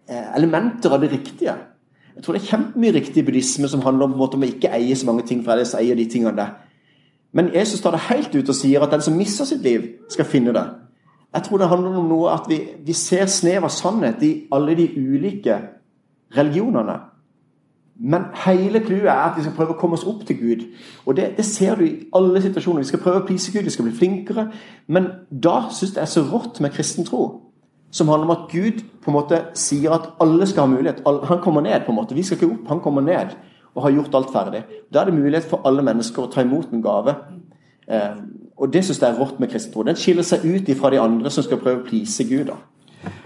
eh, 0.10 0.36
elementer 0.38 0.94
av 0.94 1.02
det 1.02 1.12
riktige. 1.12 1.56
Jeg 2.16 2.24
tror 2.24 2.34
det 2.34 2.44
er 2.44 2.52
kjempemye 2.52 2.94
riktig 2.94 3.26
buddhisme 3.26 3.68
som 3.68 3.82
handler 3.82 4.06
om, 4.06 4.22
om 4.22 4.44
å 4.44 4.46
ikke 4.46 4.72
eie 4.72 4.96
så 4.96 5.06
mange 5.06 5.26
ting, 5.28 5.44
for 5.44 5.52
ellers 5.52 5.74
eier 5.74 5.98
de 5.98 6.06
tingene 6.06 6.38
der. 6.38 6.54
Men 7.34 7.50
Jesus 7.56 7.82
tar 7.82 7.92
det 7.92 8.06
helt 8.06 8.36
ut 8.36 8.50
og 8.50 8.56
sier 8.56 8.84
at 8.86 8.92
den 8.94 9.02
som 9.02 9.18
mister 9.18 9.46
sitt 9.50 9.64
liv, 9.66 9.88
skal 10.10 10.30
finne 10.30 10.54
det. 10.54 10.64
Jeg 11.34 11.44
tror 11.44 11.58
det 11.58 11.70
handler 11.72 11.96
om 11.98 12.10
noe 12.12 12.30
at 12.30 12.46
vi, 12.50 12.60
vi 12.86 12.94
ser 12.94 13.26
snev 13.26 13.66
av 13.66 13.74
sannhet 13.74 14.22
i 14.22 14.34
alle 14.54 14.76
de 14.78 14.86
ulike 14.94 15.58
religionene. 16.38 17.00
Men 17.96 18.26
hele 18.46 18.80
clouet 18.80 19.06
er 19.06 19.22
at 19.30 19.38
vi 19.38 19.44
skal 19.46 19.54
prøve 19.56 19.76
å 19.76 19.80
komme 19.80 19.98
oss 20.00 20.06
opp 20.10 20.24
til 20.26 20.38
Gud. 20.40 20.66
Og 21.06 21.16
det, 21.16 21.36
det, 21.38 21.46
ser 21.46 21.78
du 21.78 21.86
i 21.86 21.94
alle 22.16 22.42
situasjoner. 22.42 22.82
Vi 22.82 22.90
skal 22.90 23.04
prøve 23.04 23.22
å 23.22 23.26
please 23.28 23.54
Gud, 23.54 23.68
vi 23.68 23.74
skal 23.74 23.86
bli 23.86 23.96
flinkere. 23.96 24.48
Men 24.88 25.10
da 25.30 25.68
syns 25.70 25.92
jeg 25.92 26.00
det 26.00 26.06
er 26.08 26.12
så 26.16 26.26
rått 26.32 26.60
med 26.64 26.74
kristen 26.74 27.06
tro. 27.06 27.24
Som 27.94 28.10
handler 28.10 28.32
om 28.32 28.34
at 28.34 28.50
Gud 28.50 28.82
på 29.04 29.12
en 29.12 29.18
måte 29.20 29.44
sier 29.60 29.94
at 29.94 30.10
alle 30.24 30.48
skal 30.50 30.66
ha 30.66 30.74
mulighet. 30.74 31.04
Han 31.06 31.42
kommer 31.44 31.62
ned. 31.62 31.86
på 31.86 31.94
en 31.94 32.00
måte. 32.02 32.16
Vi 32.18 32.24
skal 32.24 32.40
ikke 32.40 32.54
opp, 32.56 32.68
han 32.68 32.82
kommer 32.82 33.06
ned 33.06 33.38
og 33.76 33.84
har 33.84 33.92
gjort 33.94 34.16
alt 34.16 34.34
ferdig. 34.34 34.64
Da 34.94 35.02
er 35.02 35.06
det 35.06 35.14
mulighet 35.14 35.46
for 35.50 35.62
alle 35.66 35.82
mennesker 35.86 36.24
å 36.24 36.32
ta 36.34 36.42
imot 36.42 36.74
en 36.74 36.82
gave. 36.82 37.16
Eh, 37.88 38.18
og 38.58 38.74
det 38.74 38.84
syns 38.86 39.02
jeg 39.02 39.10
er 39.10 39.20
rått 39.20 39.40
med 39.40 39.50
kristen 39.50 39.74
tro. 39.74 39.84
Den 39.84 39.98
skiller 39.98 40.26
seg 40.26 40.46
ut 40.46 40.70
fra 40.78 40.92
de 40.94 41.02
andre 41.02 41.30
som 41.34 41.46
skal 41.46 41.62
prøve 41.62 41.82
å 41.82 41.86
please 41.88 42.24
Gud. 42.30 42.46
da. 42.52 42.58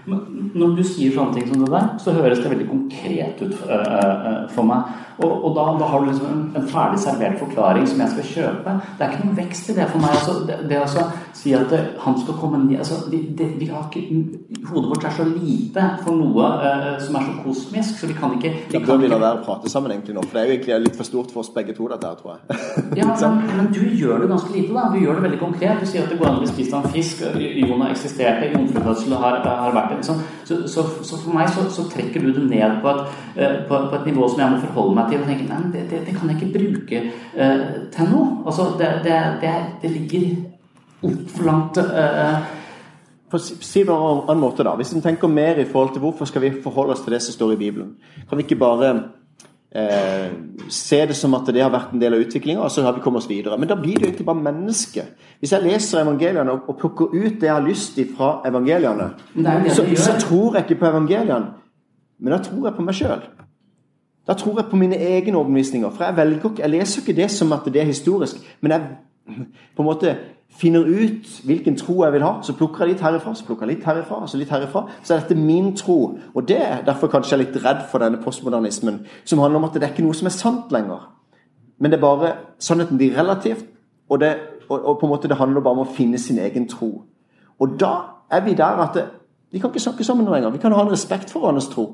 Når 0.08 0.78
du 0.78 0.84
sier 0.86 1.12
sånne 1.14 1.36
ting 1.36 1.50
som 1.50 1.64
det 1.64 1.72
der, 1.72 1.90
så 2.02 2.14
høres 2.16 2.40
det 2.42 2.52
veldig 2.52 2.68
konkret 2.70 3.42
ut 3.44 3.54
for, 3.58 4.62
uh, 4.62 4.66
meg. 4.68 4.96
Og, 5.18 5.32
og 5.44 5.54
da, 5.56 5.64
da, 5.80 5.86
har 5.90 6.02
du 6.02 6.10
liksom 6.12 6.26
en, 6.30 6.42
en, 6.54 6.66
ferdig 6.70 7.00
servert 7.02 7.40
forklaring 7.40 7.86
som 7.90 8.02
jeg 8.04 8.12
skal 8.12 8.28
kjøpe. 8.28 8.74
Det 8.98 9.04
er 9.04 9.14
ikke 9.14 9.24
noen 9.24 9.38
vekst 9.40 9.70
i 9.72 9.74
det 9.74 9.86
for 9.90 10.02
meg. 10.04 10.14
Altså, 10.14 10.36
det, 10.46 10.58
det 10.70 10.78
å 10.78 11.06
si 11.34 11.54
at 11.58 11.72
det, 11.72 11.80
han 12.04 12.18
skal 12.20 12.36
komme 12.38 12.60
ned 12.62 12.84
altså, 12.84 13.00
vi, 13.10 13.24
det, 13.38 13.48
vi 13.58 13.66
har 13.72 13.88
ikke, 13.88 14.04
Hodet 14.68 14.90
vårt 14.92 15.06
er 15.08 15.16
så 15.16 15.24
lite 15.26 15.84
for 16.04 16.18
noe 16.18 16.46
uh, 16.62 16.94
som 17.02 17.18
er 17.18 17.26
så 17.26 17.34
kosmisk, 17.42 17.98
så 17.98 18.10
vi 18.10 18.14
kan 18.18 18.36
ikke 18.36 18.52
vi 18.68 18.82
bør 18.84 19.00
vi 19.02 19.10
la 19.10 19.18
være 19.20 19.40
å 19.40 19.44
prate 19.46 19.70
sammen 19.72 19.92
egentlig 19.94 20.14
nå, 20.16 20.22
for 20.26 20.36
det 20.36 20.42
er 20.42 20.48
jo 20.48 20.54
egentlig 20.56 20.78
litt 20.86 20.98
for 20.98 21.08
stort 21.08 21.32
for 21.34 21.42
oss 21.42 21.50
begge 21.54 21.74
to, 21.76 21.88
dette 21.90 22.10
her, 22.10 22.18
tror 22.20 22.36
jeg. 22.36 22.60
ja, 23.00 23.08
men, 23.10 23.40
men, 23.58 23.70
du 23.74 23.82
gjør 23.98 24.22
det 24.22 24.30
ganske 24.30 24.54
lite, 24.54 24.74
da. 24.76 24.86
Du 24.92 24.98
gjør 25.02 25.18
det 25.18 25.24
veldig 25.26 25.40
konkret. 25.42 25.82
Du 25.82 25.90
sier 25.90 26.06
at 26.06 26.12
det 26.12 26.18
går 26.20 26.30
an 26.30 26.38
å 26.38 26.44
bli 26.44 26.50
spist 26.50 26.76
av 26.76 26.86
en 26.86 26.94
fisk. 26.94 27.24
Jon 27.38 27.84
har 27.84 27.94
eksistert, 27.94 28.44
jomfrufødsel 28.54 29.16
har, 29.18 29.40
har 29.64 29.76
vært 29.76 29.94
det. 29.94 29.97
Liksom. 29.98 30.20
Så, 30.48 30.60
så, 30.70 30.84
så, 31.02 31.20
for 31.20 31.36
meg 31.36 31.50
så, 31.54 31.66
så, 31.72 31.86
trekker 31.92 32.24
du 32.24 32.32
det 32.36 32.44
ned 32.48 32.78
på 32.84 32.92
et, 32.94 33.16
uh, 33.38 33.56
på, 33.68 33.80
på 33.90 34.00
et 34.00 34.10
nivå 34.10 34.28
som 34.28 34.44
jeg 34.44 34.54
må 34.54 34.60
forholde 34.66 34.98
meg 34.98 35.10
til 35.12 35.24
og 35.24 35.32
tenke 35.32 35.48
nei, 35.48 35.62
det, 35.74 35.86
det, 35.90 36.04
det 36.06 36.14
kan 36.16 36.30
jeg 36.32 36.38
ikke 36.38 36.52
bruke 36.58 37.02
uh, 37.36 37.66
til 37.94 38.12
noe. 38.12 38.30
Altså, 38.46 38.70
det, 38.80 38.92
det, 39.82 39.92
ligger 39.92 40.30
altfor 41.08 41.46
langt 41.46 41.82
uh, 41.84 42.56
si 43.52 43.82
det 43.82 43.86
på 43.86 43.94
en 43.94 44.24
annen 44.24 44.40
måte 44.40 44.64
da, 44.64 44.72
Hvis 44.78 44.94
en 44.96 45.04
tenker 45.04 45.28
mer 45.28 45.60
i 45.60 45.68
forhold 45.68 45.92
til 45.92 46.00
hvorfor 46.00 46.28
skal 46.28 46.42
vi 46.46 46.54
forholde 46.62 46.96
oss 46.96 47.04
til 47.04 47.12
det 47.12 47.20
som 47.22 47.36
står 47.36 47.52
i 47.52 47.60
Bibelen, 47.60 47.96
kan 48.28 48.38
vi 48.38 48.46
ikke 48.46 48.60
bare 48.60 48.94
eh, 49.74 50.28
se 50.68 51.00
det 51.06 51.16
som 51.16 51.34
at 51.34 51.48
det 51.52 51.62
har 51.62 51.72
vært 51.72 51.94
en 51.94 52.02
del 52.02 52.16
av 52.16 52.22
utviklinga, 52.24 52.60
og 52.64 52.70
så 52.72 52.84
har 52.86 52.96
vi 52.96 53.02
kommet 53.04 53.22
oss 53.22 53.30
videre. 53.30 53.58
Men 53.58 53.70
da 53.70 53.76
blir 53.78 53.96
det 53.96 54.06
jo 54.06 54.10
egentlig 54.10 54.28
bare 54.28 54.44
menneske. 54.44 55.04
Hvis 55.40 55.52
jeg 55.52 55.64
leser 55.64 56.02
evangeliene 56.02 56.54
og, 56.54 56.68
og 56.68 56.78
plukker 56.80 57.12
ut 57.14 57.40
det 57.40 57.48
jeg 57.48 57.54
har 57.54 57.66
lyst 57.66 57.94
til 57.98 58.08
fra 58.16 58.38
evangeliene, 58.48 59.10
så, 59.70 59.84
så, 59.96 60.16
tror 60.20 60.56
jeg 60.56 60.68
ikke 60.68 60.80
på 60.80 60.90
evangeliene, 60.92 61.52
men 62.18 62.34
da 62.34 62.40
tror 62.42 62.70
jeg 62.70 62.76
på 62.78 62.86
meg 62.86 62.98
sjøl. 62.98 63.28
Da 64.28 64.34
tror 64.36 64.58
jeg 64.60 64.68
på 64.68 64.76
mine 64.76 64.96
egne 64.96 65.38
overbevisninger. 65.38 65.90
For 65.90 66.04
jeg 66.04 66.16
velger 66.16 66.50
ikke, 66.50 66.62
jeg 66.62 66.70
leser 66.70 67.00
ikke 67.00 67.16
det 67.16 67.30
som 67.32 67.52
at 67.56 67.68
det 67.72 67.80
er 67.80 67.88
historisk, 67.88 68.42
men 68.60 68.74
jeg 68.74 68.88
på 69.76 69.82
en 69.82 69.88
måte 69.88 70.16
finner 70.58 70.86
ut 70.86 71.28
hvilken 71.44 71.76
tro 71.76 72.02
jeg 72.04 72.12
vil 72.12 72.24
ha. 72.24 72.32
Så 72.42 72.54
plukker 72.56 72.84
jeg 72.84 72.94
litt 72.94 73.04
herifra, 73.04 73.34
så 73.36 73.46
plukker 73.46 73.66
jeg 73.66 73.76
litt 73.76 73.86
herifra, 73.86 74.22
så 74.26 74.40
litt 74.40 74.52
herifra. 74.52 74.84
Så 75.02 75.14
er 75.14 75.22
dette 75.22 75.38
min 75.38 75.74
tro. 75.76 75.98
Og 76.34 76.48
det 76.48 76.58
er 76.64 76.84
derfor 76.86 77.12
kanskje 77.12 77.36
jeg 77.36 77.40
er 77.40 77.44
litt 77.44 77.64
redd 77.64 77.84
for 77.90 78.02
denne 78.02 78.20
postmodernismen, 78.22 79.02
som 79.24 79.42
handler 79.44 79.62
om 79.62 79.68
at 79.68 79.76
det 79.76 79.86
er 79.86 79.94
ikke 79.94 80.06
noe 80.06 80.16
som 80.18 80.30
er 80.30 80.36
sant 80.36 80.72
lenger. 80.74 81.08
Men 81.78 81.92
det 81.92 81.98
er 82.00 82.06
bare 82.06 82.32
sannheten 82.58 82.98
blir 82.98 83.14
relativt, 83.18 83.66
og, 84.08 84.20
det, 84.20 84.32
og, 84.68 84.78
og 84.78 84.98
på 84.98 85.06
en 85.06 85.12
måte 85.12 85.28
det 85.30 85.38
handler 85.38 85.62
bare 85.62 85.78
om 85.78 85.84
å 85.84 85.94
finne 85.94 86.18
sin 86.18 86.40
egen 86.42 86.66
tro. 86.70 86.90
Og 87.58 87.78
da 87.80 87.92
er 88.32 88.42
vi 88.46 88.56
der 88.58 88.82
at 88.82 88.96
det, 88.96 89.04
vi 89.50 89.58
kan 89.58 89.70
ikke 89.70 89.80
snakke 89.80 90.04
sammen 90.04 90.26
nå 90.28 90.34
engang. 90.34 90.52
Vi 90.52 90.60
kan 90.60 90.72
ha 90.72 90.82
en 90.82 90.90
respekt 90.92 91.30
for 91.30 91.40
hverandres 91.40 91.70
tro. 91.72 91.86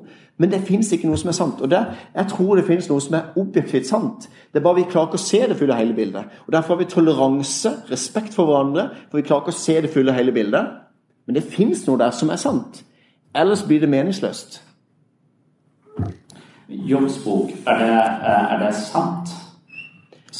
Men 0.42 0.50
det 0.50 0.64
fins 0.66 0.88
ikke 0.92 1.06
noe 1.06 1.18
som 1.20 1.30
er 1.30 1.36
sant. 1.36 1.60
Og 1.62 1.70
det, 1.70 1.86
Jeg 2.14 2.26
tror 2.28 2.56
det 2.56 2.64
finnes 2.66 2.88
noe 2.90 3.00
som 3.00 3.14
er 3.14 3.36
objektivt 3.38 3.86
sant. 3.86 4.26
Det 4.52 4.58
er 4.58 4.64
bare 4.64 4.80
vi 4.80 4.88
klarer 4.90 5.06
ikke 5.06 5.20
å 5.20 5.26
se 5.26 5.40
det 5.46 5.56
fulle 5.56 5.76
hele 5.78 5.94
bildet. 5.94 6.24
Og 6.46 6.52
Derfor 6.52 6.74
har 6.74 6.82
vi 6.82 6.90
toleranse, 6.90 7.72
respekt 7.90 8.34
for 8.34 8.50
hverandre, 8.50 8.88
for 9.10 9.20
vi 9.20 9.26
klarer 9.26 9.42
ikke 9.42 9.54
å 9.54 9.60
se 9.60 9.80
det 9.80 9.92
fulle 9.94 10.12
hele 10.12 10.34
bildet. 10.34 10.66
Men 11.26 11.38
det 11.38 11.46
fins 11.46 11.86
noe 11.86 11.98
der 11.98 12.10
som 12.10 12.30
er 12.30 12.42
sant. 12.42 12.82
Ellers 13.34 13.62
blir 13.62 13.80
det 13.80 13.88
meningsløst. 13.88 14.62
Jobbs 16.68 17.20
bok, 17.24 17.50
er 17.66 17.78
det, 17.78 17.88
er 17.94 18.58
det 18.66 18.74
sant? 18.74 19.30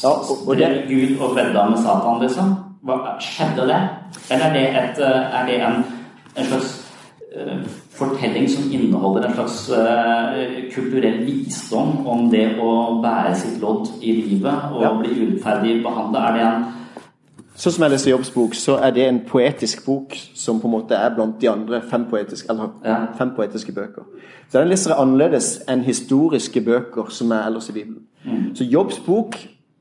Ja, 0.02 0.10
og, 0.10 0.48
og 0.48 0.56
det... 0.58 0.86
Gud 0.88 1.20
og 1.22 1.36
vedda 1.36 1.68
med 1.70 1.78
Satan, 1.78 2.18
liksom? 2.22 2.54
Hva, 2.82 3.14
skjedde 3.22 3.68
det? 3.70 3.82
Eller 4.30 4.50
er 4.50 4.56
det, 4.56 4.64
et, 4.82 5.04
er 5.04 5.46
det 5.46 5.60
en, 5.62 5.84
en 6.34 6.48
slags 6.50 6.83
fortelling 7.94 8.46
som 8.50 8.70
inneholder 8.70 9.26
en 9.28 9.34
slags 9.34 9.58
uh, 9.70 10.38
kulturell 10.74 11.24
visdom 11.26 12.06
om 12.06 12.28
det 12.32 12.46
å 12.62 13.00
bære 13.02 13.34
sitt 13.38 13.60
lodd 13.62 13.90
i 14.02 14.14
livet 14.20 14.70
og 14.70 14.82
ja. 14.84 14.92
bli 15.00 15.12
urettferdig 15.18 15.80
behandla? 15.84 16.28
Er 16.28 16.38
det 16.38 16.48
en 16.48 16.64
Sånn 17.54 17.76
som 17.76 17.84
jeg 17.84 17.92
leser 17.92 18.10
Jobbs 18.10 18.32
bok, 18.34 18.54
så 18.58 18.74
er 18.82 18.90
det 18.96 19.04
en 19.06 19.20
poetisk 19.28 19.84
bok 19.86 20.16
som 20.34 20.58
på 20.58 20.66
en 20.66 20.72
måte 20.72 20.98
er 20.98 21.12
blant 21.14 21.36
de 21.38 21.46
andre 21.46 21.78
fem, 21.86 22.02
poetiske, 22.10 22.48
eller, 22.50 22.72
ja. 22.82 22.96
fem 23.14 23.30
poetiske 23.36 23.70
bøker. 23.76 24.08
Så 24.50 24.58
den 24.58 24.72
leser 24.72 24.90
jeg 24.90 24.98
annerledes 24.98 25.50
enn 25.70 25.84
historiske 25.86 26.64
bøker 26.66 27.12
som 27.14 27.30
er 27.30 27.46
ellers 27.46 27.70
i 27.70 27.76
Bibelen. 27.76 28.02
Mm. 28.24 28.48
Så 28.58 28.66
Jobbs 28.66 28.98
bok 29.06 29.38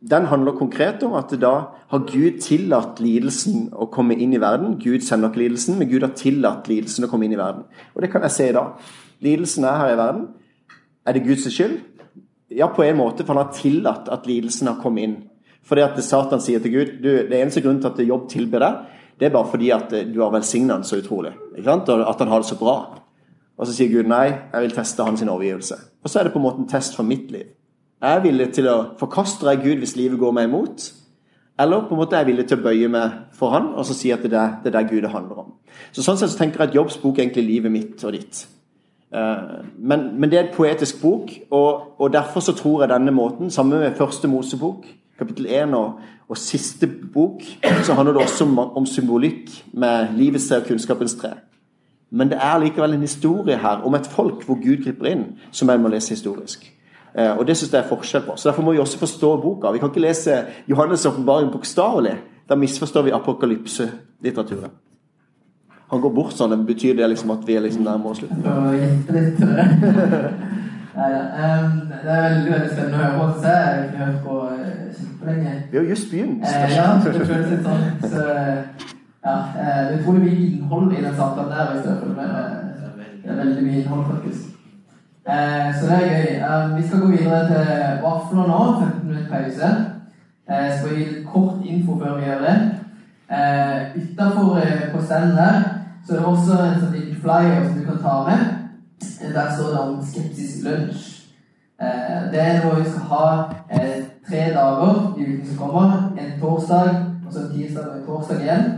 den 0.10 0.26
handler 0.28 0.58
konkret 0.58 1.04
om 1.08 1.14
at 1.16 1.32
da 1.40 1.54
har 1.88 2.06
Gud 2.10 2.42
tillatt 2.44 3.00
lidelsen 3.00 3.70
å 3.72 3.88
komme 3.92 4.18
inn 4.20 4.34
i 4.36 4.42
verden. 4.42 4.76
Gud 4.82 5.06
sender 5.06 5.32
ikke 5.32 5.46
lidelsen, 5.46 5.78
men 5.80 5.88
Gud 5.88 6.04
har 6.04 6.12
tillatt 6.20 6.68
lidelsen 6.68 7.08
å 7.08 7.10
komme 7.12 7.28
inn 7.28 7.36
i 7.38 7.40
verden. 7.40 7.64
Og 7.96 8.04
det 8.04 8.10
kan 8.12 8.26
jeg 8.28 8.36
se 8.36 8.50
i 8.50 8.56
dag. 8.56 8.82
Lidelsen 9.24 9.68
er 9.70 9.80
her 9.80 9.94
i 9.94 10.00
verden. 10.02 10.26
Er 11.08 11.16
det 11.16 11.24
Guds 11.24 11.48
skyld? 11.48 11.78
Ja, 12.54 12.68
på 12.68 12.84
en 12.84 13.00
måte, 13.00 13.24
for 13.24 13.34
han 13.34 13.46
har 13.46 13.56
tillatt 13.56 14.12
at 14.12 14.28
lidelsen 14.28 14.68
har 14.74 14.82
kommet 14.84 15.08
inn. 15.08 15.16
Fordi 15.64 15.86
at 15.86 16.04
Satan 16.04 16.44
sier 16.44 16.60
til 16.60 16.76
Gud 16.76 16.94
du, 17.00 17.10
det 17.30 17.40
eneste 17.40 17.64
grunnen 17.64 17.80
til 17.82 17.94
at 17.94 18.04
Jobb 18.04 18.28
tilber 18.32 18.66
deg, 18.66 18.84
det 19.20 19.30
er 19.30 19.36
bare 19.38 19.48
fordi 19.48 19.72
at 19.72 19.94
du 20.12 20.20
har 20.20 20.34
velsignet 20.34 20.76
han 20.76 20.84
så 20.88 21.00
utrolig. 21.00 21.32
Ikke 21.54 21.70
sant? 21.70 21.90
Og 21.94 22.04
at 22.10 22.20
han 22.20 22.34
har 22.34 22.44
det 22.44 22.52
så 22.52 22.60
bra. 22.60 22.78
Og 23.56 23.70
så 23.70 23.76
sier 23.78 23.92
Gud 23.94 24.10
nei, 24.12 24.26
jeg 24.52 24.66
vil 24.66 24.76
teste 24.76 25.08
hans 25.08 25.24
overgivelse. 25.24 25.78
Og 26.04 26.12
så 26.12 26.20
er 26.20 26.28
det 26.28 26.34
på 26.36 26.42
en 26.42 26.50
måte 26.50 26.60
en 26.66 26.72
test 26.72 26.98
for 26.98 27.08
mitt 27.08 27.32
liv. 27.32 27.54
Jeg 28.04 28.18
er 28.18 28.24
villig 28.26 28.50
til 28.52 28.66
å 28.68 28.78
forkaste 29.00 29.48
deg 29.48 29.62
Gud 29.64 29.80
hvis 29.80 29.96
livet 29.96 30.20
går 30.20 30.34
meg 30.36 30.50
imot. 30.50 30.90
Eller 31.64 31.86
på 31.88 31.96
en 31.96 32.02
måte 32.02 32.18
er 32.18 32.26
jeg 32.26 32.34
villig 32.34 32.44
til 32.50 32.60
å 32.60 32.66
bøye 32.66 32.90
meg 32.92 33.14
for 33.38 33.54
han 33.54 33.70
og 33.78 33.86
så 33.88 33.96
si 33.96 34.12
at 34.12 34.26
det 34.26 34.36
er 34.36 34.58
det 34.66 34.74
der 34.76 34.90
Gud 34.90 35.06
det 35.06 35.14
handler 35.14 35.46
om. 35.46 35.54
Så 35.96 36.04
Sånn 36.04 36.20
sett 36.20 36.34
så 36.34 36.42
tenker 36.42 36.60
jeg 36.60 36.74
at 36.74 36.76
Jobbs 36.76 36.98
bok 37.00 37.16
er 37.16 37.24
egentlig 37.24 37.46
livet 37.48 37.72
mitt 37.72 38.04
og 38.04 38.18
ditt. 38.18 38.42
Eh, 39.14 39.62
men, 39.78 40.04
men, 40.18 40.28
det 40.28 40.40
er 40.40 40.50
et 40.50 40.58
poetisk 40.58 41.00
bok, 41.00 41.32
og, 41.52 41.96
og, 41.96 42.12
derfor 42.12 42.44
så 42.44 42.58
tror 42.60 42.84
jeg 42.84 42.92
denne 42.92 43.16
måten, 43.16 43.54
sammen 43.54 43.80
med 43.80 43.96
første 43.96 44.28
Mosebok, 44.28 44.84
kapittel 45.20 45.48
1 45.48 45.80
og, 45.80 46.04
og 46.28 46.44
siste 46.44 46.90
bok, 46.90 47.48
så 47.88 47.96
handler 47.96 48.18
det 48.18 48.26
også 48.26 48.50
om, 48.50 48.60
om 48.60 48.90
symbolikk 48.90 49.48
med 49.80 50.12
livets 50.20 50.50
tre 50.50 50.60
og 50.60 50.68
kunnskapens 50.74 51.16
tre. 51.24 51.38
Men 52.12 52.36
det 52.36 52.44
er 52.44 52.60
likevel 52.60 52.98
en 52.98 53.08
historie 53.08 53.56
her 53.64 53.88
om 53.88 53.96
et 53.96 54.12
folk 54.12 54.44
hvor 54.44 54.60
Gud 54.60 54.84
griper 54.84 55.14
inn, 55.14 55.28
som 55.56 55.72
jeg 55.72 55.80
må 55.80 55.94
lese 55.94 56.18
historisk. 56.18 56.68
Eh, 57.18 57.38
og 57.38 57.48
Det 57.48 57.58
synes 57.58 57.74
jeg 57.74 57.84
er 57.84 57.88
forskjell 57.88 58.24
på. 58.26 58.32
Så 58.36 58.50
Derfor 58.50 58.64
må 58.64 58.72
vi 58.72 58.80
også 58.80 59.00
forstå 59.00 59.42
boka. 59.42 59.72
Vi 59.72 59.80
kan 59.80 59.90
ikke 59.90 60.08
lese 60.08 60.32
Johannes' 60.72 61.08
åpenbaring 61.08 61.52
bokstavelig. 61.52 62.16
Da 62.50 62.56
misforstår 62.56 63.02
vi 63.02 63.12
apokalypselitteraturen. 63.12 64.72
Han 65.92 66.02
går 66.02 66.10
bort 66.10 66.34
sånn. 66.34 66.50
Det 66.50 66.66
betyr 66.66 66.96
det 66.98 67.10
liksom 67.10 67.32
at 67.32 67.48
vi 67.48 67.56
er 67.56 67.62
liksom 67.62 67.84
nærmere 67.86 68.10
å 68.10 68.14
slutten? 68.18 68.44
Nei, 70.94 71.10
um, 71.10 71.90
det 71.90 71.98
er 72.06 72.22
veldig 72.22 72.52
veldig 72.52 72.70
spennende 72.70 72.98
å 72.98 73.00
høre 73.04 73.18
på. 73.18 73.24
Så 73.42 73.48
jeg 73.50 73.62
har 73.66 73.74
ikke 73.84 74.06
hørt 74.06 74.22
på 74.26 74.34
uh, 74.46 74.50
kjempelenge. 74.98 75.54
Vi 75.72 75.78
har 75.78 75.86
just 75.90 76.08
begynt. 76.12 76.42
Eh, 76.50 76.56
ja, 76.76 76.88
det 77.06 77.28
føles 77.30 77.50
litt 77.50 77.66
sånn. 77.66 77.84
Så, 78.04 78.20
ja, 79.24 79.36
uh, 79.38 79.42
det 79.58 79.64
er 79.74 79.98
utrolig 80.00 80.22
mye 80.26 80.40
innhold 80.50 80.90
i 80.94 81.02
den 81.02 81.16
samtalen 81.18 81.52
der. 81.54 81.66
Hvis 81.74 81.86
jeg 81.90 81.96
følger. 82.04 82.28
Det 83.24 83.30
er 83.32 83.38
veldig 83.42 83.64
mye 83.66 83.78
innhold, 83.82 84.04
faktisk. 84.12 84.42
Eh, 85.28 85.76
så 85.76 85.86
det 85.88 85.96
er 85.96 86.10
gøy. 86.10 86.32
Eh, 86.44 86.78
vi 86.78 86.88
skal 86.88 87.00
gå 87.00 87.08
videre 87.08 87.48
til 87.48 88.02
vafler 88.04 88.48
nå. 88.48 88.62
15 88.80 89.08
minutter 89.08 89.30
pause. 89.32 89.68
Eh, 90.50 90.66
jeg 90.66 90.80
får 90.82 90.90
gi 90.96 91.04
litt 91.04 91.28
kort 91.28 91.66
info 91.66 92.00
før 92.00 92.18
vi 92.18 92.26
gjør 92.26 92.42
det. 92.48 92.58
Eh, 93.32 94.02
Utafor 94.02 94.58
eh, 94.58 94.92
på 94.96 95.06
standen 95.06 95.38
der 95.38 95.64
så 96.06 96.14
er 96.14 96.18
det 96.18 96.26
også 96.26 96.58
en 96.60 96.80
sånn 96.82 96.96
liten 96.96 97.22
flyer 97.22 97.64
som 97.64 97.78
du 97.80 97.86
kan 97.86 98.02
ta 98.04 98.16
med. 98.28 98.42
Eh, 99.22 99.32
der 99.34 99.54
står 99.56 99.70
det 99.72 99.80
om 99.80 100.02
skeptisk 100.04 100.66
lunsj. 100.66 101.10
det 102.32 102.40
er 102.40 102.60
noe 102.64 102.80
vi 102.80 102.90
skal 102.90 103.08
ha 103.10 103.26
tre 104.28 104.44
dager 104.56 105.00
i 105.20 105.24
uken 105.24 105.48
som 105.48 105.58
kommer. 105.58 106.12
En 106.20 106.36
torsdag, 106.40 106.90
og 107.26 107.34
så 107.34 107.40
en 107.40 107.50
tirsdag 107.56 107.88
og 107.88 107.96
en 107.98 108.06
torsdag 108.06 108.42
igjen. 108.42 108.70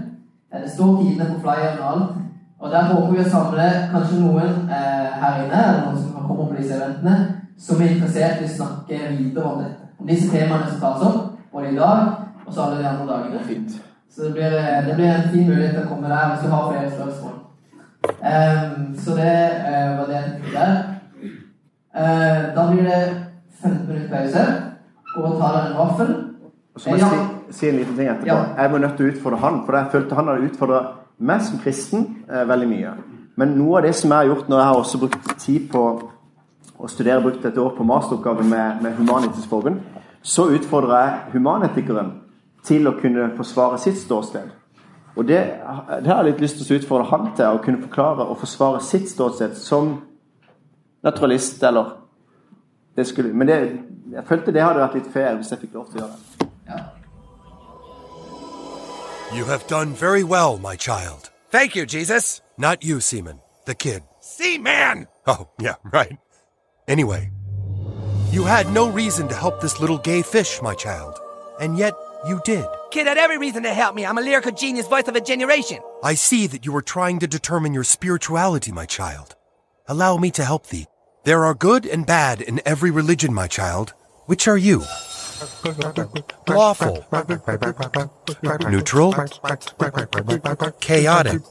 det 0.53 0.71
står 0.71 1.01
tidene 1.01 1.27
på 1.33 1.41
flyeren 1.41 1.81
og 1.81 1.91
alt. 1.91 2.24
Og 2.65 2.71
Der 2.73 2.87
håper 2.89 3.11
vi 3.13 3.21
å 3.21 3.29
samle 3.29 3.65
kanskje 3.91 4.19
noen 4.23 4.55
her 4.65 5.35
inne, 5.43 5.59
eller 5.61 5.81
noen 5.83 5.99
som 5.99 6.15
kan 6.15 6.23
komme 6.25 6.47
på 6.49 6.55
disse 6.57 6.79
eventene, 6.79 7.17
som 7.61 7.81
er 7.81 7.91
interessert 7.93 8.41
i 8.41 8.47
å 8.47 8.53
snakke 8.55 9.01
videre 9.19 9.51
om 9.51 9.59
dette. 9.61 9.89
Om 10.01 10.09
disse 10.09 10.31
temaene 10.31 10.71
som 10.71 10.79
tas 10.81 11.03
opp, 11.05 11.35
både 11.53 11.75
i 11.75 11.77
dag 11.77 12.25
og 12.45 12.53
så 12.53 12.65
alle 12.65 12.81
de 12.81 12.87
andre 12.89 13.05
dagene. 13.13 13.43
Fint. 13.45 13.77
Så 14.09 14.23
det 14.23 14.31
blir, 14.33 14.49
det 14.87 14.95
blir, 14.95 15.05
en 15.11 15.29
fin 15.29 15.47
mulighet 15.47 15.75
til 15.75 15.83
å 15.83 15.89
komme 15.89 16.09
der 16.09 16.27
hvis 16.31 16.43
du 16.45 16.51
har 16.55 16.67
flere 16.71 16.91
spørsmål. 16.97 17.37
Um, 18.05 18.83
så 18.97 19.15
det 19.17 19.37
uh, 19.69 19.97
var 19.99 20.11
det 20.11 20.23
der. 20.53 20.75
Uh, 21.95 22.41
da 22.57 22.67
blir 22.71 22.89
det 22.89 22.99
15 23.61 23.87
minutter 23.87 24.11
pause. 24.11 24.45
Gå 25.15 25.25
og 25.29 25.39
ta 25.41 25.53
deg 25.55 25.71
en 25.71 25.79
vaffel. 25.79 26.13
Så 26.75 26.89
må 26.89 26.99
jeg 26.99 27.09
si, 27.09 27.57
si, 27.59 27.69
en 27.69 27.79
liten 27.81 27.97
ting 27.97 28.11
etterpå. 28.11 28.29
Ja. 28.29 28.43
Jeg 28.57 28.71
var 28.71 28.83
nødt 28.83 28.97
til 28.97 29.07
å 29.07 29.13
utfordre 29.13 29.41
han, 29.45 29.59
for 29.65 29.79
jeg 29.79 29.91
følte 29.93 30.19
han 30.19 30.31
hadde 30.31 30.49
utfordra 30.49 30.81
meg 31.17 31.43
som 31.45 31.59
kristen 31.63 32.07
eh, 32.29 32.43
veldig 32.47 32.67
mye. 32.69 32.95
Men 33.35 33.55
noe 33.59 33.79
av 33.79 33.87
det 33.87 33.95
som 33.95 34.11
jeg 34.11 34.17
har 34.17 34.31
gjort 34.31 34.49
når 34.51 34.61
jeg 34.61 34.69
har 34.69 34.81
også 34.81 35.01
brukt 35.01 35.31
tid 35.43 35.69
på 35.71 35.85
å 36.75 36.89
studere, 36.91 37.23
brukt 37.23 37.45
et 37.45 37.57
år 37.57 37.73
på 37.77 37.87
masteroppgave 37.87 38.43
med, 38.43 38.81
med 38.83 38.95
Humanitisk 38.99 39.51
så 40.25 40.47
utfordrer 40.49 40.95
jeg 40.97 41.33
humanetikeren 41.35 42.11
til 42.65 42.87
å 42.89 42.95
kunne 42.97 43.29
forsvare 43.37 43.77
sitt 43.77 43.99
ståsted. 44.01 44.49
Og 45.15 45.27
det, 45.27 45.37
det 46.01 46.09
har 46.09 46.23
jeg 46.23 46.31
litt 46.31 46.41
lyst 46.43 46.57
til 46.59 46.75
å 46.75 46.79
utfordre 46.79 47.09
han 47.11 47.29
til, 47.37 47.45
å 47.45 47.61
kunne 47.63 47.83
forklare 47.85 48.25
og 48.25 48.39
forsvare 48.41 48.81
sitt 48.83 49.07
ståsted 49.11 49.53
som 49.59 49.99
naturalist, 51.05 51.63
eller 51.63 51.93
det 52.97 53.05
skulle, 53.07 53.33
Men 53.33 53.47
det, 53.47 53.59
jeg 54.11 54.25
følte 54.25 54.51
det 54.51 54.63
hadde 54.63 54.81
vært 54.81 54.97
litt 54.97 55.11
fair 55.13 55.35
hvis 55.37 55.51
jeg 55.51 55.61
fikk 55.61 55.77
lov 55.77 55.91
til 55.91 56.01
å 56.01 56.05
gjøre 56.05 56.15
det. 56.15 56.34
You 59.33 59.45
have 59.45 59.67
done 59.67 59.93
very 59.93 60.23
well, 60.23 60.57
my 60.57 60.75
child. 60.75 61.29
Thank 61.49 61.75
you, 61.75 61.85
Jesus. 61.85 62.41
Not 62.57 62.83
you, 62.83 62.99
Seaman. 62.99 63.41
The 63.65 63.75
kid. 63.75 64.03
Seaman! 64.21 65.07
Oh, 65.27 65.49
yeah, 65.59 65.75
right. 65.83 66.17
Anyway, 66.87 67.31
you 68.31 68.43
had 68.43 68.71
no 68.71 68.89
reason 68.89 69.27
to 69.27 69.35
help 69.35 69.61
this 69.61 69.79
little 69.79 69.97
gay 69.97 70.21
fish, 70.21 70.61
my 70.61 70.75
child. 70.75 71.19
And 71.59 71.77
yet, 71.77 71.93
you 72.27 72.41
did. 72.45 72.65
Kid 72.91 73.07
had 73.07 73.17
every 73.17 73.37
reason 73.37 73.63
to 73.63 73.73
help 73.73 73.95
me. 73.95 74.05
I'm 74.05 74.17
a 74.17 74.21
lyrical 74.21 74.51
genius 74.51 74.87
voice 74.87 75.07
of 75.07 75.15
a 75.15 75.21
generation. 75.21 75.79
I 76.03 76.13
see 76.13 76.47
that 76.47 76.65
you 76.65 76.71
were 76.71 76.81
trying 76.81 77.19
to 77.19 77.27
determine 77.27 77.73
your 77.73 77.83
spirituality, 77.83 78.71
my 78.71 78.85
child. 78.85 79.35
Allow 79.87 80.17
me 80.17 80.31
to 80.31 80.45
help 80.45 80.67
thee. 80.67 80.87
There 81.23 81.45
are 81.45 81.53
good 81.55 81.85
and 81.85 82.05
bad 82.05 82.41
in 82.41 82.61
every 82.65 82.91
religion, 82.91 83.33
my 83.33 83.47
child. 83.47 83.93
Which 84.27 84.47
are 84.47 84.57
you? 84.57 84.83
Lawful. 86.47 87.05
Neutral. 88.69 89.13
Chaotic. 90.79 91.41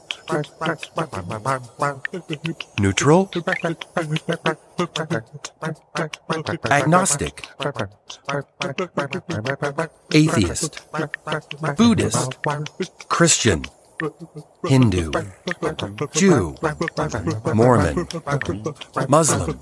Neutral. 2.79 3.29
Agnostic. 6.71 7.47
Atheist. 10.13 10.81
Buddhist. 11.77 12.37
Christian. 13.09 13.65
Hindu, 14.67 15.11
Jew, 16.13 16.55
Mormon, 17.53 18.07
Muslim, 19.07 19.59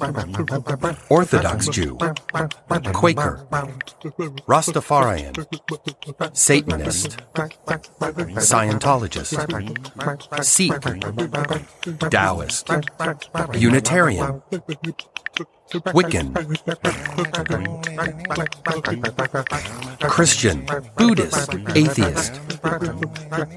Orthodox 1.10 1.68
Jew, 1.68 1.98
Quaker, 2.94 3.46
Rastafarian, 4.48 5.36
Satanist, 6.34 7.18
Scientologist, 8.40 9.38
Sikh, 10.44 10.82
Taoist, 12.10 12.70
Unitarian, 13.56 14.42
Wiccan, 15.74 16.34
Christian, 20.08 20.66
Buddhist, 20.98 21.50
Atheist, 21.76 22.40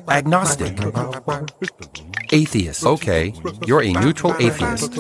Agnostic, 0.09 0.79
Atheist. 2.33 2.85
Okay, 2.85 3.35
you're 3.67 3.83
a 3.83 3.93
neutral 3.93 4.35
atheist. 4.41 4.99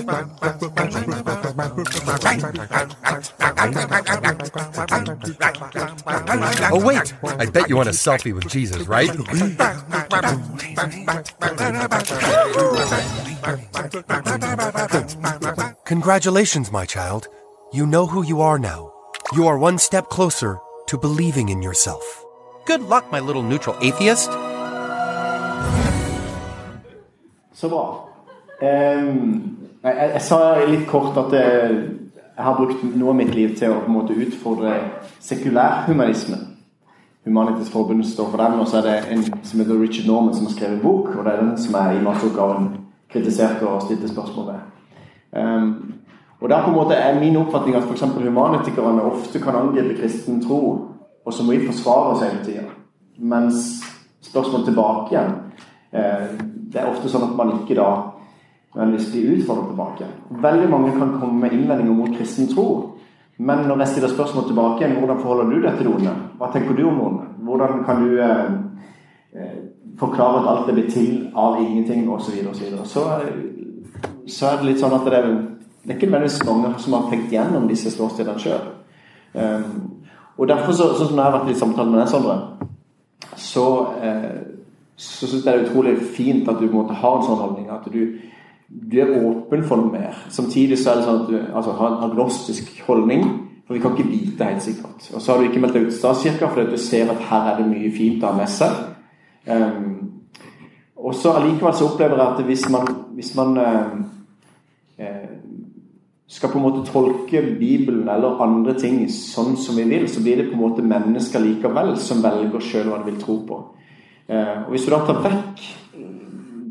Oh, 6.69 6.83
wait! 6.85 7.15
I 7.39 7.47
bet 7.47 7.69
you 7.71 7.77
want 7.77 7.89
a 7.89 7.93
selfie 7.93 8.35
with 8.35 8.49
Jesus, 8.49 8.87
right? 8.87 9.11
Congratulations, 15.87 16.73
my 16.73 16.85
child. 16.85 17.06
You 17.73 17.87
know 17.87 18.07
who 18.07 18.25
you 18.25 18.41
are 18.41 18.59
now. 18.59 18.91
You 19.33 19.47
are 19.47 19.59
one 19.59 19.79
step 19.79 20.09
closer 20.09 20.59
to 20.89 20.99
believing 20.99 21.49
in 21.51 21.63
yourself. 21.63 22.25
Good 22.67 22.81
luck, 22.83 23.13
my 23.13 23.21
little 23.21 23.43
neutral 23.43 23.77
atheist. 23.77 24.31
Så 27.53 27.69
bra. 27.69 28.09
Um, 28.61 29.57
jeg, 29.83 30.11
jeg, 30.15 30.23
sa 30.23 30.65
litt 30.67 30.89
kort 30.89 31.17
at 31.17 31.33
jeg, 31.33 31.77
jeg, 32.17 32.45
har 32.45 32.57
brukt 32.59 32.83
noe 32.97 33.13
av 33.13 33.21
mitt 33.21 33.35
liv 33.35 33.55
til 33.59 33.71
å 33.71 33.85
på 33.85 33.87
en 33.87 33.99
måte 34.01 34.17
utfordre 34.27 34.75
sekulærhumanismen. 35.23 36.43
Humanitisk 37.27 37.71
Forbund 37.71 38.03
står 38.07 38.33
for 38.33 38.43
den, 38.43 38.59
og 38.61 38.67
så 38.71 38.81
er 38.81 38.89
det 38.89 38.97
en 39.15 39.23
som 39.47 39.63
heter 39.63 39.79
Richard 39.79 40.11
Norman 40.11 40.35
som 40.35 40.51
har 40.51 40.57
skrevet 40.59 40.83
bok, 40.83 41.15
og 41.15 41.23
det 41.23 41.37
er 41.37 41.45
den 41.45 41.55
som 41.59 41.79
er 41.79 41.95
i 41.95 42.03
masteroppgaven 42.03 42.73
kritiserte 43.15 43.69
og 43.69 43.87
stilte 43.87 44.11
spørsmål 44.11 44.51
ved. 44.51 44.67
Um, 45.39 45.96
og 46.47 46.51
der 46.51 46.63
på 46.63 46.71
en 46.71 46.77
måte 46.77 46.95
er 46.95 47.17
min 47.19 47.37
oppfatning 47.37 47.75
at 47.75 47.83
f.eks. 47.83 48.03
humanitikerne 48.03 49.03
ofte 49.03 49.41
kan 49.43 49.57
angripe 49.59 49.97
kristen 49.99 50.37
tro, 50.45 50.61
og 51.27 51.33
så 51.33 51.43
må 51.43 51.57
vi 51.57 51.67
forsvare 51.67 52.13
oss 52.13 52.23
hele 52.23 52.45
tida. 52.45 52.63
Mens 53.19 53.83
spørsmål 54.23 54.65
tilbake 54.65 55.11
igjen 55.11 55.33
eh, 55.93 56.29
Det 56.73 56.79
er 56.79 56.91
ofte 56.91 57.09
sånn 57.11 57.25
at 57.25 57.33
man 57.35 57.51
ikke 57.57 57.75
da 57.79 57.89
nødvendigvis 58.77 59.09
blir 59.11 59.33
utfordret 59.39 59.73
tilbake. 59.73 60.11
Veldig 60.45 60.69
mange 60.71 60.93
kan 60.99 61.17
komme 61.17 61.41
med 61.41 61.57
innvendinger 61.57 61.99
mot 61.99 62.15
kristen 62.15 62.47
tro 62.53 62.67
Men 63.39 63.67
når 63.67 63.83
jeg 63.83 63.89
stiller 63.89 64.15
spørsmål 64.15 64.47
tilbake 64.47 64.85
igjen, 64.85 64.99
hvordan 65.01 65.21
forholder 65.25 65.51
du 65.51 65.67
deg 65.67 65.79
til 65.81 65.91
ordene? 65.95 66.15
Hva 66.39 66.53
tenker 66.53 66.79
du 66.79 66.87
om 66.87 67.01
ordene? 67.01 67.27
Hvordan 67.49 67.85
kan 67.91 68.05
du 68.05 68.21
eh, 68.23 68.55
eh, 69.35 69.59
forklare 69.99 70.45
at 70.45 70.49
alt 70.53 70.71
er 70.71 70.79
blitt 70.79 70.95
til 70.95 71.29
av 71.35 71.59
ingenting, 71.61 72.07
osv., 72.11 72.31
osv. 72.31 72.55
Så, 72.55 72.65
videre, 72.65 72.81
og 72.81 72.87
så, 72.87 73.01
så, 73.03 74.39
så 74.39 74.47
er 74.47 74.57
det 74.61 74.71
litt 74.71 74.81
sånn 74.81 74.95
at 74.95 75.11
det 75.11 75.19
er, 75.19 75.29
det 75.87 75.93
er 75.93 76.01
ikke 76.01 76.11
nødvendigvis 76.11 76.45
mange 76.49 76.73
som 76.83 76.97
har 76.97 77.11
tenkt 77.11 77.31
gjennom 77.31 77.69
disse 77.71 77.91
ståstedene 77.95 78.43
sjøl. 78.43 78.65
Um, 79.37 80.03
og 80.37 80.49
derfor, 80.51 80.75
så, 80.75 80.91
sånn 80.99 81.13
som 81.13 81.21
jeg 81.21 81.25
har 81.25 81.35
vært 81.39 81.53
i 81.53 81.59
samtale 81.59 81.93
med 81.93 82.03
deg, 82.03 82.09
Sondre, 82.11 82.37
så, 83.41 83.67
eh, 84.03 84.41
så 84.97 85.29
syns 85.29 85.45
jeg 85.45 85.45
det 85.47 85.53
er 85.55 85.69
utrolig 85.69 85.95
fint 86.17 86.49
at 86.49 86.59
du 86.61 86.67
måtte 86.73 86.97
ha 86.97 87.13
en 87.17 87.25
sånn 87.25 87.41
holdning. 87.41 87.71
At 87.73 87.87
du, 87.93 88.19
du 88.69 88.97
er 89.01 89.15
åpen 89.17 89.65
for 89.65 89.81
noe 89.81 89.93
mer. 89.93 90.19
Samtidig 90.33 90.79
så 90.81 90.93
er 90.93 91.01
det 91.01 91.07
sånn 91.07 91.23
at 91.23 91.31
du 91.31 91.39
altså, 91.39 91.77
har 91.79 91.95
en 91.95 92.11
agnostisk 92.11 92.75
holdning. 92.89 93.25
For 93.67 93.75
vi 93.75 93.83
kan 93.83 93.97
ikke 93.97 94.11
vite 94.11 94.51
helt 94.51 94.63
sikkert. 94.63 95.09
Og 95.15 95.23
så 95.23 95.33
har 95.33 95.41
du 95.41 95.49
ikke 95.49 95.63
meldt 95.63 95.79
deg 95.79 95.89
ut 95.89 95.97
statskirka 95.97 96.51
fordi 96.53 96.77
du 96.77 96.79
ser 96.81 97.09
at 97.11 97.25
her 97.31 97.49
er 97.51 97.63
det 97.63 97.71
mye 97.71 97.95
fint 97.95 98.23
å 98.23 98.31
ha 98.31 98.37
med 98.37 98.53
seg. 98.53 98.77
Um, 99.47 99.89
og 100.97 101.17
så 101.17 101.33
allikevel 101.39 101.75
så 101.75 101.89
opplever 101.89 102.21
jeg 102.21 102.27
at 102.27 102.45
hvis 102.47 102.69
man, 102.73 102.87
hvis 103.17 103.33
man 103.39 103.59
uh, 103.59 103.67
uh, 103.67 104.16
skal 106.29 106.51
på 106.51 106.59
en 106.59 106.65
måte 106.67 106.87
tolke 106.91 107.43
Bibelen 107.59 108.09
eller 108.11 108.41
andre 108.43 108.75
ting 108.79 109.05
sånn 109.13 109.55
som 109.61 109.79
vi 109.79 109.85
vil, 109.87 110.09
så 110.11 110.23
blir 110.25 110.41
det 110.41 110.49
på 110.51 110.57
en 110.57 110.65
måte 110.65 110.83
mennesker 110.83 111.43
likevel 111.43 111.95
som 112.03 112.23
velger 112.25 112.65
sjøl 112.65 112.91
hva 112.91 112.99
de 113.03 113.13
vil 113.13 113.21
tro 113.23 113.37
på. 113.47 113.61
Uh, 114.27 114.67
og 114.67 114.73
Hvis 114.75 114.87
du 114.87 114.91
da 114.91 115.05
tar 115.07 115.23
vekk 115.23 115.63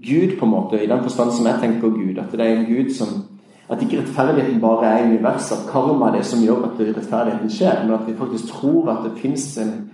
Gud, 0.05 0.35
på 0.37 0.45
en 0.45 0.51
måte, 0.51 0.83
i 0.83 0.89
den 0.91 1.01
forstand 1.01 1.31
som 1.33 1.47
jeg 1.47 1.61
tenker 1.61 1.89
Gud, 1.89 2.19
at 2.19 2.35
det 2.35 2.43
er 2.45 2.59
en 2.59 2.67
Gud 2.67 2.91
som 2.93 3.23
at 3.69 3.81
ikke 3.81 3.97
rettferdigheten 3.97 4.61
bare 4.61 4.85
er 4.85 5.07
universet, 5.07 5.57
at 5.57 5.71
karma 5.71 6.07
er 6.07 6.19
det 6.19 6.25
som 6.25 6.43
gjør 6.43 6.67
at 6.67 6.79
rettferdigheten 6.79 7.49
skjer, 7.49 7.83
men 7.83 7.95
at 7.95 8.07
vi 8.07 8.13
faktisk 8.17 8.51
tror 8.53 8.91
at 8.91 8.99
det 9.07 9.21
fins 9.21 9.57
en, 9.57 9.91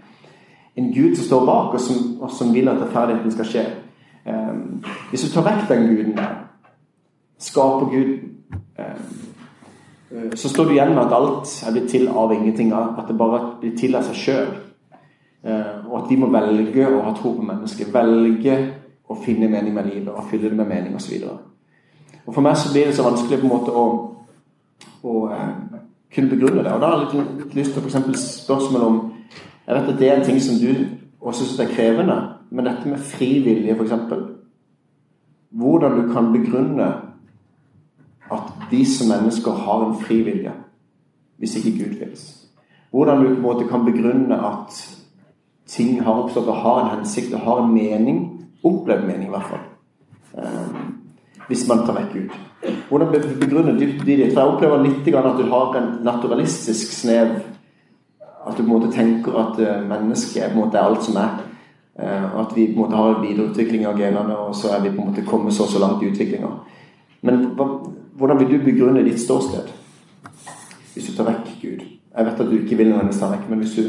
en, 0.75 0.89
Gud 0.93 1.15
som 1.15 1.25
står 1.25 1.45
bak, 1.45 1.73
og 1.73 1.79
som, 1.79 2.21
og 2.21 2.31
som 2.31 2.53
vil 2.53 2.67
at 2.67 2.81
rettferdigheten 2.81 3.31
skal 3.31 3.45
skje. 3.45 3.65
Um, 4.25 4.83
hvis 5.09 5.23
du 5.23 5.31
tar 5.31 5.47
vekk 5.47 5.69
den 5.69 5.87
guden 5.87 6.17
der, 6.17 6.33
skaper 7.39 7.87
Gud 7.93 8.11
um, 8.79 9.30
så 10.35 10.49
står 10.49 10.65
du 10.65 10.71
igjen 10.71 10.91
med 10.95 11.05
at 11.05 11.13
alt 11.15 11.51
er 11.67 11.71
blitt 11.71 11.89
til 11.91 12.09
av 12.09 12.33
ingenting. 12.33 12.73
At 12.73 13.07
det 13.07 13.17
bare 13.17 13.41
blir 13.61 13.75
til 13.79 13.95
av 13.95 14.03
seg 14.09 14.19
sjøl. 14.19 14.53
Uh, 15.41 15.87
og 15.89 15.95
at 16.03 16.09
vi 16.11 16.17
må 16.21 16.27
velge 16.29 16.85
å 16.85 17.01
ha 17.05 17.13
tro 17.17 17.33
på 17.37 17.45
mennesket. 17.45 17.93
Velge 17.93 18.57
å 19.09 19.17
finne 19.23 19.49
mening 19.51 19.73
med 19.73 19.87
livet 19.89 20.11
og 20.13 20.27
fylle 20.29 20.51
det 20.51 20.57
med 20.59 20.69
mening 20.69 20.97
osv. 20.99 21.15
Og 22.25 22.33
For 22.33 22.43
meg 22.43 22.59
så 22.59 22.73
blir 22.73 22.89
det 22.89 22.95
så 22.97 23.07
vanskelig 23.07 23.39
på 23.41 23.47
en 23.47 23.53
måte 23.53 23.73
å, 23.73 23.85
å 25.03 25.15
uh, 25.31 25.79
kunne 26.13 26.33
begrunne 26.35 26.65
det. 26.65 26.73
Og 26.75 26.83
Da 26.83 26.91
har 26.91 27.05
jeg 27.05 27.23
litt, 27.23 27.55
lyst 27.55 27.77
til 27.77 27.87
f.eks. 27.87 28.27
spørsmål 28.43 28.87
om 28.87 28.99
Jeg 29.67 29.77
vet 29.77 29.89
at 29.93 29.99
det 29.99 30.09
er 30.09 30.19
en 30.19 30.25
ting 30.25 30.39
som 30.41 30.57
du 30.59 30.71
også 31.21 31.45
syns 31.45 31.59
er 31.61 31.73
krevende, 31.75 32.15
men 32.49 32.65
dette 32.65 32.89
med 32.89 32.99
fri 32.99 33.37
vilje, 33.45 33.75
f.eks. 33.77 33.93
Hvordan 35.51 35.97
du 35.99 36.13
kan 36.13 36.31
begrunne 36.33 36.87
vi 38.71 38.85
som 38.85 39.09
mennesker 39.11 39.51
har 39.65 39.85
en 39.85 39.97
fri 39.99 40.21
vilje, 40.23 40.53
hvis 41.37 41.55
ikke 41.59 41.77
Gud 41.77 41.97
finnes. 41.99 42.25
Hvordan 42.91 43.23
du 43.23 43.27
på 43.29 43.35
en 43.35 43.41
måte 43.41 43.67
kan 43.69 43.85
begrunne 43.85 44.35
at 44.35 44.79
ting 45.67 46.01
har 46.03 46.23
oppstått 46.23 46.49
og 46.51 46.63
har 46.63 46.79
en 46.81 46.97
hensikt 46.97 47.33
og 47.33 47.45
har 47.45 47.61
en 47.63 47.73
mening, 47.73 48.23
opplevd 48.63 49.07
mening 49.07 49.29
i 49.29 49.31
hvert 49.35 49.47
fall, 49.51 49.63
um, 50.37 50.97
hvis 51.47 51.63
man 51.67 51.85
tar 51.85 51.97
vekk 51.97 52.11
Gud. 52.13 52.35
Hvordan 52.89 53.13
begrunner 53.39 53.73
du 53.73 53.85
det? 54.05 54.33
For 54.33 54.41
jeg 54.41 54.49
opplever 54.49 54.83
litt 54.83 55.07
at 55.15 55.37
du 55.39 55.47
har 55.49 55.77
en 55.79 55.87
naturalistisk 56.05 56.91
snev. 56.93 57.31
At 58.47 58.57
du 58.57 58.61
på 58.61 58.67
en 58.67 58.75
måte 58.75 58.91
tenker 58.93 59.35
at 59.37 59.59
eh, 59.59 59.81
mennesket 59.85 60.43
en 60.47 60.55
måte 60.57 60.77
er 60.77 60.87
alt 60.89 61.03
som 61.05 61.17
er. 61.21 61.41
Uh, 61.99 62.39
at 62.41 62.53
vi 62.55 62.67
på 62.67 62.77
en 62.77 62.83
måte 62.83 62.97
har 62.97 63.15
en 63.15 63.25
videreutvikling 63.25 63.87
av 63.87 63.99
genene, 63.99 64.37
og 64.37 64.55
så 64.55 64.75
er 64.75 64.85
vi 64.85 64.93
på 64.93 65.01
en 65.01 65.11
måte 65.11 65.25
kommet 65.27 65.53
så 65.53 65.67
så 65.67 65.79
langt 65.79 66.03
i 66.03 66.11
utviklinga. 66.11 66.51
Men 67.21 67.43
hvordan 68.21 68.39
vil 68.39 68.51
du 68.51 68.65
begrunne 68.65 69.01
ditt 69.01 69.21
ståsted 69.21 69.69
hvis 70.93 71.07
du 71.07 71.15
tar 71.15 71.25
vekk 71.31 71.47
Gud? 71.61 71.83
Jeg 72.11 72.25
vet 72.27 72.41
at 72.43 72.49
du 72.51 72.57
ikke 72.57 72.77
vil 72.77 72.91
nødvendigvis 72.91 73.21
ta 73.21 73.29
vekk, 73.31 73.47
men 73.49 73.61
hvis 73.63 73.73
du, 73.79 73.85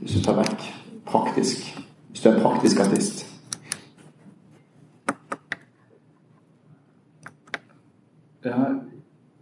hvis 0.00 0.16
du 0.16 0.22
tar 0.24 0.38
vekk 0.40 0.64
praktisk 1.06 1.68
Hvis 2.10 2.24
du 2.24 2.28
er 2.30 2.40
praktisk 2.42 2.80
artist 2.80 3.22
Ja, 8.44 8.64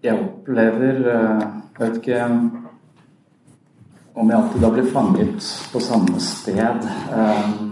jeg 0.02 0.18
opplever 0.18 1.00
eh, 1.14 1.46
Jeg 1.78 1.80
vet 1.80 1.96
ikke 2.02 2.20
om 4.14 4.30
jeg 4.30 4.38
alltid 4.38 4.60
da 4.60 4.70
blir 4.70 4.92
fanget 4.92 5.46
på 5.72 5.80
samme 5.82 6.20
sted. 6.22 6.84
Um, 7.10 7.63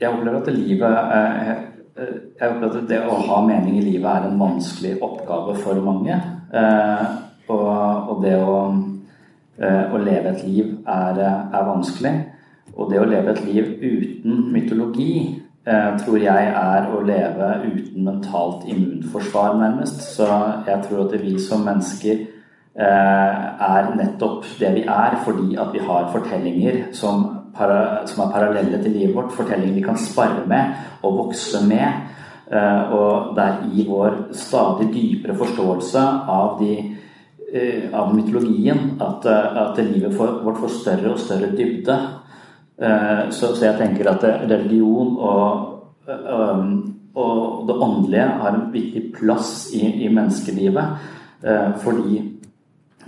jeg 0.00 0.10
opplever 0.10 0.40
at 0.40 0.52
livet 0.54 1.70
jeg 1.94 2.50
opplever 2.50 2.80
at 2.80 2.88
det 2.90 3.00
å 3.06 3.18
ha 3.28 3.38
mening 3.46 3.78
i 3.78 3.84
livet 3.84 4.08
er 4.10 4.26
en 4.26 4.40
vanskelig 4.40 4.96
oppgave 5.04 5.54
for 5.62 5.78
mange. 5.84 6.16
Eh, 6.54 7.04
og, 7.52 8.10
og 8.10 8.22
det 8.24 8.34
å, 8.40 8.56
eh, 9.60 9.94
å, 9.94 10.00
leve 10.02 10.32
et 10.32 10.42
liv 10.48 10.72
er, 10.82 11.20
er, 11.22 11.66
vanskelig. 11.68 12.14
Og 12.74 12.90
det 12.90 12.98
å 12.98 13.06
leve 13.06 13.34
et 13.34 13.44
liv 13.46 13.70
uten 13.78 14.48
mytologi 14.54 15.12
eh, 15.30 15.90
tror 16.02 16.18
jeg 16.18 16.50
er 16.50 16.90
å 16.90 17.02
leve 17.06 17.50
uten 17.68 18.08
mentalt 18.08 18.66
immunforsvar, 18.66 19.54
nærmest. 19.60 20.02
Så 20.16 20.26
jeg 20.66 20.82
tror 20.88 21.06
at 21.06 21.18
vi 21.22 21.38
som 21.38 21.66
mennesker 21.66 22.30
er 22.74 23.92
nettopp 23.94 24.48
det 24.58 24.72
vi 24.74 24.80
er 24.90 25.14
fordi 25.22 25.52
at 25.62 25.68
vi 25.70 25.78
har 25.86 26.08
fortellinger 26.10 26.80
som 26.98 27.33
som 27.54 28.24
er 28.24 28.32
parallelle 28.32 28.82
til 28.82 28.96
livet 28.98 29.14
vårt, 29.16 29.32
fortellinger 29.36 29.78
vi 29.78 29.84
kan 29.84 29.98
spare 30.00 30.42
med 30.50 31.04
og 31.04 31.18
vokse 31.24 31.62
med. 31.68 32.10
Eh, 32.52 32.92
og 32.92 33.32
det 33.36 33.44
er 33.44 33.70
i 33.72 33.86
vår 33.88 34.18
stadig 34.36 34.90
dypere 34.92 35.36
forståelse 35.38 36.02
av, 36.28 36.58
de, 36.60 36.74
eh, 37.52 37.86
av 37.92 38.12
mytologien 38.14 38.98
at, 39.00 39.24
eh, 39.24 39.56
at 39.62 39.80
livet 39.80 40.18
vårt 40.18 40.60
får 40.60 40.74
større 40.80 41.14
og 41.14 41.18
større 41.18 41.54
dybde. 41.56 41.98
Så, 43.30 43.52
så 43.54 43.68
jeg 43.68 43.76
tenker 43.78 44.08
at 44.10 44.24
religion 44.50 45.12
og, 45.22 45.60
og 47.14 47.60
det 47.68 47.76
åndelige 47.86 48.24
har 48.40 48.48
en 48.50 48.64
viktig 48.72 49.02
plass 49.14 49.68
i, 49.78 50.02
i 50.02 50.08
menneskelivet. 50.10 51.04
Fordi 51.84 52.18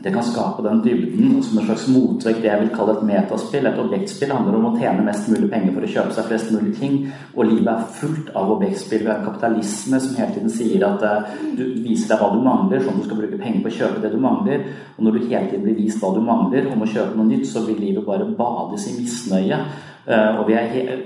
det 0.07 0.13
kan 0.15 0.23
skape 0.23 0.63
den 0.63 0.83
dybden 0.85 1.43
som 1.43 1.59
en 1.59 1.65
slags 1.67 1.89
motvekt 1.91 2.45
det 2.45 2.47
jeg 2.47 2.61
vil 2.61 2.69
kalle 2.77 2.93
et 2.95 3.07
metaspill. 3.09 3.65
Et 3.67 3.81
objektspill 3.83 4.31
handler 4.31 4.55
om 4.55 4.69
å 4.69 4.77
tjene 4.79 5.03
mest 5.03 5.27
mulig 5.33 5.49
penger 5.51 5.75
for 5.75 5.83
å 5.83 5.91
kjøpe 5.97 6.15
seg 6.15 6.29
flest 6.29 6.53
mulig 6.55 6.75
ting. 6.79 6.95
Og 7.35 7.49
livet 7.49 7.73
er 7.73 7.89
fullt 7.97 8.31
av 8.39 8.53
objektspill. 8.55 9.03
Vi 9.03 9.11
har 9.11 9.25
kapitalisme 9.25 9.99
som 10.05 10.15
hele 10.21 10.37
tiden 10.37 10.55
sier 10.55 10.85
at 10.87 11.03
uh, 11.03 11.35
du 11.59 11.65
viser 11.83 12.13
deg 12.13 12.23
hva 12.23 12.31
du 12.37 12.39
mangler, 12.45 12.85
sånn 12.85 12.95
at 12.95 13.03
du 13.03 13.09
skal 13.09 13.19
bruke 13.25 13.41
penger 13.43 13.65
på 13.65 13.73
å 13.73 13.77
kjøpe 13.81 14.05
det 14.05 14.13
du 14.15 14.23
mangler. 14.23 14.71
Og 14.95 15.09
når 15.09 15.19
du 15.19 15.27
hele 15.27 15.43
tiden 15.51 15.67
blir 15.67 15.81
vist 15.81 15.99
hva 15.99 16.13
du 16.15 16.23
mangler, 16.23 16.71
om 16.71 16.87
å 16.87 16.91
kjøpe 16.95 17.19
noe 17.19 17.27
nytt, 17.33 17.51
så 17.51 17.67
vil 17.67 17.83
livet 17.83 18.07
bare 18.07 18.31
bades 18.39 18.87
i 18.87 18.95
misnøye. 19.01 19.61
Uh, 20.07 20.39
og 20.39 20.51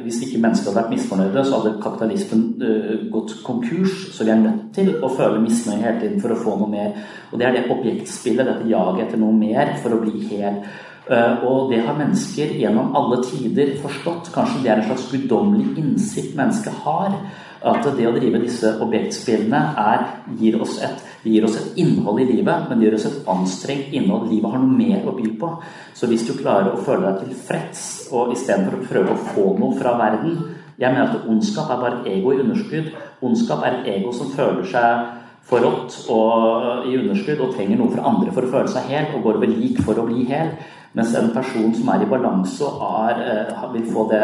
Hvis 0.02 0.18
ikke 0.26 0.42
mennesker 0.42 0.68
hadde 0.68 0.82
vært 0.82 0.90
misfornøyde, 0.92 1.44
så 1.44 1.56
hadde 1.56 1.78
kapitalismen 1.80 2.42
uh, 2.60 3.06
gått 3.12 3.32
konkurs. 3.46 3.94
Så 4.12 4.26
vi 4.26 4.34
er 4.34 4.42
nødt 4.42 4.74
til 4.76 4.92
å 5.00 5.08
føle 5.08 5.40
misnøye 5.40 5.80
hele 5.80 6.00
tiden 6.02 6.20
for 6.20 6.34
å 6.34 6.40
få 6.42 6.58
noe 6.60 6.68
mer. 6.68 6.92
Og 7.32 7.40
Det 7.40 7.46
er 7.48 7.56
det 7.56 7.70
objektspillet, 7.72 8.44
dette 8.44 8.68
jaget 8.68 9.06
etter 9.06 9.22
noe 9.22 9.32
mer 9.32 9.72
for 9.80 9.96
å 9.96 10.02
bli 10.02 10.26
hel. 10.28 10.60
Uh, 11.08 11.40
og 11.48 11.72
det 11.72 11.80
har 11.86 11.96
mennesker 11.96 12.52
gjennom 12.60 12.92
alle 13.00 13.22
tider 13.24 13.72
forstått. 13.80 14.28
Kanskje 14.34 14.60
det 14.66 14.74
er 14.74 14.82
en 14.82 14.90
slags 14.90 15.08
guddommelig 15.14 15.72
innsikt 15.80 16.36
mennesket 16.36 16.84
har. 16.84 17.16
At 17.60 17.88
det 17.96 18.04
å 18.08 18.12
drive 18.12 18.44
disse 18.44 18.76
objektspillene 18.84 19.62
er, 19.80 20.04
gir 20.40 20.60
oss 20.60 20.76
et 20.84 21.09
det 21.22 21.34
gir 21.34 21.44
oss 21.44 21.58
et 21.60 21.78
innhold 21.82 22.22
i 22.22 22.28
livet, 22.30 22.68
men 22.68 22.80
det 22.80 22.88
gir 22.88 22.96
oss 22.96 23.06
et 23.10 23.28
anstrengt 23.28 23.92
innhold. 23.92 24.30
Livet 24.30 24.54
har 24.54 24.62
noe 24.62 24.78
mer 24.78 25.04
å 25.04 25.16
by 25.18 25.28
på. 25.40 25.52
Så 25.96 26.08
hvis 26.08 26.24
du 26.28 26.32
klarer 26.38 26.72
å 26.72 26.80
føle 26.80 27.10
deg 27.10 27.28
tilfreds, 27.28 27.82
og 28.16 28.32
istedenfor 28.32 28.78
å 28.78 28.88
prøve 28.88 29.14
å 29.14 29.22
få 29.34 29.46
noe 29.60 29.76
fra 29.78 29.96
verden 30.00 30.40
Jeg 30.80 30.94
mener 30.94 31.10
at 31.12 31.26
ondskap 31.28 31.68
er 31.68 31.76
bare 31.76 31.96
et 32.00 32.06
ego 32.08 32.30
i 32.32 32.38
underskudd. 32.40 32.86
Ondskap 33.20 33.66
er 33.66 33.74
et 33.74 33.88
ego 33.98 34.14
som 34.16 34.30
føler 34.32 34.64
seg 34.64 35.10
forrådt 35.50 35.96
og 36.08 36.86
i 36.88 36.94
underskudd 36.96 37.42
og 37.44 37.52
trenger 37.52 37.76
noe 37.76 37.92
fra 37.92 38.06
andre 38.08 38.32
for 38.32 38.46
å 38.46 38.52
føle 38.54 38.72
seg 38.72 38.88
hel, 38.88 39.10
og 39.12 39.26
går 39.26 39.40
over 39.42 39.52
lik 39.52 39.82
for 39.84 40.00
å 40.00 40.06
bli 40.08 40.24
hel. 40.30 40.54
Mens 40.96 41.12
en 41.14 41.30
person 41.34 41.74
som 41.76 41.90
er 41.92 42.02
i 42.02 42.08
balanse 42.10 42.64
og 42.66 42.80
er, 43.10 43.20
eh, 43.22 43.66
vil, 43.74 43.84
få 43.92 44.08
det, 44.10 44.22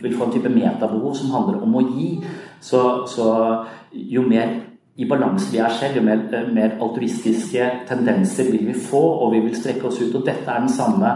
vil, 0.00 0.16
få 0.16 0.24
en 0.24 0.32
type 0.32 0.50
metabehov 0.50 1.14
som 1.14 1.30
handler 1.30 1.60
om 1.62 1.76
å 1.78 1.84
gi, 1.92 2.08
så, 2.60 3.04
så 3.06 3.28
jo 3.92 4.24
mer 4.26 4.56
i 4.98 5.06
balanse 5.06 5.52
vi 5.52 5.60
er 5.62 5.74
selv, 5.78 5.96
jo 5.96 6.02
mer, 6.02 6.24
eh, 6.34 6.54
mer, 6.54 6.78
altruistiske 6.82 7.70
tendenser 7.88 8.50
vil 8.50 8.66
vi 8.66 8.74
få, 8.74 9.02
og 9.22 9.32
vi 9.32 9.40
vil 9.40 9.56
strekke 9.56 9.86
oss 9.86 10.00
ut. 10.02 10.14
Og 10.14 10.26
dette 10.26 10.50
er 10.50 10.60
den 10.60 10.72
samme 10.72 11.12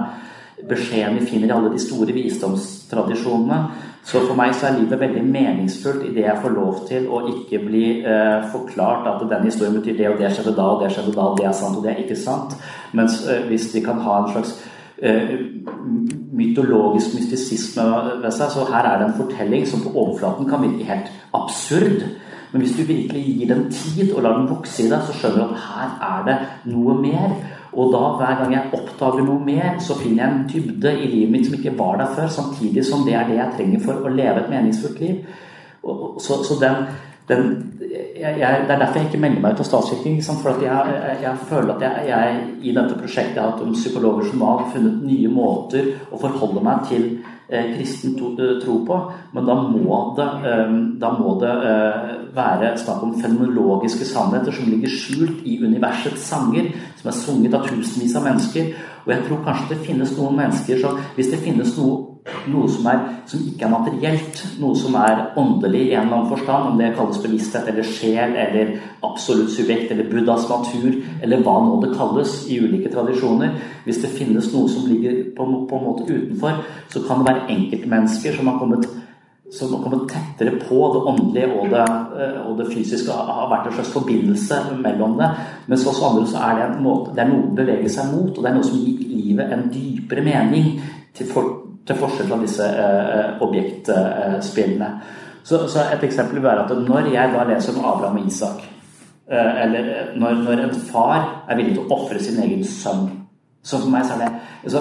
beskjeden 0.69 1.19
vi 1.19 1.27
finner 1.27 1.49
i 1.49 1.57
alle 1.57 1.73
de 1.73 1.81
store 1.83 2.15
visdomstradisjonene. 2.15 3.59
Så 4.05 4.21
for 4.27 4.35
meg 4.39 4.55
så 4.55 4.67
er 4.67 4.79
livet 4.81 4.99
veldig 4.99 5.23
meningsfullt 5.25 6.07
idet 6.09 6.25
jeg 6.25 6.41
får 6.43 6.55
lov 6.55 6.81
til 6.89 7.05
å 7.07 7.21
ikke 7.31 7.61
bli 7.63 7.85
eh, 8.03 8.43
forklart 8.51 9.07
at 9.07 9.23
den 9.31 9.47
historien 9.47 9.79
betyr 9.79 9.99
det 9.99 10.09
og 10.11 10.19
det 10.19 10.33
skjedde 10.35 10.57
da 10.57 10.67
og 10.73 10.83
det 10.83 10.91
skjedde 10.95 11.15
da, 11.15 11.27
og 11.31 11.39
det 11.39 11.47
er 11.47 11.55
sant 11.55 11.79
og 11.79 11.85
det 11.85 11.93
er 11.93 12.03
ikke 12.03 12.19
sant. 12.19 12.57
Mens 12.99 13.21
eh, 13.27 13.45
hvis 13.47 13.69
vi 13.75 13.85
kan 13.85 14.03
ha 14.03 14.17
en 14.19 14.33
slags 14.33 14.57
eh, 15.03 15.37
mytologisk 16.35 17.15
mystisisme 17.15 17.87
ved 18.25 18.35
seg, 18.35 18.51
så 18.51 18.67
her 18.73 18.91
er 18.91 18.99
det 18.99 19.09
en 19.11 19.19
fortelling 19.21 19.67
som 19.71 19.83
på 19.87 19.95
overflaten 19.95 20.51
kan 20.51 20.67
virke 20.67 20.89
helt 20.91 21.15
absurd. 21.39 22.03
Men 22.53 22.63
hvis 22.63 22.75
du 22.77 22.83
virkelig 22.85 23.23
gir 23.25 23.49
den 23.49 23.65
tid 23.73 24.13
og 24.13 24.23
lar 24.23 24.39
den 24.39 24.51
vokse 24.51 24.85
i 24.85 24.91
deg, 24.91 25.05
så 25.07 25.17
skjønner 25.17 25.41
du 25.41 25.55
at 25.55 25.63
her 25.67 25.93
er 26.09 26.27
det 26.27 26.39
noe 26.73 26.97
mer. 27.01 27.37
Og 27.73 27.93
da, 27.95 28.03
hver 28.19 28.35
gang 28.43 28.53
jeg 28.53 28.73
oppdager 28.77 29.25
noe 29.25 29.41
mer, 29.45 29.79
så 29.81 29.97
finner 29.97 30.21
jeg 30.23 30.33
en 30.33 30.43
dybde 30.51 30.93
i 30.93 31.07
livet 31.09 31.33
mitt 31.33 31.47
som 31.49 31.57
ikke 31.57 31.73
var 31.79 32.03
der 32.03 32.13
før, 32.17 32.29
samtidig 32.29 32.85
som 32.85 33.07
det 33.07 33.17
er 33.17 33.31
det 33.31 33.39
jeg 33.39 33.57
trenger 33.57 33.87
for 33.87 34.05
å 34.05 34.13
leve 34.13 34.43
et 34.43 34.53
meningsfullt 34.53 35.01
liv. 35.01 35.23
Og, 35.83 36.21
så, 36.21 36.43
så 36.45 36.59
den, 36.61 36.85
den 37.31 37.49
jeg, 37.81 38.37
jeg, 38.39 38.61
Det 38.69 38.75
er 38.75 38.79
derfor 38.79 39.01
jeg 39.01 39.09
ikke 39.09 39.23
melder 39.25 39.41
meg 39.43 39.57
ut 39.57 39.65
av 39.65 39.71
statskirken. 39.71 40.21
For 40.43 40.61
jeg, 40.63 40.99
jeg, 41.25 41.35
føler 41.49 41.73
at 41.75 42.07
jeg, 42.07 42.43
i 42.61 42.75
dette 42.77 42.99
prosjektet 43.01 43.41
jeg 43.41 43.43
har 43.43 43.55
hatt 43.55 43.65
om 43.65 43.73
psykologer 43.73 44.29
som 44.29 44.45
har 44.47 44.67
funnet 44.75 45.01
nye 45.09 45.33
måter 45.33 45.95
å 46.13 46.21
forholde 46.21 46.65
meg 46.69 46.85
til 46.93 47.09
kristen 47.77 48.15
eh, 48.17 48.61
tro 48.65 48.79
på. 48.87 48.99
Men 49.33 49.47
da 49.47 49.57
må 49.63 49.99
det, 50.17 50.29
eh, 50.49 50.77
da 51.03 51.11
må 51.19 51.35
det 51.41 51.53
eh, 51.73 52.13
være 52.37 52.73
snakk 52.81 53.03
om 53.03 53.17
fenomenologiske 53.21 54.09
sannheter 54.09 54.55
som 54.57 54.71
ligger 54.71 54.93
skjult 54.93 55.45
i 55.45 55.59
universets 55.65 56.25
sanger, 56.33 56.73
som 57.01 57.11
er 57.11 57.19
sunget 57.19 57.59
av 57.59 57.69
tusenvis 57.69 58.17
av 58.17 58.27
mennesker. 58.29 58.73
Og 59.05 59.13
jeg 59.13 59.27
tror 59.27 59.45
kanskje 59.45 59.75
det 59.75 59.85
finnes 59.87 60.17
noen 60.19 60.37
mennesker 60.39 60.81
som 60.81 60.99
Hvis 61.17 61.31
det 61.33 61.43
finnes 61.43 61.77
noe, 61.79 62.12
noe 62.47 62.69
som, 62.71 62.87
er, 62.87 63.01
som, 63.27 63.43
ikke 63.47 63.67
er 63.67 63.73
materielt, 63.73 64.43
noe 64.63 64.79
som 64.79 64.95
er 65.01 65.25
åndelig 65.41 65.81
i 65.89 65.93
en 65.97 66.07
eller 66.07 66.19
annen 66.21 66.31
forstand, 66.31 66.71
om 66.71 66.79
det 66.79 66.93
kalles 66.97 67.21
bevissthet 67.23 67.71
eller 67.73 67.87
sjel 67.87 68.37
eller 68.39 68.73
absolutt 69.07 69.51
subjekt 69.55 69.91
eller 69.91 70.11
Buddhas 70.11 70.49
natur, 70.51 71.01
eller 71.23 71.43
hva 71.43 71.57
nå 71.67 71.81
det 71.83 71.95
kalles 71.97 72.37
i 72.47 72.61
ulike 72.63 72.93
tradisjoner. 72.93 73.57
Hvis 73.87 74.03
det 74.05 74.15
finnes 74.15 74.53
noe 74.55 74.71
som 74.71 74.87
ligger 74.91 75.23
på, 75.37 75.47
på 75.69 75.79
en 75.79 75.87
måte 75.89 76.07
utenfor, 76.09 76.63
så 76.93 77.03
kan 77.07 77.23
det 77.23 77.33
være 77.33 77.49
enkeltmennesker 77.57 78.39
som 78.39 78.53
har 78.53 78.61
kommet 78.63 78.91
som 79.53 79.75
har 79.75 79.83
kommet 79.85 80.07
tettere 80.09 80.55
på 80.57 80.77
det 80.95 81.01
åndelige 81.11 81.49
og 81.61 81.67
det, 81.69 81.83
eh, 82.25 82.39
og 82.41 82.55
det 82.57 82.71
fysiske, 82.73 83.13
har 83.13 83.51
vært 83.51 83.67
en 83.69 83.75
slags 83.77 83.91
forbindelse 83.93 84.61
mellom 84.81 85.19
det. 85.19 85.29
Mens 85.69 85.85
hos 85.85 86.01
andre 86.01 86.25
så 86.31 86.41
er 86.41 86.57
det, 86.57 86.69
en 86.71 86.87
måte, 86.87 87.13
det 87.13 87.27
er 87.27 87.29
noe 87.29 87.51
å 87.51 87.57
bevege 87.59 87.91
seg 87.93 88.15
mot, 88.15 88.31
og 88.33 88.41
det 88.41 88.49
er 88.49 88.57
noe 88.57 88.65
som 88.65 88.81
gir 88.81 89.03
livet 89.11 89.53
en 89.53 89.67
dypere 89.75 90.25
mening, 90.25 90.71
til, 91.13 91.29
for, 91.29 91.51
til 91.87 91.99
forskjell 91.99 92.29
fra 92.31 92.39
disse 92.43 92.67
eh, 92.67 93.43
objektspillene. 93.43 94.93
Så, 95.43 95.65
så, 95.67 95.89
et 95.91 96.05
eksempel 96.07 96.39
vil 96.39 96.47
være 96.47 96.67
at 96.67 96.85
når 96.87 97.11
jeg 97.15 97.33
da 97.33 97.47
leser 97.49 97.79
om 97.79 97.89
Abraham 97.91 98.21
og 98.21 98.29
Isak, 98.31 98.63
eh, 99.31 99.65
eller 99.65 100.13
når, 100.17 100.45
når, 100.45 100.63
en 100.67 100.79
far 100.93 101.19
er 101.49 101.59
villig 101.59 101.75
til 101.75 101.85
å 101.87 101.99
ofre 101.99 102.23
sin 102.23 102.39
egen 102.45 102.63
sønn 102.67 103.11
så 103.63 103.79
for 103.79 103.93
meg 103.95 104.07
så 104.07 104.17
er 104.17 104.25
det 104.25 104.31
altså, 104.65 104.81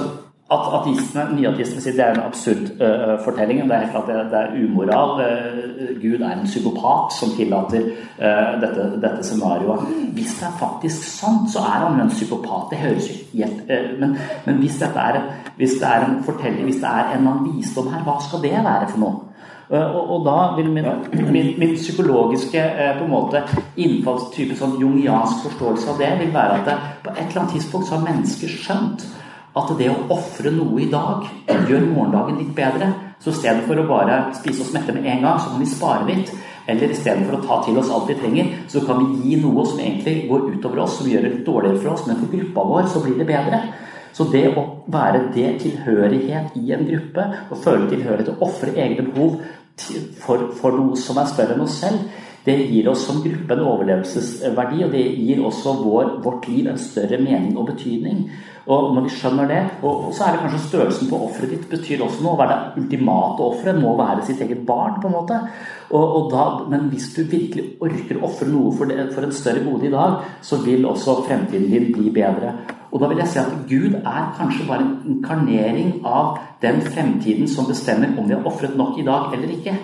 at 0.52 0.66
ateistene, 0.76 1.38
nyateistene 1.38 1.82
sier 1.84 1.96
det 1.96 2.04
er 2.04 2.18
en 2.18 2.26
absurd 2.26 2.66
uh, 2.82 3.14
fortelling. 3.24 3.62
Det 3.64 3.76
er 3.76 3.86
helt 3.86 3.94
klart 3.94 4.10
det, 4.12 4.18
det 4.34 4.40
er 4.42 4.58
umoral. 4.60 5.14
Uh, 5.22 5.94
Gud 6.02 6.20
er 6.20 6.34
en 6.34 6.50
psykopat 6.50 7.16
som 7.16 7.32
tillater 7.38 7.86
uh, 8.20 8.52
dette, 8.60 8.88
dette 9.00 9.24
scenarioet. 9.30 9.88
Hvis 10.18 10.36
det 10.42 10.50
er 10.50 10.58
faktisk 10.60 11.08
sant, 11.08 11.48
så 11.54 11.64
er 11.64 11.86
han 11.86 12.04
en 12.04 12.12
psykopat. 12.12 12.68
Det 12.74 12.82
høres 12.82 13.08
jo 13.08 13.18
helt 13.32 13.72
men, 14.02 14.18
men 14.46 14.60
hvis, 14.60 14.82
er, 14.82 15.22
hvis, 15.56 15.78
det 15.80 15.88
er 15.88 16.06
en 16.10 16.20
fortelling, 16.24 16.68
hvis 16.68 16.82
det 16.84 16.92
er 16.92 17.14
en 17.16 17.28
annen 17.32 17.54
visdom 17.56 17.88
her, 17.94 18.04
hva 18.04 18.18
skal 18.26 18.44
det 18.44 18.58
være 18.58 18.90
for 18.92 19.06
noe? 19.06 19.28
Og, 19.72 20.02
og, 20.02 20.26
da 20.26 20.38
vil 20.58 20.68
min, 20.68 20.88
min, 21.32 21.54
min 21.60 21.78
psykologiske 21.78 22.64
på 22.98 23.06
en 23.06 23.14
måte 23.14 23.46
innfallstype, 23.80 24.58
sånn 24.60 24.76
jungiansk 24.82 25.46
forståelse 25.46 25.94
av 25.94 26.02
det, 26.02 26.12
vil 26.20 26.34
være 26.36 26.58
at 26.60 26.68
det, 26.68 26.78
på 27.06 27.14
et 27.14 27.22
eller 27.24 27.44
annet 27.46 27.56
tidspunkt 27.56 27.88
så 27.88 27.96
har 27.96 28.08
mennesker 28.10 28.52
skjønt 28.52 29.08
at 29.58 29.74
det 29.78 29.90
å 29.92 30.06
ofre 30.16 30.52
noe 30.56 30.80
i 30.80 30.90
dag 30.92 31.26
gjør 31.48 31.90
morgendagen 31.92 32.40
litt 32.40 32.54
bedre. 32.56 32.92
Så 33.22 33.34
i 33.34 33.40
stedet 33.42 33.68
for 33.68 33.78
å 33.78 33.88
bare 33.90 34.24
spise 34.38 34.64
oss 34.64 34.72
mette 34.74 34.96
med 34.96 35.06
en 35.06 35.26
gang, 35.26 35.40
så 35.40 35.52
kan 35.52 35.62
vi 35.62 35.70
spare 35.70 36.08
litt. 36.08 36.32
Eller 36.72 36.94
i 36.94 36.98
stedet 36.98 37.26
for 37.28 37.38
å 37.38 37.44
ta 37.44 37.60
til 37.66 37.78
oss 37.82 37.92
alt 37.92 38.10
vi 38.10 38.18
trenger, 38.22 38.52
så 38.72 38.84
kan 38.86 39.02
vi 39.02 39.30
gi 39.30 39.40
noe 39.42 39.66
som 39.68 39.82
egentlig 39.82 40.28
går 40.30 40.48
utover 40.54 40.84
oss, 40.86 41.00
som 41.00 41.10
gjør 41.10 41.26
det 41.26 41.34
litt 41.36 41.48
dårligere 41.48 41.82
for 41.82 41.94
oss, 41.94 42.06
men 42.08 42.20
for 42.22 42.32
gruppa 42.32 42.68
vår 42.72 42.92
så 42.94 43.02
blir 43.04 43.18
det 43.20 43.28
bedre. 43.30 43.62
Så 44.16 44.28
det 44.32 44.44
å 44.60 44.66
være 44.92 45.28
det 45.36 45.56
tilhørighet 45.64 46.58
i 46.60 46.74
en 46.76 46.88
gruppe, 46.88 47.28
og 47.50 47.62
føle 47.64 47.90
tilhørighet 47.92 48.34
og 48.36 48.46
ofre 48.48 48.76
egne 48.76 49.08
behov 49.10 49.40
for, 50.22 50.52
for 50.60 50.78
noe 50.78 51.00
som 51.00 51.20
er 51.20 51.30
større 51.32 51.56
enn 51.56 51.66
oss 51.66 51.80
selv, 51.82 52.04
det 52.46 52.56
gir 52.72 52.88
oss 52.90 53.04
som 53.06 53.20
gruppe 53.22 53.54
en 53.54 53.68
overlevelsesverdi, 53.70 54.80
og 54.86 54.96
det 54.96 55.04
gir 55.20 55.44
også 55.46 55.76
vår, 55.84 56.16
vårt 56.26 56.48
liv 56.50 56.72
en 56.72 56.80
større 56.82 57.20
mening 57.22 57.54
og 57.58 57.70
betydning. 57.70 58.24
Og 58.72 58.92
når 58.96 59.06
vi 59.08 59.14
skjønner 59.14 59.48
det, 59.50 59.60
og 59.86 60.12
så 60.14 60.26
er 60.26 60.36
det 60.36 60.42
kanskje 60.44 60.64
størrelsen 60.68 61.10
på 61.10 61.20
offeret 61.26 61.54
ditt 61.56 61.70
betyr 61.70 62.02
også 62.06 62.22
noe. 62.22 62.36
Hva 62.38 62.46
er 62.46 62.52
det 62.52 62.82
ultimate 62.84 63.46
offeret? 63.46 63.80
Må 63.82 63.96
være 63.98 64.26
sitt 64.26 64.42
eget 64.46 64.62
barn, 64.66 65.00
på 65.02 65.10
en 65.10 65.16
måte. 65.18 65.40
Og, 65.92 66.04
og 66.18 66.28
da, 66.32 66.44
men 66.72 66.90
hvis 66.92 67.10
du 67.16 67.24
virkelig 67.26 67.76
orker 67.82 68.20
å 68.20 68.28
ofre 68.30 68.50
noe 68.50 68.74
for, 68.78 68.90
det, 68.90 69.10
for 69.16 69.26
en 69.26 69.34
større 69.36 69.66
gode 69.66 69.90
i 69.90 69.94
dag, 69.94 70.22
så 70.46 70.62
vil 70.66 70.86
også 70.90 71.24
fremtiden 71.26 71.70
din 71.74 71.90
bli 71.94 72.14
bedre. 72.14 72.54
Og 72.92 73.02
da 73.02 73.08
vil 73.08 73.22
jeg 73.24 73.32
si 73.32 73.40
at 73.42 73.54
Gud 73.70 73.98
er 74.02 74.30
kanskje 74.38 74.68
bare 74.68 74.86
en 74.86 74.96
inkarnering 75.14 75.94
av 76.06 76.38
den 76.62 76.82
fremtiden 76.86 77.50
som 77.50 77.70
bestemmer 77.70 78.14
om 78.18 78.28
vi 78.28 78.36
har 78.36 78.48
ofret 78.48 78.78
nok 78.78 79.00
i 79.00 79.08
dag 79.08 79.34
eller 79.36 79.58
ikke. 79.58 79.78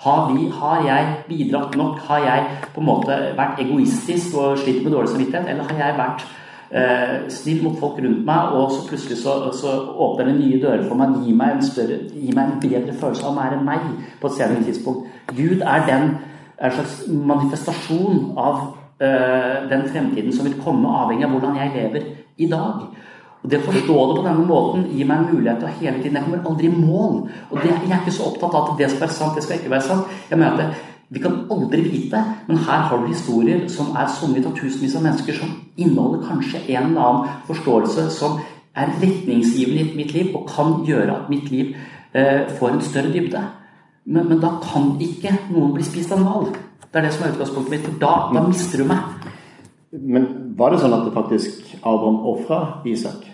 Har, 0.00 0.32
vi, 0.32 0.48
har 0.48 0.84
jeg 0.86 1.14
bidratt 1.28 1.76
nok? 1.76 1.98
Har 2.08 2.24
jeg 2.24 2.44
på 2.74 2.80
en 2.80 2.88
måte 2.88 3.16
vært 3.36 3.60
egoistisk 3.60 4.36
og 4.40 4.58
slitt 4.58 4.80
med 4.84 4.94
dårlig 4.94 5.12
samvittighet? 5.12 5.50
Eller 5.52 5.68
har 5.68 5.82
jeg 5.82 5.98
vært 5.98 6.24
eh, 6.70 7.12
snill 7.28 7.60
mot 7.66 7.76
folk 7.80 7.98
rundt 8.00 8.24
meg, 8.24 8.54
og 8.56 8.72
så 8.72 8.86
plutselig 8.88 9.18
så, 9.20 9.34
så 9.52 9.74
åpner 9.92 10.30
det 10.30 10.38
nye 10.38 10.62
dører 10.62 10.86
for 10.88 10.96
meg. 10.96 11.18
Gir 11.26 11.36
meg 11.36 11.58
en, 11.58 11.62
større, 11.68 12.00
gi 12.14 12.32
meg 12.32 12.46
en 12.46 12.62
bedre 12.64 12.96
følelse 12.96 13.26
av 13.26 13.34
å 13.34 13.38
være 13.42 13.60
meg 13.66 13.86
på 14.22 14.30
et 14.30 14.38
senere 14.38 14.64
tidspunkt. 14.70 15.12
Gud 15.36 15.60
er 15.60 15.86
den 15.90 16.10
er 16.60 16.70
en 16.70 16.76
slags 16.76 16.96
manifestasjon 17.08 18.24
av 18.40 18.58
eh, 19.00 19.68
den 19.70 19.86
fremtiden 19.88 20.32
som 20.32 20.48
vil 20.48 20.58
komme, 20.64 20.88
avhengig 21.02 21.28
av 21.28 21.36
hvordan 21.36 21.60
jeg 21.60 21.74
lever 21.76 22.10
i 22.40 22.48
dag. 22.48 22.82
Og 23.42 23.50
Det 23.50 23.58
å 23.60 23.66
forstå 23.70 23.96
det 24.08 24.16
på 24.18 24.24
denne 24.26 24.44
måten 24.44 24.84
gir 24.92 25.08
meg 25.08 25.30
mulighet 25.32 25.62
til 25.62 25.68
å 25.68 25.76
hele 25.80 26.02
tiden 26.02 26.18
Jeg 26.18 26.24
kommer 26.26 26.50
aldri 26.50 26.68
i 26.68 26.76
mål. 26.76 27.14
Og 27.50 27.56
det, 27.62 27.72
Jeg 27.72 27.90
er 27.90 28.00
ikke 28.02 28.18
så 28.18 28.28
opptatt 28.28 28.54
av 28.54 28.70
at 28.70 28.78
det 28.78 28.90
skal 28.90 29.06
være 29.06 29.16
sant, 29.16 29.34
det 29.34 29.44
skal 29.44 29.56
ikke 29.58 29.70
være 29.72 29.88
sant. 29.88 30.16
Jeg 30.30 30.38
mener 30.38 30.68
at 30.68 30.88
vi 31.10 31.18
kan 31.18 31.40
aldri 31.50 31.82
vite, 31.82 32.18
men 32.46 32.56
her 32.56 32.84
har 32.86 33.00
du 33.00 33.08
historier 33.10 33.64
som 33.68 33.96
er 33.98 34.06
sunget 34.06 34.46
av 34.46 34.52
tusenvis 34.54 34.94
av 34.94 35.02
mennesker, 35.02 35.34
som 35.34 35.56
inneholder 35.76 36.22
kanskje 36.28 36.60
en 36.68 36.92
eller 36.92 37.00
annen 37.02 37.32
forståelse 37.48 38.04
som 38.14 38.36
er 38.78 38.92
retningsgivende 39.00 39.88
i 39.88 39.96
mitt 39.96 40.14
liv, 40.14 40.36
og 40.36 40.46
kan 40.46 40.84
gjøre 40.86 41.16
at 41.16 41.32
mitt 41.32 41.50
liv 41.50 41.72
eh, 42.14 42.46
får 42.58 42.76
en 42.76 42.84
større 42.86 43.10
dybde. 43.10 43.42
Men, 44.04 44.28
men, 44.28 44.38
da 44.38 44.52
kan 44.62 44.94
ikke 45.02 45.34
noen 45.50 45.74
bli 45.74 45.84
spist 45.86 46.14
av 46.14 46.22
en 46.22 46.28
hval. 46.28 46.46
Det 46.86 47.00
er 47.00 47.08
det 47.08 47.12
som 47.16 47.26
er 47.26 47.34
utgangspunktet 47.34 47.74
mitt. 47.74 47.88
For 47.88 47.98
da, 48.02 48.14
da 48.34 48.46
mister 48.46 48.82
du 48.82 48.86
meg. 48.90 49.28
Men 49.90 50.30
var 50.58 50.70
det 50.70 50.80
sånn 50.84 50.94
at 50.94 51.08
det 51.08 51.16
faktisk 51.18 51.74
Abraham 51.80 52.22
ofra 52.30 52.62
Isak? 52.86 53.29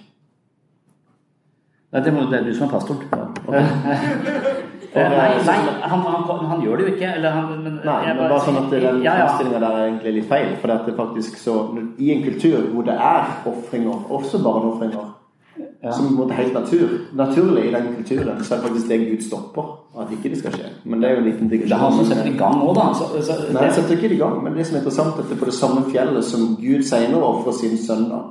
Nei, 1.92 2.02
det, 2.02 2.12
må, 2.12 2.26
det 2.30 2.40
er 2.40 2.46
du 2.48 2.54
som 2.54 2.66
er 2.66 2.72
pastoren. 2.74 3.02
Ja. 3.46 3.66
Eh, 4.96 5.10
nei, 5.12 5.24
nei 5.44 5.54
han, 5.84 6.00
han, 6.00 6.46
han, 6.48 6.60
gjør 6.64 6.78
det 6.80 6.84
jo 6.86 6.92
ikke. 6.94 7.08
Han, 7.20 7.50
men, 7.60 7.74
nei, 7.84 7.96
men 8.06 8.20
bare 8.22 8.38
sånn 8.46 8.56
at 8.62 8.70
den 8.72 9.02
ja, 9.04 9.16
ja. 9.20 9.26
der 9.44 9.66
er 9.66 9.82
egentlig 9.82 10.14
litt 10.22 10.28
feil. 10.30 10.54
For 10.56 10.72
det 10.72 10.76
er 10.78 10.96
faktisk 10.96 11.36
så 11.36 11.56
I 12.00 12.14
en 12.14 12.22
kultur 12.24 12.70
hvor 12.72 12.86
det 12.86 12.94
er 12.94 13.34
ofringer, 13.50 14.06
også 14.16 14.40
barneofringer, 14.40 15.10
ja. 15.58 15.92
som 15.92 16.14
på 16.16 16.24
en 16.24 16.32
helt 16.38 16.56
natur, 16.56 16.94
naturlig 17.18 17.66
i 17.66 17.74
den 17.74 17.90
kulturen, 17.98 18.40
så 18.40 18.54
er 18.54 18.62
det 18.62 18.68
faktisk 18.70 18.88
det 18.94 18.98
Gud 19.02 19.26
stopper. 19.26 19.68
At 20.00 20.16
ikke 20.16 20.32
det 20.32 20.40
skal 20.40 20.56
skje. 20.56 20.72
Men 20.84 21.04
det 21.04 21.10
er 21.10 21.14
jo 21.18 21.20
en 21.26 21.28
liten 21.28 21.52
digresjon. 21.52 21.68
Det 21.74 21.76
er 21.76 21.84
han 21.84 21.98
som 21.98 22.10
setter 22.14 22.32
i 22.32 22.40
gang 22.40 22.64
òg, 22.64 22.72
da. 22.80 22.88
Så, 22.96 23.10
så, 23.20 23.38
nei, 23.50 23.66
det 23.66 23.76
setter 23.76 23.98
ikke 23.98 24.14
i 24.16 24.22
gang. 24.22 24.40
Men 24.46 24.56
det 24.56 24.64
som 24.64 24.78
er 24.78 24.84
interessant, 24.86 25.20
at 25.20 25.28
det 25.28 25.36
er 25.36 25.44
på 25.44 25.50
det 25.50 25.58
samme 25.60 25.84
fjellet 25.92 26.24
som 26.24 26.48
Gud 26.56 26.88
senere 26.88 27.30
ofrer 27.34 27.60
sin 27.60 27.76
sønn. 27.84 28.08
da. 28.14 28.24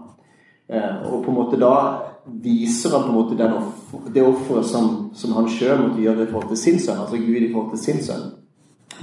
Eh, 0.65 0.91
og 1.11 1.21
på 1.21 1.29
en 1.29 1.39
måte 1.43 1.61
da 1.61 1.75
viser 2.25 2.89
han 2.89 3.03
på 3.03 3.07
en 3.07 3.15
måte 3.15 3.49
offer, 3.53 4.09
det 4.13 4.23
offeret 4.23 4.65
som, 4.65 5.11
som, 5.13 5.33
han 5.33 5.49
sjøl 5.49 5.81
måtte 5.81 6.01
gjøre 6.01 6.23
i 6.23 6.31
forhold 6.31 6.49
til 6.49 6.57
sin 6.57 6.79
sønn, 6.79 6.99
altså 7.03 7.17
Gud 7.21 7.41
i 7.41 7.51
forhold 7.51 7.71
til 7.75 7.83
sin 7.83 8.03
sønn. 8.03 8.25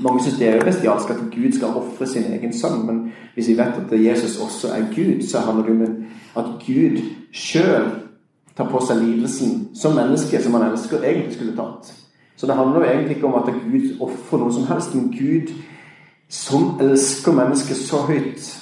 Mange 0.02 0.22
syns 0.24 0.38
det 0.40 0.48
er 0.48 0.64
bestialsk 0.64 1.10
at 1.12 1.24
Gud 1.34 1.52
skal 1.52 1.76
ofre 1.76 2.06
sin 2.08 2.24
egen 2.32 2.54
sønn, 2.56 2.86
men 2.86 3.02
hvis 3.34 3.48
vi 3.52 3.58
vet 3.58 3.80
at 3.82 3.92
Jesus 3.92 4.38
også 4.40 4.72
er 4.72 4.88
Gud, 4.94 5.26
så 5.28 5.42
handler 5.44 5.66
det 5.66 5.74
om 5.74 6.06
at 6.36 6.54
Gud 6.66 7.02
sjøl 7.32 7.90
tar 8.56 8.70
på 8.70 8.80
seg 8.84 9.02
lidelsen 9.02 9.68
som 9.76 9.94
menneske, 9.96 10.40
som 10.42 10.56
han 10.56 10.70
elsker, 10.70 11.04
egentlig 11.04 11.36
skulle 11.36 11.56
tatt. 11.56 11.92
Så 12.36 12.48
det 12.48 12.56
handler 12.56 12.80
jo 12.80 12.90
egentlig 12.90 13.16
ikke 13.16 13.28
om 13.28 13.38
at 13.38 13.52
Gud 13.52 14.00
ofrer 14.00 14.40
noe 14.42 14.52
som 14.52 14.66
helst, 14.66 14.94
men 14.96 15.12
Gud 15.12 15.52
som 16.32 16.80
elsker 16.80 17.36
mennesket 17.36 17.76
så 17.76 18.02
høyt 18.08 18.61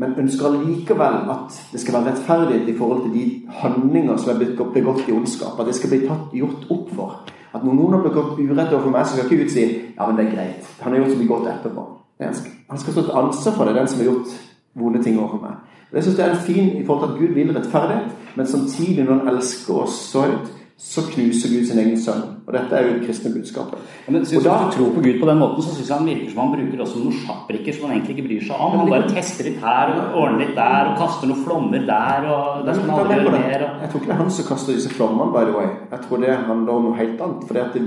men 0.00 0.14
ønsker 0.18 0.48
allikevel 0.48 1.18
at 1.30 1.58
det 1.72 1.80
skal 1.80 1.98
være 1.98 2.12
rettferdighet 2.12 2.68
i 2.68 2.76
forhold 2.78 3.02
til 3.04 3.14
de 3.16 3.24
handlinger 3.62 4.16
som 4.16 4.32
er 4.32 4.40
begått 4.44 5.08
i 5.08 5.12
ondskap. 5.12 5.60
At 5.60 5.68
det 5.68 5.76
skal 5.76 5.92
bli 5.92 6.06
tatt, 6.06 6.32
gjort 6.36 6.70
opp 6.72 6.94
for. 6.96 7.18
At 7.52 7.64
når 7.64 7.76
noen 7.76 7.98
har 7.98 8.06
begått 8.06 8.40
urett 8.40 8.72
overfor 8.72 8.94
meg, 8.94 9.04
så 9.04 9.18
skal 9.18 9.28
ikke 9.28 9.44
Gud 9.44 9.52
si 9.52 9.66
ja, 9.66 10.06
men 10.06 10.16
det 10.16 10.24
er 10.26 10.32
greit. 10.32 10.72
Han 10.80 10.94
har 10.94 11.02
gjort 11.02 11.12
så 11.12 11.18
mye 11.20 11.32
godt 11.34 11.50
etterpå. 11.52 11.84
Han 12.22 12.34
skal, 12.78 12.92
stå 12.94 13.02
til 13.02 13.18
ansvar 13.18 13.56
for 13.58 13.68
det, 13.68 13.76
den 13.76 13.88
som 13.90 14.00
har 14.00 14.08
gjort 14.08 14.34
vonde 14.78 15.02
ting 15.04 15.20
overfor 15.20 15.42
meg. 15.42 15.60
Og 15.90 15.96
Det 15.96 16.04
synes 16.06 16.18
jeg 16.18 16.28
er 16.30 16.44
fint 16.46 16.74
i 16.80 16.86
forhold 16.86 17.08
til 17.08 17.14
at 17.14 17.20
Gud 17.20 17.34
vil 17.34 17.56
rettferdighet, 17.56 18.10
men 18.36 18.46
samtidig, 18.46 19.04
når 19.04 19.18
han 19.18 19.34
elsker 19.34 19.74
oss 19.74 19.98
så 20.08 20.24
høyt, 20.24 20.52
så 20.82 21.02
knuser 21.06 21.48
Gud 21.52 21.66
sin 21.66 21.78
egen 21.78 21.98
sønn. 22.00 22.22
Og 22.42 22.54
dette 22.56 22.74
er 22.74 22.86
jo 22.86 22.94
det 22.96 23.04
kristne 23.06 23.30
budskapet. 23.32 23.78
Ja, 24.06 24.12
men 24.12 24.24
synes 24.26 24.38
Og 24.38 24.44
da- 24.44 24.56
Hvis 24.58 24.74
du 24.74 24.78
tror 24.78 24.94
på 24.94 25.02
Gud 25.06 25.20
på 25.20 25.28
den 25.30 25.38
måten, 25.38 25.62
så 25.62 25.74
syns 25.74 25.88
jeg 25.88 25.96
han 25.98 26.06
virker 26.06 26.30
som 26.30 26.40
han 26.42 26.52
bruker 26.56 26.82
også 26.84 26.98
noen 26.98 27.16
sjakkbrikker 27.22 27.72
som 27.74 27.84
han 27.84 27.92
egentlig 27.96 28.16
ikke 28.16 28.28
bryr 28.28 28.42
seg 28.48 28.56
om. 28.58 28.78
Han 28.78 28.90
bare 28.90 29.08
tester 29.14 29.44
litt 29.44 29.60
her 29.62 29.86
og 29.94 30.16
ordner 30.22 30.38
litt 30.42 30.56
der 30.56 30.90
og 30.90 30.98
kaster 30.98 31.26
noen 31.30 31.44
flommer 31.44 31.86
der 31.86 32.26
og 32.34 32.66
det 32.66 32.74
skal 32.76 32.90
aldri 32.90 33.14
gjøre 33.14 33.32
mer. 33.38 33.60
Og... 33.66 33.70
Jeg 33.82 33.90
tror 33.90 34.00
ikke 34.00 34.10
det 34.10 34.16
er 34.16 34.22
han 34.22 34.30
som 34.30 34.44
kaster 34.50 34.72
disse 34.74 34.90
flommene, 34.96 35.32
by 35.36 35.44
the 35.48 35.54
way. 35.58 35.68
Jeg 35.92 36.00
tror 36.08 36.16
det 36.16 36.36
handler 36.50 36.72
om 36.72 36.82
noe 36.82 36.96
helt 36.96 37.20
annet. 37.20 37.46
Fordi 37.46 37.60
at 37.62 37.72
det, 37.74 37.82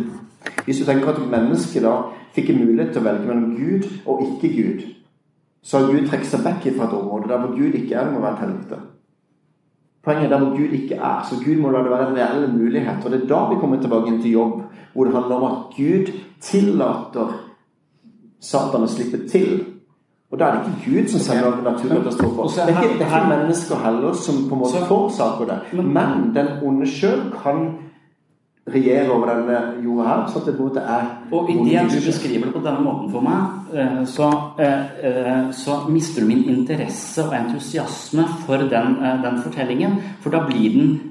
hvis 0.66 0.80
du 0.80 0.86
tenker 0.86 1.08
at 1.10 1.20
mennesket 1.36 1.84
da 1.84 1.96
fikk 2.36 2.50
en 2.50 2.62
mulighet 2.66 2.92
til 2.94 3.02
å 3.04 3.08
velge 3.12 3.28
mellom 3.28 3.56
Gud 3.60 3.84
og 4.06 4.16
ikke 4.28 4.56
Gud, 4.56 4.82
så 5.64 5.80
har 5.80 5.92
Gud 5.92 6.08
trukket 6.08 6.32
seg 6.32 6.44
vekk 6.48 6.64
fra 6.78 6.86
et 6.88 7.00
område 7.02 7.28
der 7.28 7.40
hvor 7.44 7.56
Gud 7.58 7.74
ikke 7.74 7.96
er, 7.96 8.06
noe 8.06 8.20
må 8.20 8.26
være 8.26 8.38
et 8.40 8.46
helvete. 8.48 8.78
Poenget 10.06 10.26
er 10.26 10.30
der 10.30 10.40
hvor 10.46 10.58
Gud 10.58 10.72
ikke 10.78 10.96
er. 10.96 11.26
Så 11.30 11.36
Gud 11.46 11.56
må 11.62 11.70
la 11.72 11.80
det 11.84 11.92
være 11.92 12.10
en 12.10 12.18
reell 12.18 12.54
mulighet. 12.58 13.06
Og 13.06 13.12
det 13.12 13.22
er 13.24 13.28
da 13.28 13.40
vi 13.54 13.60
kommer 13.60 13.82
tilbake 13.82 14.08
inn 14.08 14.22
til 14.22 14.32
jobb, 14.32 14.62
hvor 14.94 15.04
det 15.04 15.14
handler 15.14 15.36
om 15.36 15.44
at 15.52 15.58
Gud 15.78 16.12
tillater 16.42 17.32
Satan 18.42 18.84
å 18.86 18.88
slippe 18.92 19.28
til. 19.30 19.64
Og 20.32 20.40
da 20.40 20.46
er 20.46 20.52
det 20.56 20.62
ikke 20.68 20.92
Gud 20.92 21.08
som 21.10 21.20
sender 21.20 21.62
naturkatastrofer. 21.64 22.44
Er 22.44 22.66
Det 22.68 22.76
er 22.76 22.82
ikke, 22.84 22.98
det 23.00 23.08
er 23.08 23.18
ikke 23.22 23.34
mennesker 23.38 23.76
heller 23.86 24.14
som 24.14 24.36
på 24.50 24.56
en 24.56 24.62
måte 24.62 24.86
forårsaker 24.90 25.46
det. 25.46 25.60
Men- 25.74 25.94
Men 25.94 26.36
den 26.36 26.48
onde 26.64 26.88
sjøl 26.88 27.22
kan 27.44 27.76
regjere 28.74 29.12
over 29.14 29.30
denne 29.30 29.58
jorda 29.84 30.08
her, 30.08 30.22
så 30.34 30.42
det 30.46 30.56
både 30.58 30.82
er 30.82 31.06
Og 31.32 31.50
idet 31.50 31.92
du 31.92 32.00
beskriver 32.06 32.46
det 32.46 32.54
på 32.54 32.62
denne 32.66 32.82
måten 32.82 33.12
for 33.12 33.22
meg, 33.22 33.42
eh, 33.74 34.06
så, 34.06 34.30
eh, 34.60 34.86
eh, 35.10 35.52
så 35.52 35.86
mister 35.90 36.22
du 36.22 36.28
min 36.28 36.44
interesse 36.50 37.24
og 37.24 37.36
entusiasme 37.36 38.26
for 38.46 38.58
den, 38.58 38.98
den 39.24 39.42
fortellingen. 39.44 40.02
For 40.22 40.30
da 40.30 40.46
blir 40.48 40.70
den 40.70 41.02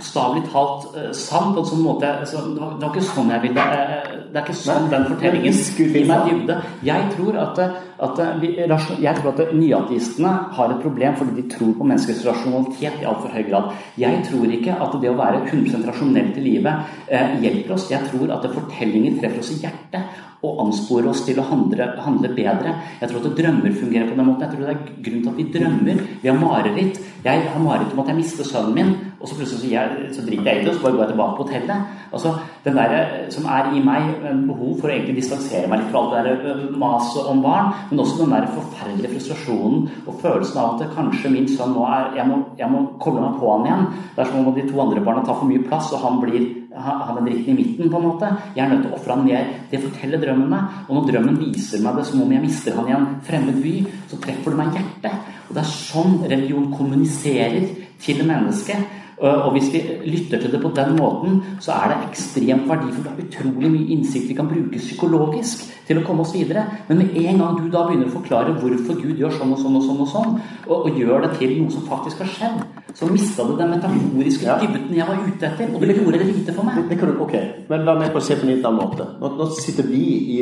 bokstavelig 0.00 0.46
talt 0.48 0.88
uh, 0.96 1.12
sant. 1.12 1.54
på 1.54 1.62
en 1.62 1.68
sånn 1.68 1.84
måte 1.84 2.08
altså, 2.08 2.42
det, 2.48 2.60
var, 2.60 2.74
det 2.78 2.86
var 2.86 2.94
ikke 2.94 3.06
sånn 3.10 3.30
jeg 3.34 3.44
ville 3.44 3.66
uh, 3.68 4.16
Det 4.30 4.40
er 4.40 4.44
ikke 4.46 4.56
sånn 4.56 4.86
Nei, 4.86 4.90
den 4.94 5.06
fortellingen 5.10 5.60
gir 5.76 6.06
meg 6.08 6.28
dybde. 6.28 6.56
Jeg 6.86 7.06
tror 7.16 7.38
at, 7.42 7.58
at, 8.06 8.20
vi, 8.40 8.52
jeg 8.62 9.14
tror 9.18 9.32
at 9.32 9.54
nyateistene 9.58 10.34
har 10.56 10.74
et 10.74 10.84
problem 10.84 11.16
fordi 11.18 11.34
de 11.40 11.46
tror 11.50 11.72
på 11.76 11.88
menneskets 11.90 12.22
rasjonalitet 12.28 13.02
i 13.02 13.08
altfor 13.10 13.34
høy 13.34 13.42
grad. 13.48 13.72
Jeg 14.00 14.22
tror 14.28 14.54
ikke 14.54 14.78
at 14.86 14.96
det 15.02 15.10
å 15.10 15.18
være 15.18 15.42
100 15.48 15.82
rasjonelt 15.88 16.38
i 16.38 16.44
livet 16.46 16.94
eh, 17.10 17.36
hjelper 17.42 17.74
oss. 17.74 17.88
Jeg 17.90 18.06
tror 18.06 18.30
at 18.36 18.46
fortellinger 18.54 19.18
treffer 19.18 19.42
oss 19.42 19.52
i 19.56 19.60
hjertet 19.64 20.29
og 20.40 20.62
anspore 20.64 21.10
oss 21.10 21.20
til 21.26 21.38
å 21.40 21.44
handle, 21.50 21.90
handle 22.00 22.32
bedre. 22.32 22.72
Jeg 23.00 23.10
tror 23.10 23.26
at 23.28 23.36
drømmer 23.36 23.76
fungerer 23.76 24.08
på 24.08 24.16
den 24.16 24.28
måten. 24.28 24.46
Jeg 24.46 24.54
tror 24.54 24.64
det 24.64 24.72
er 24.72 25.02
grunnen 25.04 25.24
til 25.24 25.32
at 25.32 25.40
vi 25.40 25.48
drømmer. 25.56 26.02
Vi 26.22 26.30
har 26.30 26.38
mareritt. 26.40 27.00
Jeg 27.20 27.42
har 27.52 27.60
mareritt 27.60 27.92
om 27.92 28.00
at 28.00 28.08
jeg 28.08 28.16
mister 28.16 28.46
sønnen 28.48 28.72
min, 28.72 28.92
og 29.20 29.28
så 29.28 29.36
plutselig 29.36 29.60
så, 29.60 29.68
jeg, 29.68 30.06
så 30.16 30.22
driter 30.24 30.46
jeg 30.48 30.62
i 30.62 30.64
det, 30.64 30.70
og 30.72 30.78
så 30.78 30.84
bare 30.86 30.94
går 30.94 31.02
jeg 31.02 31.10
tilbake 31.12 31.36
på 31.36 31.44
hotellet. 31.44 31.90
Altså, 32.10 32.32
Den 32.64 32.76
der 32.76 32.94
som 33.32 33.44
er 33.52 33.68
i 33.76 33.82
meg, 33.84 34.08
en 34.30 34.40
behov 34.48 34.80
for 34.80 34.88
å 34.88 34.94
egentlig 34.94 35.18
distansere 35.20 35.68
meg 35.68 35.82
litt 35.82 35.92
fra 35.92 36.00
alt 36.00 36.14
det 36.16 36.22
der 36.24 36.54
øh, 36.54 36.64
maset 36.80 37.28
om 37.28 37.42
barn, 37.44 37.74
men 37.90 38.00
også 38.00 38.22
den 38.22 38.32
der 38.32 38.48
forferdelige 38.54 39.12
frustrasjonen 39.14 39.86
og 40.06 40.18
følelsen 40.24 40.60
av 40.60 40.80
at 40.80 40.96
kanskje 40.96 41.32
min 41.32 41.48
sønn 41.48 41.76
nå 41.76 41.84
er 41.88 42.16
Jeg 42.16 42.28
må, 42.28 42.40
jeg 42.58 42.72
må 42.72 42.82
koble 43.00 43.20
meg 43.24 43.36
på 43.40 43.52
han 43.52 43.68
igjen. 43.68 43.86
Det 44.16 44.24
er 44.24 44.32
som 44.32 44.40
om 44.48 44.56
de 44.56 44.66
to 44.68 44.80
andre 44.80 45.04
barna 45.04 45.24
tar 45.24 45.36
for 45.36 45.48
mye 45.52 45.68
plass, 45.68 45.92
og 45.92 46.04
han 46.04 46.20
blir 46.24 46.48
han 46.76 47.00
han 47.02 47.18
er 47.18 47.26
dritten 47.26 47.50
i 47.50 47.56
midten, 47.62 47.90
på 47.90 47.98
en 47.98 48.06
måte. 48.06 48.30
Jeg 48.54 48.64
er 48.64 48.70
nødt 48.70 48.84
til 48.84 48.92
å 48.92 48.98
ofre 48.98 49.16
han 49.16 49.24
mer. 49.26 49.48
Det 49.70 49.82
forteller 49.82 50.22
drømmen 50.22 50.50
meg. 50.52 50.78
Og 50.86 50.96
når 50.96 51.08
drømmen 51.10 51.40
viser 51.40 51.82
meg 51.82 51.98
det 51.98 52.06
som 52.06 52.22
om 52.22 52.32
jeg 52.32 52.44
mister 52.44 52.76
han 52.78 52.88
i 52.88 52.94
en 52.94 53.08
fremmed 53.26 53.58
by, 53.64 53.74
så 54.10 54.20
treffer 54.22 54.54
det 54.54 54.60
meg 54.60 54.70
i 54.70 54.78
hjertet. 54.78 55.30
Og 55.48 55.56
det 55.56 55.64
er 55.64 55.72
sånn 55.74 56.16
religion 56.30 56.70
kommuniserer 56.76 57.66
til 58.00 58.22
mennesket. 58.26 58.99
Øh, 59.22 59.46
Og 59.46 59.52
hvis 59.52 59.72
vi 59.72 59.80
lytter 60.06 60.38
til 60.40 60.52
det 60.52 60.60
på 60.62 60.70
den 60.76 60.96
måten, 60.96 61.42
så 61.60 61.72
er 61.72 61.88
det 61.88 61.96
ekstremt 62.10 62.68
verdifullt. 62.68 63.08
Det 63.16 63.24
er 63.24 63.28
utrolig 63.28 63.70
mye 63.70 63.88
innsikt 63.94 64.28
vi 64.28 64.34
kan 64.34 64.48
bruke 64.48 64.78
psykologisk 64.78 65.66
til 65.86 65.98
å 66.00 66.04
komme 66.06 66.22
oss 66.24 66.32
videre. 66.34 66.62
Men 66.88 66.98
med 66.98 67.16
en 67.16 67.38
gang 67.38 67.58
du 67.58 67.66
da 67.70 67.82
begynner 67.88 68.08
å 68.08 68.14
forklare 68.16 68.54
hvorfor 68.62 68.96
Gud 69.02 69.18
gjør 69.20 69.34
sånn 69.36 69.52
og 69.52 69.58
sånn 69.60 69.76
og 69.76 69.82
sånn, 69.84 70.00
og 70.00 70.08
sånn, 70.08 70.40
og, 70.68 70.86
og 70.86 70.98
gjør 70.98 71.26
det 71.26 71.32
til 71.38 71.52
noe 71.62 71.70
som 71.74 71.82
faktisk 71.88 72.22
har 72.24 72.30
skjedd, 72.36 72.62
så 72.94 73.10
mista 73.12 73.44
det 73.50 73.58
den 73.58 73.70
metaforiske 73.74 74.46
Ja. 74.46 74.56
dybden 74.62 74.96
jeg 74.96 75.06
var 75.06 75.20
ute 75.26 75.46
etter. 75.46 75.74
Og 75.74 75.80
det 75.80 75.96
gjorde 75.98 76.18
det 76.18 76.26
lite 76.30 76.52
for 76.56 76.64
meg. 76.64 76.80
Det, 76.88 76.96
det 76.96 77.12
du, 77.12 77.20
ok, 77.26 77.36
men 77.68 77.84
la 77.84 77.98
meg 77.98 78.12
få 78.12 78.20
se 78.24 78.34
på 78.40 78.46
en 78.48 78.54
litt 78.54 78.64
annen 78.64 78.80
måte. 78.80 79.06
Nå, 79.20 79.34
nå 79.36 79.50
sitter 79.60 79.82
vi 79.90 80.02
i 80.38 80.40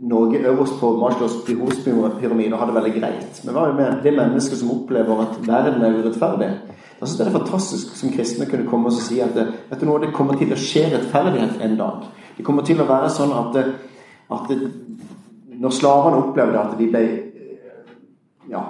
Norge 0.00 0.38
øverst 0.48 0.76
på 0.80 0.92
Maslows 1.00 1.40
behovspyramide 1.46 2.52
og 2.54 2.58
har 2.60 2.66
det 2.70 2.76
veldig 2.76 2.92
greit. 3.00 3.40
Men 3.44 3.54
hva 3.54 3.64
med 3.74 4.02
det 4.04 4.12
mennesket 4.16 4.58
som 4.60 4.70
opplever 4.70 5.24
at 5.24 5.40
verden 5.46 5.82
er 5.84 5.98
urettferdig? 6.02 6.50
Jeg 7.00 7.08
det 7.18 7.26
er 7.26 7.32
fantastisk 7.32 7.94
som 7.96 8.10
kristne 8.12 8.46
kunne 8.46 8.68
komme 8.68 8.90
og 8.90 8.92
si 8.92 9.22
at 9.24 9.32
det, 9.32 9.46
vet 9.70 9.80
du 9.80 9.86
noe, 9.88 10.02
det 10.02 10.12
kommer 10.12 10.36
til 10.36 10.52
å 10.52 10.58
skje 10.60 10.82
rettferdighet 10.92 11.62
en 11.64 11.78
dag. 11.78 12.02
Det 12.36 12.44
kommer 12.44 12.66
til 12.66 12.82
å 12.82 12.88
være 12.88 13.08
sånn 13.14 13.32
at, 13.32 13.56
det, 13.56 13.62
at 14.36 14.50
det, 14.50 14.58
når 15.62 15.72
slavene 15.78 16.20
opplevde 16.20 16.60
at 16.60 16.76
de 16.76 16.90
ble 16.92 17.02
ja, 18.52 18.62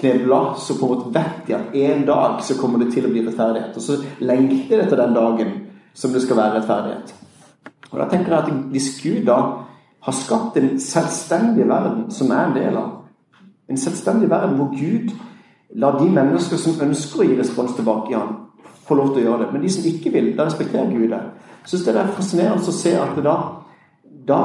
knebla, 0.00 0.40
så 0.58 0.74
på 0.74 0.88
en 0.88 0.94
måte 0.96 1.14
vet 1.14 1.46
de 1.46 1.54
at 1.54 1.78
en 1.84 2.04
dag 2.10 2.42
så 2.42 2.58
kommer 2.58 2.82
det 2.82 2.90
til 2.96 3.06
å 3.06 3.14
bli 3.14 3.22
rettferdighet. 3.28 3.78
Og 3.78 3.86
så 3.86 4.00
lengter 4.26 4.76
de 4.76 4.82
etter 4.88 5.02
den 5.04 5.14
dagen 5.14 5.56
som 5.94 6.14
det 6.14 6.24
skal 6.26 6.42
være 6.42 6.58
rettferdighet. 6.58 7.14
Og 7.92 7.98
da 7.98 8.10
tenker 8.10 8.34
jeg 8.34 8.42
at 8.42 8.70
hvis 8.74 8.92
Gud 9.04 9.24
da 9.30 9.40
har 10.00 10.18
skapt 10.18 10.58
en 10.58 10.78
selvstendig 10.82 11.66
verden 11.68 12.08
som 12.10 12.30
er 12.34 12.46
en 12.48 12.58
del 12.58 12.78
av, 12.78 12.94
en 13.70 13.78
selvstendig 13.78 14.30
verden 14.30 14.58
hvor 14.58 14.74
Gud 14.74 15.14
lar 15.76 15.98
de 15.98 16.08
mennesker 16.10 16.56
som 16.58 16.80
ønsker 16.82 17.20
å 17.20 17.28
gi 17.28 17.38
respons 17.38 17.76
tilbake 17.76 18.10
i 18.10 18.18
han, 18.18 18.36
få 18.88 18.94
lov 18.98 19.12
til 19.14 19.22
å 19.22 19.28
gjøre 19.28 19.44
det. 19.44 19.52
Men 19.52 19.62
de 19.62 19.70
som 19.70 19.86
ikke 19.86 20.10
vil, 20.14 20.32
da 20.36 20.44
respekterer 20.48 20.90
Gud 20.90 21.08
det. 21.12 21.20
Jeg 21.60 21.72
synes 21.72 21.84
det 21.84 21.96
er 21.96 22.12
fascinerende 22.16 22.72
å 22.72 22.74
se 22.74 22.94
at 22.98 23.18
da, 23.24 23.34
da 24.28 24.40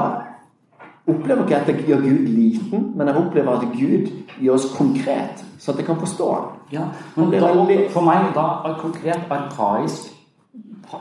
opplever 1.07 1.43
ikke 1.45 1.55
jeg 1.55 1.61
at 1.61 1.67
jeg 1.71 1.87
gjør 1.89 2.01
Gud 2.03 2.27
liten, 2.33 2.91
men 2.97 3.07
jeg 3.07 3.17
opplever 3.21 3.51
at 3.57 3.65
Gud 3.73 4.11
gjør 4.41 4.53
oss 4.57 4.67
konkret, 4.77 5.45
så 5.59 5.71
at 5.71 5.77
jeg 5.81 5.85
kan 5.85 5.99
forstå 6.01 6.29
han. 6.33 6.51
Ja, 6.73 6.85
men 7.15 7.31
da, 7.31 7.47
veldig- 7.53 7.89
for 7.93 8.01
meg 8.05 8.33
da 8.35 8.45
er 8.65 8.77
konkret 8.81 9.31
arkaisk 9.31 10.11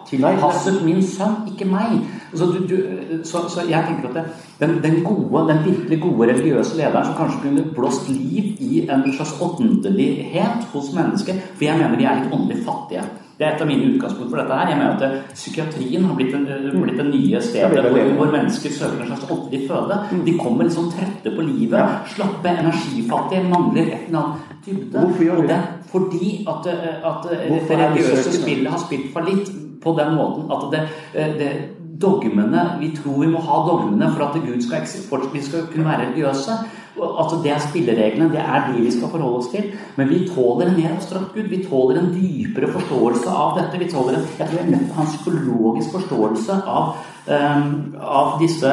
tilpasset 0.09 0.81
min 0.85 1.03
sønn, 1.03 1.45
ikke 1.53 1.67
meg. 1.69 1.99
Så, 2.35 2.47
du, 2.47 2.67
du, 2.69 2.77
så, 3.25 3.45
så 3.49 3.65
jeg 3.69 3.85
tenker 3.89 4.09
at 4.09 4.15
det, 4.15 4.25
den, 4.61 4.79
den 4.83 5.03
gode, 5.05 5.49
den 5.49 5.65
virkelig 5.65 6.01
gode 6.03 6.29
religiøse 6.31 6.77
lederen 6.79 7.09
som 7.09 7.17
kanskje 7.19 7.43
kunne 7.43 7.67
blåst 7.75 8.09
liv 8.09 8.55
i 8.63 8.85
en 8.87 9.05
slags 9.13 9.35
åndelighet 9.43 10.69
hos 10.73 10.93
mennesket, 10.95 11.43
for 11.57 11.67
jeg 11.67 11.79
mener 11.81 11.99
de 11.99 12.07
er 12.07 12.23
litt 12.23 12.35
åndelig 12.35 12.63
fattige. 12.67 13.05
Det 13.35 13.43
er 13.43 13.57
et 13.57 13.63
av 13.65 13.67
mine 13.67 13.89
utgangspunkt 13.91 14.31
for 14.31 14.39
dette 14.39 14.57
her. 14.57 14.69
Jeg 14.71 14.79
mener 14.79 15.01
at 15.09 15.33
psykiatrien 15.35 16.05
har 16.07 16.15
blitt, 16.15 16.35
en, 16.39 16.47
eh, 16.47 16.77
blitt 16.79 17.01
det 17.01 17.07
nye 17.09 17.41
stedet 17.43 17.83
hvor, 17.83 18.13
hvor 18.21 18.31
mennesker 18.31 18.71
søker 18.71 19.03
en 19.03 19.11
slags 19.11 19.27
åndelig 19.27 19.65
føde. 19.67 19.99
De 20.29 20.37
kommer 20.39 20.71
sånn 20.71 20.93
trette 20.93 21.35
på 21.35 21.43
livet, 21.43 22.07
slappe, 22.15 22.55
energifattige, 22.63 23.43
mangler 23.51 23.91
et 23.91 24.07
eller 24.07 24.21
annet 24.21 24.55
dybde. 24.69 25.03
Og 25.03 25.19
de 25.19 25.49
det? 25.51 25.61
Fordi 25.91 26.31
at, 26.47 26.71
eh, 26.71 27.11
at 27.11 27.29
det 27.29 27.79
religiøse 27.83 28.39
spillet 28.39 28.71
har 28.71 28.79
spilt 28.79 29.11
fallitt 29.13 29.51
på 29.83 29.93
den 29.99 30.15
måten 30.15 30.49
at 30.55 30.71
det, 30.73 30.89
eh, 31.13 31.35
det 31.39 31.51
dogmene 32.01 32.65
Vi 32.81 32.95
tror 32.97 33.21
vi 33.21 33.31
må 33.33 33.43
ha 33.45 33.61
dogmene 33.69 34.11
for 34.15 34.27
at 34.27 34.41
Gud 34.43 34.63
skal, 34.63 34.87
vi 35.33 35.43
skal 35.43 35.69
kunne 35.71 35.87
være 35.87 36.09
religiøse. 36.09 36.59
Altså 36.95 37.41
det 37.43 37.51
er 37.51 37.63
spillereglene, 37.63 38.31
det 38.31 38.41
er 38.41 38.69
det 38.69 38.85
vi 38.85 38.91
skal 38.95 39.11
forholde 39.11 39.41
oss 39.43 39.51
til. 39.51 39.73
Men 39.97 40.11
vi 40.11 40.21
tåler 40.29 40.71
en 40.71 40.77
mer 40.79 40.95
abstrakt 40.95 41.35
Gud. 41.35 41.49
Vi 41.51 41.65
tåler 41.65 42.01
en 42.01 42.13
dypere 42.15 42.71
forståelse 42.77 43.31
av 43.31 43.59
dette. 43.59 43.81
Vi 43.83 43.91
tåler 43.91 44.19
en, 44.19 44.29
jeg 44.39 44.47
tror 44.47 44.61
jeg 44.61 44.67
er 44.67 44.71
nødt 44.71 44.87
til 44.87 44.95
å 44.95 45.01
ha 45.01 45.07
en 45.07 45.13
psykologisk 45.15 45.97
forståelse 45.99 46.61
av, 46.77 46.95
av 47.27 48.35
disse, 48.41 48.71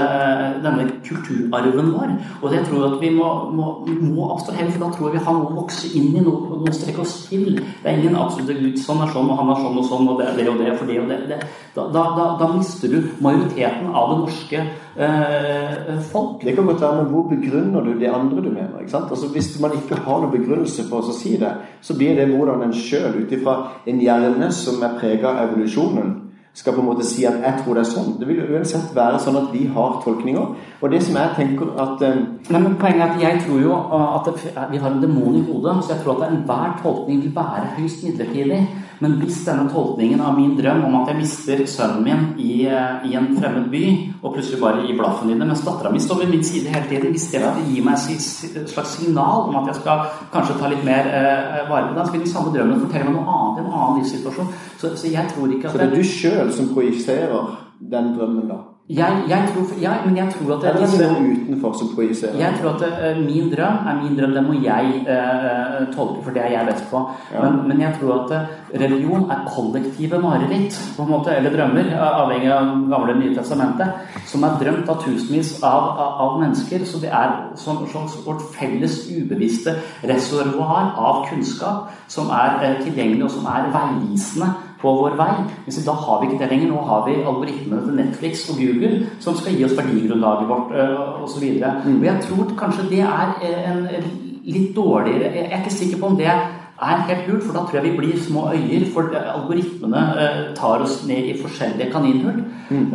denne 0.63 0.87
kulturarven 1.05 1.91
vår. 1.93 2.13
Og 2.41 2.55
jeg 2.55 2.65
tror 2.67 2.87
at 2.89 2.97
vi 3.01 3.11
må, 3.15 3.29
må, 3.55 3.69
må 3.87 4.27
abstrahere, 4.33 4.71
for 4.73 4.83
da 4.83 4.89
tror 4.91 5.09
jeg 5.09 5.19
vi 5.19 5.25
har 5.27 5.37
noe 5.37 5.51
å 5.53 5.59
vokse 5.61 5.91
inn 5.95 6.11
i, 6.11 6.23
noe 6.25 6.59
å 6.59 6.75
strekke 6.75 7.03
oss 7.05 7.15
til. 7.29 7.61
Det 7.61 7.87
er 7.87 8.01
ingen 8.01 8.17
absolutte 8.19 8.57
Gud. 8.59 8.79
Sånn 8.81 9.03
er 9.05 9.13
sånn, 9.13 9.31
og 9.31 9.39
han 9.39 9.53
er 9.53 9.63
sånn 9.63 9.79
og 9.79 9.87
sånn, 9.87 10.09
og 10.11 10.19
det 10.19 10.29
er 10.29 10.39
det 10.41 10.47
og 10.51 10.59
det 10.59 10.75
for 10.75 10.91
det 10.91 10.99
og 11.01 11.11
det. 11.11 11.19
det. 11.31 11.41
Da, 11.75 11.87
da, 11.95 12.05
da, 12.17 12.25
da 12.41 12.49
mister 12.51 12.91
du 12.91 13.11
majoriteten 13.23 13.87
av 13.87 14.11
det 14.11 14.17
norske 14.25 14.63
eh, 15.07 16.01
folk. 16.11 16.43
Det 16.43 16.55
kan 16.57 16.67
godt 16.67 16.83
være, 16.83 16.97
men 16.99 17.11
hvor 17.13 17.29
begrunner 17.29 17.85
du 17.87 17.93
det 17.99 18.11
andre 18.11 18.43
du 18.43 18.49
mener? 18.49 18.81
ikke 18.81 18.95
sant? 18.97 19.13
Altså 19.13 19.31
Hvis 19.31 19.53
man 19.63 19.77
ikke 19.79 20.01
har 20.03 20.19
noen 20.19 20.33
begrunnelse 20.33 20.87
for 20.89 21.07
å 21.07 21.15
si 21.15 21.37
det, 21.39 21.53
så 21.81 21.95
blir 21.95 22.19
det 22.19 22.27
hvordan 22.33 22.65
en 22.67 22.75
sjøl, 22.75 23.21
ut 23.23 23.31
ifra 23.31 23.55
en 23.87 24.03
hjerne 24.03 24.51
som 24.55 24.83
er 24.83 24.99
prega 24.99 25.31
av 25.31 25.45
evolusjonen, 25.45 26.11
skal 26.53 26.73
på 26.73 26.81
en 26.81 26.85
måte 26.85 27.05
si 27.05 27.23
at 27.25 27.33
'jeg 27.33 27.53
tror 27.63 27.73
det 27.73 27.81
er 27.87 27.91
sånn'. 27.91 28.19
Det 28.19 28.27
vil 28.27 28.35
jo 28.37 28.55
uansett 28.55 28.95
være 28.95 29.19
sånn 29.19 29.37
at 29.37 29.53
vi 29.53 29.65
har 29.65 30.01
tolkninger. 30.03 30.55
Og 30.81 30.91
det 30.91 31.03
som 31.03 31.15
jeg 31.15 31.29
tenker 31.35 31.67
at 31.79 32.01
eh, 32.01 32.15
Nei, 32.49 32.59
men 32.59 32.75
Poenget 32.75 33.01
er 33.01 33.13
at 33.13 33.21
jeg 33.21 33.41
tror 33.47 33.59
jo 33.61 33.73
uh, 33.73 34.15
at 34.15 34.71
vi 34.71 34.77
har 34.77 34.91
en 34.91 35.01
demon 35.01 35.35
i 35.35 35.45
hodet, 35.51 35.83
så 35.83 35.93
jeg 35.93 36.03
tror 36.03 36.23
at 36.23 36.31
enhver 36.31 36.79
tolkning 36.83 37.21
vil 37.23 37.35
være 37.35 37.67
høyst 37.77 38.03
midlertidig. 38.03 38.67
Men 39.01 39.15
hvis 39.17 39.39
denne 39.47 39.65
tolkningen 39.71 40.21
av 40.21 40.35
min 40.37 40.53
drøm 40.57 40.83
om 40.85 40.95
at 40.99 41.09
jeg 41.09 41.17
mister 41.17 41.61
sønnen 41.69 42.03
min 42.05 42.25
i, 42.37 42.67
eh, 42.69 43.05
i 43.09 43.15
en 43.17 43.31
fremmed 43.37 43.69
by, 43.71 43.83
og 44.21 44.35
plutselig 44.35 44.59
bare 44.61 44.83
gir 44.85 44.99
blaffen 44.99 45.31
i 45.31 45.37
det, 45.39 45.47
mens 45.47 45.63
dattera 45.65 45.89
mi 45.89 45.99
står 45.99 46.19
ved 46.19 46.29
min 46.35 46.43
side 46.45 46.69
hele 46.69 46.85
tiden, 46.89 47.15
hvis 47.15 47.31
det 47.31 47.41
gir 47.41 47.87
meg 47.87 47.97
et 47.97 48.69
slags 48.69 48.93
signal 48.99 49.49
om 49.49 49.57
at 49.61 49.71
jeg 49.71 49.79
skal 49.81 50.05
kanskje 50.33 50.59
ta 50.59 50.69
litt 50.69 50.85
mer 50.85 51.09
eh, 51.09 51.63
vare 51.69 51.89
på 51.89 51.97
den, 51.97 52.05
så 52.05 52.11
vil 52.11 52.25
den 52.25 52.33
samme 52.35 52.53
drømmen 52.53 52.83
fortelle 52.85 53.09
meg 53.09 53.17
noe 53.17 53.37
annet, 53.37 53.63
en 53.63 53.71
annen 53.71 53.97
livssituasjon. 54.03 54.53
Så, 54.77 54.93
så 54.95 55.15
jeg 55.15 55.33
tror 55.33 55.55
ikke 55.55 55.71
at 55.71 55.73
Så 55.73 55.81
det 55.81 55.89
er 55.89 55.95
du 55.95 56.03
sjøl 56.03 56.53
som 56.53 56.69
projiserer 56.75 57.57
den 57.81 58.13
drømmen, 58.17 58.53
da? 58.53 58.61
Jeg, 58.97 59.23
jeg 59.29 59.43
tror, 59.53 59.65
ja, 59.81 59.91
men 60.05 60.17
jeg 60.17 60.33
tror 60.33 60.57
at 60.57 60.63
Eller 60.69 60.81
er 60.81 60.97
det 60.99 61.09
noe 61.11 61.35
utenfor 61.35 61.75
som 61.79 61.91
projiserer? 61.95 62.39
Jeg 62.39 62.57
tror 62.59 62.73
at 62.75 62.81
uh, 62.91 63.19
min 63.23 63.47
drøm 63.53 63.77
er 63.87 63.99
min 64.01 64.17
drøm. 64.17 64.33
Den 64.35 64.47
må 64.49 64.55
jeg 64.63 65.03
uh, 65.07 65.85
tolke, 65.95 66.23
for 66.25 66.35
det 66.35 66.41
er 66.43 66.51
jeg 66.57 66.67
best 66.67 66.89
på. 66.91 67.03
Ja. 67.31 67.43
Men, 67.45 67.67
men 67.69 67.81
jeg 67.85 67.95
tror 67.99 68.13
at 68.17 68.33
uh, 68.35 68.81
religion 68.83 69.29
er 69.31 69.45
kollektive 69.55 70.19
mareritt, 70.19 70.79
på 70.97 71.05
en 71.05 71.11
måte, 71.13 71.35
eller 71.35 71.55
drømmer, 71.55 71.93
avhengig 72.09 72.51
av 72.51 72.73
gamle 72.91 73.15
Nye 73.21 73.35
testamentet, 73.35 74.17
som 74.25 74.43
er 74.47 74.57
drømt 74.59 74.89
av 74.89 75.03
tusenvis 75.05 75.53
av, 75.61 75.87
av, 75.91 76.11
av 76.25 76.39
mennesker. 76.41 76.83
Så 76.87 76.99
det 77.03 77.13
er 77.15 77.37
som, 77.59 77.85
som 77.91 78.09
vårt 78.25 78.43
felles 78.57 79.05
ubevisste 79.11 79.77
reservoar 80.09 80.95
av 80.97 81.23
kunnskap 81.29 81.91
som 82.11 82.31
er 82.35 82.81
tilgjengelig, 82.83 83.23
og 83.29 83.33
som 83.37 83.47
er 83.51 83.71
veivisende 83.71 84.51
på 84.81 84.93
vår 84.97 85.17
vei. 85.19 85.33
Men 85.65 85.85
da 85.85 85.97
har 86.05 86.21
vi 86.21 86.29
ikke 86.29 86.39
det 86.43 86.51
lenger. 86.51 86.71
Nå 86.71 86.85
har 86.89 87.03
vi 87.07 87.17
algoritmene 87.21 87.83
til 87.85 87.99
Netflix 87.99 88.47
og 88.49 88.61
Google 88.61 88.93
som 89.19 89.37
skal 89.37 89.57
gi 89.57 89.67
oss 89.67 89.77
verdigrunnlaget 89.77 90.49
vårt 90.49 90.73
øh, 90.77 91.21
osv. 91.25 91.45
Mm. 91.85 92.01
Jeg 92.03 92.25
tror 92.27 92.55
kanskje 92.57 92.89
det 92.89 93.03
er 93.05 93.37
eh, 93.43 93.69
en 93.99 94.09
litt 94.45 94.73
dårligere 94.75 95.29
Jeg 95.35 95.51
er 95.51 95.61
ikke 95.61 95.73
sikker 95.73 96.01
på 96.01 96.09
om 96.09 96.17
det 96.17 96.27
er 96.31 97.03
helt 97.05 97.27
lurt, 97.29 97.43
for 97.45 97.53
da 97.53 97.61
tror 97.61 97.77
jeg 97.77 97.91
vi 97.91 97.97
blir 97.97 98.21
små 98.25 98.47
øyer. 98.55 98.85
For 98.93 99.13
eh, 99.13 99.29
algoritmene 99.35 100.01
eh, 100.23 100.39
tar 100.57 100.81
oss 100.81 101.03
ned 101.07 101.29
i 101.29 101.37
forskjellige 101.41 101.91
kaninhull. 101.93 102.41
Mm. 102.71 102.87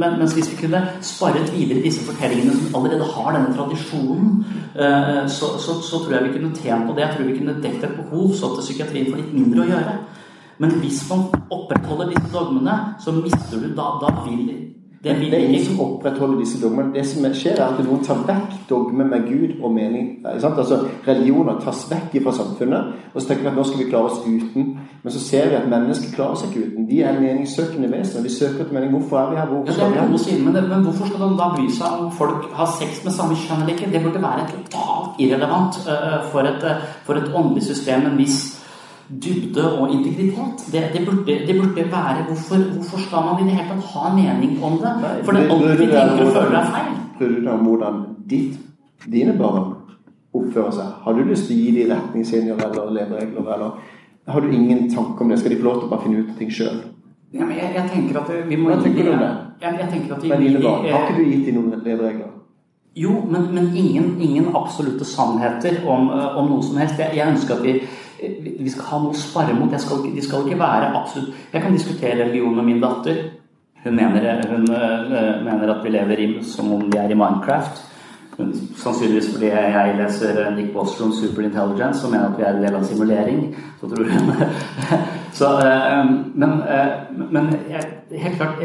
Men, 0.00 0.18
mens 0.18 0.32
hvis 0.32 0.48
vi 0.52 0.60
kunne 0.62 0.80
sparret 1.02 1.52
videre 1.52 1.82
disse 1.82 2.04
fortellingene 2.06 2.54
som 2.56 2.78
allerede 2.78 3.10
har 3.14 3.32
denne 3.34 3.56
tradisjonen, 3.56 4.44
så, 5.26 5.46
så, 5.58 5.74
så 5.82 5.98
tror 5.98 6.14
jeg 6.14 6.28
vi 6.28 6.36
kunne 6.36 6.54
tjent 6.54 6.86
på 6.86 6.94
det. 6.94 7.02
Jeg 7.02 7.16
tror 7.16 7.26
vi 7.26 7.38
kunne 7.38 7.56
dekket 7.62 7.88
et 7.88 7.98
behov 7.98 8.30
så 8.38 8.52
at 8.52 8.62
psykiatrien 8.62 9.10
får 9.10 9.20
litt 9.20 9.34
mindre 9.34 9.64
å 9.64 9.68
gjøre. 9.72 9.96
Men 10.58 10.70
hvis 10.82 11.04
man 11.10 11.28
opprettholder 11.50 12.10
disse 12.14 12.32
dogmene, 12.34 12.78
så 13.04 13.14
mister 13.14 13.62
du 13.62 13.70
da, 13.78 13.92
da 14.02 14.14
vil 14.24 14.48
det 15.02 15.20
vil 15.20 15.30
Det 15.30 15.38
er 15.38 15.48
ingen 15.48 15.64
som 15.64 15.80
opprettholder 15.80 16.38
disse 16.38 16.58
dogmene. 16.62 16.94
Det 16.94 17.06
som 17.06 17.26
skjer, 17.34 17.54
er 17.54 17.68
at 17.70 17.84
noen 17.86 18.00
tar 18.02 18.18
vekk 18.26 18.56
dogme 18.70 19.04
med 19.06 19.28
Gud 19.28 19.60
og 19.62 19.70
mening. 19.74 20.08
Sant? 20.42 20.58
Altså, 20.58 20.80
Religioner 21.06 21.60
tas 21.62 21.84
vekk 21.90 22.16
fra 22.24 22.32
samfunnet, 22.34 22.96
og 23.14 23.22
så 23.22 23.28
tenker 23.28 23.44
vi 23.44 23.52
at 23.52 23.60
nå 23.60 23.66
skal 23.68 23.84
vi 23.84 23.86
klare 23.92 24.10
oss 24.10 24.18
uten. 24.26 24.74
Men 25.04 25.14
så 25.14 25.22
ser 25.22 25.48
vi 25.52 25.54
at 25.60 25.70
mennesker 25.70 26.16
klarer 26.16 26.40
seg 26.40 26.50
ikke 26.50 26.66
uten. 26.72 26.90
De 26.90 27.00
er 27.06 27.20
meningssøkende 27.20 27.92
vesener. 27.92 28.26
Vi 28.26 28.34
søker 28.40 28.64
etter 28.64 28.74
mening. 28.74 28.90
Hvorfor 28.96 29.22
er 29.22 29.30
vi 29.30 29.38
her? 29.38 29.46
Hvorfor 29.54 29.78
skal 29.78 29.94
vi 29.94 30.00
her? 30.02 30.12
å 30.18 30.22
si, 30.26 30.42
men, 30.42 30.58
det, 30.58 30.66
men 30.66 30.86
hvorfor 30.88 31.12
skal 31.12 31.24
de 31.24 31.40
da 31.44 31.50
bry 31.54 31.70
seg 31.78 32.02
om 32.02 32.12
folk 32.18 32.52
har 32.58 32.74
sex 32.74 33.02
med 33.06 33.14
samme 33.14 33.38
kjønn 33.38 33.62
eller 33.62 33.76
ikke? 33.76 33.92
Det 33.94 34.02
burde 34.02 34.26
være 34.26 34.50
totalt 34.50 35.22
irrelevant 35.22 35.82
uh, 35.86 36.18
for, 36.32 36.50
et, 36.50 36.66
uh, 36.66 37.02
for 37.06 37.22
et 37.22 37.30
åndelig 37.30 37.68
system 37.70 38.02
med 38.02 38.16
en 38.16 38.24
viss 38.26 38.57
dybde 39.08 39.64
og 39.80 39.92
integritet. 39.92 40.64
Det, 40.72 40.82
det, 40.92 41.06
burde, 41.06 41.38
det 41.46 41.56
burde 41.60 41.84
være 41.92 42.24
hvorfor, 42.28 42.56
hvorfor 42.74 42.98
skal 42.98 43.24
man 43.26 43.40
i 43.40 43.48
det 43.48 43.56
hele 43.56 43.68
tatt 43.68 43.90
ha 43.94 44.10
en 44.10 44.16
mening 44.20 44.64
om 44.64 44.78
det? 44.82 44.92
For 45.24 45.32
det, 45.32 45.44
er 45.44 45.54
alt 45.54 45.80
vi 45.80 45.86
tenker 45.86 46.24
og 46.26 46.32
føler 46.36 46.58
er 46.60 46.70
feil. 46.74 46.94
Bryr 47.18 47.34
du 47.34 47.40
deg 47.40 47.52
om 47.54 47.66
hvordan 47.66 48.02
ditt, 48.30 48.58
dine 49.06 49.34
barn 49.38 49.72
oppfører 50.34 50.76
seg? 50.76 50.92
Har 51.04 51.16
du 51.16 51.24
lyst 51.24 51.48
til 51.48 51.56
å 51.56 51.64
gi 51.64 51.74
dem 51.78 51.92
retningslinjer 51.94 52.64
eller 52.68 52.94
leveregler? 53.00 53.52
Eller 53.56 54.32
har 54.32 54.44
du 54.44 54.52
ingen 54.52 54.88
tanke 54.92 55.24
om 55.24 55.32
det? 55.32 55.40
Skal 55.40 55.54
de 55.54 55.60
få 55.60 55.70
lov 55.70 55.80
til 55.80 55.88
å 55.88 55.92
bare 55.94 56.04
finne 56.04 56.24
ut 56.24 56.34
ting 56.38 56.52
sjøl? 56.52 56.82
Ja, 57.32 57.44
men 57.44 57.56
jeg, 57.56 57.72
jeg 57.76 57.90
tenker 57.92 58.22
at 58.22 58.32
vi 58.48 58.56
må 58.56 58.72
Hva 58.72 58.82
tenker 58.82 59.04
du 59.04 59.12
om 59.12 59.22
det? 59.22 59.32
Jeg, 59.60 59.78
jeg 59.82 59.88
tenker 59.92 60.16
at 60.16 60.22
vi, 60.22 60.28
men 60.32 60.44
dine 60.44 60.60
barn? 60.64 60.84
Har 60.92 61.08
ikke 61.08 61.16
du 61.18 61.30
gitt 61.32 61.48
dem 61.48 61.58
noen 61.58 61.80
leveregler? 61.84 62.34
Jo, 62.98 63.12
men, 63.30 63.50
men 63.54 63.76
ingen, 63.76 64.20
ingen 64.20 64.48
absolutte 64.56 65.04
sannheter 65.06 65.82
om, 65.86 66.08
eh, 66.10 66.38
om 66.40 66.48
noe 66.50 66.64
som 66.64 66.80
helst. 66.80 66.98
Jeg, 66.98 67.14
jeg 67.18 67.34
ønsker 67.34 67.58
at 67.58 67.66
vi, 67.66 67.74
vi- 68.20 68.70
skal 68.70 68.84
ha 68.84 68.98
noe 68.98 69.12
å 69.12 69.16
spare 69.16 69.54
mot. 69.54 69.80
Skal, 69.80 70.02
de 70.14 70.22
skal 70.22 70.46
ikke 70.46 70.58
være 70.58 70.92
absolutt 70.94 71.34
Jeg 71.52 71.62
kan 71.62 71.72
diskutere 71.72 72.18
religion 72.24 72.56
med 72.56 72.64
min 72.64 72.80
datter. 72.80 73.16
Hun 73.84 73.94
mener, 73.94 74.42
hun, 74.50 74.64
eh, 74.70 75.44
mener 75.44 75.70
at 75.70 75.84
vi 75.84 75.90
lever 75.90 76.18
i, 76.18 76.42
som 76.42 76.72
om 76.72 76.80
vi 76.90 76.98
er 76.98 77.10
i 77.10 77.14
Minecraft. 77.14 77.84
Hun- 78.38 78.52
Sannsynligvis 78.76 79.32
fordi 79.34 79.46
jeg 79.50 79.96
leser 79.98 80.46
eh, 80.46 80.54
Nick 80.56 80.72
Bostrom 80.74 81.12
Superintelligence 81.12 82.04
og 82.04 82.10
mener 82.12 82.26
at 82.28 82.38
vi 82.38 82.42
er 82.42 82.54
en 82.56 82.62
del 82.62 82.74
av 82.74 82.84
simulering. 82.84 83.54
Så 83.80 83.88
tror 83.88 84.04
hun 84.10 84.32
så, 85.32 85.46
eh, 85.58 86.04
Men, 86.34 86.50
eh, 86.62 86.92
men 87.30 87.48
jeg- 87.70 88.18
helt 88.20 88.36
klart 88.36 88.58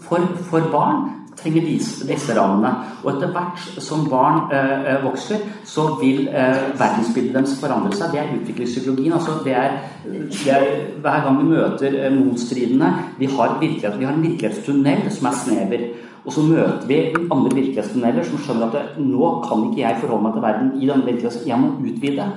for, 0.00 0.20
for 0.50 0.60
barn 0.72 1.10
trenger 1.38 1.66
disse, 1.66 2.06
disse 2.08 2.36
rammene. 2.36 2.70
Og 3.02 3.10
etter 3.14 3.32
hvert 3.34 3.82
som 3.82 4.06
barn 4.10 4.52
eh, 4.54 4.88
eh, 4.92 5.02
vokser, 5.04 5.42
så 5.68 5.86
vil 6.00 6.28
eh, 6.28 6.70
verdensbildet 6.78 7.36
deres 7.36 7.58
forandre 7.60 7.92
seg. 7.96 8.14
Det 8.14 8.22
er 8.22 8.32
utviklingspsykologien. 8.38 9.16
Altså 9.18 9.38
det 9.44 9.58
er, 9.58 9.76
det 10.06 10.54
er, 10.54 10.66
hver 11.04 11.26
gang 11.26 11.38
vi 11.42 11.50
møter 11.52 12.00
eh, 12.00 12.14
motstridende 12.14 12.94
vi 13.18 13.30
har, 13.34 13.58
vi 13.60 13.76
har 13.82 14.14
en 14.14 14.26
virkelighetstunnel 14.26 15.06
som 15.10 15.30
er 15.30 15.38
snever. 15.42 15.86
Og 16.24 16.32
så 16.32 16.40
møter 16.40 16.88
vi 16.88 16.98
andre 17.12 17.52
virkelighetstunneler 17.52 18.24
som 18.24 18.40
skjønner 18.40 18.70
at 18.70 18.76
det, 18.78 19.04
nå 19.04 19.30
kan 19.44 19.66
ikke 19.68 19.82
jeg 19.82 20.00
forholde 20.00 20.24
meg 20.24 20.36
til 20.36 20.44
verden 20.46 20.70
i 20.80 20.88
denne 20.88 21.04
virkeligheten. 21.04 21.48
Jeg 21.50 21.60
må 21.60 21.74
utvide. 21.84 22.28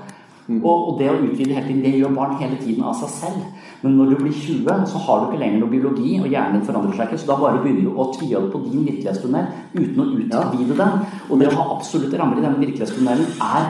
Og, 0.48 0.76
og 0.76 1.00
det 1.00 1.10
å 1.12 1.18
utvide 1.20 1.56
hele 1.58 1.66
tiden, 1.68 1.82
det 1.84 1.98
gjør 2.00 2.14
barn 2.16 2.38
hele 2.40 2.60
tiden 2.62 2.86
av 2.88 2.96
seg 3.02 3.12
selv. 3.12 3.48
Men 3.82 3.98
når 4.00 4.14
du 4.14 4.22
blir 4.22 4.36
20, 4.36 4.86
så 4.90 5.02
har 5.04 5.20
du 5.20 5.26
ikke 5.28 5.42
lenger 5.42 5.60
noe 5.64 5.74
biologi, 5.74 6.14
og 6.22 6.30
hjernen 6.32 6.60
din 6.60 6.68
forandrer 6.70 6.96
seg 6.96 7.10
ikke. 7.10 7.20
Så 7.24 7.32
da 7.32 7.40
bare 7.42 7.64
begynner 7.64 7.90
du 7.90 8.00
å 8.00 8.08
tviholde 8.16 8.54
på 8.54 8.62
din 8.70 8.86
virkelighetstunnel 8.88 9.52
uten 9.76 10.00
å 10.00 10.08
utvide 10.14 10.80
den. 10.80 11.04
Og 11.28 11.42
det 11.42 11.52
å 11.52 11.58
ha 11.58 11.68
absolutte 11.76 12.22
rammer 12.22 12.40
i 12.40 12.46
denne 12.48 12.64
virkelighetstunnelen 12.64 13.36
er 13.44 13.68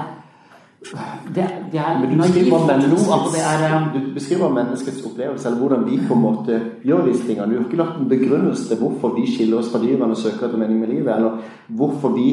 det, 1.36 1.48
det 1.72 1.80
er 1.82 1.98
Men 2.00 2.12
du 2.14 2.22
beskriver 2.22 2.54
å 2.54 2.60
tro 2.62 2.68
menneskets, 2.70 3.32
det 3.34 3.42
er 3.44 3.64
eh, 3.66 3.88
du 3.94 4.12
beskriver 4.14 4.54
menneskets 4.54 5.02
opplevelse, 5.10 5.48
eller 5.50 5.60
hvordan 5.60 5.86
vi 5.88 5.98
på 6.08 6.16
en 6.16 6.22
måte 6.22 6.60
gjør 6.86 7.10
disse 7.10 7.26
tingene. 7.26 7.50
Du 7.50 7.58
har 7.58 7.66
ikke 7.66 7.80
lagt 7.82 7.98
en 7.98 8.12
begrunnelse 8.12 8.70
til 8.70 8.80
hvorfor 8.84 9.16
vi 9.18 9.26
skiller 9.28 9.60
oss 9.60 9.72
fra 9.74 9.82
dyrene 9.82 10.14
og 10.14 10.22
søker 10.22 10.48
etter 10.48 10.62
mening 10.62 10.80
med 10.80 10.94
livet, 10.94 11.10
eller 11.16 11.42
hvorfor 11.80 12.14
vi 12.16 12.30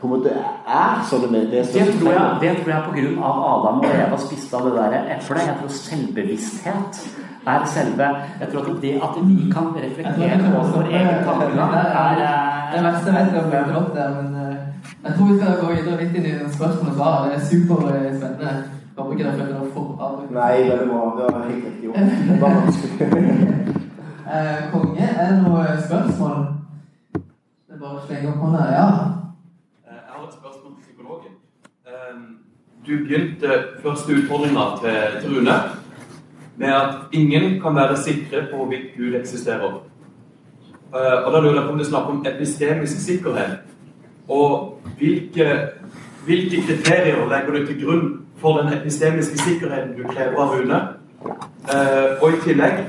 på 0.00 0.06
en 0.06 0.12
måte 0.12 0.32
er 0.34 1.04
sånne 1.08 1.30
med 1.32 1.46
det 1.52 1.62
Det 1.72 1.84
tror 1.96 2.10
jeg, 2.12 2.24
det 2.42 2.50
tror 2.58 2.72
jeg 2.72 2.82
på 2.88 2.96
grunn 2.96 3.18
av 3.28 3.38
Adam 3.50 3.78
og 3.80 3.94
Eva 3.94 4.18
spiste 4.20 4.58
av 4.58 4.66
det 4.68 4.74
der 4.76 4.96
eplet. 5.16 5.46
Jeg 5.48 5.56
tror 5.60 5.72
selvbevissthet 5.78 7.00
er 7.54 7.64
selve 7.72 8.10
Jeg 8.40 8.50
tror 8.52 8.68
at 8.68 8.82
det 8.82 8.92
at 9.08 9.16
vi 9.30 9.50
kan 9.54 9.72
reflektere 9.76 10.40
over 10.50 10.70
vår 10.76 10.92
egen 10.92 11.24
tankegang, 11.28 11.74
er 11.80 12.20
Det 12.20 12.78
eh, 12.78 12.86
verste 12.88 13.16
vet 13.16 13.32
jeg 13.32 13.44
om 13.44 13.90
det 13.96 14.08
men 14.18 14.36
eh, 14.42 14.44
jeg 15.04 15.12
tror 15.16 15.26
vi 15.32 15.38
skal 15.38 15.58
gå 15.60 15.72
videre 15.72 16.00
litt 16.00 16.14
inn 16.16 16.26
i 16.28 16.52
spørsmål 16.52 16.90
og 16.90 16.94
svar. 16.96 17.16
Det 17.24 17.34
er 17.36 17.44
superspennende. 17.50 18.52
Håper 18.96 19.12
ikke 19.12 19.24
det 19.24 19.72
for 19.74 19.96
avbrutt. 20.00 20.30
Nei, 20.32 20.54
veldig 20.68 20.86
bra. 20.88 21.00
Det 21.18 21.24
var 21.34 21.42
helt 21.48 21.64
riktig 21.64 21.84
gjort. 21.84 21.96
Det. 23.00 23.80
Eh, 24.24 24.70
konge, 24.72 25.04
er 25.04 25.26
det 25.30 25.42
noen 25.42 25.80
spørsmål? 25.84 26.38
Det 27.12 27.74
er 27.74 27.80
bare 27.82 27.98
å 27.98 28.04
slenge 28.06 28.30
opp 28.30 28.38
hånda. 28.40 28.62
Ja. 28.72 28.86
Eh, 29.84 29.98
Jeg 29.98 30.14
har 30.14 30.22
et 30.24 30.38
spørsmål 30.38 30.72
til 30.80 30.93
psykologen. 31.04 31.32
Eh, 31.86 32.16
Du 32.86 32.96
begynte 32.98 33.48
første 33.82 34.12
utfordringa 34.12 34.64
til, 34.80 35.30
Rune 35.30 35.52
med 36.56 36.68
at 36.68 36.94
ingen 37.12 37.60
kan 37.62 37.74
være 37.74 37.96
sikre 37.96 38.46
på 38.50 38.56
hvorvidt 38.56 38.96
Gud 38.96 39.14
eksisterer. 39.20 39.82
Eh, 40.94 41.24
Og 41.24 41.32
da 41.32 41.40
lurer 41.40 41.54
jeg 41.54 41.64
på 41.64 41.72
om 41.72 41.78
du 41.78 41.84
snakker 41.84 42.10
om 42.10 42.26
epistemisk 42.26 43.00
sikkerhet. 43.00 43.58
Og 44.28 44.80
hvilke, 44.98 45.68
hvilke 46.24 46.62
kriterier 46.62 47.28
legger 47.28 47.52
du 47.52 47.66
til 47.66 47.84
grunn 47.84 48.26
for 48.36 48.58
den 48.58 48.72
epistemiske 48.80 49.38
sikkerheten 49.38 49.96
du 49.96 50.02
krever 50.08 50.42
av 50.42 50.48
Rune? 50.48 50.88
Eh, 51.72 52.22
Og 52.22 52.32
i 52.32 52.40
tillegg, 52.44 52.84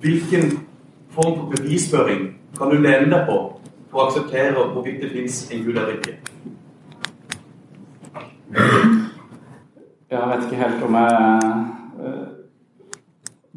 hvilken 0.00 0.66
form 1.10 1.38
for 1.38 1.52
bevisføring 1.56 2.36
kan 2.58 2.70
du 2.70 2.76
lene 2.76 3.10
deg 3.10 3.26
på 3.26 3.60
for 3.90 3.98
å 4.00 4.06
akseptere 4.06 4.72
hvorvidt 4.72 5.00
det 5.02 5.10
fins 5.12 5.50
en 5.52 5.64
gud 5.64 5.76
eller 5.76 5.88
ikke? 5.88 6.16
Jeg 10.10 10.28
vet 10.28 10.44
ikke 10.44 10.62
helt 10.62 10.82
om 10.84 10.94
jeg 10.94 11.40
eh, 12.04 12.32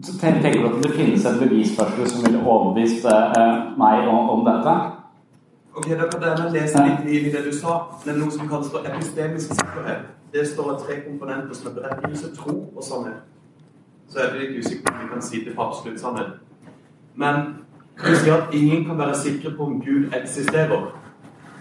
så 0.04 0.20
Tenker 0.20 0.62
du 0.62 0.68
at 0.68 0.84
det 0.84 0.92
finnes 0.92 1.26
et 1.26 1.40
bevisførsel 1.40 2.08
som 2.10 2.26
ville 2.26 2.44
overbevist 2.44 3.06
eh, 3.06 3.54
meg 3.80 4.08
om, 4.08 4.44
dette? 4.46 4.74
Ok, 5.76 5.88
Da 5.90 6.08
kan 6.12 6.22
dere 6.22 6.52
lese 6.52 6.84
litt 6.84 7.08
i, 7.08 7.32
det 7.32 7.44
du 7.46 7.52
sa. 7.56 7.78
Det 8.04 8.14
er 8.14 8.20
noe 8.20 8.32
som 8.32 8.48
kalles 8.48 8.72
for 8.72 8.88
epistemisk 8.88 9.56
sikkerhet. 9.56 10.06
Det 10.34 10.44
står 10.48 10.72
av 10.74 10.84
tre 10.84 11.00
komponenter 11.06 11.56
som 11.56 11.72
er 11.72 11.78
berettigelse, 11.80 12.32
tro 12.36 12.56
og 12.76 12.84
sannhet. 12.84 13.24
Så 14.12 14.20
er 14.20 14.32
det 14.32 14.42
litt 14.42 14.60
usikkert 14.60 14.94
om 14.94 15.02
vi 15.02 15.12
kan 15.14 15.24
si 15.24 15.44
det 15.46 15.56
for 15.56 15.72
absolutt 15.72 16.00
sannhet. 16.00 16.38
Men 17.16 17.44
du 18.04 18.16
sier 18.16 18.36
at 18.36 18.56
ingen 18.56 18.86
kan 18.86 19.00
være 19.00 19.16
sikre 19.16 19.52
på 19.58 19.68
om 19.70 19.82
Gud 19.84 20.16
eksisterer. 20.16 20.92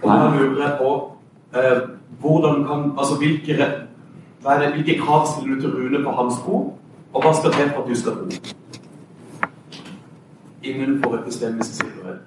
Og 0.02 0.08
da 0.10 0.30
lurer 0.34 0.62
jeg 0.62 0.78
på 0.78 0.90
eh, 1.54 1.82
hvordan 2.20 2.53
Altså 2.98 3.18
hvilke, 3.18 3.56
det, 3.58 3.68
hvilke 4.74 4.98
krav 5.00 5.26
stiller 5.26 5.54
du 5.54 5.60
til 5.60 5.70
Rune 5.70 6.04
på 6.04 6.10
hans 6.10 6.34
tro? 6.44 6.78
Og 7.14 7.22
hva 7.22 7.32
skal 7.34 7.52
til 7.52 7.70
for 7.70 7.82
at 7.82 7.88
du 7.88 7.94
skal 7.94 8.12
tro? 8.12 8.54
får 11.04 11.18
epistemisk 11.18 11.74
sikkerhet. 11.74 12.18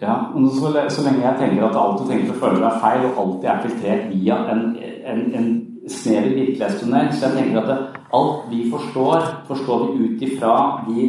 Ja, 0.00 0.14
men 0.34 0.50
så, 0.50 0.86
så, 0.88 1.02
lenge 1.04 1.28
jeg 1.28 1.36
tenker 1.38 1.66
at 1.66 1.76
alt 1.76 1.98
du 2.00 2.06
tenker 2.08 2.32
og 2.32 2.40
føler 2.40 2.66
er 2.66 2.78
feil, 2.80 3.06
og 3.08 3.18
alltid 3.22 3.48
er 3.48 3.62
filtrert 3.64 4.06
via 4.12 4.36
en, 4.52 4.62
en, 5.06 5.20
en 5.38 5.48
snever 5.88 6.34
virkelighetstunnel, 6.34 7.12
så 7.12 7.26
jeg 7.26 7.36
tenker 7.36 7.60
at 7.60 7.68
det, 7.68 7.78
alt 8.14 8.46
vi 8.50 8.62
forstår, 8.70 9.26
forstår 9.46 9.84
vi 9.86 10.04
ut 10.04 10.22
ifra 10.22 10.54
de, 10.88 11.08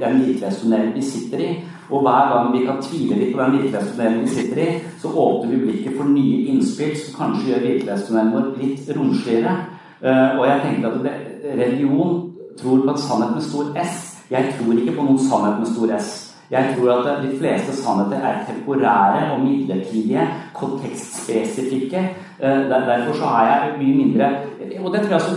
den 0.00 0.20
virkelighetstunnelen 0.26 0.94
vi 0.94 1.02
sitter 1.02 1.38
i. 1.38 1.50
Og 1.92 2.00
hver 2.06 2.32
gang 2.32 2.52
vi 2.54 2.64
kan 2.66 2.80
tvile 2.80 3.18
litt 3.20 3.34
på 3.34 3.42
den 3.42 3.58
virkelighetstunnelen 3.58 4.24
vi 4.24 4.32
sitter 4.32 4.62
i, 4.64 4.68
så 5.02 5.12
åpner 5.12 5.52
vi 5.52 5.60
blikket 5.66 5.98
for 5.98 6.08
nye 6.08 6.46
innspill 6.52 6.96
som 6.96 7.18
kanskje 7.20 7.50
gjør 7.50 7.66
virkelighetstunnelen 7.68 8.34
vår 8.36 8.50
litt 8.62 8.92
romsligere. 8.96 9.54
Uh, 10.02 10.40
og 10.40 10.44
jeg 10.48 10.62
tenker 10.64 10.88
at 10.88 11.52
religion 11.60 12.18
tror 12.58 12.82
på 12.82 12.94
en 12.94 13.06
sannhet 13.06 13.36
med 13.36 13.44
stor 13.46 13.72
S. 13.84 14.02
Jeg 14.32 14.54
tror 14.56 14.78
ikke 14.80 14.96
på 14.96 15.04
noen 15.06 15.20
sannhet 15.20 15.60
med 15.60 15.74
stor 15.74 15.92
S. 16.00 16.12
Jeg 16.52 16.74
tror 16.76 16.90
at 16.92 17.22
de 17.22 17.30
fleste 17.38 17.72
sannheter 17.76 18.16
er 18.28 18.42
temporære 18.48 19.20
og 19.32 19.40
midlertidige, 19.40 20.24
kontekstspesifikke. 20.54 22.00
Eh, 22.40 22.58
derfor 22.70 23.12
så 23.16 23.24
er 23.24 23.46
jeg 23.48 23.72
mye 23.78 23.96
mindre 23.96 24.28
Og 24.84 24.92
det 24.92 25.00
tror 25.00 25.08
jeg 25.08 25.14
også 25.14 25.36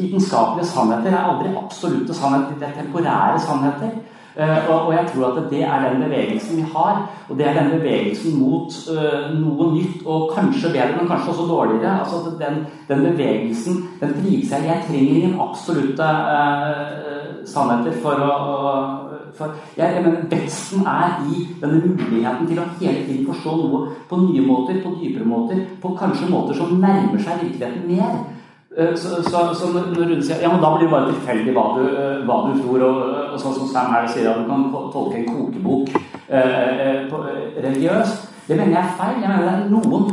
vitenskapelige 0.00 0.66
sannheter 0.66 1.10
er 1.10 1.24
aldri 1.30 1.48
absolutte 1.64 2.14
sannheter. 2.14 2.54
Det 2.60 2.68
er 2.68 2.82
temporære 2.82 3.40
sannheter. 3.40 3.90
Eh, 4.36 4.70
og, 4.70 4.94
jeg 4.94 5.04
tror 5.12 5.26
at 5.26 5.50
det 5.50 5.62
er 5.62 5.88
den 5.88 6.02
bevegelsen 6.02 6.56
vi 6.56 6.64
har. 6.74 7.02
Og 7.28 7.38
det 7.38 7.46
er 7.46 7.58
den 7.60 7.70
bevegelsen 7.70 8.38
mot 8.40 8.72
uh, 8.88 9.28
noe 9.36 9.68
nytt 9.74 10.06
og 10.06 10.32
kanskje 10.36 10.72
bedre, 10.72 10.96
men 10.98 11.08
kanskje 11.08 11.32
også 11.32 11.46
dårligere. 11.48 11.98
Altså 12.00 12.16
den, 12.40 12.64
den 12.88 13.04
bevegelsen 13.10 13.82
den 14.00 14.14
driver 14.18 14.48
seg 14.48 14.66
Jeg 14.68 14.84
trenger 14.88 15.14
ingen 15.14 15.40
absolutte 15.40 16.08
uh, 16.08 17.44
sannheter 17.44 17.96
for 18.02 18.24
å, 18.24 18.32
for 19.36 19.56
jeg, 19.76 19.94
jeg 19.96 20.04
mener, 20.04 20.26
Veksten 20.30 20.86
er 20.86 21.16
i 21.28 21.46
denne 21.60 21.80
muligheten 21.84 22.48
til 22.48 22.60
å 22.62 22.68
hele 22.80 23.06
tiden 23.06 23.28
forstå 23.28 23.56
noe 23.62 23.82
på 24.08 24.20
nye 24.24 24.44
måter, 24.46 24.80
på 24.84 24.94
dypere 25.00 25.28
måter, 25.28 25.64
på 25.82 25.96
kanskje 25.98 26.30
måter 26.32 26.56
som 26.56 26.78
nærmer 26.80 27.20
seg 27.20 27.44
virkeligheten 27.44 27.88
mer. 27.88 28.22
Eh, 28.78 28.94
så, 28.96 29.22
så, 29.22 29.54
så 29.54 29.66
Rune 29.68 30.22
sier 30.24 30.40
ja, 30.40 30.48
men 30.48 30.62
da 30.62 30.70
blir 30.72 30.86
det 30.86 30.92
bare 30.94 31.10
tilfeldig 31.12 31.52
hva, 31.52 31.64
eh, 31.82 32.22
hva, 32.24 32.38
du 32.48 32.62
tror, 32.62 32.84
og, 32.86 33.00
og 33.34 33.40
sånn 33.42 33.56
som 33.58 33.68
Sam 33.68 33.92
her 33.92 34.06
sier 34.08 34.30
at 34.30 34.40
du 34.40 34.46
kan 34.48 34.64
tolke 34.94 35.18
en 35.20 35.26
kokebok 35.28 35.92
eh, 36.32 37.02
på, 37.10 37.20
religiøst, 37.58 38.30
det 38.46 38.56
mener 38.56 38.78
jeg 38.78 38.86
er 38.86 38.94
feil. 38.96 39.18
Jeg 39.20 39.28
mener 39.28 39.44
det 39.44 39.52
er 39.58 39.68
noen 39.72 40.12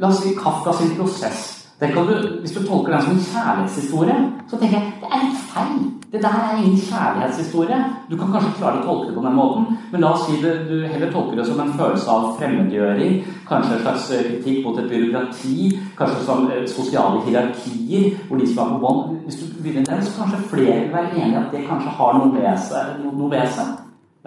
La 0.00 0.08
oss 0.08 0.22
si 0.22 0.32
Kafka 0.34 0.72
sin 0.74 0.94
prosess. 0.96 1.61
Du, 1.82 2.38
hvis 2.40 2.52
du 2.52 2.66
tolker 2.66 2.92
den 2.92 3.02
som 3.02 3.16
en 3.16 3.24
kjærlighetshistorie, 3.26 4.16
så 4.46 4.58
tenker 4.58 4.76
jeg 4.78 4.90
det 5.02 5.08
er 5.10 5.22
litt 5.24 5.40
feil. 5.50 5.80
Det 6.12 6.20
der 6.22 6.36
er 6.38 6.60
ingen 6.60 6.76
kjærlighetshistorie. 6.78 7.78
Du 8.10 8.14
kan 8.20 8.30
kanskje 8.30 8.52
klare 8.60 8.78
å 8.78 8.84
tolke 8.86 9.08
det 9.08 9.16
på 9.16 9.24
den 9.24 9.34
måten, 9.34 9.66
men 9.90 10.04
la 10.04 10.12
oss 10.14 10.28
si 10.28 10.36
det, 10.44 10.52
du 10.68 10.86
heller 10.86 11.10
tolker 11.10 11.40
det 11.40 11.46
som 11.48 11.58
en 11.58 11.72
følelse 11.74 12.14
av 12.14 12.28
fremmedgjøring, 12.38 13.18
kanskje 13.48 13.74
en 13.74 13.82
slags 13.82 14.06
eh, 14.14 14.22
kritikk 14.28 14.62
mot 14.66 14.78
et 14.78 14.88
byråkrati, 14.92 15.68
kanskje 15.98 16.22
som 16.28 16.46
eh, 16.52 16.62
sosiale 16.70 17.24
hierarkier, 17.26 18.18
hvor 18.28 18.38
de 18.38 18.46
som 18.52 18.62
er 18.62 18.74
på 18.76 18.80
bånd 18.86 19.18
Hvis 19.24 19.42
du 19.42 19.62
begynner 19.62 19.90
den, 19.90 20.06
så 20.06 20.20
kanskje 20.20 20.42
flere 20.54 20.80
vil 20.84 20.92
være 20.94 21.14
enig 21.16 21.34
i 21.34 21.40
at 21.42 21.50
det 21.56 21.66
kanskje 21.66 21.98
har 21.98 22.18
noe 22.20 22.34
ved 22.36 22.66
seg. 22.68 22.96
Noe 23.10 23.30
ved 23.32 23.56
seg. 23.58 23.78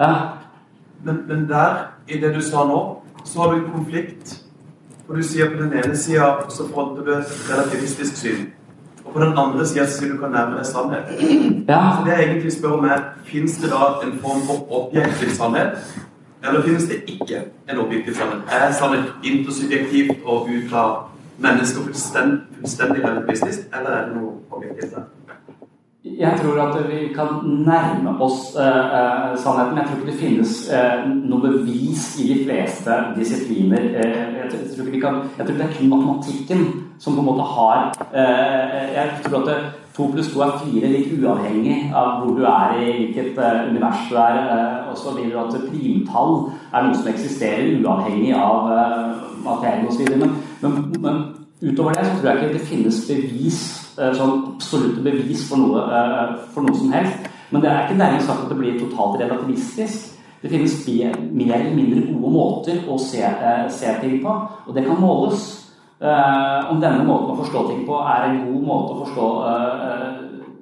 Ja. 0.02 0.11
Men, 1.07 1.23
men 1.30 1.48
der, 1.48 1.86
i 2.11 2.19
det 2.19 2.36
du 2.36 2.41
sa 2.44 2.68
nå, 2.68 2.82
så 3.23 3.45
har 3.45 3.53
du 3.53 3.61
en 3.61 3.72
konflikt. 3.77 4.41
For 5.07 5.15
du 5.15 5.23
sier 5.23 5.49
på 5.52 5.61
den 5.61 5.73
ene 5.73 5.98
sida 5.98 6.30
så 6.49 6.68
forholder 6.68 7.03
du 7.03 7.11
et 7.14 7.34
relativistisk 7.49 8.18
syn. 8.18 8.45
Og 9.06 9.14
på 9.14 9.19
den 9.19 9.38
andre 9.38 9.65
sida 9.68 9.86
sier 9.90 10.14
du 10.14 10.18
kan 10.22 10.34
nærme 10.34 10.57
deg 10.57 10.65
sannhet. 10.65 11.11
Ja. 11.69 11.82
Så 11.98 12.06
det 12.06 12.18
jeg 12.18 12.30
egentlig 12.30 12.53
spør 12.53 12.77
om 12.80 12.86
er, 12.86 13.03
Fins 13.26 13.57
det 13.61 13.69
da 13.72 13.90
en 14.06 14.19
form 14.22 14.41
for 14.48 14.77
objektiv 14.80 15.30
sannhet? 15.38 15.77
Eller 16.44 16.61
finnes 16.61 16.84
det 16.90 17.03
ikke 17.07 17.41
en 17.72 17.80
objektiv 17.80 18.15
sannhet? 18.15 18.41
Er 18.52 18.72
sannhet 18.73 19.14
intersubjektivt 19.23 20.26
og 20.26 20.49
fra 20.69 20.86
mennesker 21.38 21.82
fullstendig, 21.82 22.40
fullstendig 22.57 23.03
relativistisk, 23.03 23.60
eller 23.73 23.90
er 23.90 24.06
det 24.07 24.18
noe 24.18 24.34
objektivt 24.52 24.95
der? 24.95 25.07
Jeg 26.06 26.40
tror 26.41 26.61
at 26.61 26.90
vi 26.90 27.07
kan 27.14 27.27
nærme 27.65 28.22
oss 28.22 28.56
eh, 28.56 29.38
sannheten. 29.41 29.77
Jeg 29.77 29.86
tror 29.88 29.95
ikke 29.98 30.11
det 30.11 30.19
finnes 30.19 30.52
eh, 30.69 31.06
noe 31.10 31.41
bevis 31.41 32.03
i 32.22 32.27
de 32.30 32.36
fleste 32.45 32.98
disipliner. 33.15 33.88
Eh, 34.03 34.36
jeg, 34.38 34.52
tror, 34.76 34.86
ikke 34.86 35.02
kan, 35.02 35.15
jeg, 35.38 35.48
tror 35.48 35.56
det 35.57 35.65
er 35.65 35.73
kun 35.77 35.90
matematikken 35.90 36.61
som 36.99 37.15
på 37.15 37.23
en 37.23 37.26
måte 37.26 37.41
har 37.41 37.91
Jeg 38.14 39.07
tror 39.23 39.40
at 39.40 39.48
det, 39.49 39.56
to 39.98 40.06
pluss 40.11 40.30
to 40.34 40.44
er 40.45 40.53
fire, 40.61 40.91
litt 40.94 41.15
uavhengig 41.18 41.77
av 41.95 42.22
hvor 42.22 42.38
du 42.38 42.45
er 42.45 42.77
i 42.84 42.91
hvilket 42.91 43.41
univers 43.69 44.06
du 44.10 44.15
er. 44.15 44.38
og 44.91 44.98
så 44.98 45.15
vil 45.15 45.32
du 45.32 45.40
at 45.40 45.57
primtall 45.72 46.36
er 46.73 46.86
noe 46.86 46.99
som 46.99 47.10
eksisterer 47.10 47.82
uavhengig 47.82 48.36
av 48.38 48.69
materien 49.41 49.90
osv. 49.90 50.06
Men, 50.22 50.38
men, 50.61 50.77
men 51.02 51.44
utover 51.65 51.97
det 51.97 52.05
så 52.05 52.19
tror 52.19 52.29
jeg 52.29 52.43
ikke 52.43 52.57
det 52.59 52.69
finnes 52.69 53.01
bevis 53.09 53.63
Eh, 53.95 54.11
sånn 54.11 54.41
absolutte 54.51 54.99
bevis 55.03 55.45
for 55.47 55.61
noe, 55.61 55.79
eh, 55.87 56.35
for 56.51 56.65
noe 56.65 56.75
som 56.75 56.91
helst. 56.91 57.29
Men 57.49 57.61
det 57.61 57.69
er 57.69 57.85
ikke 57.85 57.99
nærmest 58.01 58.27
sagt 58.27 58.43
at 58.43 58.49
det 58.49 58.57
blir 58.57 58.79
totalt 58.79 59.21
relativistisk. 59.21 60.17
Det 60.41 60.51
finnes 60.51 60.87
mer 61.31 61.55
eller 61.55 61.75
mindre 61.75 62.01
gode 62.11 62.31
måter 62.33 62.81
å 62.89 62.99
se, 62.99 63.21
eh, 63.21 63.69
se 63.69 63.87
ting 64.01 64.21
på, 64.21 64.49
og 64.67 64.75
det 64.75 64.85
kan 64.85 64.97
måles. 64.97 65.61
Om 66.01 66.81
denne 66.81 67.05
måten 67.05 67.31
å 67.31 67.39
forstå 67.39 67.67
ting 67.69 67.85
på 67.87 67.95
er 68.05 68.29
en 68.29 68.53
god 68.53 68.63
måte 68.63 68.93
å 68.93 69.05
forstå 69.05 69.27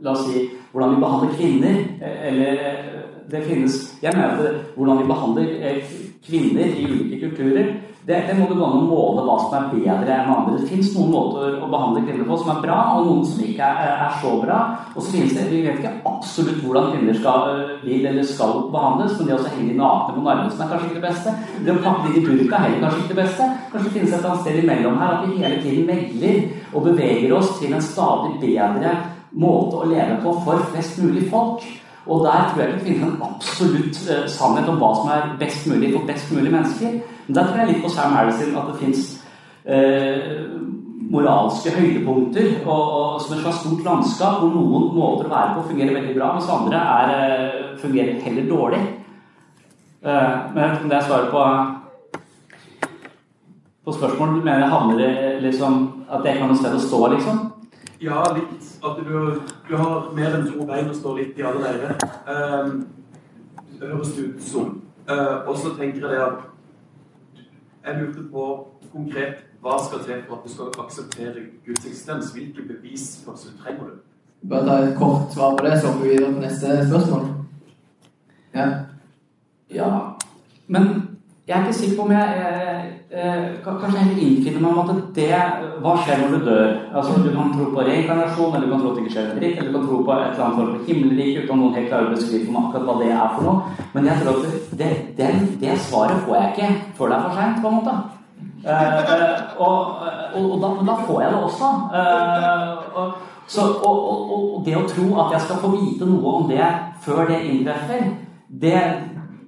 La 0.04 0.12
oss 0.12 0.26
si 0.28 0.52
hvordan 0.72 0.94
vi 0.94 1.02
behandler 1.02 1.34
kvinner, 1.34 1.76
eller 2.02 2.58
det 3.30 3.44
finnes 3.44 4.00
Jeg 4.02 4.14
mener 4.14 4.30
at 4.30 4.56
hvordan 4.78 4.98
vi 5.00 5.08
behandler 5.08 5.82
kvinner 6.24 6.66
i 6.66 6.86
ulike 6.86 7.30
kulturer 7.30 7.82
det, 8.08 8.18
det, 8.28 8.34
må 8.36 8.50
du 8.50 8.58
gå 8.58 8.66
an 8.68 8.82
å 8.82 8.88
måle 8.88 9.22
hva 9.24 9.36
som 9.40 9.54
er 9.56 9.68
bedre 9.72 10.12
enn 10.12 10.32
andre. 10.34 10.58
Det 10.60 10.68
fins 10.68 10.90
noen 10.92 11.14
måter 11.14 11.54
å 11.64 11.70
behandle 11.72 12.02
kvinner 12.04 12.28
på 12.28 12.40
som 12.42 12.50
er 12.52 12.60
bra, 12.66 12.80
og 12.98 13.06
noen 13.08 13.22
som 13.30 13.46
ikke 13.48 13.70
er, 13.70 13.94
er 14.08 14.18
så 14.20 14.34
bra. 14.42 14.58
Og 14.92 14.98
så 14.98 15.14
finnes 15.14 15.38
det, 15.38 15.46
Vi 15.54 15.62
vet 15.64 15.80
ikke 15.80 15.94
absolutt 16.10 16.60
hvordan 16.66 16.90
kvinner 16.92 17.16
skal, 17.16 17.48
øh, 17.54 17.70
vil 17.86 18.10
eller 18.10 18.28
skal 18.28 18.58
behandles, 18.74 19.16
men 19.20 19.30
det 19.30 19.38
å 19.38 19.46
henge 19.54 19.78
nakne 19.78 20.18
på 20.18 20.26
Narvesen 20.26 20.66
er 20.66 20.74
kanskje 20.74 20.90
ikke 20.90 21.00
det 21.00 21.06
beste. 21.08 21.36
Det 21.64 21.76
å 21.78 21.84
pakke 21.86 22.10
inn 22.10 22.20
i 22.20 22.26
burka 22.28 22.60
er 22.60 22.66
heller 22.66 22.84
kanskje 22.84 23.00
ikke 23.06 23.14
det 23.14 23.22
beste. 23.22 23.50
Kanskje 23.72 23.88
det 23.88 23.96
finnes 23.96 24.18
et 24.18 24.28
annet 24.28 24.44
sted 24.44 24.60
imellom 24.64 25.00
her 25.00 25.16
at 25.16 25.24
vi 25.30 25.40
hele 25.46 25.62
tiden 25.64 25.88
megler 25.94 26.44
og 26.74 26.90
beveger 26.90 27.38
oss 27.40 27.56
til 27.62 27.72
en 27.72 27.88
stadig 27.88 28.36
bedre 28.44 28.98
måte 29.32 29.80
å 29.80 29.88
leve 29.88 30.20
på 30.26 30.36
for 30.44 30.68
flest 30.74 31.00
mulig 31.00 31.30
folk. 31.32 31.64
Og 32.04 32.26
der 32.26 32.50
tror 32.52 32.66
jeg 32.66 32.74
vi 32.76 32.86
finner 32.90 33.14
en 33.14 33.26
absolutt 33.30 34.00
uh, 34.10 34.26
sannhet 34.28 34.68
om 34.68 34.80
hva 34.82 34.92
som 34.98 35.12
er 35.14 35.36
best 35.40 35.70
mulig 35.72 35.94
for 35.94 36.08
best 36.10 36.34
mulig 36.36 36.52
mennesker. 36.52 36.98
Der 37.28 37.46
tror 37.48 37.60
jeg 37.62 37.72
litt 37.72 37.84
på 37.84 37.92
Sam 37.92 38.16
Harrison 38.18 38.58
at 38.60 38.72
det 38.72 38.80
fins 38.82 39.04
eh, 39.64 40.48
moralske 41.14 41.72
høydepunkter 41.76 42.50
og, 42.66 42.82
og, 42.82 43.22
som 43.22 43.36
et 43.36 43.44
slags 43.44 43.62
stort 43.62 43.86
landskap 43.86 44.42
hvor 44.42 44.52
noen 44.52 44.90
måter 44.96 45.30
å 45.30 45.34
være 45.34 45.54
på 45.56 45.68
fungerer 45.70 46.00
veldig 46.00 46.18
bra, 46.18 46.34
mens 46.34 46.50
andre 46.50 46.82
er, 46.98 47.14
uh, 47.14 47.80
fungerer 47.80 48.20
heller 48.24 48.50
dårlig. 48.50 48.82
men 50.04 50.58
jeg 50.58 50.64
vet 50.64 50.74
ikke 50.74 50.88
om 50.88 50.92
det 50.92 50.98
er 50.98 51.08
svaret 51.08 51.32
på 51.32 51.44
på 53.84 53.92
spørsmål. 53.92 54.28
Du 54.28 54.44
mener 54.44 54.68
havner 54.68 54.98
det 54.98 55.42
liksom 55.42 56.06
at 56.10 56.24
det 56.24 56.34
ikke 56.34 56.46
har 56.46 56.52
noe 56.52 56.60
sted 56.60 56.78
å 56.78 56.84
stå, 56.84 57.02
liksom? 57.16 57.42
Ja, 58.04 58.24
litt. 58.36 58.70
At 58.84 59.00
du, 59.00 59.42
du, 59.68 59.76
har 59.80 60.10
mer 60.16 60.38
enn 60.38 60.48
to 60.48 60.66
bein 60.68 60.90
og 60.92 60.96
står 60.98 61.20
litt 61.20 61.40
i 61.40 61.46
alle 61.48 61.64
leirer. 61.64 61.94
Um, 62.28 62.88
det 63.80 63.92
høres 63.92 64.16
ut 64.20 64.42
som. 64.44 64.74
Uh, 65.08 65.44
og 65.48 65.56
så 65.60 65.74
tenker 65.78 66.04
jeg 66.04 66.16
det 66.16 66.24
at 66.24 66.42
Jeg 67.86 68.00
lurte 68.00 68.24
på 68.32 68.44
konkret 68.94 69.44
hva 69.64 69.78
skal 69.84 70.04
til 70.06 70.24
for 70.28 70.36
at 70.36 70.44
du 70.46 70.52
skal 70.54 70.84
akseptere 70.84 71.46
Guds 71.66 71.86
eksistens? 71.86 72.32
Hvilke 72.32 72.64
bevis 72.68 73.24
først 73.26 73.54
trenger 73.64 73.84
du? 73.90 73.96
Bare 74.50 74.66
ta 74.68 74.78
et 74.84 74.98
kort 74.98 75.34
svar 75.34 75.56
på 75.58 75.66
det, 75.66 75.82
så 75.82 75.88
går 75.88 76.04
vi 76.04 76.10
videre 76.10 76.34
på 76.34 76.40
neste 76.40 76.88
spørsmål. 76.88 77.28
Ja. 78.56 78.68
ja. 79.72 79.90
Men 80.68 81.13
jeg 81.48 81.58
er 81.58 81.64
ikke 81.66 81.74
sikker 81.76 81.98
på 81.98 82.04
om 82.04 82.12
jeg, 82.12 82.28
eh, 82.40 82.84
jeg 83.12 83.56
Kanskje 83.64 84.00
heller 84.00 84.22
innfinner 84.24 84.62
meg 84.64 84.78
om 84.78 84.90
at 84.94 85.10
det 85.16 85.42
Hva 85.84 85.96
skjer 86.00 86.22
når 86.22 86.32
du 86.38 86.46
dør? 86.46 86.70
Altså, 86.96 87.18
du 87.20 87.30
kan 87.36 87.52
tro 87.52 87.66
på 87.74 87.84
reinkarnasjon, 87.88 88.56
eller 88.56 88.68
du 88.68 88.72
kan 88.72 88.82
tro 88.82 88.92
at 88.92 88.96
det 88.96 89.04
ikke 89.04 89.16
skjer 89.16 89.28
en 89.32 89.42
dritt, 89.42 89.58
eller 89.58 89.72
du 89.72 89.78
kan 89.78 89.88
tro 89.90 90.00
på 90.04 90.14
et 90.14 90.24
eller 90.24 90.46
annet 90.46 90.58
form 90.60 90.72
for 90.72 90.88
himmelrike 90.88 91.44
uten 91.44 91.60
noen 91.60 91.76
helt 91.76 91.90
klarer 91.92 92.08
å 92.08 92.16
beskrive 92.16 92.50
om 92.50 92.60
akkurat 92.62 92.88
hva 92.88 92.98
det 93.02 93.12
er 93.12 93.36
for 93.36 93.50
noe. 93.50 93.78
Men 93.94 94.10
jeg 94.10 94.24
tror 94.24 94.40
at 94.40 94.74
det, 94.82 94.90
det, 95.20 95.30
det 95.66 95.78
svaret 95.84 96.26
får 96.26 96.40
jeg 96.40 96.52
ikke 96.54 96.72
før 96.98 97.12
det 97.12 97.18
er 97.20 97.28
for 97.28 97.40
seint, 97.42 97.62
på 97.62 97.72
en 97.72 97.80
måte. 97.82 97.96
Eh, 98.64 99.00
og, 99.60 99.78
og, 100.36 100.52
og 100.52 100.60
da, 100.64 100.74
da, 100.88 101.00
får 101.04 101.22
jeg 101.22 101.32
det 101.34 101.44
også. 101.44 101.72
Eh, 102.00 103.00
og, 103.02 103.18
så, 103.48 103.68
og, 103.84 104.62
det 104.64 104.78
å 104.80 104.88
tro 104.88 105.10
at 105.26 105.36
jeg 105.36 105.50
skal 105.50 105.60
få 105.60 105.74
vite 105.76 106.08
noe 106.08 106.38
om 106.38 106.48
det 106.48 106.70
før 107.04 107.26
det 107.28 107.42
inntreffer, 107.50 108.14
det 108.48 108.80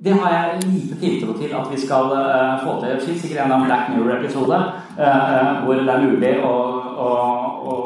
det 0.05 0.13
har 0.13 0.33
jeg 0.33 0.67
lite 0.69 0.95
tiltro 1.01 1.33
til 1.33 1.53
at 1.57 1.71
vi 1.71 1.79
skal 1.81 2.11
uh, 2.13 2.59
få 2.61 2.75
til. 2.81 2.99
Fins 3.01 3.23
sikkert 3.23 3.45
en 3.45 3.55
av 3.55 3.65
Black 3.65 3.89
Mirror-episode 3.89 4.59
uh, 4.99 5.63
hvor 5.63 5.81
det 5.81 5.93
er 5.95 6.03
mulig 6.03 6.33
å, 6.45 6.53
å, 7.05 7.09
å, 7.71 7.77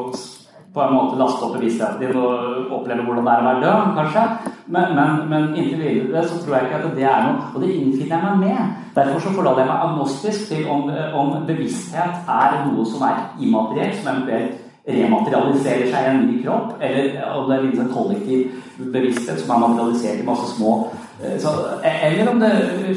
på 0.74 0.82
en 0.84 0.94
måte 0.94 1.16
laste 1.18 1.46
opp 1.46 1.56
bevisstheten 1.56 2.02
din 2.02 2.20
og 2.20 2.74
oppleve 2.76 3.06
hvordan 3.06 3.24
det 3.24 3.32
er 3.32 3.40
å 3.40 3.48
være 3.48 3.64
død, 3.64 3.88
kanskje. 3.96 4.26
Men, 4.70 4.94
men, 4.98 5.16
men 5.32 5.48
inntil 5.56 5.80
videre 5.80 6.26
så 6.28 6.42
tror 6.42 6.58
jeg 6.58 6.68
ikke 6.68 6.82
at 6.82 6.94
det 6.94 7.08
er 7.08 7.24
noe 7.26 7.48
Og 7.54 7.64
det 7.64 7.72
innfinner 7.74 8.12
jeg 8.12 8.22
meg 8.28 8.44
med. 8.44 8.78
Derfor 9.00 9.24
så 9.24 9.32
forlater 9.34 9.64
jeg 9.64 9.72
meg 9.72 9.84
agnostisk 9.88 10.48
til 10.52 10.68
om, 10.70 10.86
om 11.18 11.36
bevissthet 11.48 12.32
er 12.36 12.62
noe 12.68 12.84
som 12.86 13.08
er 13.08 13.22
immaterielt, 13.40 13.96
som 14.02 14.12
eventuelt 14.12 14.66
rematerialiserer 14.90 15.90
seg 15.90 16.04
i 16.04 16.10
en 16.10 16.22
ny 16.26 16.40
kropp, 16.44 16.72
eller 16.82 17.18
om 17.36 17.48
det 17.48 17.58
er 17.58 17.82
en 17.82 17.92
kollektiv 17.92 18.48
bevissthet 18.92 19.40
som 19.42 19.54
er 19.54 19.64
materialisert 19.66 20.22
i 20.22 20.26
masse 20.26 20.54
små 20.56 20.72
så, 21.20 21.48
Eller 21.84 22.28
om 22.30 22.40
det 22.40 22.50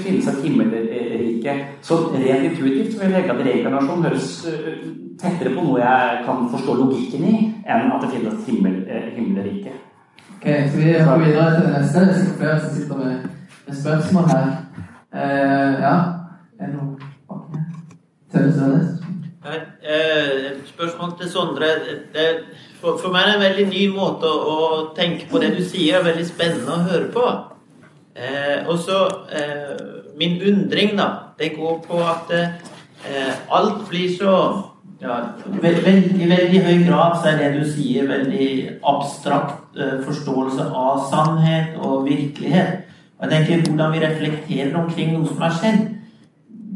finnes 0.03 0.27
et 0.27 0.43
himmelrike. 0.43 1.55
Så 1.81 1.95
rent 2.13 2.43
intuitivt 2.43 2.95
vil 2.95 3.01
jeg 3.01 3.11
legge 3.11 3.33
at 3.33 3.45
reinkarnasjon 3.45 4.05
høres 4.05 4.29
eh, 4.47 4.85
tettere 5.19 5.51
på 5.55 5.65
noe 5.65 5.81
jeg 5.81 6.21
kan 6.27 6.47
forstå 6.51 6.77
logikken 6.79 7.25
i, 7.27 7.33
enn 7.67 7.91
at 7.91 8.05
det 8.05 8.13
finnes 8.13 8.33
et 8.37 8.47
himmel, 8.47 8.79
eh, 8.87 9.09
himmelrike. 9.17 9.75
Ok, 10.37 10.47
Skal 10.69 10.79
vi 10.79 10.93
gå 10.93 11.17
videre 11.25 11.51
til 11.55 11.67
det 11.67 11.75
neste? 11.77 11.99
Det 11.99 12.15
er 12.15 12.37
flere 12.39 12.59
som 12.59 12.75
sitter 12.75 12.95
med, 12.95 13.29
med 13.67 13.75
spørsmål 13.81 14.31
her. 14.31 14.49
Uh, 15.13 15.73
ja, 15.83 15.95
er 16.59 16.65
det 16.65 16.73
noe 16.73 16.95
bak 17.29 17.43
her? 17.53 17.63
Et 19.83 20.61
spørsmål 20.65 21.17
til 21.19 21.29
Sondre. 21.29 21.65
Det, 22.13 22.27
for, 22.81 22.97
for, 22.97 23.11
meg 23.11 23.21
er 23.21 23.25
det 23.27 23.35
en 23.35 23.43
veldig 23.43 23.65
ny 23.69 23.83
måte 23.95 24.27
å, 24.27 24.55
å, 24.55 24.79
tenke 24.95 25.27
på 25.31 25.39
det 25.43 25.53
du 25.57 25.63
sier. 25.63 25.99
er 25.99 26.07
Veldig 26.07 26.25
spennende 26.27 26.75
å 26.75 26.85
høre 26.87 27.11
på. 27.13 27.25
Eh, 28.14 28.68
og 28.69 28.77
så 28.77 28.99
eh, 29.34 29.73
Min 30.18 30.38
undring, 30.45 30.94
da, 30.98 31.34
det 31.40 31.56
går 31.56 31.80
på 31.88 31.98
at 31.98 32.30
eh, 32.34 33.34
alt 33.49 33.88
blir 33.90 34.11
så 34.14 34.34
ja, 35.02 35.15
veldig, 35.61 35.94
I 36.22 36.27
veldig 36.30 36.61
høy 36.68 36.84
grad 36.88 37.18
så 37.18 37.31
er 37.31 37.40
det 37.41 37.49
du 37.57 37.65
sier, 37.68 38.06
veldig 38.07 38.49
abstrakt 38.88 39.80
eh, 39.80 39.98
forståelse 40.06 40.69
av 40.69 41.02
sannhet 41.10 41.80
og 41.81 42.06
virkelighet. 42.07 42.85
Og 43.18 43.26
jeg 43.26 43.48
tenker 43.48 43.69
Hvordan 43.69 43.91
vi 43.94 44.06
reflekterer 44.06 44.77
omkring 44.77 45.14
noe 45.15 45.27
som 45.27 45.41
har 45.41 45.57
skjedd, 45.57 45.84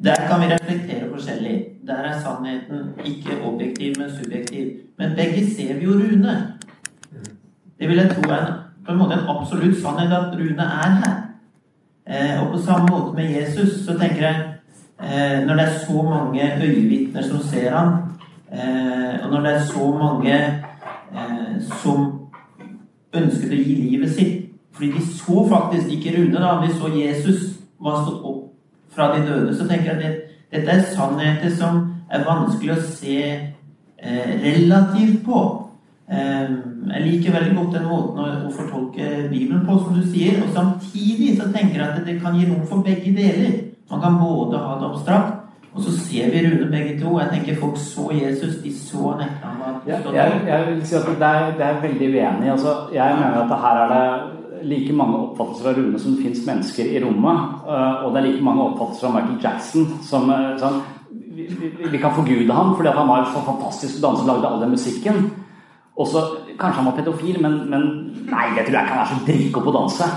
der 0.04 0.28
kan 0.30 0.42
vi 0.42 0.52
reflektere 0.52 1.10
forskjellig. 1.12 1.56
Der 1.88 2.10
er 2.10 2.20
sannheten 2.22 2.92
ikke 3.06 3.38
objektiv, 3.44 3.96
men 3.98 4.12
subjektiv. 4.12 4.72
Men 4.98 5.16
begge 5.16 5.46
ser 5.56 5.74
vi 5.78 5.86
jo 5.86 5.92
Rune. 6.02 6.36
Det 7.80 7.90
vil 7.90 7.98
jeg 7.98 8.12
tro 8.12 8.32
er 8.32 8.54
på 8.86 8.92
en 8.92 9.00
måte 9.00 9.18
en 9.18 9.30
absolutt 9.30 9.78
sannhet 9.82 10.14
at 10.14 10.36
Rune 10.36 10.64
er 10.64 11.00
her. 11.04 11.27
Eh, 12.08 12.42
og 12.42 12.54
på 12.54 12.62
samme 12.64 12.88
måte 12.92 13.16
med 13.16 13.34
Jesus 13.36 13.86
så 13.86 13.98
tenker 14.00 14.22
jeg 14.24 14.44
eh, 15.04 15.48
Når 15.48 15.56
det 15.56 15.64
er 15.64 15.80
så 15.88 16.02
mange 16.02 16.52
øyevitner 16.64 17.24
som 17.24 17.42
ser 17.44 17.76
ham, 17.76 17.94
eh, 18.52 19.26
og 19.26 19.32
når 19.32 19.42
det 19.42 19.54
er 19.56 19.66
så 19.66 19.92
mange 19.92 20.38
eh, 21.14 21.62
som 21.84 22.06
ønsket 23.14 23.52
å 23.52 23.60
gi 23.60 23.76
livet 23.76 24.14
sitt 24.16 24.46
Fordi 24.72 24.92
de 24.92 25.04
så 25.04 25.44
faktisk 25.50 25.92
ikke 25.92 26.16
Rune, 26.18 26.40
da, 26.40 26.56
de 26.64 26.72
så 26.74 26.94
Jesus 26.96 27.60
var 27.80 28.02
stått 28.04 28.24
opp 28.24 28.44
fra 28.96 29.12
de 29.14 29.26
døde, 29.28 29.58
så 29.58 29.68
tenker 29.68 29.92
jeg 29.92 30.04
at 30.06 30.16
dette 30.52 30.72
er 30.72 30.86
sannheter 30.96 31.52
som 31.54 31.84
er 32.10 32.24
vanskelig 32.26 32.74
å 32.74 32.82
se 32.82 33.18
eh, 33.28 34.32
relativt 34.42 35.26
på. 35.26 35.67
Eh, 36.08 36.52
jeg 36.94 37.02
liker 37.04 37.34
veldig 37.36 37.56
godt 37.58 37.74
den 37.76 37.88
måten 37.90 38.22
å, 38.24 38.52
fortolke 38.56 39.08
Bibelen 39.28 39.66
på, 39.68 39.76
som 39.82 39.98
du 39.98 40.06
sier. 40.08 40.40
Og 40.46 40.54
samtidig 40.56 41.34
så 41.36 41.50
tenker 41.52 41.82
jeg 41.82 41.88
at 41.88 42.06
det 42.08 42.20
kan 42.22 42.38
gi 42.38 42.48
rom 42.48 42.64
for 42.70 42.86
begge 42.86 43.12
deler. 43.16 43.58
Man 43.92 44.04
kan 44.04 44.16
både 44.20 44.62
ha 44.62 44.78
det 44.80 44.88
abstrakt, 44.88 45.36
og 45.74 45.84
så 45.84 45.92
ser 45.96 46.32
vi 46.32 46.46
Rune 46.46 46.72
begge 46.72 46.96
to. 47.02 47.18
Jeg 47.20 47.30
tenker 47.34 47.60
Folk 47.60 47.78
så 47.80 48.08
Jesus, 48.16 48.58
de 48.64 48.72
så 48.74 49.14
etter 49.20 49.44
han 49.44 49.78
ja, 49.88 50.00
jeg, 50.16 50.42
jeg, 50.48 50.66
vil 50.68 50.82
si 50.88 50.96
at 50.98 51.08
det 51.08 51.28
er, 51.28 51.52
det 51.60 51.66
er 51.68 51.82
veldig 51.84 52.10
uenig. 52.16 52.52
Altså, 52.56 52.74
jeg 52.96 53.20
mener 53.20 53.44
at 53.44 53.62
her 53.64 53.82
er 53.84 53.94
det 53.94 54.68
like 54.68 54.94
mange 54.96 55.20
oppfattelser 55.22 55.70
av 55.70 55.78
Rune 55.78 56.00
som 56.02 56.16
det 56.16 56.24
fins 56.26 56.46
mennesker 56.48 56.92
i 56.92 57.02
rommet. 57.04 57.58
Eh, 57.68 58.06
og 58.06 58.14
det 58.14 58.22
er 58.22 58.30
like 58.30 58.48
mange 58.48 58.70
oppfattelser 58.70 59.10
av 59.10 59.18
Michael 59.18 59.44
Jackson 59.44 59.92
som 60.08 60.32
sånn, 60.64 60.80
vi, 61.36 61.50
vi, 61.52 61.74
vi, 61.84 62.00
kan 62.00 62.16
forgude 62.16 62.56
ham 62.56 62.74
fordi 62.80 62.96
han 62.96 63.12
var 63.12 63.28
så 63.30 63.44
fantastisk 63.46 64.00
danser 64.02 64.24
og 64.24 64.32
lagde 64.32 64.50
all 64.50 64.64
den 64.64 64.74
musikken. 64.74 65.28
Og 65.98 66.08
så 66.08 66.26
Kanskje 66.58 66.82
han 66.82 66.88
var 66.90 66.96
pedofil, 66.98 67.38
men, 67.42 67.60
men 67.70 67.84
nei, 68.32 68.48
det 68.56 68.64
tror 68.66 68.80
jeg 68.80 68.88
ikke 68.88 68.96
han 68.96 69.04
er 69.04 69.12
så 69.12 69.26
dritgod 69.28 69.66
på 69.68 69.70
å 69.70 69.76
danse. 69.76 70.08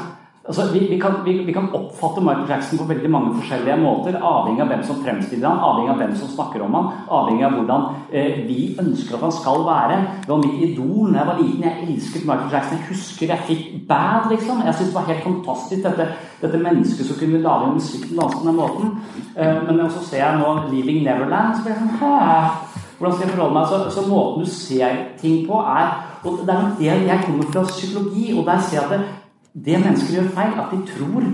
Altså, 0.50 0.72
vi, 0.72 0.80
vi, 0.90 0.96
kan, 1.00 1.12
vi, 1.24 1.32
vi, 1.44 1.52
kan, 1.52 1.68
oppfatte 1.76 2.22
Michael 2.24 2.48
Jackson 2.48 2.78
på 2.80 2.86
veldig 2.88 3.10
mange 3.12 3.34
forskjellige 3.36 3.76
måter, 3.76 4.16
avhengig 4.16 4.62
av 4.64 4.70
hvem 4.72 4.80
som 4.88 5.02
fremstiller 5.04 5.46
han, 5.46 5.60
avhengig 5.62 5.92
av 5.92 6.00
hvem 6.00 6.14
som 6.16 6.30
snakker 6.32 6.64
om 6.64 6.78
han, 6.78 6.88
avhengig 7.18 7.44
av 7.44 7.58
hvordan 7.58 7.84
eh, 8.08 8.40
vi 8.48 8.56
ønsker 8.80 9.18
at 9.18 9.26
han 9.26 9.36
skal 9.36 9.66
være. 9.68 9.98
Det 10.24 10.32
var 10.32 10.40
mitt 10.46 10.64
idol 10.64 11.12
da 11.12 11.20
jeg 11.20 11.28
var 11.28 11.38
liten. 11.42 11.66
Jeg 11.68 11.86
elsket 11.90 12.24
Michael 12.24 12.56
Jackson. 12.56 12.80
Jeg 12.80 12.88
husker 12.88 13.34
jeg 13.34 13.46
fikk 13.50 13.68
bad, 13.92 14.30
liksom. 14.32 14.64
Jeg 14.64 14.78
syntes 14.78 14.90
det 14.90 14.98
var 14.98 15.10
helt 15.12 15.28
fantastisk, 15.28 15.84
dette, 15.86 16.08
dette 16.40 16.64
mennesket 16.64 17.10
som 17.10 17.20
kunne 17.20 17.44
lage 17.44 17.70
musikk 17.76 18.08
på 18.16 18.32
den 18.48 18.60
måten. 18.62 18.96
Eh, 19.36 19.62
men 19.68 19.84
så 19.92 20.02
ser 20.08 20.24
jeg 20.24 20.40
nå 20.40 20.56
'Leaving 20.64 21.04
Neverland', 21.04 21.60
så 21.60 21.68
blir 21.68 21.76
jeg 21.76 21.84
sånn 21.84 21.98
Hvordan 23.00 23.16
skal 23.16 23.26
jeg 23.26 23.34
forholde 23.34 23.54
meg? 23.56 23.66
Så, 23.68 23.76
så 23.96 24.02
måten 24.08 24.42
du 24.44 24.48
ser 24.50 24.96
ting 25.20 25.46
på, 25.48 25.56
er 25.56 25.86
og 26.24 26.42
det 26.46 26.52
er 26.52 26.62
nok 26.62 26.78
det 26.78 26.86
Jeg 26.86 27.22
kommer 27.26 27.44
fra 27.52 27.62
psykologi, 27.64 28.38
og 28.38 28.44
der 28.46 28.60
ser 28.60 28.76
jeg 28.76 28.84
at 28.84 28.90
det, 28.92 29.06
det 29.64 29.84
mennesker 29.84 30.14
gjør 30.14 30.34
feil, 30.34 30.58
at 30.60 30.68
de 30.72 30.80
tror 30.90 31.24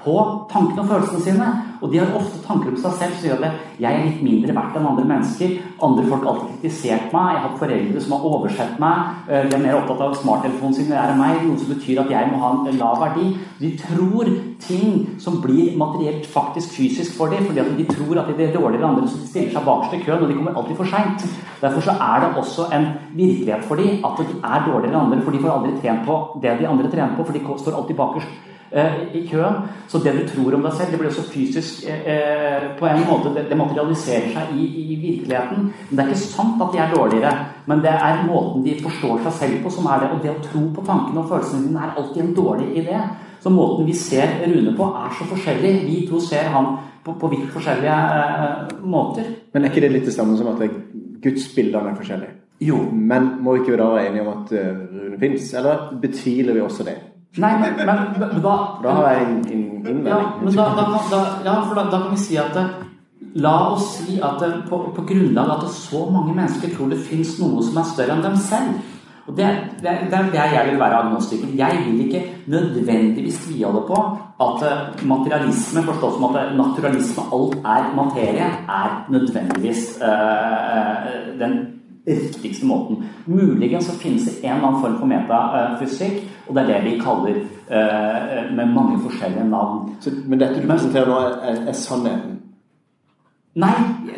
på 0.00 0.14
tankene 0.50 0.82
og 0.82 0.90
følelsene 0.90 1.22
sine. 1.22 1.46
Og 1.84 1.92
de 1.92 2.00
har 2.00 2.14
ofte 2.16 2.40
tanker 2.44 2.72
om 2.72 2.78
seg 2.80 2.96
selv 2.98 3.16
som 3.18 3.28
gjør 3.28 3.44
at 3.46 3.80
jeg 3.80 3.92
er 3.92 4.06
litt 4.06 4.22
mindre 4.24 4.54
verdt 4.56 4.76
enn 4.78 4.88
andre 4.88 5.04
mennesker. 5.08 5.54
Andre 5.84 6.04
folk 6.08 6.24
har 6.24 6.30
alltid 6.32 6.54
kritisert 6.62 7.12
meg. 7.14 7.28
Jeg 7.30 7.40
har 7.40 7.44
hatt 7.44 7.60
foreldre 7.60 8.02
som 8.02 8.14
har 8.16 8.26
oversett 8.30 8.78
meg. 8.82 9.18
Eh, 9.28 9.44
de 9.48 9.56
er 9.56 9.62
mer 9.62 9.78
opptatt 9.78 10.04
av 10.06 10.16
smarttelefonen 10.18 10.76
sin 10.76 10.92
enn 10.92 11.20
meg, 11.20 11.42
noe 11.44 11.60
som 11.60 11.72
betyr 11.74 12.00
at 12.04 12.12
jeg 12.14 12.30
må 12.30 12.40
ha 12.42 12.52
en 12.56 12.80
lav 12.80 13.02
verdi. 13.04 13.26
De 13.60 13.72
tror 13.80 14.30
ting 14.64 14.94
som 15.20 15.40
blir 15.44 15.76
materielt 15.80 16.26
faktisk 16.30 16.72
fysisk 16.78 17.18
for 17.18 17.32
dem, 17.32 17.44
fordi 17.50 17.66
de 17.82 17.88
tror 17.90 18.22
at 18.22 18.32
de 18.32 18.48
er 18.48 18.54
dårligere 18.54 18.80
enn 18.80 18.88
andre, 18.94 19.04
de 19.08 19.28
stiller 19.28 19.52
seg 19.52 19.68
bakerst 19.68 19.98
i 19.98 20.02
køen, 20.06 20.24
og 20.24 20.30
de 20.32 20.38
kommer 20.38 20.56
alltid 20.56 20.80
for 20.80 20.94
seint. 20.94 21.28
Derfor 21.60 21.84
så 21.84 21.98
er 22.08 22.24
det 22.24 22.32
også 22.40 22.70
en 22.76 22.90
virkelighet 23.12 23.68
for 23.68 23.80
dem 23.80 24.04
at 24.04 24.18
de 24.20 24.40
er 24.40 24.66
dårligere 24.66 24.92
enn 24.94 25.02
andre, 25.04 25.20
for 25.22 25.36
de 25.36 25.44
får 25.44 25.54
aldri 25.58 25.76
trent 25.84 26.08
på 26.08 26.18
det 26.42 26.58
de 26.60 26.68
andre 26.70 26.90
trener 26.90 27.16
på, 27.16 27.28
for 27.28 27.36
de 27.36 27.62
står 27.64 27.78
alltid 27.78 28.00
bakerst 28.00 28.42
i 29.14 29.26
køen. 29.30 29.54
Så 29.88 29.98
det 29.98 30.12
du 30.16 30.22
tror 30.28 30.54
om 30.54 30.62
deg 30.64 30.72
selv, 30.74 30.90
det 30.90 30.98
blir 30.98 31.10
også 31.10 31.26
fysisk 31.30 31.84
eh, 31.86 32.06
eh, 32.14 32.64
på 32.78 32.86
en 32.86 33.04
måte 33.06 33.30
Det, 33.34 33.44
det 33.48 33.58
materialiserer 33.58 34.32
seg 34.34 34.56
i, 34.58 34.64
i, 34.92 34.96
virkeligheten. 35.00 35.68
Men 35.88 35.96
det 35.96 36.04
er 36.04 36.10
ikke 36.10 36.22
sant 36.22 36.62
at 36.62 36.72
de 36.74 36.80
er 36.82 36.94
dårligere, 36.94 37.34
men 37.66 37.84
det 37.84 37.92
er 37.94 38.24
måten 38.26 38.64
de 38.64 38.74
forstår 38.82 39.22
seg 39.26 39.36
selv 39.38 39.62
på, 39.62 39.70
som 39.70 39.86
er 39.86 40.02
det. 40.02 40.10
Og 40.10 40.24
det 40.24 40.32
å 40.32 40.42
tro 40.48 40.64
på 40.74 40.86
tankene 40.86 41.22
og 41.22 41.30
følelsene 41.30 41.68
dine 41.68 41.86
er 41.86 41.94
alltid 41.94 42.24
en 42.24 42.34
dårlig 42.34 42.68
idé. 42.82 42.98
Så 43.44 43.52
måten 43.52 43.86
vi 43.86 43.94
ser 43.94 44.38
Rune 44.42 44.74
på, 44.76 44.90
er 45.04 45.16
så 45.18 45.28
forskjellig. 45.30 45.72
Vi 45.86 46.02
to 46.10 46.20
ser 46.20 46.50
han 46.50 46.70
på, 47.04 47.14
på 47.20 47.30
vidt 47.30 47.50
forskjellige 47.54 47.96
eh, 48.18 48.76
måter. 48.82 49.30
Men 49.52 49.64
er 49.64 49.70
ikke 49.70 49.86
det 49.86 49.94
litt 49.94 50.10
det 50.10 50.16
samme 50.16 50.38
som 50.40 50.50
at 50.54 50.66
gudsbildene 51.22 51.92
er 51.92 51.98
forskjellige? 52.02 52.40
Jo. 52.64 52.84
Men 52.90 53.36
må 53.44 53.58
ikke 53.58 53.74
vi 53.74 53.82
da 53.82 53.90
være 53.94 54.06
enige 54.08 54.24
om 54.24 54.36
at 54.38 54.54
Rune 54.54 55.18
fins, 55.20 55.52
eller 55.58 55.90
betviler 56.00 56.56
vi 56.56 56.64
også 56.64 56.86
det? 56.86 56.98
Nei, 57.36 57.52
men, 57.58 57.76
men, 57.76 58.02
men 58.18 58.42
da 58.42 58.56
Da 58.82 58.96
har 58.98 59.12
jeg 59.12 59.22
en 59.26 59.38
innvending. 59.50 60.06
Ja, 60.06 60.18
da, 60.44 60.66
da, 60.78 60.98
da, 61.10 61.22
ja, 61.44 61.54
for 61.66 61.74
da, 61.74 61.86
kan 61.90 62.12
vi 62.12 62.20
si 62.22 62.38
at 62.38 62.58
La 63.34 63.54
oss 63.72 63.88
si 63.98 64.20
at 64.22 64.42
på, 64.68 64.78
på 64.94 65.02
grunnlag 65.08 65.48
av 65.50 65.64
at 65.64 65.72
så 65.74 66.04
mange 66.10 66.34
mennesker 66.36 66.70
tror 66.70 66.92
det 66.92 67.00
fins 67.02 67.32
noe 67.40 67.64
som 67.66 67.80
er 67.80 67.88
større 67.88 68.14
enn 68.14 68.22
dem 68.22 68.36
selv. 68.38 68.76
Og 69.26 69.34
Det, 69.34 69.48
det, 69.82 69.94
det 70.12 70.18
er 70.18 70.30
der 70.30 70.54
jeg 70.54 70.70
vil 70.70 70.78
være 70.78 71.00
agnostiker. 71.02 71.48
Jeg 71.56 71.80
vil 71.86 72.04
ikke 72.04 72.22
nødvendigvis 72.46 73.40
tviholde 73.46 73.82
på 73.88 74.00
at 74.44 75.02
materialisme, 75.02 75.82
forstått 75.82 76.18
som 76.18 76.28
at 76.28 76.52
naturalisme, 76.58 77.24
alt 77.32 77.56
er 77.64 77.88
materie, 77.96 78.50
er 78.68 79.06
nødvendigvis 79.10 79.98
øh, 80.02 81.40
den 81.40 81.56
riktigste 82.06 82.66
måten. 82.66 83.04
Muligens 83.26 83.84
så 83.84 83.98
finnes 83.98 84.24
det 84.24 84.44
en 84.44 84.56
eller 84.56 84.68
annen 84.68 84.80
form 84.80 84.98
for 84.98 85.06
metafysikk, 85.06 86.20
og 86.48 86.56
det 86.56 86.62
er 86.62 86.72
det 86.72 86.84
vi 86.84 86.98
kaller 87.00 87.38
uh, 87.70 88.56
med 88.56 88.66
mange 88.66 88.98
forskjellige 89.02 89.48
navn. 89.48 89.94
Så, 90.00 90.10
men 90.26 90.40
dette 90.40 90.60
du 90.60 90.68
presenterer 90.68 91.08
nå, 91.08 91.16
er, 91.20 91.62
er, 91.68 91.72
sannheten? 91.72 92.38
Nei, 93.54 93.74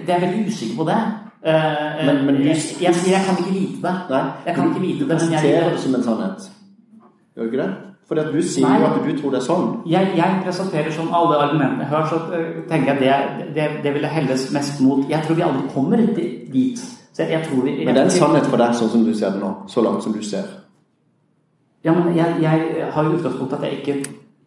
det 0.06 0.14
er 0.14 0.20
veldig 0.26 0.46
usikker 0.48 0.76
på 0.76 0.88
det. 0.90 1.00
Uh, 1.46 2.06
men, 2.06 2.22
men 2.26 2.34
du, 2.40 2.42
jeg, 2.42 2.58
jeg, 2.82 2.94
jeg, 3.06 3.22
kan 3.26 3.38
ikke 3.38 3.54
vite 3.54 3.82
det. 3.86 3.96
Nei, 4.10 4.24
jeg 4.46 4.54
kan 4.54 4.70
ikke 4.70 4.86
vite 4.86 4.98
det, 4.98 5.08
men 5.08 5.18
jeg 5.18 5.42
presenterer 5.42 5.70
det 5.70 5.82
som 5.84 5.94
en 5.94 6.06
sannhet. 6.10 6.48
Gjør 7.36 7.44
du 7.44 7.52
ikke 7.52 7.62
det? 7.62 7.72
For 8.06 8.14
du 8.14 8.42
sier 8.42 8.80
jo 8.80 8.86
at 8.86 9.00
du 9.02 9.16
tror 9.18 9.32
det 9.34 9.38
er 9.40 9.46
sånn. 9.46 9.70
Jeg, 9.90 10.12
jeg 10.14 10.42
presenterer 10.44 10.92
sånn 10.94 11.08
alle 11.14 11.40
argumentene 11.42 11.82
jeg 11.82 11.90
hører, 11.90 12.06
så 12.12 12.66
tenker 12.70 12.92
jeg 12.92 13.00
det, 13.02 13.48
det, 13.56 13.64
det 13.82 13.94
ville 13.96 14.10
helles 14.10 14.44
mest 14.54 14.78
mot 14.78 15.10
Jeg 15.10 15.26
tror 15.26 15.38
vi 15.38 15.42
aldri 15.42 15.64
kommer 15.74 16.04
dit. 16.14 16.84
Vi, 17.18 17.84
men 17.84 17.94
det 17.94 18.00
er 18.00 18.04
en 18.04 18.10
sannhet 18.10 18.46
for 18.50 18.60
deg, 18.60 18.74
sånn 18.76 18.90
som 18.92 19.04
du 19.06 19.14
ser 19.16 19.32
det 19.32 19.40
nå? 19.40 19.50
Så 19.72 19.80
langt 19.84 20.04
som 20.04 20.12
du 20.12 20.20
ser? 20.24 20.44
Ja, 21.84 21.94
men 21.96 22.16
jeg, 22.16 22.40
jeg 22.42 22.88
har 22.92 23.04
jo 23.06 23.16
utgangspunkt 23.16 23.54
at 23.56 23.64
jeg 23.64 23.78
ikke 23.80 23.94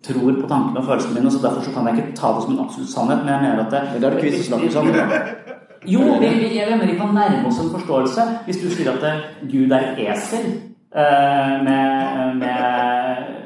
tror 0.05 0.35
på 0.41 0.47
tankene 0.47 0.79
og 0.79 0.85
følelsene 0.85 1.15
mine, 1.17 1.31
så 1.31 1.41
derfor 1.43 1.65
så 1.65 1.71
kan 1.73 1.87
jeg 1.87 1.97
ikke 1.97 2.15
ta 2.19 2.33
det 2.35 2.43
som 2.43 2.53
en 2.53 2.61
absolutt 2.65 2.91
sannhet. 2.93 3.23
Men 3.23 3.33
jeg 3.33 3.41
mener 3.41 3.65
at 3.65 3.71
det, 3.73 3.81
Men 3.93 4.01
da 4.01 4.07
er 4.07 4.11
det 4.11 4.19
ikke 4.19 4.29
vits 4.29 4.45
å 4.45 4.49
snakke 4.51 4.71
sammen 4.71 4.93
Jo, 5.87 5.99
vi, 6.19 6.29
vi, 6.43 6.47
jeg 6.57 6.69
mener 6.69 6.91
vi 6.91 6.97
kan 6.99 7.13
nærme 7.15 7.47
oss 7.47 7.59
en 7.63 7.73
forståelse. 7.73 8.25
Hvis 8.45 8.61
du 8.61 8.69
sier 8.69 8.91
at 8.91 9.05
eh, 9.07 9.21
Gud 9.51 9.71
er 9.71 9.85
et 9.89 10.01
esel 10.11 10.47
eh, 10.91 11.53
med, 11.63 12.35
med 12.43 13.38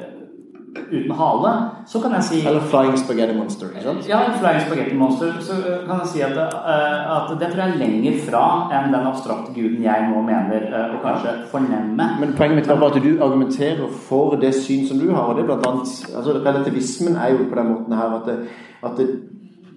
uten 0.90 1.10
hale, 1.18 1.52
så 1.86 2.00
kan 2.02 2.12
jeg 2.16 2.24
si 2.28 2.38
Eller 2.46 2.60
Flying 2.60 2.98
Spaghetti 2.98 3.36
Monster. 3.38 3.66
ikke 3.66 3.82
sant? 3.82 4.08
Ja, 4.08 4.20
Flying 4.40 4.60
Spaghetti 4.66 4.96
Monster. 4.96 5.32
Så 5.40 5.52
kan 5.86 6.00
jeg 6.02 6.08
si 6.12 6.20
at, 6.20 6.38
eh, 6.38 7.16
at 7.16 7.34
det 7.40 7.48
tror 7.52 7.62
jeg 7.62 7.74
er 7.74 7.78
lenger 7.82 8.18
fra 8.28 8.44
enn 8.72 8.92
den 8.94 9.06
abstrakte 9.10 9.54
guden 9.54 9.82
jeg 9.84 10.08
nå 10.10 10.22
mener 10.22 10.66
eh, 10.70 10.96
å 10.96 11.02
kanskje 11.04 11.36
fornemme. 11.52 12.08
Men 12.20 12.34
poenget 12.38 12.60
mitt 12.60 12.68
var 12.68 12.80
bare 12.82 12.96
at 12.96 13.06
du 13.06 13.22
argumenterer 13.22 13.86
for 14.08 14.36
det 14.40 14.54
syn 14.54 14.88
som 14.88 14.98
du 14.98 15.12
har. 15.12 15.22
og 15.28 15.36
det 15.36 15.44
er 15.44 15.52
blant 15.52 15.66
annet, 15.66 15.94
altså 16.16 16.40
Relativismen 16.40 17.16
er 17.16 17.30
jo 17.36 17.46
på 17.50 17.60
den 17.60 17.70
måten 17.72 17.96
her 17.98 18.18
at, 18.18 18.26
det, 18.26 18.38
at 18.82 18.98
det, 18.98 19.08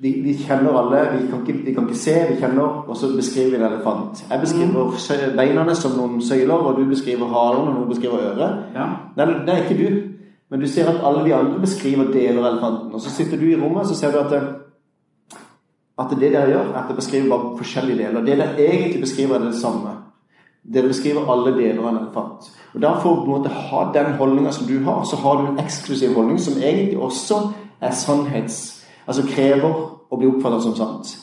vi, 0.02 0.12
vi 0.22 0.34
kjenner 0.38 0.78
alle 0.78 1.00
vi 1.14 1.24
kan, 1.30 1.42
ikke, 1.42 1.66
vi 1.66 1.74
kan 1.74 1.88
ikke 1.88 2.00
se, 2.00 2.18
vi 2.30 2.36
kjenner, 2.42 2.84
og 2.90 2.98
så 2.98 3.10
beskriver 3.16 3.56
vi 3.56 3.62
en 3.62 3.72
elefant. 3.72 4.26
Jeg 4.30 4.40
beskriver 4.42 4.84
mm. 4.84 5.38
beina 5.38 5.74
som 5.74 5.98
noen 5.98 6.22
søyler, 6.22 6.54
og 6.54 6.78
du 6.78 6.86
beskriver 6.90 7.34
halen, 7.34 7.68
og 7.68 7.74
noen 7.74 7.90
beskriver 7.90 8.30
øret. 8.32 8.70
Ja. 8.76 8.86
Nei, 9.18 9.26
det 9.48 9.56
er 9.56 9.66
ikke 9.66 9.80
du. 9.82 10.17
Men 10.50 10.64
du 10.64 10.68
ser 10.68 10.88
at 10.88 11.04
alle 11.04 11.26
de 11.26 11.34
andre 11.36 11.60
beskriver 11.60 12.12
deler 12.14 12.40
av 12.40 12.54
elefanten. 12.54 12.94
Og 12.96 13.02
så 13.04 13.12
sitter 13.12 13.40
du 13.40 13.50
i 13.50 13.58
rommet 13.60 13.84
og 13.84 13.90
så 13.90 13.98
ser 14.00 14.14
du 14.16 14.20
at, 14.22 14.32
det, 14.32 15.40
at 16.00 16.14
det 16.14 16.32
dere 16.32 16.48
gjør, 16.54 16.70
at 16.72 16.88
dere 16.88 17.00
beskriver 17.02 17.34
bare 17.34 17.58
forskjellige 17.60 17.98
deler. 18.04 18.24
Det 18.24 18.38
dere 18.38 18.70
egentlig 18.70 19.02
beskriver, 19.04 19.36
er 19.36 19.50
det 19.50 19.60
samme. 19.60 19.98
Dere 20.64 20.92
beskriver 20.92 21.28
alle 21.32 21.54
deler 21.56 21.84
av 21.84 21.90
en 21.92 22.00
elefant. 22.02 22.48
Og 22.74 22.82
da 22.84 22.94
For 23.04 23.28
å 23.28 23.42
ha 23.72 23.84
den 23.96 24.16
holdninga 24.20 24.52
som 24.56 24.68
du 24.68 24.80
har, 24.88 25.04
så 25.04 25.20
har 25.24 25.42
du 25.42 25.52
en 25.52 25.62
eksklusiv 25.64 26.16
holdning 26.16 26.40
som 26.40 26.60
egentlig 26.62 26.98
også 26.98 27.44
er 27.82 27.96
sannhets... 27.96 28.74
Altså 29.08 29.24
krever 29.24 29.72
å 30.12 30.18
bli 30.20 30.28
oppfattet 30.28 30.66
som 30.66 30.74
sant. 30.76 31.14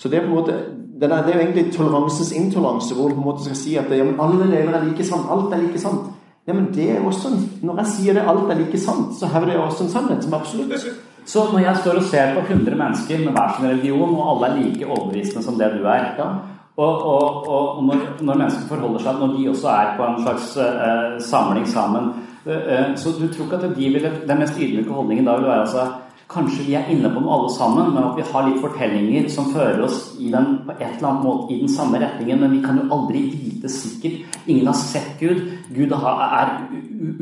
Så 0.00 0.08
det 0.08 0.16
er 0.16 0.22
på 0.24 0.30
en 0.30 0.38
måte 0.38 0.54
det 0.98 1.10
det 1.10 1.18
er 1.18 1.34
jo 1.34 1.40
egentlig 1.40 1.72
toleransens 1.72 2.32
intoleranse, 2.32 2.94
hvor 2.94 3.08
du 3.08 3.14
på 3.14 3.20
en 3.20 3.26
måte 3.28 3.44
skal 3.44 3.56
si 3.56 3.76
at 3.78 3.90
ja, 3.90 4.04
men 4.04 4.16
alle 4.20 4.48
deler 4.50 4.72
er 4.74 4.86
like 4.86 5.04
sant. 5.06 5.28
Alt 5.30 5.52
er 5.54 5.60
like 5.62 5.78
sant. 5.78 6.08
Ja, 6.48 6.54
men 6.56 6.70
det 6.72 6.90
er 6.90 7.04
også 7.04 7.28
Når 7.62 7.82
jeg 7.82 7.86
sier 7.92 8.16
det 8.16 8.24
alt 8.24 8.50
er 8.50 8.56
like 8.56 8.78
sant, 8.80 9.12
så 9.18 9.28
hevder 9.28 9.52
jeg 9.52 9.60
også 9.60 9.84
en 9.84 9.90
sannhet 9.92 10.24
som 10.24 10.32
er 10.32 10.38
absolutt. 10.38 10.86
Så 11.28 11.42
når 11.52 11.58
jeg 11.60 11.80
står 11.82 11.98
og 12.00 12.06
ser 12.08 12.30
på 12.34 12.40
100 12.40 12.76
mennesker 12.76 13.18
med 13.24 13.34
hver 13.36 13.56
sin 13.56 13.68
religion, 13.68 14.14
og 14.16 14.30
alle 14.30 14.46
er 14.46 14.62
like 14.62 14.86
overbevisende 14.86 15.42
som 15.44 15.58
det 15.60 15.74
du 15.76 15.84
er 15.84 16.14
Ja. 16.18 16.30
Og, 16.78 17.02
og, 17.02 17.48
og 17.48 17.84
når, 17.84 18.02
når 18.22 18.34
mennesker 18.38 18.68
forholder 18.68 19.02
seg 19.02 19.16
Når 19.18 19.32
de 19.34 19.48
også 19.50 19.68
er 19.68 19.88
på 19.96 20.04
en 20.06 20.20
slags 20.22 20.52
uh, 20.56 21.16
samling 21.18 21.66
sammen 21.68 22.12
eh, 22.46 22.94
Så 22.96 23.10
du 23.18 23.26
tror 23.26 23.44
ikke 23.44 23.56
at 23.56 23.76
de 23.76 23.88
ville 23.90 24.12
Den 24.28 24.38
mest 24.38 24.60
ydmyke 24.60 24.94
holdningen 24.94 25.26
da 25.26 25.34
vil 25.36 25.48
være 25.48 25.64
altså 25.64 25.86
Kanskje 26.28 26.66
vi 26.66 26.74
er 26.76 26.88
inne 26.92 27.08
på 27.08 27.22
noe 27.24 27.36
alle 27.38 27.52
sammen, 27.54 27.86
men 27.94 28.04
at 28.04 28.18
vi 28.18 28.24
har 28.28 28.44
litt 28.44 28.58
fortellinger 28.60 29.30
som 29.32 29.46
fører 29.48 29.80
oss 29.86 30.10
i 30.20 30.28
den, 30.28 30.58
på 30.66 30.74
et 30.74 30.98
eller 30.98 31.06
annet 31.08 31.24
måte 31.24 31.54
i 31.54 31.60
den 31.62 31.70
samme 31.72 32.00
retningen. 32.02 32.42
Men 32.42 32.52
vi 32.52 32.60
kan 32.66 32.76
jo 32.76 32.84
aldri 32.92 33.22
vite 33.32 33.70
sikkert. 33.72 34.36
Ingen 34.44 34.68
har 34.68 34.76
sett 34.76 35.14
Gud. 35.22 35.40
Gud 35.72 35.94
er 35.96 36.52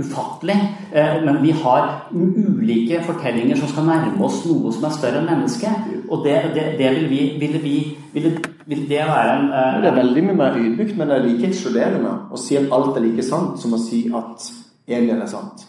ufattelig. 0.00 0.56
Eh, 0.90 1.20
men 1.22 1.38
vi 1.44 1.54
har 1.54 2.08
ulike 2.10 3.04
fortellinger 3.06 3.60
som 3.60 3.70
skal 3.70 3.86
nærme 3.92 4.26
oss 4.26 4.40
noe 4.48 4.74
som 4.74 4.88
er 4.90 4.98
større 4.98 5.22
enn 5.22 5.30
mennesket. 5.30 5.86
Og 6.10 6.26
det, 6.26 6.34
det, 6.58 6.66
det 6.82 6.90
vil 6.98 7.08
vi 7.12 7.22
Ville 7.36 7.58
vi 7.62 7.76
ville, 8.12 8.34
vil 8.66 8.84
det 8.88 9.06
være 9.06 9.38
en 9.38 9.48
uh, 9.52 9.82
Det 9.82 9.90
er 9.90 9.98
veldig 10.00 10.26
mye 10.26 10.36
mer 10.42 10.58
ydmykt, 10.58 10.96
men 10.96 11.08
det 11.08 11.16
er 11.16 11.26
like 11.28 11.50
ekskluderende 11.52 12.12
å 12.32 12.40
si 12.40 12.58
at 12.58 12.70
alt 12.72 12.96
er 12.96 13.04
like 13.06 13.24
sant, 13.26 13.58
som 13.60 13.76
å 13.76 13.80
si 13.80 14.06
at 14.10 14.50
en 14.86 15.10
del 15.10 15.20
er 15.20 15.30
sant. 15.30 15.66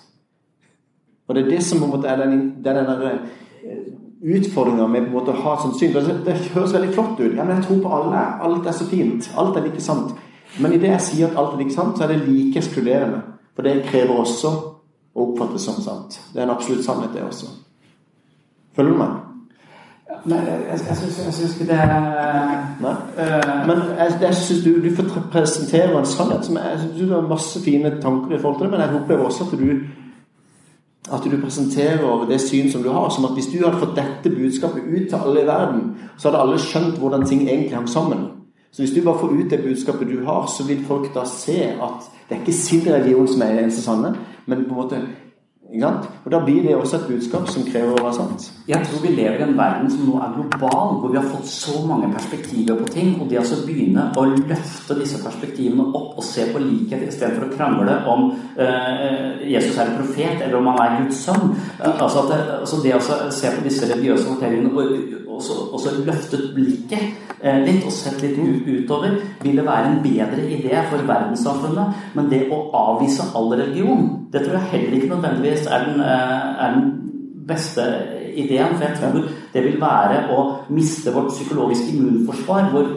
Og 1.27 1.35
det 1.35 1.43
er 1.43 1.49
det 1.49 1.63
som 1.63 1.79
på 1.79 1.85
en 1.85 1.91
måte 1.91 2.07
er 2.07 2.21
den, 2.21 2.37
den 2.63 2.77
utfordringa 4.21 4.87
med 4.87 5.01
på 5.01 5.07
en 5.07 5.13
måte 5.13 5.33
å 5.33 5.41
ha 5.43 5.55
et 5.55 5.65
sånt 5.65 5.79
syn. 5.79 5.93
Det, 5.93 6.15
det 6.25 6.37
høres 6.53 6.73
veldig 6.73 6.93
flott 6.95 7.19
ut. 7.19 7.35
Ja, 7.35 7.43
men 7.43 7.57
jeg 7.57 7.67
tror 7.67 7.83
på 7.83 7.93
alle. 7.99 8.23
Alt 8.47 8.67
er 8.67 8.77
så 8.77 8.87
fint. 8.89 9.29
Alt 9.37 9.57
er 9.57 9.67
like 9.67 9.83
sant. 9.83 10.15
Men 10.59 10.73
idet 10.73 10.93
jeg 10.95 11.05
sier 11.05 11.29
at 11.29 11.37
alt 11.37 11.53
er 11.53 11.61
like 11.61 11.75
sant, 11.75 11.97
så 11.97 12.05
er 12.07 12.13
det 12.15 12.23
like 12.25 12.63
ekskluderende. 12.63 13.21
For 13.55 13.67
det 13.67 13.83
krever 13.89 14.17
også 14.23 14.51
å 15.17 15.23
oppfattes 15.27 15.67
som 15.67 15.79
sant. 15.83 16.19
Det 16.33 16.41
er 16.41 16.47
en 16.47 16.55
absolutt 16.55 16.85
sannhet, 16.85 17.13
det 17.13 17.25
også. 17.25 17.51
Følger 18.77 18.93
du 18.93 19.01
meg? 19.01 19.15
Men 20.27 20.47
jeg, 20.47 20.79
jeg, 20.87 20.97
syns, 20.97 21.39
ikke 21.53 21.67
det 21.69 21.77
Nei? 22.81 22.93
eh, 23.21 23.51
Men 23.67 23.81
jeg, 23.97 24.13
jeg 24.21 24.35
synes 24.39 24.63
du, 24.63 24.69
du 24.83 24.95
får 24.95 25.09
presentere 25.31 25.99
en 25.99 26.07
sannhet 26.09 26.47
som 26.47 26.57
jeg, 26.57 26.71
jeg 26.71 26.79
synes 26.81 26.97
du 27.01 27.13
har 27.13 27.27
masse 27.27 27.61
fine 27.63 27.91
tanker 28.01 28.35
i 28.35 28.39
forhold 28.39 28.57
til 28.57 28.67
det, 28.67 28.71
men 28.73 28.83
jeg 28.83 29.01
opplever 29.01 29.27
også 29.27 29.47
at 29.47 29.59
du 29.59 29.67
at 31.11 31.23
du 31.23 31.37
presenterer 31.41 32.25
det 32.29 32.41
syn 32.41 32.71
som 32.71 32.83
du 32.83 32.89
har, 32.89 33.09
som 33.09 33.25
at 33.25 33.35
hvis 33.37 33.49
du 33.51 33.59
hadde 33.63 33.79
fått 33.79 33.95
dette 33.95 34.31
budskapet 34.35 34.83
ut 34.83 35.09
til 35.09 35.17
alle 35.17 35.41
i 35.41 35.47
verden, 35.47 35.83
så 36.17 36.29
hadde 36.29 36.41
alle 36.43 36.59
skjønt 36.59 36.99
hvordan 36.99 37.25
ting 37.27 37.45
egentlig 37.47 37.75
hang 37.75 37.89
sammen. 37.89 38.25
Så 38.71 38.81
hvis 38.83 38.91
du 38.91 39.01
bare 39.03 39.19
får 39.19 39.37
ut 39.37 39.51
det 39.51 39.63
budskapet 39.63 40.07
du 40.07 40.25
har, 40.25 40.47
så 40.57 40.67
vil 40.67 40.83
folk 40.85 41.13
da 41.15 41.23
se 41.25 41.61
at 41.71 42.09
det 42.29 42.35
er 42.35 42.41
ikke 42.41 42.53
sin 42.53 42.83
religion 42.85 43.27
som 43.27 43.41
er 43.41 43.53
den 43.53 43.63
eneste 43.63 43.81
sanne, 43.81 44.15
men 44.45 44.65
på 44.65 44.75
en 44.75 44.81
måte? 44.81 45.01
Og 45.67 46.31
da 46.31 46.39
blir 46.45 46.63
det 46.63 46.75
også 46.77 46.95
et 46.95 47.07
budskap 47.09 47.49
som 47.51 47.65
krever 47.67 47.91
å 47.91 48.03
være 48.05 48.15
sant. 48.15 48.45
Jeg 48.69 48.87
tror 48.87 49.01
vi 49.03 49.11
lever 49.11 49.41
i 49.41 49.43
en 49.43 49.57
verden 49.57 49.89
som 49.91 50.05
nå 50.07 50.19
er 50.23 50.35
global, 50.37 50.93
hvor 51.01 51.11
vi 51.11 51.19
har 51.19 51.27
fått 51.27 51.49
så 51.51 51.81
mange 51.87 52.07
perspektiver 52.13 52.79
på 52.79 52.87
ting. 52.93 53.09
Og 53.19 53.27
det 53.27 53.41
å 53.41 53.59
begynne 53.65 54.05
å 54.15 54.23
løfte 54.31 54.95
disse 54.95 55.19
perspektivene 55.23 55.89
opp 55.91 56.15
og 56.17 56.23
se 56.23 56.47
på 56.53 56.61
likhet 56.63 57.03
istedenfor 57.09 57.49
å 57.49 57.55
krangle 57.57 57.97
om 58.07 58.29
eh, 58.55 59.43
Jesus 59.51 59.75
er 59.75 59.91
en 59.91 59.99
profet 59.99 60.45
eller 60.45 60.57
om 60.59 60.71
han 60.71 60.81
er 60.85 60.97
Guds 61.01 61.19
sønn 61.27 61.51
eh, 61.51 61.93
altså 61.93 62.23
det, 62.31 62.39
altså 62.61 62.81
det 62.83 62.95
å 62.95 63.01
se 63.03 63.51
på 63.53 63.65
disse 63.67 63.89
religiøse 63.91 64.27
fortellingene 64.29 64.71
og, 64.71 65.26
og, 65.37 65.79
så, 65.81 65.93
løftet 66.05 66.51
blikket 66.55 67.33
eh, 67.41 67.61
litt 67.65 67.85
og 67.85 67.93
sett 67.93 68.21
litt 68.23 68.37
ut, 68.39 68.67
utover, 68.67 69.17
ville 69.43 69.65
være 69.65 69.91
en 69.91 69.99
bedre 70.03 70.45
idé 70.49 70.81
for 70.89 71.05
verdenssamfunnet. 71.07 72.05
Men 72.17 72.29
det 72.31 72.45
å 72.53 72.61
avvise 72.77 73.29
all 73.37 73.51
religion, 73.53 74.07
det 74.33 74.43
tror 74.43 74.59
jeg 74.59 74.71
heller 74.73 74.97
ikke 74.97 75.11
nødvendigvis 75.15 75.67
er 75.67 75.87
den, 75.87 76.01
eh, 76.01 76.63
er 76.65 76.77
den 76.77 76.87
beste 77.47 77.85
ideen. 78.33 78.75
For 78.77 78.87
jeg 78.87 78.97
tror 79.01 79.29
det 79.53 79.65
vil 79.65 79.81
være 79.81 80.23
å 80.35 80.47
miste 80.73 81.13
vårt 81.15 81.33
psykologiske 81.35 81.93
immunforsvar, 81.95 82.71
vår 82.73 82.91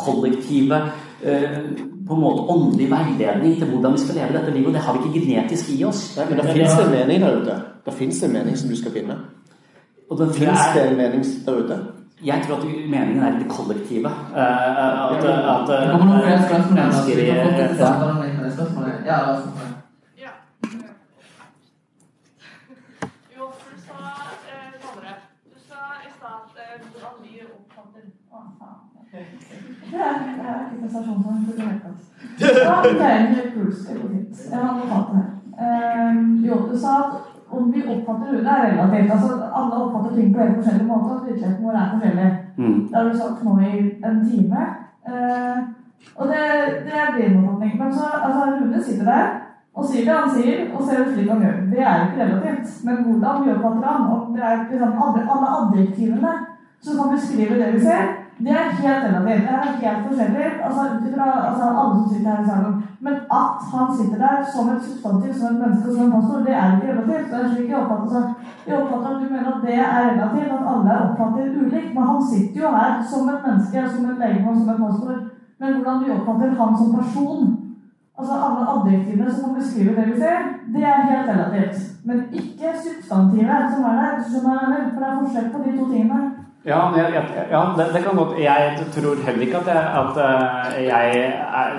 kollektive 0.00 0.82
eh, 1.22 1.58
på 2.06 2.16
en 2.16 2.22
måte 2.24 2.46
åndelig 2.50 2.88
veiledning 2.90 3.58
til 3.58 3.68
hvordan 3.70 3.92
vi 3.94 3.98
skal 4.02 4.16
leve 4.18 4.38
dette 4.38 4.54
livet. 4.54 4.68
Og 4.68 4.74
det 4.74 4.86
har 4.86 4.96
vi 4.96 5.08
ikke 5.08 5.26
genetisk 5.26 5.74
i 5.76 5.84
oss. 5.86 6.08
Nei, 6.18 6.26
men 6.30 6.40
det 6.40 6.56
en 6.56 6.96
mening 6.96 7.22
der 7.22 7.36
ute. 7.42 7.60
Det 7.86 8.24
en 8.24 8.32
mening 8.32 8.56
som 8.58 8.70
du 8.70 8.76
skal 8.76 8.92
finne. 8.92 9.18
Og 10.10 10.18
det 10.18 10.26
en 10.90 10.96
mening 10.96 11.24
der 11.46 11.54
ute? 11.62 11.76
Jeg 12.24 12.42
tror 12.46 12.56
at 12.56 12.64
meningen 12.94 13.22
er 13.22 13.32
i 13.36 13.38
det 13.42 13.48
kollektive. 13.48 14.10
Eh, 14.36 14.40
at, 14.84 15.24
at, 15.24 15.68
kommer 15.90 16.06
noen 16.10 16.22
flere 16.26 16.42
spørsmål. 16.48 16.76
kan 17.26 17.42
fortsette 17.44 17.74
i- 17.74 17.78
ja. 17.78 17.90
Ja. 19.10 19.20
Ja. 20.24 20.32
Jo, 23.38 23.44
for 23.60 23.68
du 23.72 23.78
sa 23.86 23.96
eh, 24.50 24.68
Sondre, 24.82 25.12
du 25.52 25.58
sa 25.70 25.80
i 26.06 26.10
stad 26.18 26.34
at 26.40 26.52
eh, 26.64 26.74
hvordan 26.90 27.14
vi 27.24 27.32
oppfatter 27.56 28.02
Å. 28.34 28.38
Det 29.90 30.00
er, 30.00 30.14
en. 30.20 30.38
Ja, 32.42 32.74
Puls. 33.54 33.78
Jeg 34.50 34.58
har 34.58 34.68
advokaten 34.74 35.14
her. 35.20 35.28
Eh, 35.62 36.14
jo, 36.48 36.54
du 36.72 36.76
sa 36.84 36.92
at 37.00 37.12
om 37.56 37.72
vi 37.72 37.82
oppfatter 37.92 38.32
det 38.36 38.52
er 38.54 38.64
relativt. 38.66 39.12
Altså, 39.14 39.30
alle 39.58 39.82
oppfatter 39.82 40.16
ting 40.16 40.34
på 40.34 40.40
helt 40.42 40.56
forskjellig 40.58 40.86
måte, 40.86 41.10
og 41.16 41.26
virkeligheten 41.26 41.64
vår 41.64 41.78
er 41.80 41.92
forskjellig. 41.92 42.30
Mm. 42.56 42.78
Det 42.88 42.96
har 42.96 43.08
du 43.08 43.18
sagt 43.18 43.44
nå 43.44 43.58
i 43.60 43.72
en 44.08 44.18
time. 44.30 44.64
Eh, 45.08 45.58
og 46.16 46.24
det, 46.30 46.42
det 46.86 46.94
er 47.02 47.14
din 47.16 47.38
oppfatning. 47.40 47.72
Men 47.82 47.94
så, 47.98 48.06
altså, 48.24 48.40
Rune 48.56 48.82
sitter 48.82 49.04
der 49.12 49.26
og 49.74 49.86
sier 49.86 50.06
det 50.06 50.14
han 50.18 50.32
sier, 50.34 50.62
og 50.74 50.80
ser 50.84 51.02
ut 51.02 51.12
slik 51.14 51.28
han 51.30 51.42
gjør. 51.44 51.58
Det 51.72 51.82
er 51.82 52.00
ikke 52.04 52.22
relativt. 52.22 52.72
Men 52.84 53.02
hvordan 53.04 53.44
vi 53.44 53.52
oppfatter 53.54 53.86
han, 53.92 54.08
og 54.12 54.32
det 54.34 54.42
er 54.46 54.64
liksom 54.70 54.96
alle, 55.04 55.20
alle 55.34 55.52
adjektivene 55.58 56.32
som 56.80 56.98
kan 56.98 57.14
beskrive 57.14 57.58
det 57.60 57.72
vi 57.74 57.80
ser, 57.84 58.10
det 58.44 58.52
er 58.60 58.76
helt 58.82 59.04
relativt. 59.04 59.42
Det 59.46 59.54
er 59.56 59.72
helt 59.82 60.06
forskjellig. 60.06 60.46
Altså, 60.66 60.82
utifra, 60.94 61.26
altså, 61.48 61.64
alle 61.80 61.94
som 61.96 62.08
sitter 62.10 62.30
her 62.30 62.42
i 62.44 62.48
salen. 62.50 62.74
Men 63.06 63.14
at 63.42 63.56
han 63.72 63.86
sitter 63.96 64.18
der 64.24 64.36
som 64.52 64.64
et 64.72 64.84
substantiv, 64.86 65.32
som 65.34 65.48
et 65.48 65.60
menneske 65.62 65.88
og 65.88 65.94
som 65.94 66.04
en 66.04 66.14
pastor, 66.14 66.38
det 66.46 66.54
er 66.56 66.68
ikke 66.70 66.88
relativt. 66.90 67.28
Det 67.30 67.38
er 67.38 67.50
slik 67.52 67.70
jeg 67.70 67.80
oppfatter 67.82 68.10
det. 68.16 68.24
Jeg 68.66 68.76
oppfatter 68.80 69.10
at 69.10 69.20
du 69.22 69.26
mener 69.32 69.50
at 69.52 69.62
det 69.66 69.76
er 69.86 70.08
relativt, 70.10 70.52
at 70.56 70.68
alle 70.72 70.90
er 70.94 71.06
oppfattet 71.08 71.58
ulikt. 71.60 71.92
Men 71.94 72.08
han 72.10 72.20
sitter 72.32 72.60
jo 72.64 72.76
her 72.78 72.92
som 73.10 73.28
et 73.32 73.44
menneske, 73.46 73.78
som 73.92 74.04
en 74.08 74.20
legemann, 74.22 74.60
som 74.60 74.72
en 74.72 74.82
pastor. 74.84 75.16
Men 75.60 75.74
hvordan 75.74 76.00
du 76.02 76.06
oppfatter 76.16 76.58
han 76.60 76.72
som 76.78 76.96
person, 76.98 77.46
altså 78.18 78.34
alle 78.46 78.62
adjektivene 78.74 79.32
som 79.32 79.44
kan 79.44 79.58
beskrive 79.60 79.96
det 79.98 80.06
vi 80.10 80.20
ser, 80.22 80.38
det 80.74 80.84
er 80.92 81.08
helt 81.10 81.30
relativt. 81.32 81.78
Men 82.08 82.16
ikke 82.40 82.68
substantivet 82.84 83.64
som 83.72 83.88
er 83.90 83.96
der. 84.00 84.14
For 84.92 85.00
det 85.00 85.08
er 85.08 85.18
forskjell 85.20 85.50
på 85.52 85.58
de 85.64 85.78
to 85.78 85.84
tingene. 85.92 86.20
Ja, 86.66 86.78
jeg, 86.96 87.12
jeg, 87.14 87.24
ja 87.50 87.60
det, 87.76 87.86
det 87.94 88.02
kan 88.04 88.16
godt 88.16 88.34
Jeg 88.38 88.86
tror 88.94 89.14
heller 89.26 89.42
ikke 89.46 89.60
at 89.62 89.66
jeg, 89.66 89.84
at 90.00 90.18
eh, 90.24 90.82
jeg, 90.84 91.04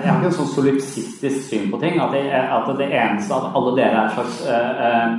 jeg 0.02 0.08
har 0.10 0.16
ikke 0.18 0.26
en 0.26 0.34
sånn 0.40 0.48
solipsistisk 0.56 1.44
syn 1.50 1.68
på 1.70 1.78
ting. 1.78 2.00
At, 2.02 2.16
at 2.56 2.72
det 2.80 2.88
eneste 2.90 3.36
at 3.36 3.54
alle 3.54 3.76
dere 3.78 4.00
er 4.00 4.10
slags 4.16 4.40
uh, 4.42 5.12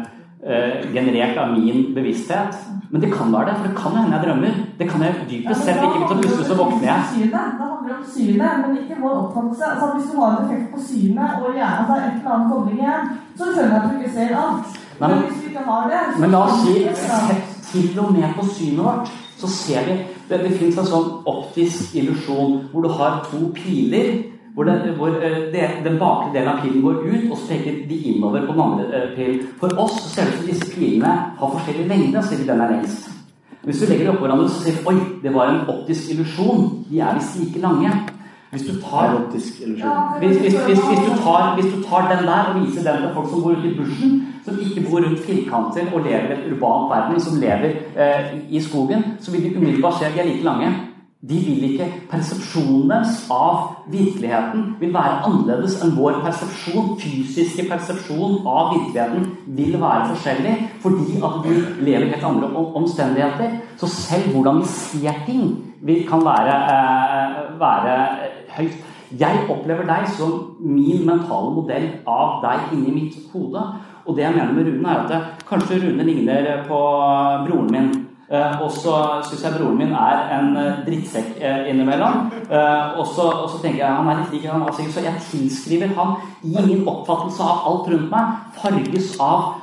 uh, 0.44 0.74
generert 0.92 1.40
av 1.40 1.54
min 1.56 1.94
bevissthet. 1.96 2.60
Men 2.92 3.02
det 3.06 3.14
kan 3.16 3.32
være 3.34 3.48
det, 3.50 3.56
for 3.62 3.70
det 3.72 3.78
kan 3.80 3.96
hende 4.02 4.18
jeg 4.18 4.26
drømmer. 4.28 4.60
Det 4.82 4.90
kan 4.92 5.02
jeg 5.08 5.16
dypest 5.32 5.64
sett 5.66 5.80
ikke, 5.88 6.04
så 6.12 6.20
plutselig 6.20 6.46
så 6.52 6.60
våkner 6.60 6.86
jeg. 6.92 7.32
Det 7.32 7.40
handler 7.64 7.96
om 7.96 8.04
synet, 8.18 8.60
men 8.66 8.78
ikke 8.84 9.00
vår 9.02 9.16
oppfattelse. 9.24 9.66
Altså, 9.72 9.88
hvis 9.96 10.12
du 10.12 10.20
har 10.20 10.30
en 10.36 10.44
effekt 10.44 10.68
på 10.76 10.84
synet 10.90 11.40
og 11.40 11.50
hjernen, 11.56 11.80
altså 11.80 11.96
et 12.04 12.20
eller 12.20 12.36
annet 12.36 12.52
kobling 12.54 12.84
igjen, 12.84 13.10
så 13.40 13.44
skjønner 13.48 13.74
jeg 13.74 13.82
at 13.82 13.90
du 13.90 13.96
ikke 14.04 14.14
ser 14.20 14.38
alt. 14.44 14.80
Nei, 15.00 15.08
men- 15.08 15.18
men 15.18 15.26
hvis 15.26 15.40
du 15.42 15.48
ikke 15.50 15.64
har 15.72 15.84
det 15.90 16.02
Men 16.22 16.32
la 16.36 16.40
oss 16.46 16.62
si 16.68 16.76
alt. 16.86 17.52
til 17.72 18.00
og 18.04 18.12
med 18.14 18.28
på 18.38 18.44
synet 18.58 18.84
vårt 18.86 19.12
så 19.40 19.48
ser 19.48 19.88
vi 19.88 19.98
Det, 20.30 20.38
det 20.40 20.54
fins 20.58 20.78
en 20.80 20.88
sånn 20.88 21.10
optisk 21.28 21.96
illusjon 22.00 22.70
hvor 22.72 22.86
du 22.86 22.94
har 22.96 23.20
to 23.28 23.50
piler. 23.56 24.30
Hvor, 24.54 24.70
det, 24.70 24.94
hvor 24.98 25.16
eh, 25.18 25.50
det, 25.54 25.64
den 25.84 25.98
bakre 25.98 26.30
delen 26.34 26.52
av 26.52 26.62
pilen 26.62 26.84
går 26.84 27.00
ut, 27.08 27.32
og 27.32 27.38
så 27.40 27.48
peker 27.50 27.80
de 27.90 27.98
innover 28.12 28.46
på 28.46 28.54
den 28.54 28.62
andre 28.62 28.86
eh, 29.00 29.08
pilen. 29.16 29.48
For 29.60 29.74
oss 29.82 29.98
så 30.04 30.12
ser 30.12 30.30
det 30.30 30.36
ut 30.36 30.44
som 30.44 30.52
disse 30.52 30.70
pilene 30.76 31.14
har 31.40 31.54
forskjellig 31.56 31.88
lengde, 31.90 32.22
så 32.22 32.30
sier 32.30 32.44
vi 32.44 32.50
den 32.52 32.62
er 32.62 32.76
lengst. 32.76 33.10
Hvis 33.64 33.80
du 33.80 33.88
legger 33.88 34.06
det 34.06 34.12
oppå 34.14 34.28
hverandre, 34.28 34.50
så 34.52 34.62
sier 34.62 34.78
du 34.78 34.90
oi, 34.92 34.98
det 35.24 35.32
var 35.34 35.50
en 35.50 35.64
optisk 35.72 36.12
illusjon. 36.14 36.68
De 36.90 37.00
er 37.00 37.18
visst 37.18 37.40
like 37.40 37.64
lange. 37.64 37.94
Hvis 38.54 38.68
du 38.68 38.74
tar 38.84 39.16
Optisk 39.18 39.62
illusjon. 39.64 39.90
Ja, 39.90 40.20
hvis, 40.22 40.38
hvis, 40.38 40.58
hvis, 40.68 40.82
hvis, 40.90 41.06
du 41.08 41.14
tar, 41.24 41.56
hvis 41.58 41.74
du 41.74 41.80
tar 41.82 42.10
den 42.12 42.28
der 42.30 42.52
og 42.52 42.60
viser 42.62 42.86
den 42.86 43.02
til 43.02 43.14
folk 43.16 43.30
som 43.32 43.42
går 43.42 43.58
ut 43.58 43.66
i 43.66 43.74
bushen, 43.78 44.12
som 44.46 44.60
ikke 44.60 44.86
bor 44.90 45.04
rundt 45.04 45.20
firkanter 45.26 45.92
og 45.94 46.04
lever 46.06 46.32
i 46.32 46.38
et 46.38 46.50
urbant 46.52 46.90
verden, 46.92 47.20
som 47.22 47.40
lever 47.42 47.78
eh, 47.96 48.34
i 48.50 48.62
skogen, 48.62 49.04
så 49.20 49.32
vil 49.32 49.44
de 49.44 49.58
umiddelbart 49.58 50.00
se 50.00 50.10
at 50.10 50.16
de 50.16 50.20
er 50.20 50.32
like 50.32 50.44
lange. 50.44 50.74
De 51.24 51.38
vil 51.40 51.64
ikke 51.70 51.86
Persepsjonen 52.12 52.90
deres 52.92 53.22
av 53.32 53.86
virkeligheten 53.92 54.66
vil 54.82 54.92
være 54.92 55.22
annerledes 55.24 55.78
enn 55.86 55.94
vår 55.96 56.18
persepsjon. 56.26 56.98
Fysiske 57.00 57.64
persepsjon 57.70 58.42
av 58.44 58.74
virkeligheten 58.74 59.30
vil 59.56 59.78
være 59.80 60.10
forskjellig 60.10 60.56
fordi 60.84 61.22
at 61.24 61.38
vi 61.46 61.56
lever 61.88 62.10
helt 62.12 62.28
andre 62.28 62.50
omstendigheter. 62.76 63.56
Så 63.80 63.88
selv 63.88 64.34
hvordan 64.36 64.60
vi 64.60 64.68
ser 64.74 65.24
ting, 65.26 65.46
vil, 65.82 66.04
kan 66.10 66.26
være, 66.28 66.58
eh, 66.74 67.60
være 67.60 67.96
høyt. 68.58 68.84
Jeg 69.20 69.46
opplever 69.50 69.86
deg 69.86 70.08
som 70.18 70.58
min 70.60 71.06
mentale 71.06 71.56
modell 71.56 71.88
av 72.10 72.40
deg 72.44 72.72
inni 72.76 72.94
mitt 73.00 73.18
hode. 73.32 73.64
Og 74.06 74.18
det 74.18 74.26
jeg 74.26 74.36
mener 74.36 74.54
med 74.54 74.68
Rune, 74.68 74.90
er 74.90 75.06
at 75.06 75.46
kanskje 75.48 75.80
Rune 75.84 76.04
ligner 76.04 76.66
på 76.68 76.80
broren 77.48 77.72
min. 77.72 77.94
Eh, 78.34 78.62
og 78.64 78.72
så 78.72 78.94
syns 79.28 79.44
jeg 79.44 79.56
broren 79.58 79.78
min 79.78 79.92
er 79.94 80.22
en 80.38 80.56
eh, 80.58 80.80
drittsekk 80.88 81.36
eh, 81.38 81.68
innimellom. 81.70 82.30
Og, 82.98 83.04
så, 83.14 83.28
tenker 83.62 83.84
jeg 83.84 83.98
han 83.98 84.10
er 84.10 84.22
litt 84.22 84.34
lik 84.34 84.48
han 84.50 84.64
altså, 84.64 84.86
Så 84.90 85.04
jeg 85.04 85.22
tilskriver 85.28 85.92
han 85.98 86.16
i 86.44 86.56
min 86.66 86.88
oppfattelse 86.88 87.44
av 87.44 87.68
alt 87.70 87.92
rundt 87.92 88.10
meg, 88.14 88.40
farges 88.58 89.14
av 89.22 89.60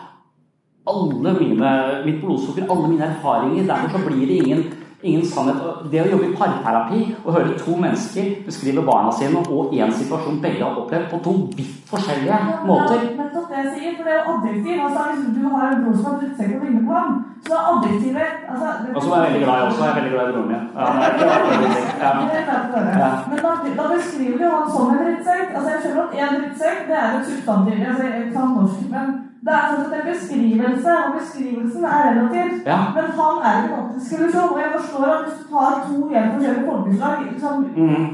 alle 0.90 1.34
mine, 1.36 1.72
mitt 2.06 2.20
blodsukker, 2.22 2.68
alle 2.68 2.88
mine 2.88 3.08
erfaringer. 3.08 3.66
Derfor 3.68 3.96
så 3.96 4.04
blir 4.06 4.26
det 4.26 4.38
ingen, 4.44 4.62
ingen 5.02 5.24
sannhet. 5.24 5.56
Det 5.90 6.00
å 6.02 6.10
jobbe 6.10 6.26
i 6.28 6.36
parterapi 6.36 7.00
og 7.24 7.32
høre 7.34 7.54
to 7.58 7.76
mennesker 7.80 8.26
beskrive 8.46 8.82
barna 8.84 9.10
sine 9.12 9.40
og 9.48 9.72
én 9.72 9.92
situasjon 9.92 10.40
begge 10.42 10.62
har 10.64 10.76
opplevd 10.82 11.06
på 11.10 11.20
to 11.24 11.32
vidt 11.56 11.74
forskjellige 11.90 12.38
måter 12.68 12.98
Ja, 13.00 13.10
nettopp 13.22 13.48
det 13.50 13.56
jeg 13.64 13.68
sier, 13.74 13.92
for 13.96 14.04
det 14.04 14.12
er 14.12 14.18
jo 14.20 14.24
adjektiv. 14.34 14.76
Altså, 14.86 15.00
du 15.36 15.42
har 15.48 15.66
en 15.70 15.84
bror 15.84 15.96
som 15.96 16.04
har 16.10 16.16
drittsekk 16.20 16.52
og 16.56 16.62
vinne 16.66 16.82
på 16.88 16.92
ham, 16.98 17.10
så 17.46 17.52
er 17.56 17.62
adjektivet 17.72 18.30
altså, 18.50 18.66
det- 18.82 18.94
Og 18.96 19.02
som 19.02 19.12
er 19.12 19.20
veldig 19.26 19.42
glad 19.44 19.56
i 19.56 19.64
også. 19.68 19.80
Jeg 19.84 19.90
er 19.90 19.98
veldig 20.00 20.12
glad 20.14 20.24
i 20.28 20.32
broren 20.32 20.48
min. 20.52 20.64
Ja, 20.76 20.86
ja. 22.04 23.10
Men 23.30 23.38
da, 23.44 23.50
da 23.80 23.84
beskriver 23.94 24.38
du 24.38 24.46
han 24.56 24.70
som 24.70 24.90
en 24.90 24.98
drittsekk. 25.04 25.48
Altså, 25.56 25.68
jeg 25.72 25.80
skjønner 25.82 26.02
at 26.04 26.12
en 26.20 26.38
drittsekk 26.40 26.78
det 26.90 26.96
er 27.02 27.10
et 27.18 27.26
substantiv. 27.30 27.74
Altså, 27.88 28.02
jeg 28.04 28.32
kan 28.36 28.48
norsk, 28.58 28.80
men 28.94 29.06
det 29.44 29.52
er 29.56 29.68
sånn 29.70 29.84
at 29.86 29.92
en 29.98 30.08
beskrivelse, 30.12 30.92
og 31.06 31.12
beskrivelsen 31.18 31.84
er 31.84 32.00
relativt. 32.08 32.66
Ja. 32.66 32.80
Men 32.96 33.06
han 33.18 33.36
er 33.48 33.54
ikke 33.62 33.78
optisk 33.82 34.12
illusjon. 34.16 34.50
Og 34.54 34.58
jeg 34.62 34.72
forstår 34.78 35.06
at 35.14 35.22
hvis 35.24 35.38
du 35.40 35.44
tar 35.52 35.72
to 35.86 35.96
helt 36.12 36.32
forskjellige 36.34 36.66
folkeslag, 36.70 37.14
liksom 37.28 37.56
Mm. 37.76 38.06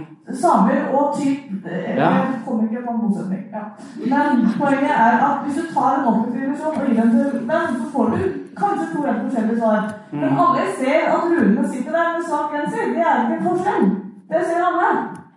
samer 0.43 0.78
og 0.98 1.05
typ 1.19 1.40
eh, 1.73 1.97
Ja. 1.97 2.11
Jeg 2.11 2.40
kommer 2.47 2.62
ikke 2.65 2.85
på 2.86 2.93
en 2.93 3.01
motsetning. 3.03 3.43
Ja. 3.57 3.65
Men 4.12 4.28
poenget 4.61 4.94
er 5.09 5.15
at 5.28 5.36
hvis 5.44 5.59
du 5.61 5.65
tar 5.74 5.93
en 5.97 6.35
illusjon 6.35 6.78
og 6.81 6.86
gir 6.86 7.01
den 7.03 7.11
til 7.11 7.40
den, 7.53 7.66
så 7.81 7.85
får 7.93 8.05
du 8.15 8.19
kanskje 8.61 8.86
to 8.93 8.98
helt 9.07 9.23
forskjellige 9.24 9.59
svar. 9.61 9.81
Men 10.12 10.31
Mm. 10.31 10.39
alle 10.44 10.62
ser 10.78 11.01
at 11.15 11.23
runene 11.31 11.69
sitter 11.73 11.93
der 11.98 12.09
med 12.15 12.23
svak 12.28 12.48
genser. 12.55 12.85
Det 12.97 13.03
er 13.11 13.16
ikke 13.23 13.36
en 13.39 13.47
forskjell. 13.48 13.85
Det 14.31 14.40
ser 14.47 14.61
alle. 14.69 14.89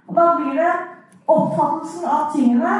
Og 0.08 0.16
da 0.18 0.26
blir 0.38 0.54
det 0.62 0.74
oppfattelsen 1.28 2.04
av 2.16 2.24
tingene 2.36 2.74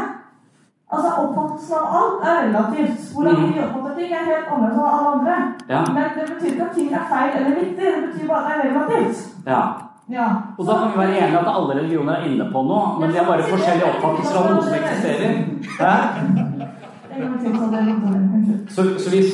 Altså 0.90 1.10
Oppfattelsen 1.24 1.76
av 1.78 1.98
alt 1.98 2.24
er 2.30 2.40
relativt. 2.48 3.02
Hvordan 3.14 3.36
vi 3.42 3.60
oppfatter 3.66 3.92
ting, 4.00 4.14
er 4.14 4.24
helt 4.32 4.48
annerledes 4.54 4.80
enn 4.80 4.96
alle 4.96 5.12
andre. 5.18 5.36
Ja. 5.70 5.82
Men 5.98 6.16
det 6.16 6.26
betyr 6.32 6.50
ikke 6.54 6.66
at 6.70 6.74
ting 6.78 6.90
er 6.94 7.06
feil 7.12 7.38
eller 7.38 7.60
viktig. 7.60 7.86
Det 7.86 8.02
betyr 8.08 8.28
bare 8.32 8.42
at 8.42 8.50
det 8.50 8.72
er 8.72 8.74
relativt. 8.74 9.22
ja. 9.54 9.62
Ja. 10.10 10.28
Og 10.58 10.66
da 10.66 10.74
kan 10.78 10.92
vi 10.92 10.98
være 10.98 11.18
enige 11.18 11.40
at 11.40 11.48
alle 11.56 11.74
religioner 11.80 12.14
er 12.14 12.24
inne 12.26 12.46
på 12.54 12.62
noe, 12.66 13.00
men 13.00 13.12
det 13.14 13.20
er 13.22 13.28
bare 13.28 13.44
forskjellige 13.46 13.90
oppfattelser 13.92 14.40
av 14.40 14.48
noe 14.50 14.64
som 14.66 14.74
eksisterer. 14.80 15.32
Så. 15.78 15.92
Så, 18.70 18.82
så 19.04 19.10
hvis, 19.10 19.32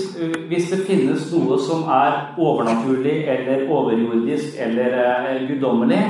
hvis 0.50 0.70
det 0.72 0.80
finnes 0.88 1.28
noe 1.32 1.60
som 1.64 1.88
er 1.92 2.12
overnaturlig 2.38 3.18
eller 3.32 3.68
overjordisk 3.72 4.58
eller 4.68 4.96
uh, 5.00 5.48
guddommelig, 5.48 6.02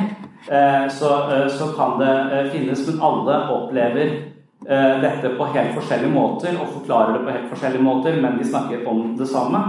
uh, 0.50 0.86
så, 0.90 1.12
uh, 1.30 1.48
så 1.52 1.70
kan 1.78 2.00
det 2.02 2.16
finnes, 2.56 2.88
men 2.88 3.02
alle 3.06 3.40
opplever 3.58 4.16
dette 4.66 5.30
på 5.38 5.46
helt 5.54 5.76
forskjellige 5.78 6.10
måter 6.10 6.56
og 6.58 6.72
forklarer 6.80 7.14
det 7.14 7.26
på 7.26 7.34
helt 7.36 7.50
forskjellige 7.52 7.86
måter, 7.86 8.16
men 8.22 8.40
de 8.40 8.48
snakker 8.50 8.88
om 8.90 9.12
det 9.20 9.28
samme. 9.30 9.60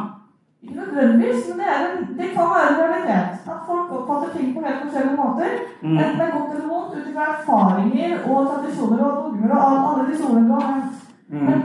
Ikke 0.62 0.80
nødvendigvis, 0.80 1.40
men 1.48 1.58
det, 1.60 1.68
er 1.74 1.80
en, 1.86 1.98
det 2.18 2.28
kan 2.34 2.46
være 2.54 2.68
en 2.70 2.78
realitet. 2.82 3.28
At 3.52 3.60
folk 3.68 3.86
oppfatter 3.96 4.30
ting 4.36 4.46
på 4.54 4.60
helt 4.66 4.82
forskjellige 4.84 5.20
måter. 5.22 5.50
Mm. 5.82 5.98
Enten 6.00 6.18
det 6.18 6.26
er 6.26 6.36
godt 6.36 6.54
eller 6.54 6.68
vondt, 6.72 6.94
ut 6.96 7.08
ifra 7.10 7.24
erfaringer 7.34 8.12
og 8.30 8.38
tradisjoner 8.50 9.00
og 9.06 9.12
dogmer 9.18 9.52
og 9.56 9.62
alle, 9.88 10.08
disse 10.10 10.24
ordene 10.28 10.48
du 10.48 10.54
har 10.56 10.66
nevnt. 10.70 10.96
Mm. 11.32 11.44
Men 11.46 11.58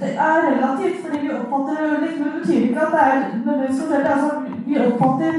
det, 0.00 0.10
er 0.28 0.36
relativt, 0.48 0.98
fordi 1.02 1.18
vi 1.24 1.36
oppfatter. 1.38 1.76
Men 1.92 2.24
det 2.24 2.34
betyr 2.38 2.60
ikke 2.68 2.86
at 2.86 2.94
det 2.94 3.02
er 3.08 3.14
nødvendigvis 3.44 3.80
forskjellig. 3.80 4.10
Altså, 4.14 4.30
vi 4.66 4.74
oppfatter, 4.86 5.32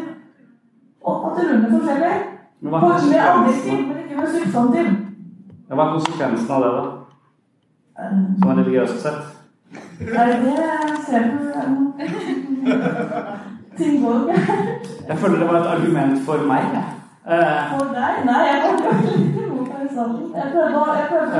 oppfatter 1.12 1.44
runde 1.50 1.74
forskjellig. 1.76 2.16
Men 2.62 2.70
hva 2.72 2.78
er 2.80 3.12
Med 3.12 3.22
adjektiv, 3.34 3.78
men 3.88 3.98
ikke 4.04 4.16
med 4.22 4.32
substantiv. 4.36 4.88
ja, 5.70 5.76
hva 5.76 5.84
er 5.86 5.94
konsekvensen 5.96 6.56
av 6.56 6.64
det, 6.64 6.72
da? 6.78 6.99
Eh, 8.00 8.16
Sånn 8.42 8.60
religiøst 8.62 9.02
sett? 9.04 9.22
Nei, 10.00 10.28
det 10.44 10.56
ser 11.06 11.26
du 11.30 11.40
eh, 11.60 11.72
Ting 13.78 14.00
går 14.04 14.18
gærent. 14.30 14.88
Jeg 15.10 15.18
føler 15.18 15.40
det 15.40 15.48
var 15.50 15.58
et 15.60 15.72
argument 15.74 16.22
for 16.26 16.46
meg. 16.50 16.64
Eh, 17.30 17.74
For 17.74 17.92
deg? 17.96 18.22
Nei, 18.28 18.42
jeg 18.50 18.62
var 18.64 18.72
ikke 18.76 19.46
imot 19.46 19.72
deg 19.72 19.82
i 19.84 19.92
starten. 19.94 20.30
Jeg 20.36 20.46
prøvde 20.54 20.78
å 20.80 20.86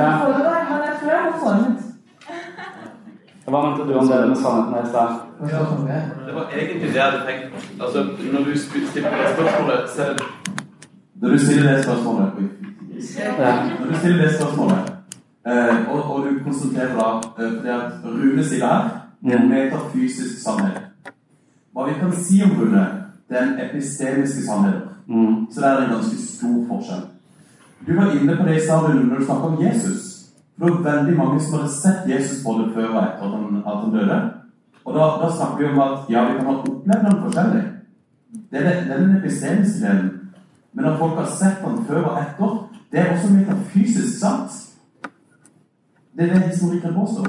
Ja. 0.00 0.10
utfordre 0.10 0.42
deg, 0.48 0.60
men 0.70 0.82
jeg 0.88 0.94
tror 1.00 1.10
jeg 1.10 1.22
var 1.24 1.38
svaret 1.44 1.86
hva 3.50 3.60
mente 3.64 3.84
du 3.86 3.94
om 3.98 4.06
det 4.08 4.18
med 4.28 4.36
sannheten 4.38 4.74
her 4.74 4.84
i 4.84 4.88
stad? 4.88 5.10
Det 6.26 6.34
var 6.34 6.52
egentlig 6.54 6.80
det 6.82 6.94
jeg 6.94 7.02
hadde 7.02 7.22
tenkt. 7.26 7.64
Altså, 7.80 8.04
når 8.32 8.44
du 8.46 8.52
stiller 8.58 9.10
det 9.10 9.32
spørsmålet, 9.34 9.88
så 9.94 10.02
er 10.02 10.14
Når 11.22 11.28
du 11.30 11.38
stiller 11.38 11.72
det 11.72 11.84
spørsmålet 11.84 12.30
Ja. 13.18 13.52
Når 13.80 13.86
du 13.90 13.94
stiller 13.96 14.22
det 14.22 14.34
spørsmålet, 14.36 14.92
og, 15.44 16.10
og 16.10 16.26
du 16.26 16.44
konsentrerer 16.44 16.96
da 16.96 17.44
eh, 17.44 17.52
fordi 17.56 17.68
at 17.68 17.92
Rune 18.04 18.44
sier 18.44 18.66
her 18.66 18.88
det 19.20 19.34
er 19.34 19.42
en 19.42 19.48
metafysisk 19.48 20.42
sannhet. 20.42 20.82
Hva 21.72 21.86
vi 21.88 21.96
kan 22.00 22.12
si 22.16 22.42
om 22.44 22.56
Rune, 22.58 22.84
det 23.28 23.38
er 23.38 23.46
en 23.46 23.60
epistemiske 23.64 24.44
sannhet. 24.46 24.82
Mm. 25.06 25.46
Så 25.52 25.60
det 25.60 25.68
er 25.68 25.82
en 25.82 25.92
ganske 25.94 26.16
stor 26.26 26.60
forskjell. 26.68 27.02
Du 27.86 27.96
var 27.96 28.12
inne 28.12 28.36
på 28.36 28.46
det 28.48 28.56
i 28.56 28.64
stad 28.66 28.88
når 28.94 29.18
du 29.18 29.24
snakket 29.24 29.50
om 29.50 29.62
Jesus. 29.62 30.02
Det 30.56 30.70
var 30.70 30.82
veldig 30.92 31.16
mange 31.16 31.40
som 31.40 31.58
hadde 31.58 31.72
sett 31.72 32.08
Jesus 32.08 32.44
både 32.44 32.70
før 32.74 32.88
og 32.88 33.02
etter 33.02 33.24
at 33.24 33.30
han, 33.36 33.62
at 33.66 33.76
han 33.82 33.92
døde. 33.92 34.18
Og 34.84 34.94
da, 34.94 35.04
da 35.22 35.30
snakker 35.36 35.58
vi 35.58 35.72
om 35.72 35.78
at 35.84 36.10
ja, 36.10 36.24
vi 36.24 36.36
kan 36.36 36.46
ha 36.46 36.56
opplevd 36.56 37.06
ham 37.08 37.22
forskjellig. 37.24 37.62
Det 38.50 38.58
er, 38.58 38.64
det, 38.68 38.74
det 38.88 38.92
er 38.96 39.00
den 39.00 39.16
epistemiske 39.16 39.86
delen. 39.86 40.10
Men 40.72 40.84
at 40.84 40.98
folk 40.98 41.14
har 41.18 41.30
sett 41.32 41.64
ham 41.64 41.84
før 41.86 42.02
og 42.02 42.18
etter, 42.20 42.58
det 42.92 43.00
er 43.00 43.12
også 43.12 43.32
metafysisk 43.32 44.18
sant. 44.20 44.69
Det 46.20 46.30
er 46.30 46.34
det 46.34 46.48
historikere 46.48 46.94
påstår. 46.94 47.26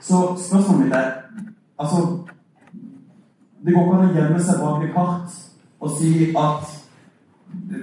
Så 0.00 0.16
spørsmålet 0.48 0.84
mitt 0.84 0.94
er 0.94 1.12
Altså 1.78 2.18
Det 3.64 3.74
går 3.74 3.84
ikke 3.84 3.96
an 3.96 4.10
å 4.10 4.14
gjemme 4.14 4.40
seg 4.40 4.58
bak 4.60 4.82
et 4.84 4.90
kart 4.94 5.36
og 5.80 5.94
si 5.96 6.10
at 6.36 6.74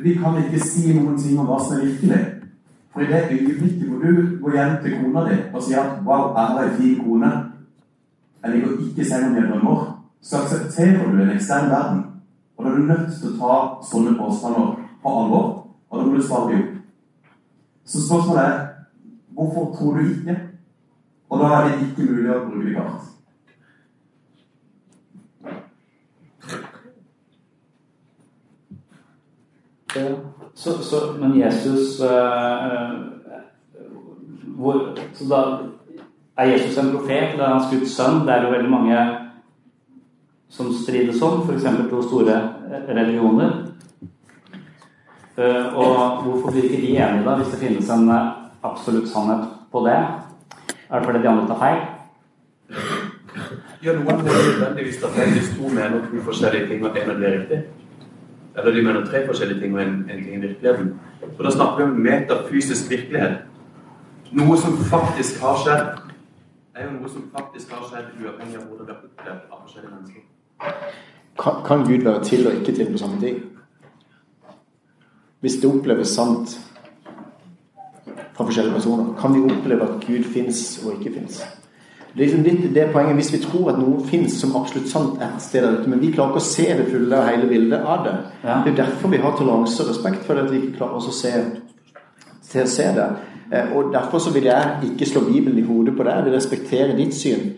vi 0.04 0.14
kan 0.18 0.38
ikke 0.38 0.60
si 0.62 0.94
noen 0.94 1.18
ting 1.18 1.40
om 1.40 1.50
hva 1.50 1.58
som 1.62 1.80
er 1.80 1.86
virkelig. 1.86 2.20
For 2.94 3.02
i 3.02 3.08
det 3.10 3.24
øyeblikket 3.32 3.90
hvor 3.90 4.06
du 4.06 4.38
går 4.44 4.58
hjem 4.58 4.76
til 4.84 4.96
kona 5.00 5.24
di 5.30 5.38
og 5.54 5.64
sier 5.64 5.80
at 5.82 6.04
'wow, 6.06 6.30
Erla 6.42 6.62
er 6.62 6.70
en 6.70 6.78
fin 6.78 7.00
kone', 7.04 7.32
jeg 8.44 8.52
ligger 8.52 8.72
ikke 8.72 9.02
i 9.02 9.06
senga 9.06 9.30
mi 9.30 9.38
og 9.38 9.50
drømmer, 9.50 10.04
så 10.22 10.38
aksepterer 10.38 11.12
du 11.12 11.22
en 11.22 11.36
ekstern 11.36 11.70
verden. 11.70 12.06
Og 12.58 12.66
da 12.66 12.72
er 12.72 12.76
du 12.76 12.82
nødt 12.82 13.10
til 13.20 13.30
å 13.30 13.38
ta 13.42 13.54
sånne 13.92 14.18
påstander 14.18 14.78
på 15.04 15.10
alvor, 15.20 15.68
og 15.90 16.00
da 16.00 16.06
må 16.06 16.16
du 16.16 16.22
svare 16.22 16.52
dem 16.52 16.60
opp. 16.60 16.76
Så 17.86 18.08
spørsmålet 18.08 18.44
er 18.44 18.73
Hvorfor 19.34 19.76
tror 19.78 19.98
du 19.98 20.10
ikke? 20.10 20.40
Og 21.30 21.40
da 21.40 21.46
er 21.46 21.68
det 21.68 21.88
ikke 21.88 22.12
mulig 22.12 22.30
å 22.30 22.44
bruke 22.46 22.68
det 22.68 22.76
galt. 22.78 23.10
Så, 30.56 30.72
så, 30.82 31.00
men 31.20 31.36
Jesus 31.38 32.00
øh, 32.02 32.94
hvor, 34.58 34.98
Så 35.14 35.26
da 35.30 35.42
er 36.38 36.52
Jesus 36.52 36.78
en 36.78 36.92
profet? 36.96 37.38
Da 37.38 37.44
er 37.44 37.54
han 37.54 37.66
skutt 37.68 37.90
sønn? 37.90 38.24
Det 38.26 38.34
er 38.34 38.46
jo 38.46 38.54
veldig 38.54 38.72
mange 38.72 39.02
som 40.54 40.70
strides 40.74 41.22
om, 41.22 41.42
f.eks. 41.48 41.66
to 41.90 42.02
store 42.02 42.38
religioner. 42.88 43.54
Eh, 45.38 45.78
og 45.78 46.24
hvorfor 46.24 46.52
blir 46.52 46.64
ikke 46.64 46.82
de 46.82 46.98
enige, 46.98 47.26
da, 47.26 47.36
hvis 47.36 47.54
det 47.54 47.60
finnes 47.60 47.90
en 47.90 48.10
eh, 48.10 48.43
absolutt 48.64 49.10
sannhet 49.10 49.48
på 49.72 49.86
det? 49.88 49.98
Er 50.90 51.00
det 51.00 51.06
fordi 51.06 51.22
de 51.22 51.28
andre 51.28 51.48
tar 51.48 51.60
feil? 51.60 51.80
Ja, 53.84 53.94
noen 53.94 54.06
må 54.06 54.32
nødvendigvis 54.32 55.00
ta 55.02 55.10
feil 55.12 55.34
hvis 55.36 55.50
to 55.58 55.70
mener 55.70 56.06
to 56.08 56.22
forskjellige 56.28 56.68
ting, 56.68 56.86
og 56.86 56.98
en 56.98 57.10
av 57.12 57.24
er 57.24 57.40
riktig. 57.40 57.64
Eller 58.58 58.72
de 58.72 58.84
mener 58.86 59.06
tre 59.06 59.26
forskjellige 59.28 59.60
ting, 59.62 59.74
og 59.76 59.82
en, 59.82 59.96
en 60.10 60.24
ting 60.24 60.36
i 60.36 60.42
virkeligheten. 60.48 60.94
Og 61.38 61.44
da 61.46 61.52
snakker 61.52 61.82
vi 61.82 61.90
om 61.90 61.98
metafysisk 62.06 62.90
virkelighet. 62.90 63.42
Noe 64.32 64.58
som 64.58 64.78
faktisk 64.90 65.42
har 65.42 65.58
skjedd, 65.64 66.04
er 66.76 66.88
jo 66.88 66.94
noe 66.96 67.10
som 67.10 67.26
faktisk 67.34 67.74
har 67.74 67.84
skjedd, 67.90 68.14
uavhengig 68.22 68.58
av 68.62 68.68
hvordan 68.70 68.88
det 68.88 68.96
er 68.96 69.02
opplevd 69.10 69.42
av 69.52 69.66
forskjellige 69.66 69.96
mennesker. 69.96 70.30
Kan, 71.42 71.60
kan 71.66 71.84
Gud 71.90 72.06
være 72.06 72.24
til 72.24 72.48
og 72.48 72.62
ikke 72.62 72.76
til 72.78 72.92
på 72.92 73.02
samme 73.02 73.20
tid? 73.22 73.42
Hvis 75.44 75.60
det 75.62 75.70
oppleves 75.70 76.16
sant 76.16 76.56
fra 78.34 78.46
forskjellige 78.46 78.74
personer, 78.74 79.14
kan 79.20 79.34
vi 79.36 79.44
oppleve 79.54 79.84
at 79.84 80.08
Gud 80.08 80.24
fins 80.34 80.82
og 80.86 80.94
ikke 80.98 81.14
fins? 81.20 81.44
Det 82.14 82.22
er 82.22 82.28
liksom 82.28 82.44
litt 82.46 82.76
det 82.76 82.92
poenget 82.94 83.16
Hvis 83.16 83.32
vi 83.34 83.40
tror 83.42 83.72
at 83.72 83.80
noe 83.82 84.04
fins 84.06 84.36
som 84.38 84.52
absolutt 84.56 84.90
sant 84.90 85.22
et 85.22 85.42
sted 85.42 85.64
der 85.66 85.80
ute, 85.80 85.90
men 85.90 86.02
vi 86.02 86.12
klarer 86.14 86.30
ikke 86.30 86.44
å 86.44 86.46
se 86.46 86.66
det 86.78 86.86
fulle 86.92 87.18
og 87.18 87.30
hele 87.30 87.48
bildet 87.50 87.82
av 87.82 88.04
det 88.06 88.14
Ja. 88.44 88.60
Det 88.66 88.74
er 88.74 88.84
derfor 88.84 89.10
vi 89.10 89.18
har 89.18 89.38
toleranse 89.38 89.84
og 89.84 89.90
respekt 89.90 90.26
for 90.26 90.34
det, 90.38 90.44
at 90.46 90.52
vi 90.52 90.60
ikke 90.62 90.78
klarer 90.78 91.00
oss 91.00 91.10
å 91.10 91.16
se, 91.18 91.32
se, 92.42 92.68
se 92.68 92.84
det. 92.98 93.10
Eh, 93.52 93.76
Og 93.76 93.94
Derfor 93.94 94.20
så 94.20 94.34
vil 94.34 94.44
jeg 94.44 94.92
ikke 94.92 95.06
slå 95.10 95.22
Bibelen 95.26 95.58
i 95.58 95.66
hodet 95.66 95.98
på 95.98 96.04
det. 96.04 96.14
Jeg 96.14 96.26
vil 96.26 96.34
respektere 96.34 96.98
ditt 96.98 97.14
syn. 97.14 97.52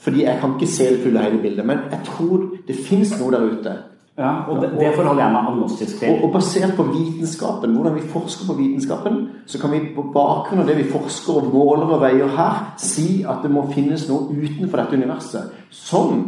Fordi 0.00 0.24
jeg 0.24 0.38
kan 0.40 0.54
ikke 0.56 0.72
se 0.72 0.84
det 0.84 1.02
fulle 1.02 1.18
og 1.18 1.24
hele 1.24 1.42
bildet. 1.42 1.66
Men 1.66 1.78
jeg 1.90 2.00
tror 2.04 2.46
det 2.68 2.76
fins 2.76 3.12
noe 3.20 3.32
der 3.32 3.50
ute. 3.52 3.74
Ja, 4.20 4.32
og 4.52 4.58
det, 4.60 4.68
det 4.76 4.90
forholder 4.96 5.22
jeg 5.22 5.32
meg 5.32 5.46
agnostisk 5.48 5.98
til. 5.98 6.10
Og, 6.12 6.24
og 6.26 6.32
basert 6.34 6.74
på 6.76 6.84
vitenskapen, 6.90 7.72
hvordan 7.72 7.94
vi 7.96 8.08
forsker 8.12 8.50
på 8.50 8.56
vitenskapen, 8.58 9.22
så 9.48 9.60
kan 9.62 9.72
vi 9.72 9.78
på 9.94 10.04
bakgrunn 10.12 10.60
av 10.60 10.68
det 10.68 10.76
vi 10.76 10.90
forsker 10.90 11.38
og 11.40 11.48
måler 11.54 11.88
og 11.88 12.02
veier 12.02 12.34
her, 12.36 12.58
si 12.80 13.22
at 13.24 13.40
det 13.46 13.52
må 13.54 13.64
finnes 13.72 14.04
noe 14.10 14.28
utenfor 14.28 14.82
dette 14.82 15.00
universet 15.00 15.56
som 15.72 16.20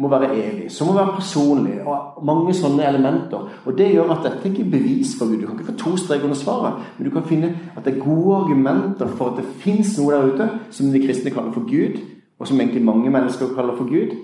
må 0.00 0.08
være 0.08 0.30
evig, 0.38 0.70
som 0.72 0.88
må 0.88 0.94
være 0.96 1.16
personlig, 1.18 1.74
og 1.82 2.22
mange 2.24 2.54
sånne 2.56 2.86
elementer. 2.88 3.50
Og 3.66 3.74
det 3.76 3.90
gjør 3.90 4.14
at 4.14 4.24
dette 4.24 4.48
ikke 4.48 4.62
er 4.64 4.72
bevis 4.78 5.12
for 5.18 5.28
Gud. 5.28 5.42
Du 5.42 5.48
kan 5.48 5.58
ikke 5.58 5.72
få 5.72 5.76
to 5.82 5.96
streker 6.00 6.30
under 6.30 6.38
svaret, 6.38 6.78
men 6.96 7.08
du 7.08 7.12
kan 7.12 7.26
finne 7.28 7.50
at 7.74 7.84
det 7.84 7.96
er 7.96 8.06
gode 8.06 8.38
argumenter 8.44 9.10
for 9.18 9.32
at 9.32 9.42
det 9.42 9.50
fins 9.60 9.96
noe 9.98 10.14
der 10.14 10.30
ute 10.30 10.48
som 10.70 10.94
de 10.94 11.02
kristne 11.02 11.34
kaller 11.34 11.52
for 11.52 11.66
Gud, 11.68 12.00
og 12.38 12.48
som 12.48 12.62
egentlig 12.62 12.86
mange 12.86 13.10
mennesker 13.10 13.52
kaller 13.58 13.76
for 13.76 13.90
Gud. 13.90 14.16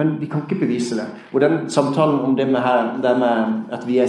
Men 0.00 0.14
vi 0.20 0.26
kan 0.32 0.46
ikke 0.46 0.60
bevise 0.62 0.96
det. 0.96 1.04
Og 1.32 1.40
den 1.40 1.58
samtalen 1.70 2.20
om 2.24 2.36
det 2.36 2.46
med, 2.48 2.60
her, 2.64 2.94
det 3.02 3.18
med 3.18 3.66
at 3.72 3.82
vi 3.88 3.98
er 3.98 4.06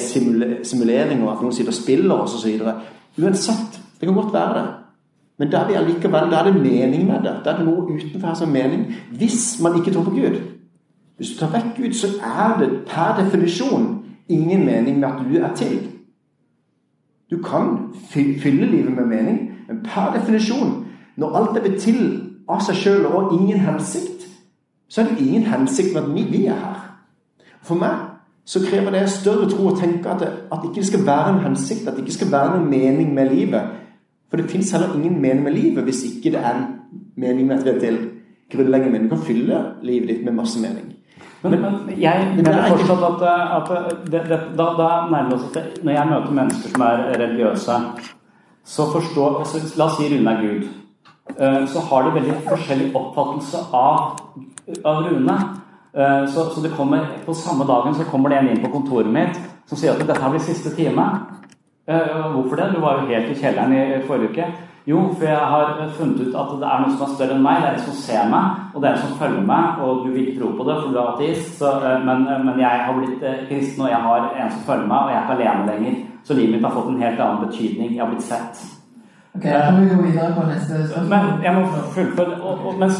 simulering, 0.63 1.23
og 1.23 1.33
at 1.33 1.41
noen 1.41 1.53
sitter 1.53 1.73
og 1.73 1.79
spiller 1.81 2.15
oss 2.15 2.35
osv. 2.37 2.61
Uansett, 3.19 3.79
det 3.99 4.07
kan 4.07 4.15
godt 4.15 4.33
være 4.33 4.53
det. 4.59 4.67
Men 5.41 5.51
da 5.51 5.57
er 5.57 6.29
da 6.29 6.39
er 6.39 6.43
det 6.43 6.61
mening 6.61 7.07
med 7.07 7.25
det. 7.25 7.33
Da 7.45 7.51
er 7.51 7.57
det 7.57 7.65
noe 7.65 7.83
utenfor 7.89 8.27
her 8.27 8.33
som 8.39 8.55
er 8.55 8.63
mening. 8.63 8.85
Hvis 9.17 9.59
man 9.63 9.75
ikke 9.75 9.91
tror 9.91 10.03
på 10.03 10.15
Gud. 10.15 10.39
Hvis 11.17 11.33
du 11.33 11.39
tar 11.39 11.51
vekk 11.51 11.75
Gud, 11.77 11.93
så 11.93 12.07
er 12.23 12.59
det 12.59 12.69
per 12.87 13.23
definisjon 13.23 14.05
ingen 14.29 14.65
mening 14.65 14.99
med 14.99 15.07
at 15.09 15.25
du 15.27 15.37
er 15.37 15.55
til. 15.55 15.79
Du 17.31 17.37
kan 17.43 17.93
fylle 18.11 18.65
livet 18.65 18.93
med 18.93 19.05
mening, 19.05 19.51
men 19.67 19.83
per 19.83 20.13
definisjon, 20.19 20.85
når 21.17 21.35
alt 21.35 21.57
er 21.57 21.61
blitt 21.61 21.81
til 21.81 21.99
av 22.49 22.63
seg 22.63 22.75
sjøl 22.75 23.05
og 23.05 23.33
ingen 23.33 23.59
hensikt, 23.59 24.20
så 24.91 25.01
er 25.01 25.05
det 25.09 25.23
ingen 25.23 25.43
hensikt 25.47 25.93
med 25.93 26.01
at 26.03 26.15
vi, 26.15 26.23
vi 26.31 26.45
er 26.51 26.57
her. 26.59 26.79
For 27.63 27.79
meg 27.79 28.07
så 28.45 28.59
krever 28.65 28.91
det 28.91 29.05
større 29.13 29.47
tro 29.49 29.69
å 29.69 29.75
tenke 29.77 30.09
at 30.11 30.19
det, 30.19 30.29
at 30.51 30.65
ikke 30.67 30.83
skal 30.83 31.05
være 31.07 31.29
en 31.35 31.43
hensikt, 31.45 31.85
at 31.87 31.95
det 31.95 32.03
ikke 32.03 32.17
skal 32.17 32.31
være 32.33 32.55
noen 32.57 32.69
mening 32.69 33.13
med 33.15 33.29
livet. 33.31 33.77
For 34.29 34.41
det 34.41 34.51
fins 34.51 34.71
heller 34.75 34.95
ingen 34.97 35.21
mening 35.21 35.45
med 35.45 35.55
livet 35.55 35.87
hvis 35.87 36.03
ikke 36.09 36.33
det 36.33 36.41
er 36.41 36.57
en 36.57 36.65
mening 37.15 37.47
med 37.47 37.59
at 37.59 37.67
vi 37.67 37.71
er 37.71 37.79
til. 37.79 37.99
Grunnleggende 38.51 38.91
mening. 38.91 39.07
Du 39.07 39.15
kan 39.15 39.23
fylle 39.29 39.61
livet 39.87 40.09
ditt 40.09 40.25
med 40.25 40.35
masse 40.41 40.59
mening. 40.59 40.89
Men, 41.43 41.55
men 41.61 42.01
jeg 42.01 42.25
Men 42.35 42.43
mener 42.43 42.59
er 42.59 42.75
fortsatt 42.75 43.23
at, 43.23 43.71
at 43.71 44.03
det, 44.11 44.21
det, 44.29 44.39
da, 44.57 44.67
da 44.77 44.89
nærmer 45.09 45.29
vi 45.29 45.37
oss 45.37 45.57
at 45.57 45.79
når 45.83 45.95
jeg 45.95 46.09
møter 46.11 46.35
mennesker 46.37 46.75
som 46.75 46.83
er 46.85 47.07
religiøse, 47.23 47.79
så 48.65 48.91
forstår 48.91 49.39
altså, 49.39 49.63
La 49.77 49.87
oss 49.87 49.97
si 49.97 50.09
Rune 50.11 50.35
er 50.35 50.41
Gud. 50.43 50.67
Eh, 51.29 51.65
Så 51.65 51.79
har 51.79 52.03
de 52.03 52.13
veldig 52.19 52.33
forskjellig 52.49 52.95
oppfattelse 52.95 53.57
av, 53.73 54.19
av 54.85 55.03
Rune. 55.05 55.37
Eh, 55.93 56.25
Så, 56.27 56.49
så 56.49 56.69
kommer, 56.77 57.05
på 57.25 57.33
samme 57.33 57.65
dagen 57.65 57.95
så 57.95 58.03
kommer 58.03 58.29
det 58.29 58.37
en 58.37 58.49
inn 58.49 58.63
på 58.63 58.71
kontoret 58.71 59.11
mitt 59.11 59.39
som 59.65 59.77
sier 59.77 59.91
at 59.93 60.01
dette 60.07 60.29
blir 60.29 60.39
siste 60.39 60.75
time. 60.75 61.05
Eh, 61.87 62.31
Hvorfor 62.33 62.55
det? 62.55 62.73
Du 62.75 62.81
var 62.81 62.99
jo 63.01 63.07
helt 63.07 63.31
i 63.31 63.39
kjelleren 63.39 63.73
i 63.73 64.01
forrige 64.07 64.29
uke. 64.29 64.45
Jo, 64.87 65.13
for 65.13 65.25
jeg 65.27 65.37
har 65.37 65.89
funnet 65.93 66.21
ut 66.27 66.35
at 66.35 66.53
det 66.59 66.67
er 66.67 66.79
noe 66.81 66.91
som 66.97 67.03
er 67.05 67.13
større 67.15 67.35
enn 67.35 67.43
meg. 67.45 67.61
Det 67.61 67.67
er 67.69 67.75
en 67.77 67.83
som 67.85 67.93
ser 67.93 68.29
meg, 68.29 68.55
og 68.73 68.81
det 68.81 68.89
er 68.89 68.95
en 68.95 69.03
som 69.03 69.17
følger 69.19 69.45
meg. 69.45 69.79
Og 69.85 70.05
du 70.05 70.11
vil 70.11 70.27
ikke 70.27 70.39
tro 70.39 70.49
på 70.57 70.65
det, 70.65 70.77
for 70.81 70.89
du 70.89 70.97
er 70.97 71.11
ateist. 71.11 71.51
Så, 71.59 71.73
men, 72.05 72.23
men 72.47 72.59
jeg 72.59 72.79
har 72.87 72.97
blitt 72.97 73.21
kristen, 73.49 73.83
og 73.85 73.89
jeg 73.93 74.01
har 74.01 74.31
en 74.41 74.51
som 74.51 74.63
følger 74.65 74.87
meg, 74.89 74.97
og 74.97 75.11
jeg 75.11 75.19
er 75.19 75.23
ikke 75.27 75.37
alene 75.37 75.67
lenger. 75.69 75.99
Så 76.25 76.33
livet 76.33 76.55
mitt 76.55 76.65
har 76.65 76.73
fått 76.73 76.89
en 76.89 77.03
helt 77.03 77.19
annen 77.21 77.45
betydning. 77.45 77.93
Jeg 77.93 78.01
har 78.01 78.09
blitt 78.09 78.25
sett. 78.25 78.63
Men 81.09 81.43
jeg 81.43 81.53
må 81.55 81.67
fullføre 81.95 82.39
og, 82.41 82.65
og, 82.65 82.79
Mens 82.79 82.99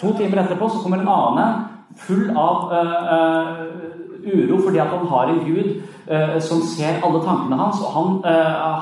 to 0.00 0.12
timer 0.18 0.44
etterpå 0.44 0.68
så 0.70 0.82
kommer 0.82 1.02
en 1.02 1.10
annen 1.10 1.64
full 1.98 2.30
av 2.30 2.70
uh, 2.70 3.10
uh, 3.14 3.58
uro 4.24 4.60
fordi 4.64 4.80
at 4.82 4.94
han 4.94 5.10
har 5.10 5.32
en 5.32 5.42
gud 5.46 5.74
uh, 6.10 6.38
som 6.42 6.62
ser 6.66 7.02
alle 7.02 7.20
tankene 7.26 7.58
hans, 7.58 7.82
og 7.82 7.92
han 7.98 8.08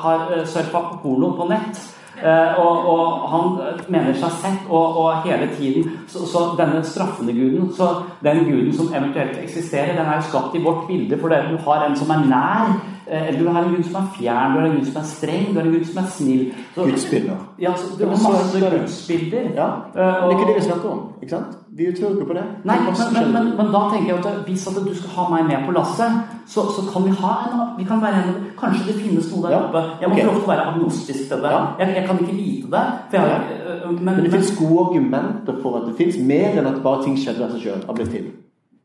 har 0.04 0.30
surfa 0.48 0.84
porno 1.02 1.34
på 1.38 1.48
nett. 1.50 1.82
Og, 2.22 2.84
og 2.86 3.22
han 3.32 3.46
mener 3.90 4.14
seg 4.14 4.34
sett, 4.38 4.66
og, 4.68 4.98
og 5.00 5.24
hele 5.24 5.48
tiden 5.56 5.88
så, 6.06 6.20
så 6.28 6.42
denne 6.54 6.84
straffende 6.86 7.34
guden, 7.34 7.72
så 7.74 7.88
den 8.22 8.44
guden 8.46 8.68
som 8.76 8.92
eventuelt 8.94 9.40
eksisterer, 9.42 9.96
den 9.96 10.06
er 10.06 10.20
jo 10.20 10.28
skapt 10.28 10.54
i 10.54 10.62
vårt 10.62 10.84
bilde, 10.86 11.18
for 11.18 11.32
du 11.32 11.56
har 11.64 11.86
en 11.88 11.96
som 11.98 12.12
er 12.14 12.22
nær, 12.30 12.76
eller 13.06 13.38
du 13.38 13.48
har 13.48 13.62
en 13.64 13.74
gud 13.74 13.84
som 13.84 13.94
er 14.02 14.06
fjern, 14.18 14.52
du 14.52 14.60
har 14.60 14.66
en 14.68 14.76
gud 14.76 14.86
som 14.86 15.00
er 15.02 15.06
streng, 15.06 15.46
du 15.54 15.58
har 15.60 15.66
en 15.66 15.72
gud 15.72 15.84
som 15.84 16.04
er 16.04 16.08
snill. 16.08 16.44
Så- 16.74 16.84
Gudsbilder. 16.84 17.38
Ja, 17.58 17.72
så 17.76 17.98
det 17.98 18.08
har 18.08 18.16
masse 18.16 18.60
gudsbilder. 18.60 19.48
Ja, 19.54 19.66
Og, 19.66 20.30
Det 20.30 20.34
er 20.34 20.38
ikke 20.38 20.48
det 20.52 20.56
vi 20.56 20.64
snakker 20.70 20.88
om. 20.90 21.00
ikke 21.22 21.30
sant? 21.30 21.58
Vi 21.76 21.84
tror 22.00 22.10
ikke 22.10 22.26
på 22.26 22.36
det. 22.38 22.44
Nei, 22.64 22.76
er 22.76 22.82
men, 22.82 22.94
men, 23.14 23.32
men, 23.32 23.56
men 23.56 23.66
da 23.74 23.80
tenker 23.92 24.08
jeg 24.14 24.26
at 24.26 24.44
hvis 24.46 24.66
at 24.66 24.74
du 24.88 24.94
skal 24.94 25.10
ha 25.16 25.24
meg 25.34 25.44
med 25.50 25.66
på 25.66 25.72
lasset, 25.72 26.12
så, 26.46 26.60
så 26.74 26.80
kan 26.92 27.04
vi 27.04 27.10
ha 27.22 27.32
en 27.46 27.60
vi 27.78 27.84
kan 27.84 28.02
være 28.02 28.16
en, 28.22 28.34
Kanskje 28.60 28.92
det 28.92 28.96
finnes 29.02 29.26
noe 29.32 29.42
der 29.42 29.50
Ja, 29.56 29.60
oppe. 29.66 29.82
Jeg 30.00 30.08
må 30.08 30.14
okay. 30.14 30.26
prøve 30.26 30.42
å 30.44 30.50
være 30.52 30.66
agnostisk 30.72 31.22
til 31.28 31.38
det. 31.44 31.50
Ja. 31.50 31.62
Jeg, 31.78 31.94
jeg 31.96 32.04
kan 32.06 32.18
ikke 32.20 32.36
vite 32.36 32.68
det. 32.76 32.84
For 33.10 33.16
jeg, 33.16 33.40
øh, 33.84 33.92
men, 33.92 34.14
Men 34.14 34.24
det 34.24 34.32
fins 34.32 34.52
gode 34.58 34.80
argumenter 34.86 35.54
for 35.62 35.76
at 35.78 35.82
det 35.88 35.96
finnes 35.96 36.18
mer 36.32 36.58
enn 36.60 36.66
at 36.66 36.82
bare 36.82 37.04
ting 37.04 37.16
skjedde 37.18 37.44
av 37.44 37.50
seg 37.56 37.60
sjøl. 37.66 38.06
Til. 38.12 38.26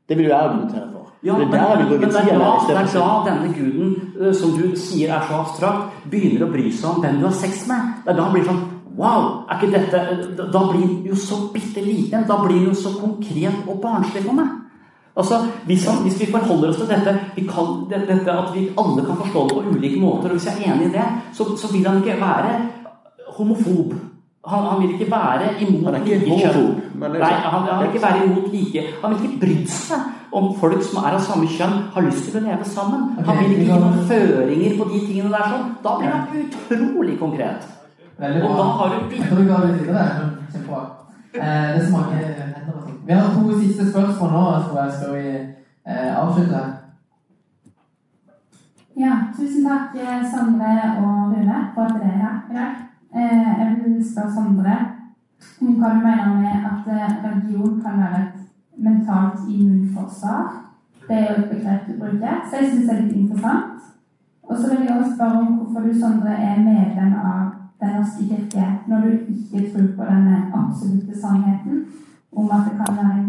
Det 0.10 0.18
vil 0.18 0.26
jeg 0.26 0.40
argumentere 0.40 0.88
for. 0.94 1.07
Ja, 1.24 1.34
det 1.34 1.48
men, 1.48 1.54
er 1.60 1.70
jeg 1.70 1.78
vil 1.78 1.88
men, 1.90 2.00
men 2.00 2.10
det 2.10 2.20
er 2.22 2.40
da, 2.40 2.50
det 2.68 2.76
er 2.78 2.90
da 2.94 3.08
denne 3.26 3.54
guden, 3.54 3.96
øh, 4.20 4.34
som 4.36 4.52
du 4.58 4.76
sier 4.78 5.14
er 5.16 5.24
så 5.28 5.40
abstrakt, 5.42 5.96
begynner 6.12 6.46
å 6.46 6.52
bry 6.52 6.70
seg 6.72 6.90
om 6.92 7.02
hvem 7.02 7.18
du 7.22 7.26
har 7.26 7.34
sex 7.34 7.64
med. 7.68 7.94
Det 8.06 8.14
er 8.14 8.20
da 8.20 8.28
han 8.28 8.36
blir 8.38 8.50
sånn 8.50 8.66
Wow! 8.98 9.44
er 9.46 9.60
ikke 9.62 9.78
dette, 9.78 10.00
Da 10.54 10.62
blir 10.72 10.82
han 10.82 11.04
jo 11.06 11.16
så 11.16 11.36
bitte 11.54 11.84
liten. 11.86 12.24
Da 12.26 12.40
blir 12.42 12.58
han 12.58 12.72
jo 12.72 12.74
så 12.74 12.96
konkret 12.98 13.68
og 13.70 13.78
barnslig 13.82 14.24
for 14.26 14.34
meg. 14.34 14.48
Altså, 15.18 15.38
hvis, 15.66 15.86
han, 15.86 16.02
hvis 16.06 16.20
vi 16.22 16.32
forholder 16.32 16.70
oss 16.70 16.80
til 16.82 16.90
dette, 16.90 17.14
vi 17.36 17.44
kan, 17.46 17.86
dette 17.90 18.32
at 18.34 18.50
vi 18.56 18.68
alle 18.78 19.06
kan 19.06 19.18
forstå 19.22 19.44
det 19.50 19.56
på 19.56 19.76
ulike 19.76 20.02
måter, 20.02 20.30
og 20.30 20.38
hvis 20.38 20.46
jeg 20.46 20.62
er 20.62 20.74
enig 20.74 20.90
i 20.90 20.94
det, 20.98 21.06
så, 21.34 21.46
så 21.58 21.72
vil 21.74 21.88
han 21.88 22.02
ikke 22.04 22.20
være 22.22 22.52
homofob. 23.38 23.96
Han, 24.48 24.68
han 24.70 24.82
vil 24.82 24.94
ikke 24.94 25.12
være 25.12 25.50
imot 25.62 25.94
er 25.94 26.04
like 26.06 26.38
kjønn. 26.42 26.70
det 27.02 27.10
er 27.10 27.18
Nei, 27.18 27.32
sånn- 27.34 27.50
han, 27.52 27.66
han 27.70 27.82
vil 27.82 27.90
ikke 27.92 28.04
være 28.06 28.28
imot 28.28 28.46
like 28.54 28.84
Han 29.02 29.16
vil 29.16 29.26
ikke 29.26 29.40
bry 29.42 29.56
seg 29.68 30.06
om 30.32 30.54
folk 30.60 30.82
som 30.84 31.04
er 31.04 31.16
av 31.16 31.22
samme 31.24 31.48
kjønn, 31.48 31.78
har 31.94 32.02
lyst 32.02 32.30
til 32.32 32.40
å 32.42 32.46
leve 32.50 32.66
sammen. 32.66 33.02
Han 33.18 33.30
Ok, 33.30 33.40
vil 33.44 33.52
ikke 33.52 33.66
gi 33.74 33.80
noen 33.80 34.08
føringer 34.10 34.78
på 34.80 34.90
de 34.92 35.00
tingene 35.08 35.30
der. 35.32 35.50
sånn. 35.52 35.76
Da 35.84 35.98
blir 35.98 36.10
han 36.10 36.28
utrolig 36.44 37.20
konkret. 37.20 37.68
Veldig 38.20 38.44
Og 38.44 38.58
da 38.58 38.64
har 38.64 38.90
du 38.90 39.16
Jeg 39.16 39.28
tror 39.30 39.38
vi 39.38 39.48
går 39.52 39.66
litt 39.68 39.82
videre. 39.82 40.32
Kjempebra. 40.54 40.82
Eh, 41.34 41.78
det 41.78 41.88
smaker 41.88 42.18
og. 42.74 42.92
Vi 43.08 43.14
har 43.14 43.34
to 43.34 43.60
siste 43.60 43.92
spørsmål 43.92 44.32
nå, 44.32 44.44
tror 44.68 44.84
jeg. 44.84 44.94
Skal 44.94 45.14
vi 45.14 45.28
eh, 45.86 46.12
avslutte? 46.18 46.62
Ja, 48.98 49.14
tusen 49.38 49.64
takk 49.68 49.94
Sandre 50.32 50.72
og 50.98 51.34
Rune 51.34 51.58
for 51.76 51.84
at 51.86 52.00
dere 52.02 52.14
er 52.14 52.22
her 52.24 52.38
i 52.50 52.56
dag. 52.58 52.74
Eh, 53.16 53.60
Jeg 53.60 53.68
vil 53.84 54.00
spørre 54.12 54.32
Sandre 54.34 54.78
om 55.62 55.76
hva 55.78 55.90
du 55.94 56.00
mener 56.02 56.34
med 56.42 56.66
at 56.72 56.88
eh, 56.90 57.16
religion 57.24 57.82
kan 57.84 58.00
være 58.02 58.22
et 58.24 58.37
mentalt 58.78 59.40
immunforsvar. 59.50 60.44
Det 61.08 61.16
er 61.18 61.28
jo 61.30 61.44
et 61.44 61.50
begrep 61.50 61.88
du 61.88 61.94
bruker, 62.00 62.34
så 62.50 62.58
jeg 62.60 62.70
syns 62.70 62.90
det 62.90 62.96
er 62.96 63.02
litt 63.02 63.16
interessant. 63.16 63.78
Og 64.44 64.58
så 64.58 64.70
vil 64.70 64.86
jeg 64.88 64.98
også 64.98 65.16
spørre 65.16 65.40
om 65.40 65.54
hvorfor 65.58 65.80
du, 65.88 66.00
Sondre, 66.00 66.34
er 66.50 66.66
medlem 66.70 67.14
av 67.32 67.44
Den 67.82 67.92
norske 67.94 68.24
kirke 68.26 68.64
når 68.88 69.02
du 69.02 69.10
ikke 69.34 69.60
tror 69.72 69.90
på 69.98 70.06
denne 70.10 70.38
absolutte 70.60 71.20
sannheten 71.22 71.86
om 72.36 72.52
at 72.52 72.66
det 72.66 72.74
kan 72.80 72.98
være 72.98 73.18
en 73.20 73.28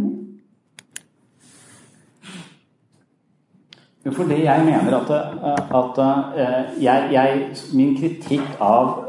Jo, 4.08 4.12
for 4.12 4.24
det 4.24 4.44
jeg 4.44 4.64
mener 4.64 4.96
at, 4.96 5.10
at 5.80 5.98
eh, 6.38 6.82
jeg, 6.84 7.08
jeg, 7.12 7.56
min 7.74 7.96
kritikk 7.98 8.46
av 8.60 8.86
eh, 8.88 9.07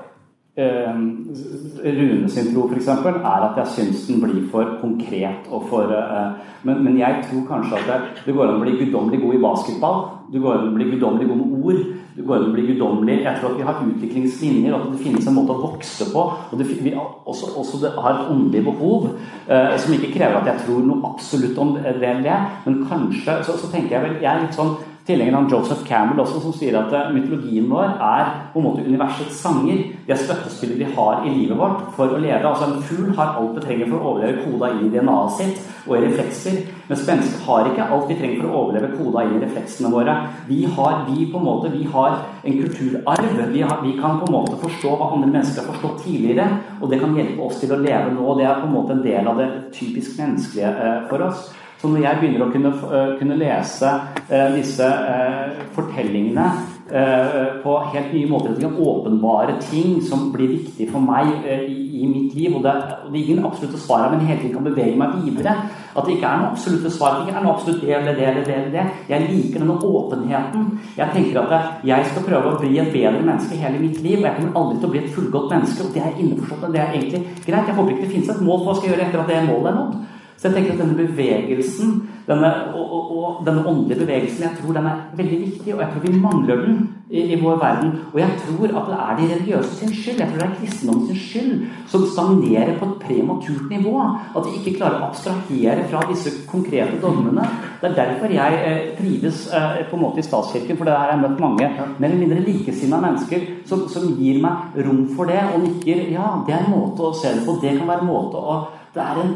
Rune 0.59 2.29
sin 2.29 2.53
tro 2.53 2.67
f.eks. 2.67 2.87
er 2.87 3.45
at 3.45 3.57
jeg 3.61 3.67
syns 3.75 4.07
den 4.07 4.21
blir 4.23 4.47
for 4.51 4.77
konkret. 4.81 5.47
og 5.49 5.63
for, 5.69 5.91
eh, 5.93 6.31
men, 6.63 6.83
men, 6.83 6.99
jeg 6.99 7.23
tror 7.29 7.45
kanskje 7.47 7.77
at 7.77 7.87
det, 7.87 8.25
det 8.25 8.35
går 8.35 8.47
an 8.47 8.59
å 8.59 8.65
bli 8.65 8.75
guddommelig 8.81 9.21
god 9.21 9.37
i 9.37 9.41
basketball. 9.45 10.03
Du 10.33 10.41
går 10.41 10.57
an 10.57 10.71
å 10.71 10.75
bli 10.75 10.89
guddommelig 10.91 11.29
god 11.29 11.39
med 11.39 11.63
ord. 11.63 11.85
Du 12.17 12.23
går 12.27 12.35
an 12.35 12.49
å 12.49 12.53
bli 12.55 12.65
guddommelig 12.67 13.21
Jeg 13.23 13.39
tror 13.39 13.53
at 13.53 13.57
vi 13.57 13.67
har 13.69 13.81
utviklingslinjer, 13.85 14.73
og 14.73 14.81
at 14.81 14.91
det 14.91 15.03
finnes 15.05 15.29
en 15.29 15.37
måte 15.37 15.55
å 15.55 15.63
vokse 15.63 16.09
på. 16.11 16.25
og 16.51 16.59
det, 16.59 16.67
vi 16.67 16.93
også, 16.97 17.53
også 17.55 17.81
det 17.85 17.95
har 17.95 18.11
et 18.17 18.31
åndelig 18.33 18.65
behov 18.67 19.09
eh, 19.47 19.77
som 19.79 19.95
ikke 19.95 20.13
krever 20.17 20.41
at 20.41 20.51
jeg 20.51 20.65
tror 20.65 20.83
noe 20.83 21.13
absolutt 21.13 21.57
om 21.57 21.75
det 21.77 21.87
eller 21.93 22.23
det. 22.25 22.39
Men 22.65 22.83
kanskje 22.89 23.39
så, 23.47 23.55
så 23.55 23.71
tenker 23.71 23.95
jeg 23.95 24.07
vel 24.07 24.19
Jeg 24.19 24.33
er 24.33 24.43
litt 24.43 24.57
sånn 24.57 24.75
tilhengeren 25.09 25.43
av 25.43 25.51
Joseph 25.51 25.85
Campbell 25.87 26.21
også, 26.23 26.41
som 26.43 26.53
sier 26.55 26.77
at 26.79 26.93
eh, 26.93 27.09
mytologien 27.15 27.67
vår 27.69 27.95
er 27.97 28.29
på 28.53 28.61
en 28.61 28.67
måte 28.67 28.85
universets 28.85 29.41
sanger. 29.41 29.81
Det 30.05 30.15
er 30.15 30.21
støttespillet 30.21 30.79
vi 30.79 30.89
har 30.95 31.25
i 31.25 31.33
livet 31.33 31.57
vårt 31.57 31.87
for 31.97 32.13
å 32.13 32.21
leve. 32.21 32.45
Altså 32.45 32.69
En 32.69 32.83
fugl 32.85 33.13
har 33.17 33.35
alt 33.39 33.57
det 33.57 33.65
trenger 33.65 33.89
for 33.89 33.99
å 33.99 34.13
overleve 34.13 34.45
koda 34.45 34.71
i 34.77 34.89
DNA-et 34.93 35.37
sitt 35.39 35.67
og 35.89 35.95
i 35.97 36.01
reflekser. 36.05 36.59
Mens 36.89 37.05
mennesker 37.05 37.45
har 37.45 37.69
ikke 37.69 37.87
alt 37.93 38.09
vi 38.09 38.17
trenger 38.19 38.41
for 38.41 38.49
å 38.49 38.61
overleve 38.63 38.91
koda 38.97 39.25
i 39.25 39.39
refleksene 39.41 39.93
våre. 39.93 40.15
Vi 40.49 40.63
har, 40.77 40.97
vi 41.09 41.29
på 41.29 41.41
en 41.41 41.47
måte, 41.47 41.71
vi 41.73 41.85
har 41.93 42.19
en 42.43 42.59
kulturarv. 42.63 43.39
Vi, 43.53 43.61
har, 43.61 43.81
vi, 43.85 43.95
kan 43.99 44.19
på 44.21 44.29
en 44.29 44.37
måte 44.37 44.59
forstå 44.61 44.95
hva 44.97 45.13
andre 45.15 45.31
mennesker 45.31 45.63
har 45.63 45.73
forstått 45.73 46.03
tidligere. 46.05 46.49
Og 46.79 46.89
det 46.91 47.01
kan 47.01 47.17
hjelpe 47.17 47.47
oss 47.47 47.61
til 47.61 47.73
å 47.73 47.81
leve 47.81 48.13
nå. 48.13 48.27
Det 48.37 48.45
er 48.49 48.61
på 48.61 48.69
en 48.69 48.77
måte 48.77 48.97
en 48.97 49.05
del 49.05 49.29
av 49.29 49.41
det 49.41 49.49
typisk 49.77 50.19
menneskelige 50.21 50.69
eh, 50.69 51.01
for 51.09 51.29
oss. 51.29 51.49
Så 51.79 51.87
når 51.87 52.01
jeg 52.03 52.19
begynner 52.19 52.41
å 52.43 52.51
kunne, 52.51 52.73
uh, 52.75 53.13
kunne 53.19 53.37
lese 53.39 53.87
uh, 53.87 54.49
disse 54.57 54.83
uh, 54.83 55.63
fortellingene 55.77 56.49
på 56.89 57.73
helt 57.93 58.13
nye 58.15 58.25
måter, 58.25 58.49
at 58.49 58.57
de 58.57 58.63
kan 58.63 58.79
åpenbare 58.81 59.59
ting 59.61 59.99
som 60.01 60.31
blir 60.33 60.55
viktig 60.55 60.87
for 60.89 61.05
meg 61.05 61.27
i, 61.45 61.75
i, 61.99 62.07
mitt 62.09 62.33
liv 62.33 62.55
og 62.57 62.63
det, 62.65 62.73
og 63.05 63.11
det 63.13 63.19
er 63.19 63.27
ingen 63.27 63.45
absolutte 63.45 63.77
svar, 63.77 64.07
men 64.09 64.23
hele 64.25 64.39
tiden 64.39 64.55
kan 64.55 64.65
bevege 64.65 64.97
meg 64.97 65.19
videre. 65.21 65.53
At 65.93 66.07
det 66.07 66.15
ikke 66.15 66.31
er 66.31 66.41
noen 66.41 66.55
absolutte 66.55 66.89
svar. 66.95 67.19
Det 67.19 67.27
ikke 67.27 67.37
er 67.37 67.45
noe 67.45 67.53
absolutt 67.53 67.85
det 67.85 67.93
eller 67.93 68.17
det 68.17 68.27
eller 68.31 68.49
det. 68.49 68.57
eller 68.57 68.73
det. 68.73 69.05
Jeg 69.13 69.29
liker 69.29 69.61
denne 69.67 69.77
åpenheten. 69.91 70.67
Jeg 70.97 71.13
tenker 71.13 71.41
at 71.43 71.87
jeg 71.93 72.09
skal 72.09 72.25
prøve 72.31 72.55
å 72.55 72.59
bli 72.65 72.81
et 72.81 72.93
bedre 72.97 73.21
menneske 73.21 73.61
hele 73.61 73.85
mitt 73.85 74.01
liv, 74.01 74.17
og 74.17 74.31
jeg 74.31 74.37
kommer 74.39 74.61
aldri 74.63 74.79
til 74.79 74.89
å 74.89 74.93
bli 74.95 75.03
et 75.05 75.17
fullgodt 75.19 75.51
menneske. 75.53 75.85
og 75.85 75.93
Det 75.93 76.07
er 76.07 76.21
innforstått, 76.25 76.63
men 76.65 76.73
det 76.73 76.87
er 76.87 76.95
egentlig 76.97 77.25
greit. 77.45 77.69
Jeg 77.69 77.77
håper 77.77 77.93
ikke 77.93 78.07
det 78.07 78.13
finnes 78.15 78.33
et 78.33 78.47
mål 78.49 78.63
på 78.63 78.65
hva 78.65 78.73
jeg 78.73 78.81
skal 78.81 78.95
gjøre 78.95 79.11
etter 79.11 79.27
at 79.27 79.29
det 79.35 79.43
målet 79.51 79.69
er 79.69 79.83
nådd. 79.83 79.99
Så 80.39 80.47
jeg 80.47 80.55
tenker 80.55 80.71
at 80.71 80.79
denne 80.79 80.95
bevegelsen, 80.95 81.89
denne, 82.27 82.49
og, 82.71 82.91
og, 82.95 83.07
og, 83.17 83.39
denne 83.43 83.65
åndelige 83.67 83.99
bevegelsen, 84.05 84.45
jeg 84.45 84.51
tror 84.61 84.77
den 84.77 84.85
er 84.87 85.01
veldig 85.17 85.39
viktig, 85.39 85.73
og 85.73 85.81
jeg 85.81 85.89
tror 85.91 86.05
vi 86.05 86.19
mangler 86.19 86.61
den 86.61 86.77
i, 87.09 87.23
i, 87.33 87.39
vår 87.41 87.57
verden. 87.59 87.89
Og 88.13 88.19
jeg 88.21 88.37
tror 88.45 88.77
at 88.79 88.87
det 88.87 88.99
er 88.99 89.17
de 89.17 89.25
religiøse 89.33 89.75
sin 89.75 89.91
skyld, 89.93 90.21
jeg 90.21 90.29
tror 90.29 90.39
det 90.39 90.45
er 90.47 90.55
kristendommen 90.61 91.09
sin 91.09 91.19
skyld, 91.25 91.65
som 91.91 92.05
stagnerer 92.13 92.71
på 92.79 92.87
et 92.87 92.95
prematurt 93.03 93.67
nivå. 93.73 94.05
At 94.37 94.47
vi 94.47 94.55
ikke 94.61 94.77
klarer 94.77 95.01
å 95.01 95.09
abstrahere 95.09 95.83
fra 95.91 96.05
disse 96.13 96.33
konkrete 96.47 97.01
dommene. 97.03 97.51
Det 97.81 97.91
er 97.91 97.99
derfor 97.99 98.31
jeg 98.37 98.63
eh, 98.71 98.81
trives 99.01 99.43
eh, 99.51 99.83
på 99.91 99.99
en 99.99 100.05
måte 100.07 100.23
i 100.23 100.27
statskirken, 100.29 100.79
for 100.79 100.87
der 100.87 101.03
har 101.03 101.13
jeg 101.17 101.23
møtt 101.25 101.43
mange 101.43 101.67
mer 101.67 102.07
eller 102.07 102.23
mindre 102.23 102.47
likesinnede 102.47 103.03
mennesker 103.09 103.47
som, 103.67 103.89
som, 103.91 104.07
gir 104.15 104.39
meg 104.39 104.79
rom 104.87 105.03
for 105.17 105.27
det, 105.27 105.43
og 105.51 105.67
nikker 105.67 106.07
ja, 106.15 106.31
det 106.47 106.55
er 106.55 106.63
en 106.63 106.73
måte 106.77 107.11
å 107.11 107.15
se 107.15 107.35
det 107.35 107.43
på, 107.43 107.59
det 107.59 107.75
kan 107.75 107.91
være 107.91 108.07
en 108.07 108.13
måte 108.15 108.39
å 108.39 108.61
Det 108.89 109.03
er 109.03 109.19
en 109.21 109.35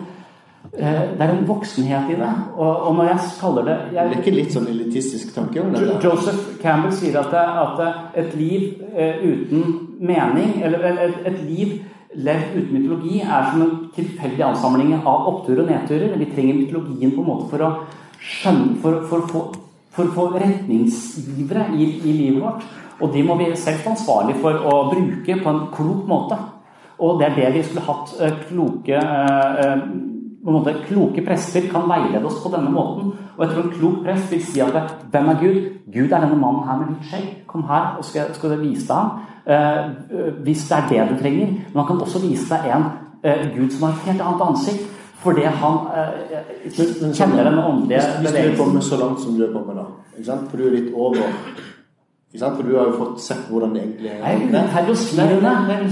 det 0.73 1.21
er 1.21 1.29
en 1.29 1.45
voksenhet 1.45 2.09
i 2.09 2.15
det. 2.17 2.31
Og, 2.55 2.87
og 2.87 2.95
når 2.97 3.09
jeg 3.11 3.25
kaller 3.39 3.65
det 3.67 3.75
jeg, 3.93 4.09
Det 4.09 4.15
er 4.17 4.21
ikke 4.23 4.31
litt 4.33 4.53
sånn 4.55 4.69
elitistisk 4.71 5.33
tanke 5.35 5.61
om 5.61 5.73
det? 5.73 5.83
Joseph 6.01 6.55
Campbell 6.63 6.93
sier 6.97 7.19
at, 7.21 7.29
det, 7.29 7.43
at 7.61 8.21
et 8.23 8.31
liv 8.39 8.79
uh, 8.95 9.19
uten 9.21 9.67
mening, 10.01 10.55
eller 10.65 10.87
et, 10.89 11.19
et, 11.29 11.43
liv 11.45 11.75
levd 12.13 12.55
uten 12.57 12.73
mytologi, 12.73 13.19
er 13.21 13.51
som 13.51 13.61
en 13.61 13.75
tilfeldig 13.93 14.45
ansamling 14.47 14.95
av 14.97 15.27
oppturer 15.29 15.61
og 15.61 15.69
nedturer. 15.69 16.15
Vi 16.17 16.29
trenger 16.31 16.57
mytologien 16.57 17.13
på 17.13 17.21
en 17.21 17.29
måte 17.29 17.51
for 17.51 17.65
å 17.67 17.69
skjønne 18.23 18.79
For, 18.81 19.21
å 20.01 20.09
få 20.15 20.25
retningsgivere 20.33 21.67
i, 21.77 21.85
i, 22.01 22.15
livet 22.17 22.41
vårt. 22.41 22.65
Og 22.97 23.13
de 23.13 23.21
må 23.25 23.35
vi 23.37 23.51
selv 23.53 23.83
ta 23.83 23.91
ansvarlig 23.93 24.39
for 24.41 24.57
å 24.57 24.73
bruke 24.89 25.37
på 25.37 25.53
en 25.53 25.67
klok 25.75 26.09
måte. 26.09 26.39
Og 26.97 27.21
det 27.21 27.29
er 27.29 27.37
det 27.37 27.53
vi 27.59 27.63
skulle 27.67 27.85
hatt 27.85 28.15
uh, 28.17 28.41
kloke 28.47 29.05
måte, 30.51 30.73
Kloke 30.87 31.21
prester 31.25 31.61
kan 31.71 31.87
veilede 31.87 32.25
oss 32.25 32.41
på 32.43 32.51
denne 32.51 32.71
måten. 32.71 33.13
Og 33.37 33.45
jeg 33.45 33.53
tror 33.53 33.63
en 33.63 33.75
klok 33.77 34.01
prest 34.03 34.31
vil 34.31 34.41
si 34.45 34.59
at 34.59 34.75
hvem 35.11 35.29
er 35.31 35.39
Gud? 35.39 35.59
Gud 35.93 36.11
er 36.11 36.19
denne 36.19 36.39
mannen 36.39 36.65
her 36.67 36.79
med 36.81 36.89
litt 36.91 37.07
skjegg. 37.09 37.29
Kom 37.47 37.63
her, 37.69 37.95
og 37.97 38.05
skal, 38.05 38.33
skal 38.35 38.55
jeg 38.55 38.61
vise 38.61 38.87
deg 38.87 38.97
ham. 38.97 39.09
Eh, 39.47 40.33
hvis 40.43 40.67
det 40.69 40.77
er 40.77 40.89
det 40.89 41.07
du 41.11 41.21
trenger. 41.21 41.47
Men 41.47 41.79
han 41.79 41.87
kan 41.87 42.01
også 42.03 42.19
vise 42.25 42.49
deg 42.51 42.73
en 42.75 42.89
eh, 43.23 43.45
Gud 43.55 43.71
som 43.71 43.87
har 43.87 43.95
et 43.95 44.07
helt 44.11 44.21
annet 44.21 44.45
ansikt. 44.49 44.89
Fordi 45.23 45.45
han 45.47 45.77
eh, 45.95 46.71
kjenner 47.15 47.47
den 47.47 47.59
åndelige 47.59 48.01
bevegelsen. 48.01 48.23
Hvis 48.23 48.33
du 48.33 48.51
er 48.51 48.57
kommet 48.57 48.83
så 48.83 48.97
langt 48.99 49.21
som 49.21 49.37
du 49.37 49.45
er 49.45 49.53
kommet, 49.53 49.79
da. 49.79 50.39
For 50.49 50.57
du 50.57 50.67
er 50.67 50.75
litt 50.81 50.91
over 50.93 51.23
for 52.33 52.63
du 52.65 52.71
har 52.73 52.87
jo 52.89 52.93
fått 52.97 53.19
sett 53.21 53.41
hvordan 53.45 53.75
det 53.75 53.81
egentlig 53.83 54.09
er. 54.09 54.21
Nei, 54.23 54.31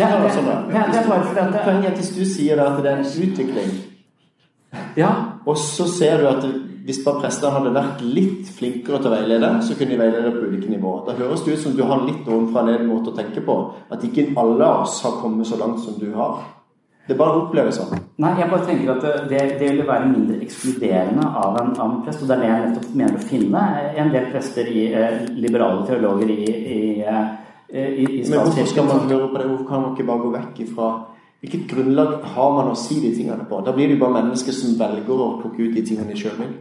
det 0.01 0.07
er 0.09 0.15
jo 0.23 0.31
det, 0.31 0.85
det, 0.89 0.97
er 0.97 1.09
bare 1.09 1.25
fordi 1.27 1.43
at 1.43 1.57
Poenget 1.61 1.85
er 1.85 1.91
at 1.91 1.99
hvis 2.01 2.09
du 2.15 2.23
sier 2.25 2.63
at 2.63 2.79
det 2.81 2.91
er 2.91 3.03
en 3.03 3.11
utvikling 3.27 3.75
ja. 4.95 5.11
Og 5.45 5.57
så 5.57 5.87
ser 5.89 6.21
du 6.21 6.29
at 6.29 6.45
hvis 6.85 7.01
bare 7.05 7.21
prestene 7.25 7.53
hadde 7.53 7.73
vært 7.75 8.01
litt 8.05 8.47
flinkere 8.55 9.01
til 9.01 9.11
å 9.11 9.13
veilede, 9.13 9.51
så 9.65 9.75
kunne 9.77 9.93
de 9.93 9.99
veilede 10.01 10.31
på 10.33 10.47
ulike 10.47 10.71
nivåer. 10.71 11.03
Da 11.07 11.17
høres 11.19 11.43
det 11.45 11.57
ut 11.57 11.63
som 11.65 11.75
du 11.77 11.83
har 11.85 12.01
litt 12.07 12.25
ovenfra 12.25 12.63
ned 12.67 12.87
måte 12.87 13.11
å 13.11 13.17
tenke 13.17 13.43
på. 13.45 13.57
At 13.93 14.03
ikke 14.07 14.31
alle 14.39 14.65
av 14.65 14.87
oss 14.87 14.97
har 15.05 15.19
kommet 15.21 15.49
så 15.49 15.59
langt 15.61 15.83
som 15.83 15.99
du 16.01 16.09
har. 16.17 16.41
Det 17.07 17.17
bare 17.17 17.41
oppleves 17.41 17.79
sånn. 17.79 18.01
Nei, 18.21 18.31
jeg 18.37 18.49
bare 18.51 18.65
tenker 18.67 18.91
at 18.93 19.29
det, 19.29 19.39
det 19.59 19.69
ville 19.71 19.85
være 19.87 20.09
mindre 20.11 20.37
ekskluderende 20.45 21.25
av 21.27 21.57
en, 21.59 21.71
av 21.75 21.87
en 21.87 22.01
prest. 22.05 22.21
Og 22.23 22.29
det 22.29 22.37
er 22.37 22.43
det 22.43 22.49
jeg 22.51 22.65
nettopp 22.65 22.91
mener 23.01 23.17
å 23.17 23.29
finne 23.31 23.63
en 24.03 24.11
del 24.13 24.27
prester 24.33 24.69
i 24.69 24.83
eh, 24.93 25.23
liberale 25.35 25.85
teologer 25.89 26.33
i, 26.33 26.41
i, 26.45 26.81
eh, 27.01 27.31
i, 27.73 28.05
i 28.05 28.21
Men 28.29 28.43
hvorfor 28.43 28.69
skal 28.69 28.87
man 28.89 29.09
høre 29.09 29.31
på 29.31 29.41
det? 29.41 29.49
Hvorfor 29.49 29.67
kan 29.69 29.83
man 29.85 29.95
ikke 29.95 30.07
bare 30.11 30.25
gå 30.25 30.35
vekk 30.37 30.61
ifra 30.67 30.91
Hvilket 31.41 31.63
grunnlag 31.71 32.19
har 32.35 32.51
man 32.53 32.69
å 32.69 32.77
si 32.77 32.99
de 33.01 33.15
tingene 33.15 33.47
på? 33.49 33.63
Da 33.65 33.73
blir 33.73 33.89
det 33.89 33.95
jo 33.95 34.03
bare 34.03 34.19
mennesker 34.19 34.53
som 34.53 34.75
velger 34.77 35.09
å 35.09 35.31
plukke 35.39 35.63
ut 35.65 35.73
de 35.73 35.81
tingene 35.87 36.13
de 36.13 36.19
sjøl 36.19 36.35
vil. 36.37 36.51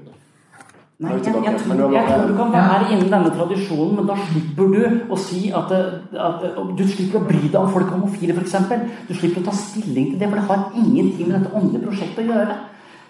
Nei, 1.01 1.15
jeg, 1.17 1.33
jeg, 1.33 1.33
tror, 1.57 1.93
jeg, 1.95 2.05
tror, 2.05 2.27
du 2.29 2.35
kan 2.37 2.51
være 2.53 2.89
innen 2.93 3.07
denne 3.09 3.31
tradisjonen, 3.33 3.93
men 3.97 4.09
da 4.09 4.17
slipper 4.21 4.67
du 4.73 5.13
å 5.13 5.17
si 5.17 5.47
at, 5.57 5.71
at 6.13 6.43
Du 6.77 6.83
slipper 6.85 7.23
å 7.23 7.25
bry 7.25 7.41
deg 7.47 7.57
om 7.57 7.71
folk 7.73 7.89
er 7.89 7.95
homofile, 7.95 8.37
f.eks. 8.37 8.57
Du 9.09 9.15
slipper 9.17 9.41
å 9.41 9.47
ta 9.47 9.55
stilling 9.57 10.11
til 10.11 10.19
det, 10.21 10.29
for 10.29 10.37
det 10.37 10.45
har 10.51 10.67
ingenting 10.77 11.31
med 11.31 11.39
dette 11.39 11.55
åndelige 11.57 11.87
prosjektet 11.87 12.21
å 12.21 12.29
gjøre. 12.29 12.59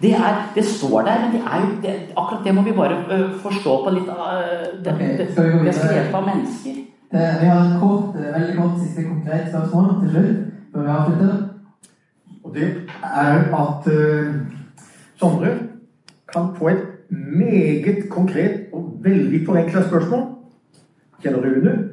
Det, 0.01 0.13
er, 0.15 0.39
det 0.55 0.65
står 0.65 1.03
der, 1.07 1.25
men 1.25 1.35
det 1.35 1.43
er 1.43 1.65
jo, 1.65 1.73
det, 1.83 1.97
akkurat 2.15 2.47
det 2.47 2.55
må 2.57 2.63
vi 2.67 2.77
bare 2.79 3.03
uh, 3.11 3.27
forstå 3.43 3.77
på 3.83 3.95
litt 3.99 4.07
uh, 4.07 4.39
det, 4.81 4.95
okay, 4.95 5.11
det, 5.19 5.27
det 5.67 5.75
skrevet 5.77 6.15
av 6.15 6.27
mennesker. 6.31 6.81
vi 7.11 7.51
har 7.51 7.59
en 7.59 7.75
kort, 7.83 8.15
veldig 8.15 8.55
kort 8.55 8.79
siste 8.79 9.07
konkret 9.07 9.51
spørsmål 9.51 9.95
til 9.99 10.15
slutt. 10.15 10.45
før 10.71 10.87
vi 10.87 10.95
avslutter. 10.95 11.39
Og 12.51 12.57
det 12.57 12.81
er 13.03 13.55
at 13.55 13.87
uh, 13.87 14.35
Sondre 15.15 15.47
kan 16.33 16.47
få 16.57 16.67
et 16.67 16.81
meget 17.09 18.09
konkret 18.09 18.59
og 18.73 18.97
veldig 19.03 19.45
forenkla 19.45 19.87
spørsmål. 19.87 20.25
Kjenner 21.23 21.39
Rune, 21.39 21.89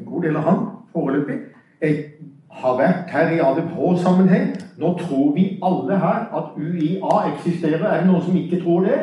en 0.00 0.04
god 0.06 0.22
del 0.22 0.36
av 0.36 0.42
han 0.42 0.58
foreløpig. 0.92 1.38
Jeg 1.80 2.04
har 2.50 2.76
vært 2.76 3.08
her 3.08 3.32
i 3.32 3.40
ADH-sammenheng. 3.40 4.52
Nå 4.78 4.92
tror 4.98 5.32
vi 5.34 5.46
alle 5.64 5.98
her 5.98 6.28
at 6.36 6.60
UiA 6.60 7.14
eksisterer. 7.32 7.86
Er 7.88 8.02
det 8.02 8.10
noen 8.10 8.26
som 8.26 8.36
ikke 8.36 8.60
tror 8.60 8.84
det? 8.84 8.98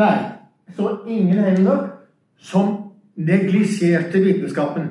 Nei. 0.00 0.16
Så 0.76 0.96
ingen 1.06 1.44
heller 1.44 1.90
som 2.38 2.72
neglisjerte 3.16 4.24
vitenskapen. 4.24 4.88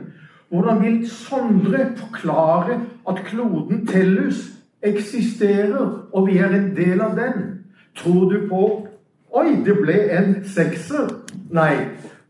Hvordan 0.50 0.84
vil 0.84 1.10
Sondre 1.10 1.88
forklare 1.98 2.80
at 3.10 3.26
kloden 3.26 3.88
Tellus 3.88 4.55
eksisterer, 4.86 6.07
og 6.14 6.28
vi 6.28 6.38
er 6.38 6.53
en 6.56 6.76
del 6.76 7.02
av 7.02 7.16
den. 7.18 7.66
Tror 7.95 8.30
du 8.30 8.48
på 8.49 8.88
Oi, 9.36 9.49
det 9.66 9.74
ble 9.82 9.95
en 10.16 10.36
sekser. 10.48 11.10
Nei. 11.52 11.74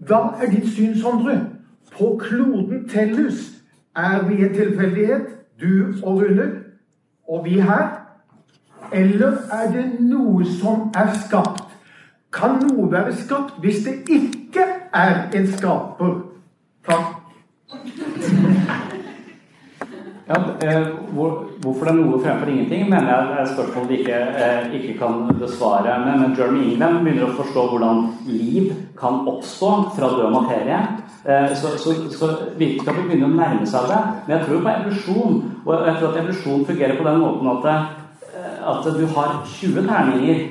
Da 0.10 0.18
er 0.42 0.50
ditt 0.50 0.72
syn, 0.74 0.96
Sondre? 0.98 1.36
På 1.94 2.16
kloden 2.18 2.88
Tellus 2.90 3.62
er 3.96 4.24
vi 4.26 4.42
en 4.44 4.54
tilfeldighet, 4.54 5.28
du 5.62 5.94
og 6.04 6.22
Rune, 6.22 6.48
og 7.28 7.46
vi 7.46 7.60
her? 7.60 7.86
Eller 8.92 9.38
er 9.52 9.72
det 9.72 9.86
noe 10.00 10.46
som 10.46 10.90
er 10.98 11.14
skapt? 11.28 11.62
Kan 12.34 12.58
noe 12.66 12.90
være 12.92 13.14
skapt 13.16 13.62
hvis 13.64 13.86
det 13.86 13.96
ikke 14.10 14.66
er 14.94 15.30
en 15.34 15.48
skaper? 15.48 16.18
Takk. 16.90 17.15
Ja, 20.28 20.36
eh, 20.62 20.88
hvor, 21.14 21.44
hvorfor 21.62 21.86
det 21.86 21.92
er 21.92 21.98
noe 22.00 22.20
fremfor 22.22 22.50
ingenting, 22.50 22.88
mener 22.90 23.12
jeg 23.12 23.26
er 23.30 23.42
et 23.44 23.52
spørsmål 23.52 23.90
de 23.90 23.98
ikke, 24.00 24.22
eh, 24.42 24.72
ikke 24.74 24.96
kan 24.98 25.20
besvare. 25.38 26.00
Men, 26.02 26.34
Jeremy 26.38 26.64
England 26.72 27.04
begynner 27.04 27.28
å 27.28 27.36
forstå 27.38 27.66
hvordan 27.70 28.00
liv 28.26 28.72
kan 28.98 29.22
oppstå 29.30 29.70
fra 29.94 30.10
død 30.16 30.34
materie. 30.34 30.80
Eh, 31.30 31.54
så, 31.54 31.76
så, 31.78 31.94
så 32.10 32.32
vitenskapen 32.58 33.06
begynner 33.06 33.30
å 33.30 33.38
nærme 33.38 33.70
seg 33.70 33.86
det. 33.92 34.02
Men 34.26 34.38
jeg 34.38 34.48
tror 34.48 34.66
på 34.66 34.74
evolusjon. 34.74 35.38
Og 35.62 35.86
jeg 35.92 35.96
tror 36.00 36.10
at 36.10 36.20
evolusjon 36.24 36.66
fungerer 36.72 36.98
på 36.98 37.08
den 37.10 37.22
måten 37.22 37.54
at, 37.54 37.70
at 38.74 38.92
du 38.98 39.06
har 39.14 39.38
20 39.46 39.90
terninger. 39.92 40.44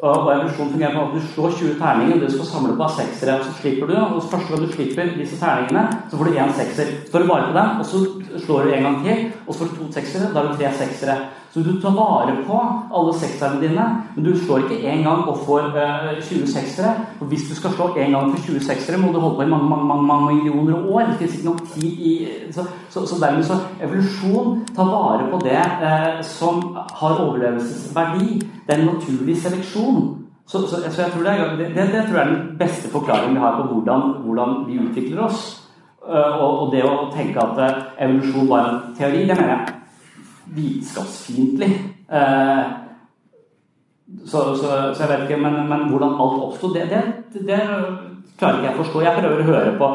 Og, 0.00 0.30
evolusjon 0.32 0.70
fungerer 0.72 0.94
på 0.96 1.02
at 1.02 1.14
du 1.14 1.24
slår 1.34 1.50
20 1.58 1.74
terninger, 1.80 2.14
og 2.16 2.22
du 2.22 2.32
skal 2.32 2.46
samle 2.48 2.76
på 2.76 2.86
seksere. 2.96 3.34
Og 3.38 3.44
så 3.44 3.52
slipper 3.60 3.90
du, 3.90 3.96
og 4.00 4.22
første 4.30 4.48
gang 4.48 4.62
du 4.64 4.72
slipper 4.72 5.10
disse 5.18 5.40
terningene, 5.40 5.82
så 6.10 6.16
får 6.16 6.30
du 6.30 6.38
én 6.38 6.54
sekser. 6.56 6.94
Så 7.04 7.10
står 7.10 7.24
du 7.24 7.28
bare 7.28 7.50
på 7.50 7.58
den, 7.58 7.68
og 7.80 7.86
så 7.90 7.98
slår 8.46 8.62
du 8.62 8.72
en 8.72 8.88
gang 8.88 8.98
til, 9.04 9.26
og 9.46 9.52
så 9.52 9.58
får 9.58 9.70
du 9.70 9.76
to 9.76 9.92
seksere. 9.98 10.32
Da 10.32 10.40
har 10.40 10.48
du 10.48 10.56
tre 10.56 10.72
seksere. 10.80 11.18
Så 11.50 11.60
du 11.60 11.80
tar 11.82 11.90
vare 11.90 12.36
på 12.46 12.58
alle 12.94 13.12
sekserne 13.18 13.58
dine, 13.58 13.84
men 14.14 14.24
du 14.24 14.30
slår 14.38 14.68
ikke 14.68 14.84
én 14.86 15.00
gang 15.02 15.24
opp 15.26 15.40
for 15.48 15.74
eh, 15.74 16.20
20 16.22 16.46
seksere. 16.46 16.92
Og 17.18 17.26
hvis 17.26 17.48
du 17.48 17.56
skal 17.58 17.72
slå 17.74 17.88
én 17.96 18.14
gang 18.14 18.30
for 18.30 18.44
20 18.52 18.62
seksere, 18.68 19.00
må 19.02 19.10
du 19.10 19.18
holde 19.18 19.40
på 19.40 19.42
i 19.42 19.50
mange, 19.50 19.66
mange, 19.68 19.86
mange, 19.88 20.06
mange 20.06 20.34
millioner 20.34 20.78
år. 20.94 21.08
Det 21.08 21.16
finnes 21.18 21.34
ikke 21.34 21.48
nok 21.48 21.64
tid 21.74 22.04
i 22.10 22.12
Så, 22.54 22.64
så, 22.90 23.06
så 23.06 23.18
dermed 23.20 23.44
så 23.44 23.56
evolusjon 23.82 24.60
tar 24.76 24.84
vare 24.84 25.26
på 25.30 25.40
det 25.42 25.58
eh, 25.58 26.22
som 26.22 26.62
har 27.00 27.18
overlevelsesverdi. 27.18 28.38
Det 28.66 28.74
er 28.74 28.78
en 28.78 28.92
naturlig 28.94 29.36
seleksjon. 29.42 30.00
Så, 30.46 30.62
så, 30.66 31.02
jeg 31.02 31.10
tror 31.12 31.22
det, 31.22 31.34
er, 31.34 31.56
det, 31.56 31.74
det, 31.74 32.04
tror 32.06 32.18
jeg 32.18 32.28
er 32.28 32.32
den 32.34 32.56
beste 32.58 32.90
forklaringen 32.90 33.34
vi 33.34 33.42
har 33.42 33.58
på 33.58 33.66
hvordan, 33.72 34.14
hvordan 34.22 34.54
vi 34.68 34.78
utvikler 34.86 35.26
oss. 35.26 35.42
Uh, 36.06 36.40
og, 36.42 36.58
og, 36.60 36.72
det 36.72 36.86
å 36.86 37.10
tenke 37.14 37.42
at 37.42 37.58
uh, 37.58 37.84
evolusjon 37.98 38.48
var 38.50 38.66
en 38.66 38.80
teori, 38.98 39.26
det 39.28 39.36
mener 39.36 39.54
jeg 39.56 39.79
vitenskapsfiendtlig. 40.56 41.72
Uh, 42.10 42.62
så, 44.24 44.38
så, 44.58 44.68
så, 44.94 45.02
jeg 45.02 45.10
vet 45.10 45.26
ikke, 45.28 45.42
men, 45.42 45.60
men 45.70 45.88
hvordan 45.90 46.16
alt 46.18 46.40
oppsto, 46.48 46.72
det, 46.74 46.88
det, 46.90 47.02
det, 47.46 47.60
klarer 48.40 48.58
ikke 48.58 48.66
jeg 48.66 48.74
å 48.74 48.80
forstå. 48.80 49.02
Jeg 49.04 49.16
prøver 49.18 49.42
å 49.42 49.46
høre 49.50 49.72
på, 49.78 49.88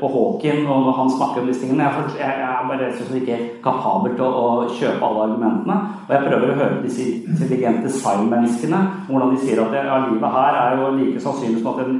på 0.00 0.10
Hawking 0.14 0.68
og 0.70 0.88
han 0.96 1.12
snakker 1.12 1.42
om 1.42 1.50
disse 1.50 1.62
tingene. 1.62 1.86
Jeg, 1.86 2.14
jeg, 2.16 2.38
jeg 2.40 2.48
er 2.48 2.68
bare 2.70 2.80
rett 2.80 3.02
og 3.02 3.10
slett 3.10 3.20
ikke 3.20 3.38
kapabel 3.64 4.16
til 4.16 4.26
å, 4.26 4.30
å, 4.40 4.68
kjøpe 4.78 5.08
alle 5.10 5.26
argumentene. 5.28 5.76
Og 6.06 6.14
jeg 6.14 6.26
prøver 6.26 6.52
å 6.52 6.58
høre 6.60 6.78
på 6.78 6.86
disse 6.88 7.06
intelligente 7.20 7.86
design-menneskene, 7.86 8.80
hvordan 9.10 9.34
de 9.34 9.42
sier 9.44 9.62
at 9.62 9.76
ja, 9.76 10.00
livet 10.08 10.36
her 10.38 10.60
er 10.62 10.80
jo 10.80 10.92
like 10.96 11.24
sannsynlig 11.26 11.62
som 11.62 11.74
at 11.74 11.84
en 11.84 11.98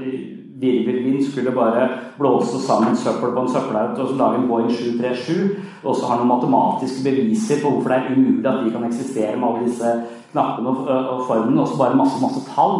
virvelvind 0.61 1.24
skulle 1.24 1.53
bare 1.57 1.89
blåse 2.19 2.61
sammen 2.66 2.97
søppel 2.97 3.32
på 3.35 3.45
en 3.45 3.53
søppelhaug 3.55 3.99
og 3.99 4.09
så 4.09 4.16
lage 4.19 4.41
en 4.41 4.49
Boeing 4.49 4.70
737, 4.70 5.51
og 5.85 5.97
så 5.97 6.09
har 6.09 6.20
noen 6.20 6.32
matematiske 6.32 7.05
beviser 7.07 7.62
på 7.62 7.73
hvorfor 7.73 7.93
det 7.93 7.99
er 7.99 8.16
umulig 8.16 8.51
at 8.51 8.65
de 8.65 8.74
kan 8.74 8.89
eksistere 8.89 9.37
med 9.37 9.49
alle 9.49 9.69
disse 9.69 9.95
knappene 10.32 10.74
og, 10.74 10.91
og 11.15 11.24
formene, 11.28 11.62
og 11.62 11.69
så 11.69 11.78
bare 11.81 12.01
masse, 12.01 12.20
masse 12.23 12.45
tall. 12.53 12.77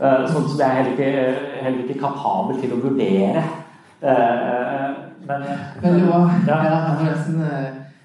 Uh, 0.00 0.24
så, 0.30 0.44
det 0.56 0.64
er 0.66 0.76
heller 0.78 0.92
ikke, 0.96 1.10
heller 1.60 1.82
ikke 1.84 2.00
kapabel 2.00 2.60
til 2.62 2.72
å 2.72 2.80
vurdere. 2.80 3.44
Men, 4.00 5.42
Veldig 5.82 6.06
bra. 6.08 6.20
Ja. 6.48 6.56
Jeg 6.64 6.78
har 6.86 7.02
nesten 7.04 7.42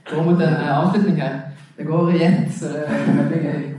gå 0.09 0.23
mot 0.25 0.41
en 0.43 0.57
avslutning 0.75 1.21
her. 1.21 1.37
Det 1.77 1.87
går 1.87 2.11
igjen, 2.11 2.51
så 2.51 2.73
det 2.73 2.83
er 2.87 3.07
veldig 3.21 3.41
gøy. 3.47 3.63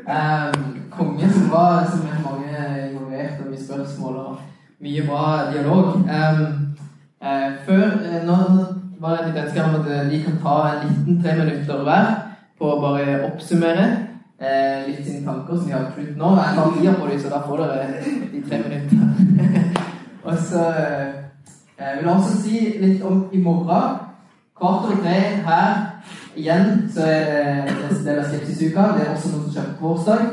Um, 0.00 0.80
konge 0.90 1.26
som 1.30 1.50
var 1.50 1.84
som 1.90 2.06
er 2.08 2.22
mange 2.24 2.60
involvert 2.88 3.40
og 3.42 3.50
mye 3.50 3.64
spørsmål 3.64 4.16
og 4.16 4.38
mye 4.80 5.06
bra 5.06 5.52
dialog. 5.52 5.94
Um, 5.94 6.76
uh, 7.22 7.48
før 7.66 7.86
uh, 8.00 8.20
Nå 8.26 8.36
var 9.00 9.16
det 9.16 9.26
litt 9.30 9.42
ønske 9.44 9.64
om 9.64 9.78
at 9.80 10.10
vi 10.10 10.22
kan 10.24 10.38
ta 10.42 10.56
en 10.70 10.88
liten 10.88 11.22
tre 11.22 11.36
minutter 11.38 11.84
hver 11.84 12.08
på 12.60 12.68
å 12.68 12.80
bare 12.80 13.20
oppsummere 13.28 13.86
uh, 14.40 14.88
litt 14.88 15.04
sine 15.04 15.24
tanker 15.24 15.56
som 15.56 15.68
vi 15.68 15.76
har 15.76 15.90
prøvd 15.94 16.16
nå. 16.20 16.34
Jeg 16.36 16.56
har 16.58 16.74
tida 16.76 16.96
på 16.96 17.08
dem, 17.10 17.20
så 17.20 17.32
da 17.32 17.42
får 17.44 17.64
dere 17.64 17.88
de 18.32 18.42
tre 18.48 18.62
minuttene. 18.64 19.64
og 20.26 20.44
så 20.48 20.66
jeg 21.80 21.96
vil 21.98 22.10
også 22.12 22.42
si 22.42 22.58
litt 22.80 23.04
om 23.04 23.22
i 23.32 23.40
morgen. 23.40 24.00
Kvart 24.60 24.90
over 24.90 25.00
tre 25.00 25.16
her 25.46 25.78
igjen 26.36 26.90
så 26.92 27.06
er 27.08 27.24
det 27.30 27.86
en 27.88 28.04
del 28.04 28.18
av 28.20 28.28
Skepsisuka. 28.28 28.90
Det 28.96 29.06
er 29.06 29.14
også 29.14 29.32
noe 29.32 29.46
som 29.46 29.54
skjer 29.54 29.72
på 29.78 29.94
torsdag. 29.94 30.28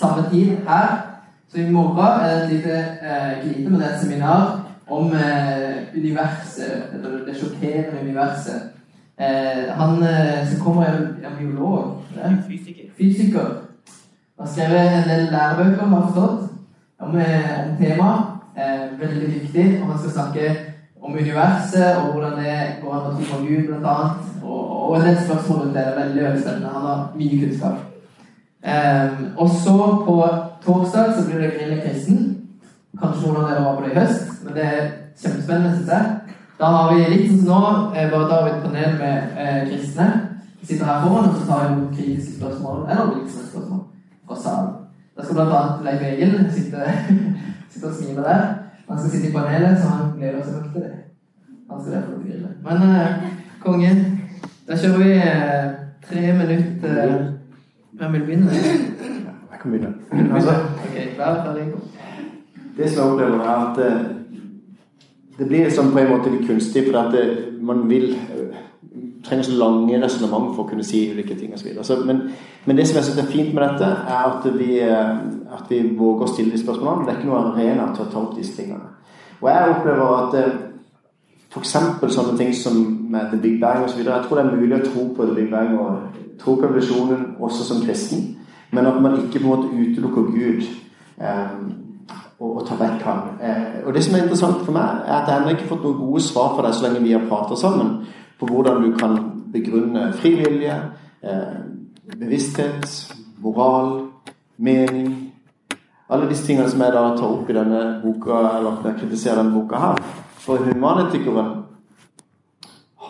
Samme 0.00 0.26
tid 0.32 0.56
her. 0.66 1.09
Så 1.50 1.58
i 1.58 1.70
morgen 1.70 1.98
er 1.98 2.34
det 2.34 2.42
et 2.44 2.50
lite 2.50 2.74
eh, 3.02 3.42
glipe, 3.42 3.70
men 3.70 3.80
det 3.80 3.86
er 3.88 3.94
et 3.94 4.02
seminar 4.02 4.60
om 4.86 5.12
eh, 5.12 5.96
universet, 5.96 6.82
eller 6.94 7.24
det 7.26 7.34
sjokkerende 7.40 8.02
universet. 8.02 8.68
Eh, 9.18 9.64
han 9.74 10.02
eh, 10.02 10.46
som 10.46 10.60
kommer, 10.60 10.84
er 10.84 11.26
en 11.26 11.38
biolog. 11.38 12.04
Fysiker. 12.48 12.92
Fysiker. 12.98 13.48
Han 14.38 14.46
har 14.46 14.52
skrevet 14.52 14.92
en 14.92 15.08
del 15.08 15.26
lærebøker, 15.32 15.86
har 15.86 16.06
forstått, 16.06 16.48
om, 17.00 17.18
eh, 17.18 17.50
om 17.66 17.76
temaet. 17.82 18.24
Eh, 18.56 19.00
veldig 19.00 19.34
viktig. 19.40 19.82
Og 19.82 19.90
han 19.90 19.98
skal 19.98 20.10
snakke 20.10 20.56
om 21.02 21.18
universet 21.18 21.96
og 21.96 22.12
hvordan 22.12 22.38
det 22.44 22.58
går 22.82 22.94
an 22.94 23.10
å 23.10 23.14
tro 23.16 23.26
på 23.34 23.44
Gud, 23.46 23.66
blant 23.66 23.86
annet. 23.86 24.34
Og, 24.42 24.90
og 24.90 24.96
en 24.96 25.06
del 25.08 25.22
spørsmål 25.26 25.64
rundt 25.64 25.74
det. 25.74 25.86
Er 25.86 26.02
veldig 26.04 26.42
spennende. 26.42 26.74
Han 26.78 26.90
har 26.90 27.08
mye 27.18 27.40
kunnskap. 27.42 27.89
Um, 28.60 29.20
og 29.40 29.50
så 29.50 29.76
på 30.04 30.16
torsdag 30.64 31.14
så 31.16 31.26
blir 31.26 31.40
det 31.40 31.54
Grille 31.56 31.80
kristen. 31.80 32.26
Kanskje 33.00 33.28
noen 33.28 33.38
av 33.40 33.48
dere 33.48 33.64
var 33.64 33.78
på 33.78 33.86
det 33.86 33.92
i 33.94 34.00
høst, 34.00 34.32
men 34.44 34.56
det 34.56 34.64
er 34.66 34.82
kjempespennende, 35.22 35.76
syns 35.76 35.92
jeg. 35.94 36.36
Da 36.60 36.72
har 36.74 36.90
vi 36.92 37.06
litt 37.08 37.30
sånn 37.30 37.46
nå, 37.48 37.60
bare 37.94 38.26
da 38.28 38.34
har 38.34 38.44
vi 38.44 38.50
et 38.52 38.64
panel 38.66 38.98
med 38.98 39.38
eh, 39.40 39.60
kristne. 39.70 40.08
Vi 40.60 40.66
sitter 40.68 40.90
her 40.90 41.06
foran 41.06 41.30
og 41.30 41.38
så 41.38 41.46
tar 41.48 41.70
vi 41.70 41.86
kritiske 41.94 42.36
spørsmål 42.36 42.82
eller 42.84 43.14
kritiske 43.14 43.46
spørsmål 43.46 43.80
fra 44.28 44.36
salen. 44.42 44.74
Da 45.16 45.24
skal 45.24 45.40
annet 45.46 45.86
Leif 45.86 46.04
Egil 46.10 46.34
sitte, 46.52 46.92
sitte 47.70 47.86
og 47.88 47.94
smile 47.96 48.26
der. 48.26 48.44
Han 48.90 48.98
skal 48.98 49.10
sitte 49.14 49.30
i 49.30 49.32
panelet, 49.32 49.80
så 49.80 49.88
han 49.88 50.12
gleder 50.18 50.44
seg 50.44 50.58
nok 50.58 50.72
til 50.74 50.84
det. 50.84 50.92
Han 51.70 51.80
skal 51.80 51.96
derfor 51.96 52.20
grille. 52.26 52.52
Men 52.66 52.84
eh, 52.90 53.26
konge, 53.64 53.96
da 54.68 54.76
kjører 54.76 55.04
vi 55.04 55.16
eh, 55.16 55.66
tre 56.10 56.32
minutter 56.42 57.29
Hvem 58.00 58.12
vil 58.12 58.20
begynne? 58.20 58.50
Jeg 59.52 59.58
kan 59.62 59.70
begynne. 59.70 59.94
Altså, 60.34 60.50
ok, 60.50 61.18
vær. 61.18 61.64
Det 62.76 62.90
som 62.90 63.02
jeg 63.02 63.12
opplever, 63.12 63.40
er 63.44 63.56
at 63.66 63.78
eh, 63.86 64.00
det 65.38 65.48
blir 65.48 65.64
liksom 65.64 65.92
på 65.92 65.98
en 65.98 66.08
måte 66.08 66.30
litt 66.30 66.46
kunstig, 66.48 66.86
for 66.86 67.00
at 67.00 67.12
det, 67.12 67.24
man 67.60 67.90
vil 67.90 68.14
eh, 68.14 68.56
trenger 69.24 69.44
så 69.44 69.52
lange 69.52 70.00
resonnement 70.02 70.54
for 70.56 70.64
å 70.64 70.70
kunne 70.70 70.84
si 70.84 71.02
ulike 71.12 71.36
ting 71.36 71.52
osv. 71.52 71.98
Men, 72.06 72.22
men 72.64 72.80
det 72.80 72.88
som 72.88 72.96
jeg 72.96 73.10
syns 73.10 73.20
er 73.20 73.28
fint 73.34 73.52
med 73.52 73.66
dette, 73.66 73.90
er 74.14 74.30
at 74.30 74.48
vi, 74.56 74.70
eh, 74.80 75.12
at 75.58 75.68
vi 75.68 75.82
våger 75.98 76.24
å 76.24 76.32
stille 76.32 76.56
de 76.56 76.62
spørsmålene. 76.62 77.04
Det 77.04 77.12
er 77.12 77.20
ikke 77.20 77.32
noe 77.34 77.44
arena 77.52 77.90
til 77.92 78.06
å 78.06 78.10
ta 78.14 78.22
opp 78.22 78.32
disse 78.38 78.56
tingene. 78.56 78.94
Og 79.42 79.52
jeg 79.52 79.76
opplever 79.76 80.16
at 80.22 80.40
f.eks. 81.52 81.76
sånne 82.16 82.38
ting 82.40 82.56
som 82.56 82.80
med 83.10 83.30
The 83.32 83.38
Big 83.42 83.60
Bang 83.60 83.84
osv. 83.84 83.98
Jeg 83.98 84.24
tror 84.28 84.38
det 84.38 84.44
er 84.44 84.56
mulig 84.56 84.76
å 84.76 84.84
tro 84.86 85.06
på 85.16 85.26
The 85.26 85.34
Big 85.34 85.50
Bang 85.50 85.78
og 85.78 86.18
tro 86.38 86.54
på 86.54 86.68
evolusjonen 86.68 87.24
også 87.40 87.64
som 87.66 87.82
kristen, 87.84 88.36
men 88.70 88.86
at 88.86 89.02
man 89.02 89.18
ikke 89.18 89.42
på 89.42 89.44
en 89.44 89.50
måte 89.50 89.68
utelukker 89.74 90.28
Gud 90.30 90.62
eh, 91.20 91.56
og, 92.38 92.50
og 92.56 92.66
tar 92.68 92.78
vekk 92.80 93.02
Han. 93.08 93.24
Eh, 93.42 93.80
og 93.84 93.94
det 93.94 94.04
som 94.04 94.14
er 94.14 94.22
interessant 94.24 94.62
for 94.64 94.76
meg, 94.76 95.02
er 95.06 95.16
at 95.18 95.28
jeg 95.28 95.40
ennå 95.40 95.54
ikke 95.54 95.66
har 95.66 95.72
fått 95.74 95.88
noen 95.88 95.98
gode 96.04 96.22
svar 96.24 96.54
for 96.54 96.66
deg 96.66 96.76
så 96.76 96.86
lenge 96.86 97.02
vi 97.04 97.16
har 97.16 97.26
pratet 97.28 97.58
sammen, 97.60 97.96
på 98.40 98.48
hvordan 98.48 98.84
du 98.84 98.94
kan 98.96 99.18
begrunne 99.52 100.12
frivillige, 100.20 100.78
eh, 101.22 101.58
bevissthet, 102.18 103.16
moral, 103.42 104.06
mening 104.58 105.26
Alle 106.10 106.26
disse 106.28 106.42
tingene 106.42 106.66
som 106.66 106.80
jeg 106.82 106.90
da 106.90 107.02
tar 107.14 107.28
opp 107.30 107.50
i 107.50 107.54
denne 107.54 107.80
boka, 108.02 108.38
eller 108.58 108.80
kritiserer 108.98 109.36
denne 109.38 109.54
boka 109.54 109.78
her. 109.78 110.00
For 110.42 110.58
humanetikeren 110.58 111.52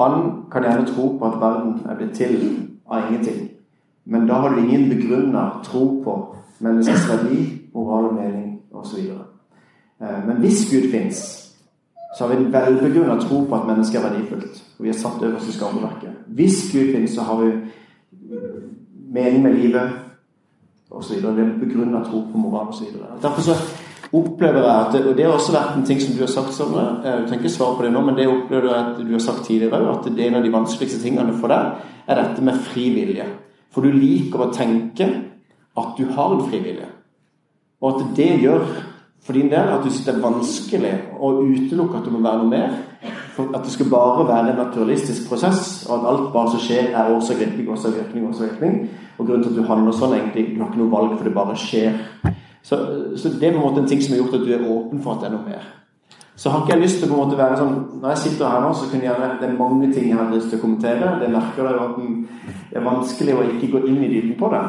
han 0.03 0.33
kan 0.53 0.63
gjerne 0.63 0.87
tro 0.87 1.09
på 1.19 1.27
at 1.27 1.41
verden 1.41 1.81
er 1.89 1.97
blitt 1.97 2.15
til 2.17 2.37
av 2.91 3.09
ingenting. 3.09 3.51
Men 4.05 4.27
da 4.29 4.41
har 4.41 4.55
du 4.55 4.61
ingen 4.63 4.89
begrunna 4.91 5.51
tro 5.65 6.03
på 6.05 6.37
menneskets 6.59 7.09
verdi, 7.09 7.45
moral 7.75 8.05
og 8.05 8.15
mening 8.15 8.61
osv. 8.73 9.13
Men 10.01 10.37
hvis 10.41 10.71
Gud 10.71 10.91
fins, 10.91 11.51
så 12.17 12.27
har 12.27 12.35
vi 12.35 12.45
en 12.45 12.53
velbegrunna 12.53 13.21
tro 13.21 13.45
på 13.45 13.55
at 13.55 13.67
mennesket 13.67 14.01
er 14.01 14.09
verdifullt. 14.09 14.65
Og 14.79 14.85
vi 14.85 14.89
har 14.89 14.99
satt 14.99 15.23
øverst 15.23 15.49
i 15.49 15.53
skaperverket. 15.53 16.11
Hvis 16.27 16.73
Gud 16.73 16.95
finnes, 16.95 17.11
så 17.11 17.23
har 17.23 17.45
vi 17.45 17.53
mening 19.13 19.43
med 19.43 19.55
livet 19.55 19.91
osv. 20.91 21.17
Vi 21.17 21.27
har 21.27 21.59
begrunna 21.61 22.05
tro 22.05 22.25
på 22.33 22.39
moral 22.39 22.69
osv. 22.69 22.87
Derfor 23.23 23.41
så 23.41 23.55
opplever 24.13 24.65
jeg 24.65 24.87
at 24.87 25.07
Og 25.07 25.17
det 25.17 25.25
har 25.25 25.33
også 25.33 25.53
vært 25.55 25.77
en 25.77 25.87
ting 25.87 26.01
som 26.03 26.15
du 26.15 26.21
har 26.25 26.33
sagt, 26.33 26.55
Sondre. 26.55 26.85
Du 27.03 27.29
trenger 27.29 27.45
ikke 27.45 27.53
svare 27.55 27.77
på 27.77 27.87
det 27.87 27.93
nå, 27.95 28.03
men 28.05 28.17
det 28.19 28.29
opplever 28.29 28.69
jeg 28.69 28.85
at 28.85 29.01
du 29.07 29.13
har 29.13 29.25
sagt 29.25 29.45
tidligere 29.47 29.81
òg, 29.81 29.91
at 29.99 30.11
det 30.17 30.25
er 30.25 30.31
en 30.31 30.41
av 30.41 30.47
de 30.47 30.53
vanskeligste 30.53 31.03
tingene 31.03 31.37
for 31.39 31.53
deg, 31.53 31.83
er 32.07 32.23
dette 32.23 32.43
med 32.43 32.63
frivillige. 32.73 33.27
For 33.71 33.87
du 33.87 33.95
liker 33.95 34.47
å 34.47 34.53
tenke 34.55 35.07
at 35.79 35.93
du 35.99 36.09
har 36.11 36.35
en 36.35 36.47
frivillige. 36.49 36.91
Og 37.81 37.93
at 37.95 38.17
det 38.17 38.33
gjør 38.43 38.65
for 39.23 39.37
din 39.37 39.51
del 39.53 39.69
at 39.69 39.85
du 39.85 39.91
synes 39.91 40.07
det 40.07 40.15
er 40.15 40.25
vanskelig 40.25 40.95
å 41.21 41.35
utelukke 41.45 41.99
at 41.99 42.07
det 42.09 42.13
må 42.13 42.23
være 42.25 42.41
noe 42.41 42.51
mer 42.51 42.79
for 43.37 43.57
at 43.57 43.65
det 43.65 43.73
skal 43.73 43.91
bare 43.91 44.29
være 44.29 44.51
en 44.51 44.59
naturalistisk 44.59 45.29
prosess, 45.29 45.87
og 45.89 45.99
at 45.99 46.09
alt 46.11 46.33
bare 46.33 46.51
som 46.51 46.61
skjer, 46.61 46.91
er 46.91 47.15
årsak-virkning, 47.15 47.69
årsak-virkning, 47.71 48.29
årsak-virkning. 48.29 48.89
Og 49.19 49.27
grunnen 49.27 49.43
til 49.45 49.53
at 49.53 49.59
du 49.59 49.69
handler 49.69 49.97
sånn, 49.97 50.17
egentlig, 50.17 50.47
du 50.55 50.61
har 50.61 50.71
ikke 50.71 50.83
noe 50.83 50.93
valg, 50.93 51.15
for 51.17 51.29
det 51.29 51.35
bare 51.37 51.57
skjer. 51.57 52.01
Så, 52.63 52.77
så 53.17 53.29
det 53.29 53.49
er 53.49 53.55
på 53.55 53.61
en 53.61 53.67
måte 53.67 53.81
en 53.83 53.89
ting 53.89 54.03
som 54.03 54.15
har 54.15 54.23
gjort 54.23 54.35
at 54.41 54.47
du 54.47 54.53
er 54.53 54.67
åpen 54.69 55.01
for 55.03 55.15
at 55.15 55.23
det 55.23 55.31
er 55.31 55.37
noe 55.37 55.49
mer. 55.49 55.69
Så 56.41 56.51
har 56.51 56.63
ikke 56.63 56.77
jeg 56.77 56.83
lyst 56.87 57.01
til 57.01 57.09
å 57.09 57.11
på 57.11 57.17
en 57.17 57.21
måte 57.21 57.37
være 57.37 57.57
sånn 57.61 57.73
Når 58.01 58.13
jeg 58.15 58.21
sitter 58.23 58.49
her 58.49 58.63
nå, 58.65 58.69
så 58.73 58.87
kunne 58.89 59.05
jeg 59.05 59.11
gjerne 59.13 59.41
Det 59.41 59.49
er 59.49 59.59
mange 59.59 59.89
ting 59.93 60.07
jeg 60.09 60.17
har 60.17 60.31
lyst 60.33 60.49
til 60.49 60.57
å 60.57 60.63
kommentere. 60.63 61.11
Det 61.21 61.33
merker 61.35 61.67
dere 61.69 61.89
at 61.89 61.99
det 62.71 62.79
er 62.79 62.87
vanskelig 62.87 63.35
å 63.37 63.49
ikke 63.51 63.69
gå 63.75 63.83
inn 63.91 63.99
i 64.07 64.09
dybden 64.09 64.39
på 64.41 64.49
det. 64.55 64.63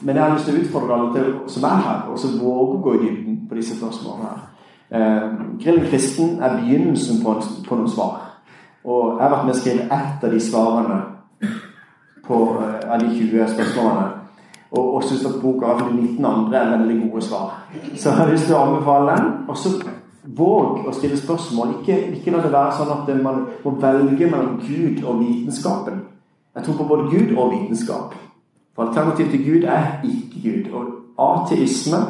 Men 0.00 0.16
jeg 0.16 0.24
har 0.24 0.32
lyst 0.36 0.48
til 0.48 0.56
å 0.56 0.62
utfordre 0.62 0.96
alle 0.96 1.10
til, 1.16 1.28
som 1.52 1.66
er 1.68 1.82
her, 1.84 2.00
og 2.12 2.18
som 2.22 2.38
våger 2.40 2.76
å 2.76 2.82
gå 2.84 2.94
i 2.94 3.02
dybden 3.02 3.36
på 3.50 3.58
disse 3.58 3.76
spørsmålene 3.76 4.30
her. 4.30 4.40
Eh, 4.90 5.26
Grillen 5.60 5.88
kristen 5.90 6.38
er 6.42 6.56
begynnelsen 6.56 7.20
på, 7.24 7.34
på 7.66 7.78
noen 7.78 7.90
svar. 7.90 8.16
Og 8.84 9.18
jeg 9.18 9.24
har 9.24 9.34
vært 9.34 9.48
med 9.48 9.54
å 9.54 9.60
skrive 9.60 9.88
ett 9.98 10.24
av 10.24 10.32
de 10.32 10.40
svarene 10.40 11.00
på, 12.24 12.40
eh, 12.62 12.88
av 12.88 13.02
de 13.02 13.10
20 13.18 13.52
spørsmålene. 13.52 14.19
Og, 14.70 14.94
og 14.94 15.02
syns 15.02 15.24
at 15.26 15.40
boka 15.42 15.66
har 15.66 15.88
de 15.88 15.96
19 15.96 16.24
andre 16.24 16.58
er 16.58 16.76
veldig 16.76 16.98
gode 17.08 17.24
svar. 17.26 17.56
Så 17.96 18.08
jeg 18.08 18.18
har 18.18 18.30
lyst 18.30 18.46
til 18.46 18.54
å 18.54 18.60
anbefale 18.68 19.16
den. 19.16 19.32
Og 19.50 19.58
så 19.58 19.72
våg 20.22 20.86
å 20.86 20.94
stille 20.94 21.18
spørsmål. 21.18 21.80
Ikke, 21.80 21.96
ikke 22.14 22.34
la 22.34 22.42
det 22.44 22.52
være 22.52 22.76
sånn 22.78 22.92
at 22.94 23.10
man 23.22 23.44
må 23.64 23.74
velge 23.82 24.30
mellom 24.30 24.60
Gud 24.62 25.02
og 25.04 25.22
vitenskapen. 25.24 26.02
Jeg 26.54 26.66
tror 26.66 26.78
på 26.78 26.88
både 26.90 27.10
Gud 27.10 27.36
og 27.36 27.54
vitenskap. 27.54 28.14
For 28.76 28.86
alternativet 28.86 29.34
til 29.34 29.44
Gud 29.46 29.68
er 29.70 30.00
ikke 30.06 30.42
Gud. 30.44 30.72
Og 30.72 31.40
ateisme 31.40 32.00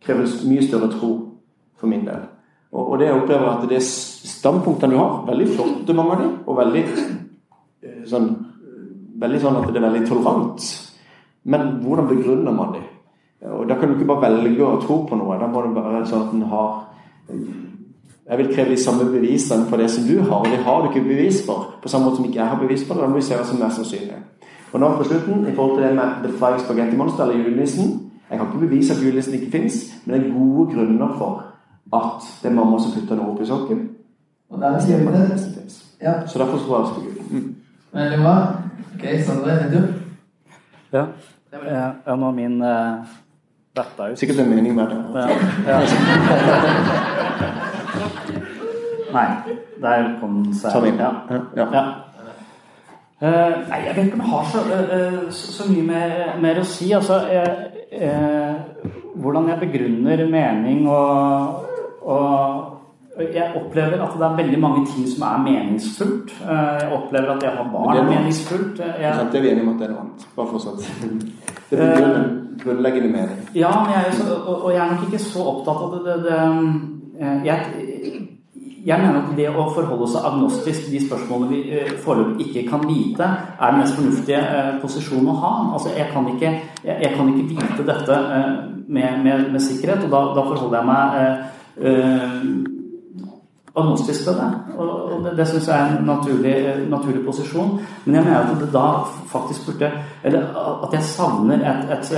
krever 0.00 0.28
mye 0.48 0.66
større 0.66 0.90
tro 0.92 1.10
for 1.80 1.90
min 1.90 2.06
del. 2.06 2.28
Og, 2.72 2.92
og 2.92 2.98
det 2.98 3.08
jeg 3.08 3.18
opplever 3.18 3.48
at 3.50 3.64
det 3.68 3.80
er 3.80 3.88
standpunktene 4.30 4.94
du 4.94 5.00
har, 5.00 5.24
veldig 5.26 5.48
flotte 5.56 5.96
mange 5.96 6.14
av 6.14 6.20
dem, 6.22 6.34
og 6.46 6.58
veldig 6.60 6.82
eh, 6.86 8.04
sånn, 8.06 8.28
veldig 9.20 9.40
sånn 9.42 9.58
at 9.58 9.72
det 9.72 9.80
er 9.80 9.86
veldig 9.88 10.04
tolerant. 10.06 10.68
Men 11.44 11.60
hvordan 11.82 12.08
begrunner 12.08 12.52
man 12.52 12.74
dem? 12.74 12.82
Og 13.52 13.68
Da 13.68 13.74
kan 13.74 13.88
du 13.88 13.94
ikke 13.94 14.06
bare 14.06 14.32
velge 14.32 14.64
å 14.64 14.80
tro 14.82 15.06
på 15.08 15.16
noe. 15.16 15.38
Da 15.40 15.46
må 15.46 15.62
det 15.62 15.74
være 15.74 16.06
sånn 16.06 16.26
at 16.26 16.34
en 16.34 16.42
har 16.42 16.86
Jeg 18.30 18.38
vil 18.38 18.54
kreve 18.54 18.70
de 18.70 18.76
samme 18.76 19.04
bevisene 19.10 19.66
for 19.66 19.76
det 19.76 19.90
som 19.90 20.04
du 20.06 20.20
har, 20.20 20.38
og 20.38 20.46
det 20.46 20.60
har 20.62 20.82
du 20.82 20.88
ikke 20.88 21.08
bevis 21.08 21.46
for. 21.46 21.74
På 21.82 21.88
samme 21.88 22.04
måte 22.04 22.16
som 22.16 22.24
ikke 22.24 22.38
jeg 22.38 22.48
har 22.48 22.60
bevis 22.60 22.84
for 22.86 22.94
det. 22.94 23.02
Da 23.02 23.08
må 23.08 23.14
vi 23.14 23.22
se 23.26 23.34
hva 23.34 23.44
som 23.44 23.58
er 23.58 23.64
mest 23.64 23.76
sannsynlig. 23.76 24.18
Og 24.72 24.80
nå 24.80 24.90
på 24.96 25.04
slutten, 25.04 25.48
i 25.48 25.54
forhold 25.54 25.78
til 25.78 25.86
det 25.86 25.94
med 25.94 26.22
The 26.22 26.30
Flying 26.38 26.60
Spaghetti 26.60 26.96
Monster 26.96 27.24
eller 27.24 27.42
julenissen 27.42 28.10
Jeg 28.30 28.38
kan 28.38 28.46
ikke 28.46 28.66
bevise 28.68 28.94
at 28.94 29.02
julenissen 29.02 29.34
ikke 29.34 29.50
fins, 29.50 29.74
men 30.06 30.14
det 30.14 30.26
er 30.26 30.34
gode 30.38 30.74
grunner 30.74 31.16
for 31.18 31.42
at 31.92 32.22
det 32.42 32.50
er 32.50 32.54
mamma 32.54 32.78
som 32.78 32.92
putter 32.94 33.18
noe 33.18 33.42
i 33.42 33.46
sokken. 33.46 33.80
Og 34.50 34.60
der 34.60 34.76
er 34.76 34.80
skrevet 34.80 35.14
det. 35.14 35.74
Ja. 36.02 36.26
Så 36.26 36.38
derfor 36.38 36.58
tror 36.58 36.76
jeg 36.76 36.84
også 36.84 36.94
på 36.94 37.00
Gud. 37.00 37.40
Mm. 37.40 37.54
Veldig 37.92 38.18
bra. 38.18 38.36
Ok, 38.94 39.04
Sondre, 39.26 39.50
er 39.50 39.70
du? 39.70 39.99
Ja. 40.92 41.06
Ja, 42.06 42.14
nå 42.16 42.30
min 42.34 42.62
uh, 42.62 43.06
detta 43.76 44.10
ut. 44.10 44.18
Sikkert 44.18 44.38
en 44.44 44.50
mening 44.50 44.74
med 44.74 44.86
det. 44.90 45.00
Ja. 45.14 45.28
Ja. 45.68 45.80
Nei, 49.10 49.26
der 49.82 50.12
kom 50.20 50.44
den 50.44 50.54
seg. 50.54 50.94
Ja. 51.00 51.10
Ja. 51.56 51.84
Eh, 53.20 53.52
nei, 53.68 53.78
jeg 53.84 53.96
vet 53.96 54.06
ikke 54.06 54.16
om 54.16 54.22
jeg 54.24 54.30
har 54.30 54.44
så, 54.48 54.60
uh, 54.64 55.24
så, 55.28 55.52
så 55.52 55.66
mye 55.68 55.82
mer, 55.84 56.12
mer, 56.40 56.60
å 56.62 56.64
si. 56.64 56.86
Altså, 56.96 57.18
eh, 57.28 57.66
eh, 57.92 58.54
hvordan 59.20 59.50
jeg 59.50 59.60
begrunner 59.60 60.22
mening 60.30 60.86
og, 60.88 61.66
og 62.00 62.79
jeg 63.34 63.52
opplever 63.60 64.02
at 64.04 64.16
det 64.18 64.26
er 64.26 64.36
veldig 64.38 64.60
mange 64.62 64.84
ting 64.88 65.06
som 65.08 65.26
er 65.28 65.42
meningsfullt. 65.44 66.32
Eh, 66.42 66.80
Jeg 66.80 66.92
opplever 66.96 67.34
at 67.34 67.42
det 67.42 67.50
å 67.50 67.56
ha 67.58 67.66
barn 67.72 67.96
er 67.96 68.08
meningsfullt. 68.08 68.80
Jeg, 68.80 69.28
det 69.32 69.40
er 69.40 69.46
vi 69.46 69.52
enige 69.52 69.66
om 69.66 69.72
at 69.74 69.82
det 69.82 69.88
er 69.88 69.94
noe 69.94 70.04
annet. 70.06 70.26
Bare 70.36 70.52
fortsatt 70.54 70.78
det 71.70 71.78
er 71.78 71.94
grunn, 72.00 72.32
grunnleggende 72.64 73.12
mening. 73.12 73.44
Ja, 73.54 73.72
men 73.84 73.94
jeg 73.96 74.10
er 74.10 74.18
så, 74.18 74.40
og, 74.40 74.68
jeg 74.72 74.82
er 74.84 74.92
nok 74.94 75.06
ikke 75.08 75.22
så 75.24 75.46
opptatt 75.54 75.86
av 75.86 75.96
det, 75.96 76.02
det, 76.08 76.18
det 76.26 76.40
eh, 77.20 77.46
jeg, 77.50 78.26
jeg 78.86 78.96
mener 79.02 79.20
at 79.20 79.36
det 79.36 79.48
å 79.50 79.66
forholde 79.74 80.08
seg 80.08 80.26
agnostisk 80.30 80.86
til 80.86 80.96
de 80.96 81.02
spørsmålene 81.04 81.52
vi 81.52 81.76
eh, 81.76 81.92
foreløpig 82.00 82.48
ikke 82.48 82.66
kan 82.70 82.84
vite, 82.88 83.28
er 83.60 83.74
den 83.74 83.82
mest 83.82 83.96
fornuftige 83.98 84.40
eh, 84.40 84.72
posisjonen 84.82 85.32
å 85.32 85.38
ha. 85.42 85.52
Altså, 85.76 85.92
jeg 85.98 86.08
kan 86.14 86.28
ikke, 86.32 86.52
jeg, 86.86 86.96
jeg 87.04 87.14
kan 87.16 87.32
ikke 87.34 87.48
vite 87.52 87.88
dette 87.92 88.20
eh, 88.38 88.52
med, 88.88 89.24
med, 89.24 89.48
med 89.52 89.64
sikkerhet, 89.64 90.06
og 90.08 90.14
da, 90.14 90.26
da 90.38 90.46
forholder 90.48 90.80
jeg 90.80 90.90
meg 90.90 92.79
til 93.96 94.34
det. 94.38 94.48
Og 94.78 95.24
det, 95.24 95.34
det 95.38 95.46
syns 95.48 95.68
jeg 95.68 95.76
er 95.80 95.96
en 95.96 96.06
naturlig, 96.08 96.54
naturlig 96.90 97.24
posisjon. 97.26 97.80
Men 98.04 98.14
jeg 98.14 98.24
mener 98.24 98.38
at 98.40 98.60
det 98.60 98.72
da 98.74 98.86
faktisk 99.32 99.66
burde 99.66 99.92
Eller 100.24 100.50
at 100.84 100.92
jeg 100.92 101.06
savner 101.08 101.62
et, 101.64 101.92
et, 101.94 102.10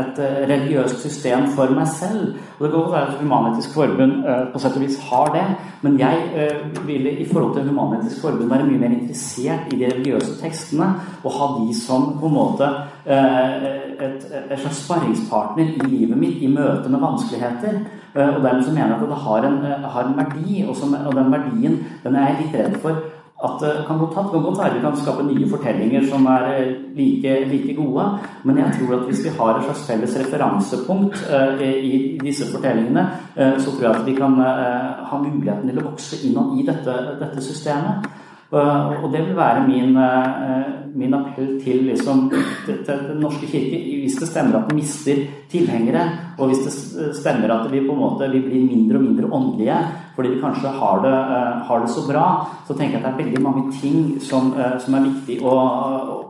et 0.00 0.20
religiøst 0.50 1.02
system 1.02 1.48
for 1.56 1.72
meg 1.74 1.88
selv. 1.90 2.36
Og 2.58 2.62
det 2.62 2.70
kan 2.70 2.76
godt 2.76 2.92
være 2.92 3.08
at 3.08 3.18
Human-Etisk 3.22 3.74
Forbund 3.74 4.12
eh, 4.22 4.44
på 4.52 4.62
sett 4.62 4.78
og 4.78 4.84
vis 4.84 5.00
har 5.10 5.32
det, 5.34 5.46
men 5.82 5.98
jeg 5.98 6.48
vil 6.86 7.00
ville 7.00 7.18
i 7.22 7.26
forhold 7.32 7.54
til 7.54 7.68
Human-Etisk 7.68 8.20
Forbund 8.22 8.50
være 8.50 8.66
mye 8.68 8.78
mer 8.78 8.96
interessert 8.96 9.72
i 9.72 9.78
de 9.80 9.88
religiøse 9.88 10.36
tekstene 10.42 10.88
og 11.24 11.32
ha 11.38 11.48
de 11.60 11.74
som 11.76 12.10
på 12.20 12.28
en 12.28 12.34
måte 12.34 12.68
eh, 13.06 13.70
et, 14.00 14.26
et 14.50 14.60
slags 14.60 14.84
sparringspartner 14.84 15.74
i 15.74 15.88
livet 15.88 16.18
mitt 16.18 16.42
i 16.42 16.50
møte 16.52 16.92
med 16.92 17.02
vanskeligheter. 17.02 17.80
Eh, 18.14 18.28
Og 18.36 18.42
dermed 18.42 18.64
så 18.64 18.74
mener 18.74 18.94
jeg 18.94 19.02
at 19.02 19.08
det 19.08 19.22
har 19.24 19.48
en, 19.48 19.58
eh, 19.64 19.88
har 19.94 20.04
en 20.04 20.16
verdi, 20.18 20.64
og, 20.68 20.76
som, 20.76 20.94
og 21.06 21.14
den 21.14 21.32
verdien 21.32 21.78
den 22.04 22.16
er 22.16 22.28
jeg 22.28 22.44
litt 22.44 22.60
redd 22.60 22.78
for 22.82 23.09
at 23.44 23.60
det 23.60 23.84
kan 23.86 23.98
godt, 23.98 24.58
være 24.58 24.74
vi 24.74 24.80
kan 24.80 24.96
skape 24.96 25.22
nye 25.24 25.48
fortellinger 25.48 26.02
som 26.10 26.26
er 26.28 26.42
eh, 26.52 26.72
like, 26.96 27.44
like 27.48 27.74
gode, 27.76 28.04
men 28.44 28.58
jeg 28.58 28.74
tror 28.76 28.96
at 28.98 29.06
hvis 29.08 29.24
vi 29.24 29.32
har 29.38 29.56
et 29.56 29.64
slags 29.64 29.86
felles 29.86 30.16
referansepunkt 30.20 31.22
eh, 31.32 31.76
i 31.84 32.18
disse 32.24 32.52
fortellingene, 32.52 33.06
eh, 33.36 33.56
så 33.58 33.70
tror 33.70 33.86
jeg 33.86 34.00
at 34.00 34.06
vi 34.06 34.16
kan 34.18 34.36
eh, 34.44 34.90
ha 35.10 35.22
muligheten 35.24 35.70
til 35.70 35.80
å 35.80 35.86
vokse 35.88 36.20
innad 36.28 36.58
i 36.60 36.66
dette, 36.68 36.96
dette 37.22 37.44
systemet. 37.44 38.10
Eh, 38.52 39.04
Og 39.04 39.12
det 39.12 39.20
vil 39.26 39.36
være 39.36 39.66
min, 39.66 39.96
eh, 39.96 40.64
min 40.94 41.14
appell 41.14 41.60
til, 41.62 41.84
liksom, 41.84 42.30
til, 42.66 42.78
Den 42.86 43.20
norske 43.20 43.46
kirke. 43.46 43.78
Hvis 44.02 44.18
det 44.18 44.28
stemmer 44.28 44.58
at 44.58 44.68
den 44.68 44.76
mister 44.76 45.16
tilhengere, 45.50 46.02
og 46.38 46.48
hvis 46.48 46.64
det 46.66 47.14
stemmer 47.16 47.50
at 47.50 47.72
vi 47.72 47.86
på 47.86 47.92
en 47.92 47.98
måte 47.98 48.30
vi 48.30 48.40
blir 48.40 48.66
mindre 48.66 48.96
og 48.96 49.02
mindre 49.02 49.32
åndelige 49.32 49.78
fordi 50.14 50.28
vi 50.34 50.40
kanskje 50.40 50.68
har 50.68 51.00
det, 51.02 51.18
eh, 51.36 51.66
har 51.66 51.80
det 51.80 51.90
så 51.90 52.02
bra, 52.12 52.46
så 52.66 52.74
tenker 52.74 52.98
jeg 52.98 53.04
at 53.04 53.16
det 53.16 53.20
er 53.20 53.24
veldig 53.24 53.42
mange 53.42 53.72
ting 53.72 54.20
som, 54.20 54.52
eh, 54.58 54.78
som 54.78 54.94
er 54.94 55.06
viktig 55.06 55.42
å, 55.42 55.54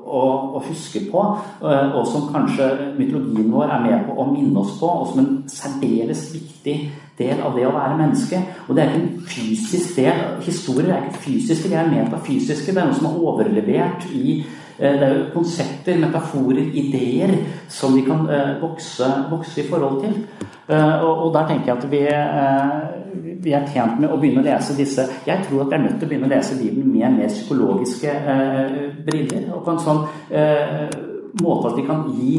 å, 0.07 0.23
å 0.57 0.63
huske 0.63 1.11
på, 1.11 1.39
eh, 1.65 1.97
og 1.97 2.07
som 2.07 2.29
kanskje 2.33 2.95
mytologien 2.99 3.51
vår 3.51 3.65
er 3.71 3.81
med 3.81 4.07
på 4.07 4.15
å 4.15 4.33
minne 4.33 4.61
oss 4.61 4.79
på, 4.79 4.87
og 4.87 5.09
som 5.09 5.19
en 5.19 5.45
særdeles 5.49 6.33
viktig 6.35 6.91
del 7.21 7.43
av 7.45 7.57
det 7.57 7.67
å 7.69 7.75
være 7.75 7.99
menneske. 7.99 8.41
Og 8.69 8.77
det 8.77 8.85
er 8.85 8.95
ikke 8.95 9.03
en 9.05 9.29
fysisk 9.35 9.99
del. 9.99 10.25
Historier 10.47 10.95
er 10.95 11.09
ikke 11.09 11.25
fysiske, 11.27 11.71
de 11.71 11.79
er 11.79 11.93
metafysiske. 11.93 12.73
Det 12.73 12.83
er 12.83 12.89
noe 12.89 12.99
som 12.99 13.11
er 13.11 13.21
overlevert 13.31 14.07
i 14.15 14.39
eh, 14.41 14.95
det 14.95 15.09
er 15.09 15.17
jo 15.19 15.27
konsepter, 15.35 16.01
metaforer, 16.01 16.71
ideer 16.83 17.35
som 17.69 17.97
vi 17.97 18.07
kan 18.07 18.25
eh, 18.31 18.55
vokse, 18.63 19.11
vokse 19.31 19.63
i 19.63 19.69
forhold 19.69 20.01
til. 20.05 20.17
Eh, 20.71 21.05
og, 21.05 21.29
der 21.35 21.51
tenker 21.51 21.73
jeg 21.73 21.77
at 21.77 21.91
vi, 21.91 22.03
vi 23.45 23.55
er 23.57 23.69
tjent 23.73 24.01
med 24.01 24.13
å 24.13 24.19
begynne 24.21 24.45
å 24.45 24.47
lese 24.47 24.77
disse 24.79 25.07
Jeg 25.27 25.47
tror 25.47 25.65
at 25.65 25.73
vi 25.73 25.79
er 25.79 25.85
nødt 25.87 25.97
til 25.99 26.07
å 26.07 26.11
begynne 26.13 26.31
å 26.31 26.35
lese 26.35 26.59
Bibelen 26.61 26.93
med 26.95 27.19
mer 27.19 27.33
psykologiske 27.33 28.17
briller. 29.07 29.49
Og 29.55 29.65
på 29.67 29.75
en 29.75 29.85
sånn 29.87 30.05
måte 31.41 31.71
at 31.71 31.79
vi 31.79 31.87
kan 31.87 32.05
gi 32.15 32.35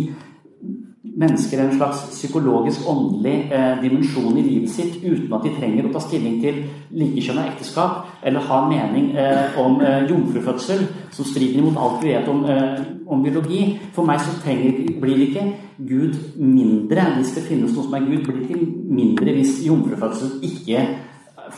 mennesker 1.21 1.61
en 1.61 1.73
slags 1.75 2.03
psykologisk, 2.11 2.85
åndelig 2.89 3.51
eh, 3.53 3.81
dimensjon 3.81 4.37
i 4.37 4.45
livet 4.45 4.71
sitt 4.73 4.97
uten 5.03 5.33
at 5.35 5.45
de 5.45 5.53
trenger 5.55 5.87
å 5.87 5.93
ta 5.93 6.01
stilling 6.03 6.39
til 6.43 6.61
likekjønna 6.97 7.47
ekteskap 7.51 8.25
eller 8.27 8.47
ha 8.47 8.61
en 8.61 8.71
mening 8.71 9.11
eh, 9.17 9.59
om 9.61 9.79
eh, 9.85 10.07
jomfrufødsel 10.09 10.85
som 11.13 11.27
strider 11.27 11.61
imot 11.61 11.79
alt 11.81 12.01
vi 12.03 12.15
vet 12.15 12.31
om, 12.31 12.43
eh, 12.49 12.81
om 13.07 13.23
biologi. 13.23 13.61
For 13.95 14.07
meg 14.07 14.23
så 14.23 14.35
trenger, 14.43 14.81
blir 15.01 15.25
ikke 15.27 15.45
Gud 15.77 16.17
mindre 16.37 17.07
hvis 17.17 17.35
det 17.37 17.45
finnes 17.47 17.73
noe 17.75 17.87
som 17.87 17.97
er 17.97 18.09
Gud. 18.09 18.27
Blir 18.27 18.43
ikke 18.45 18.59
mindre 18.99 19.37
hvis 19.37 19.61
jomfrufødsel 19.67 20.39
ikke 20.47 20.85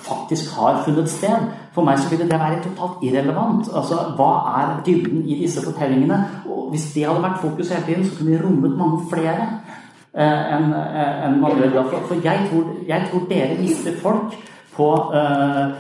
faktisk 0.03 0.51
har 0.57 0.81
funnet 0.85 1.09
sted. 1.09 1.47
For 1.73 1.85
meg 1.85 1.99
så 1.99 2.09
ville 2.11 2.27
det 2.29 2.39
være 2.39 2.63
totalt 2.63 3.03
irrelevant. 3.03 3.69
Altså, 3.75 3.95
Hva 4.17 4.31
er 4.59 4.73
dybden 4.85 5.23
i 5.25 5.39
disse 5.43 5.63
fortellingene? 5.63 6.19
Og 6.49 6.69
Hvis 6.69 6.91
det 6.93 7.05
hadde 7.07 7.23
vært 7.23 7.41
fokus 7.41 7.69
hele 7.69 7.85
tiden, 7.85 8.05
så 8.05 8.17
kunne 8.17 8.31
vi 8.31 8.43
rommet 8.43 8.77
mange 8.77 8.99
flere 9.09 9.47
eh, 10.17 10.55
enn 10.55 10.73
en 10.73 11.39
man 11.41 11.57
gjør 11.57 11.73
da. 11.75 11.87
For, 11.89 12.07
for 12.07 12.15
jeg, 12.23 12.47
tror, 12.49 12.69
jeg 12.87 13.09
tror 13.11 13.25
dere 13.29 13.59
mister 13.61 13.97
folk 14.01 14.37
på 14.75 14.89
eh, 15.13 15.73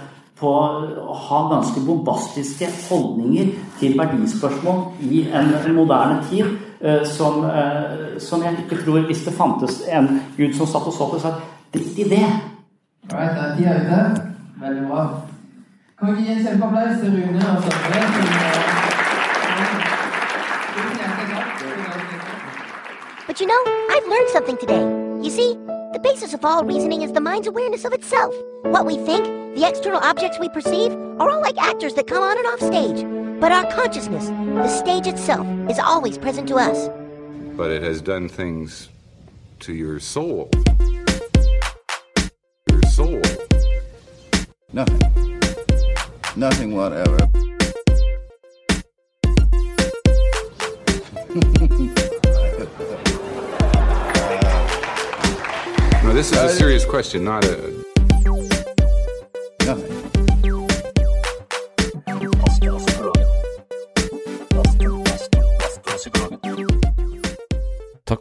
på 0.43 0.51
å 0.51 1.15
ha 1.27 1.41
ganske 1.51 1.81
bombastiske 1.85 2.67
holdninger 2.89 3.51
til 3.79 3.97
verdispørsmål 3.99 4.81
i 5.07 5.23
en 5.31 5.53
moderne 5.77 6.23
tid 6.29 6.49
eh, 6.81 7.03
som, 7.07 7.45
eh, 7.47 8.17
som 8.19 8.43
jeg 8.43 8.65
ikke 8.65 8.81
tror 8.83 9.05
Hvis 9.07 9.23
det 9.27 9.35
fantes 9.37 9.81
en 9.87 10.09
gud 10.37 10.55
som 10.57 10.67
satt 10.67 10.89
og 10.89 10.95
så 10.95 11.07
på 11.07 11.19
og 11.19 11.23
sa 11.23 11.35
drit 11.73 11.99
i 12.03 12.09
det. 12.09 12.25
Alright, 13.11 13.35
da 13.35 13.41
er 13.41 13.55
tida 13.57 13.71
ute. 13.81 13.99
Veldig 14.59 14.87
bra. 14.87 15.21
Kan 15.99 16.15
vi 16.15 16.21
gi 16.21 16.31
en 16.31 16.45
kjempeapplaus 16.45 16.99
til 17.01 17.09
Rune 17.11 17.41
og 17.51 17.63
Sondre? 17.63 17.99
But 23.27 23.41
you 23.41 23.47
know, 23.47 23.61
I've 23.89 24.07
learned 24.07 24.29
something 24.29 24.57
today. 24.57 24.83
You 25.25 25.31
see, 25.31 25.57
the 25.93 25.99
basis 25.99 26.33
of 26.33 26.45
all 26.45 26.63
reasoning 26.63 27.01
is 27.01 27.11
the 27.11 27.19
mind's 27.19 27.47
awareness 27.47 27.83
of 27.83 27.93
itself. 27.93 28.33
What 28.63 28.85
we 28.85 28.95
think, 29.05 29.25
the 29.55 29.67
external 29.67 29.99
objects 29.99 30.39
we 30.39 30.49
perceive, 30.49 30.93
are 31.19 31.29
all 31.29 31.41
like 31.41 31.57
actors 31.57 31.93
that 31.95 32.07
come 32.07 32.23
on 32.23 32.37
and 32.37 32.47
off 32.47 32.61
stage. 32.61 33.05
But 33.41 33.51
our 33.51 33.65
consciousness, 33.71 34.27
the 34.27 34.67
stage 34.67 35.07
itself, 35.07 35.47
is 35.69 35.79
always 35.79 36.17
present 36.17 36.47
to 36.49 36.55
us. 36.55 36.89
But 37.57 37.69
it 37.71 37.81
has 37.83 38.01
done 38.01 38.29
things 38.29 38.89
to 39.59 39.73
your 39.73 39.99
soul. 39.99 40.49
Soul. 42.93 43.19
Nothing. 44.71 45.01
Nothing 46.35 46.75
whatever. 46.75 47.17
No, 56.03 56.13
this 56.13 56.31
is 56.31 56.37
a 56.37 56.43
uh, 56.43 56.47
serious 56.49 56.85
question, 56.85 57.23
not 57.23 57.43
a. 57.45 57.92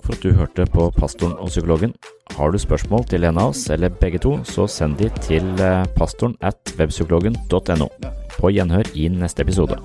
Takk 0.02 0.08
for 0.10 0.18
at 0.18 0.22
du 0.22 0.32
hørte 0.34 0.64
på 0.66 0.90
Pastoren 0.90 1.36
og 1.38 1.46
psykologen. 1.46 1.92
Har 2.34 2.50
du 2.50 2.58
spørsmål 2.58 3.04
til 3.06 3.22
en 3.24 3.38
av 3.38 3.52
oss, 3.52 3.68
eller 3.70 3.88
begge 3.88 4.18
to, 4.18 4.32
så 4.42 4.66
send 4.66 4.96
de 4.98 5.06
til 5.22 5.46
eh, 5.62 5.84
pastoren 5.94 6.34
at 6.42 6.74
webpsykologen.no. 6.74 7.86
På 8.34 8.50
gjenhør 8.50 8.82
i 8.98 9.06
neste 9.08 9.42
episode. 9.42 9.78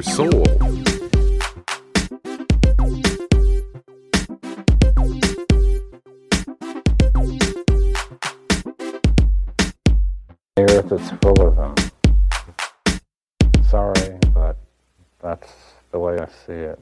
Soul. 0.00 0.44
Earth 10.56 10.92
is 10.92 11.10
full 11.20 11.40
of 11.42 11.56
them. 11.56 11.89
That's 15.40 15.54
the 15.92 15.98
way 15.98 16.18
I 16.18 16.26
see 16.46 16.52
it. 16.54 16.78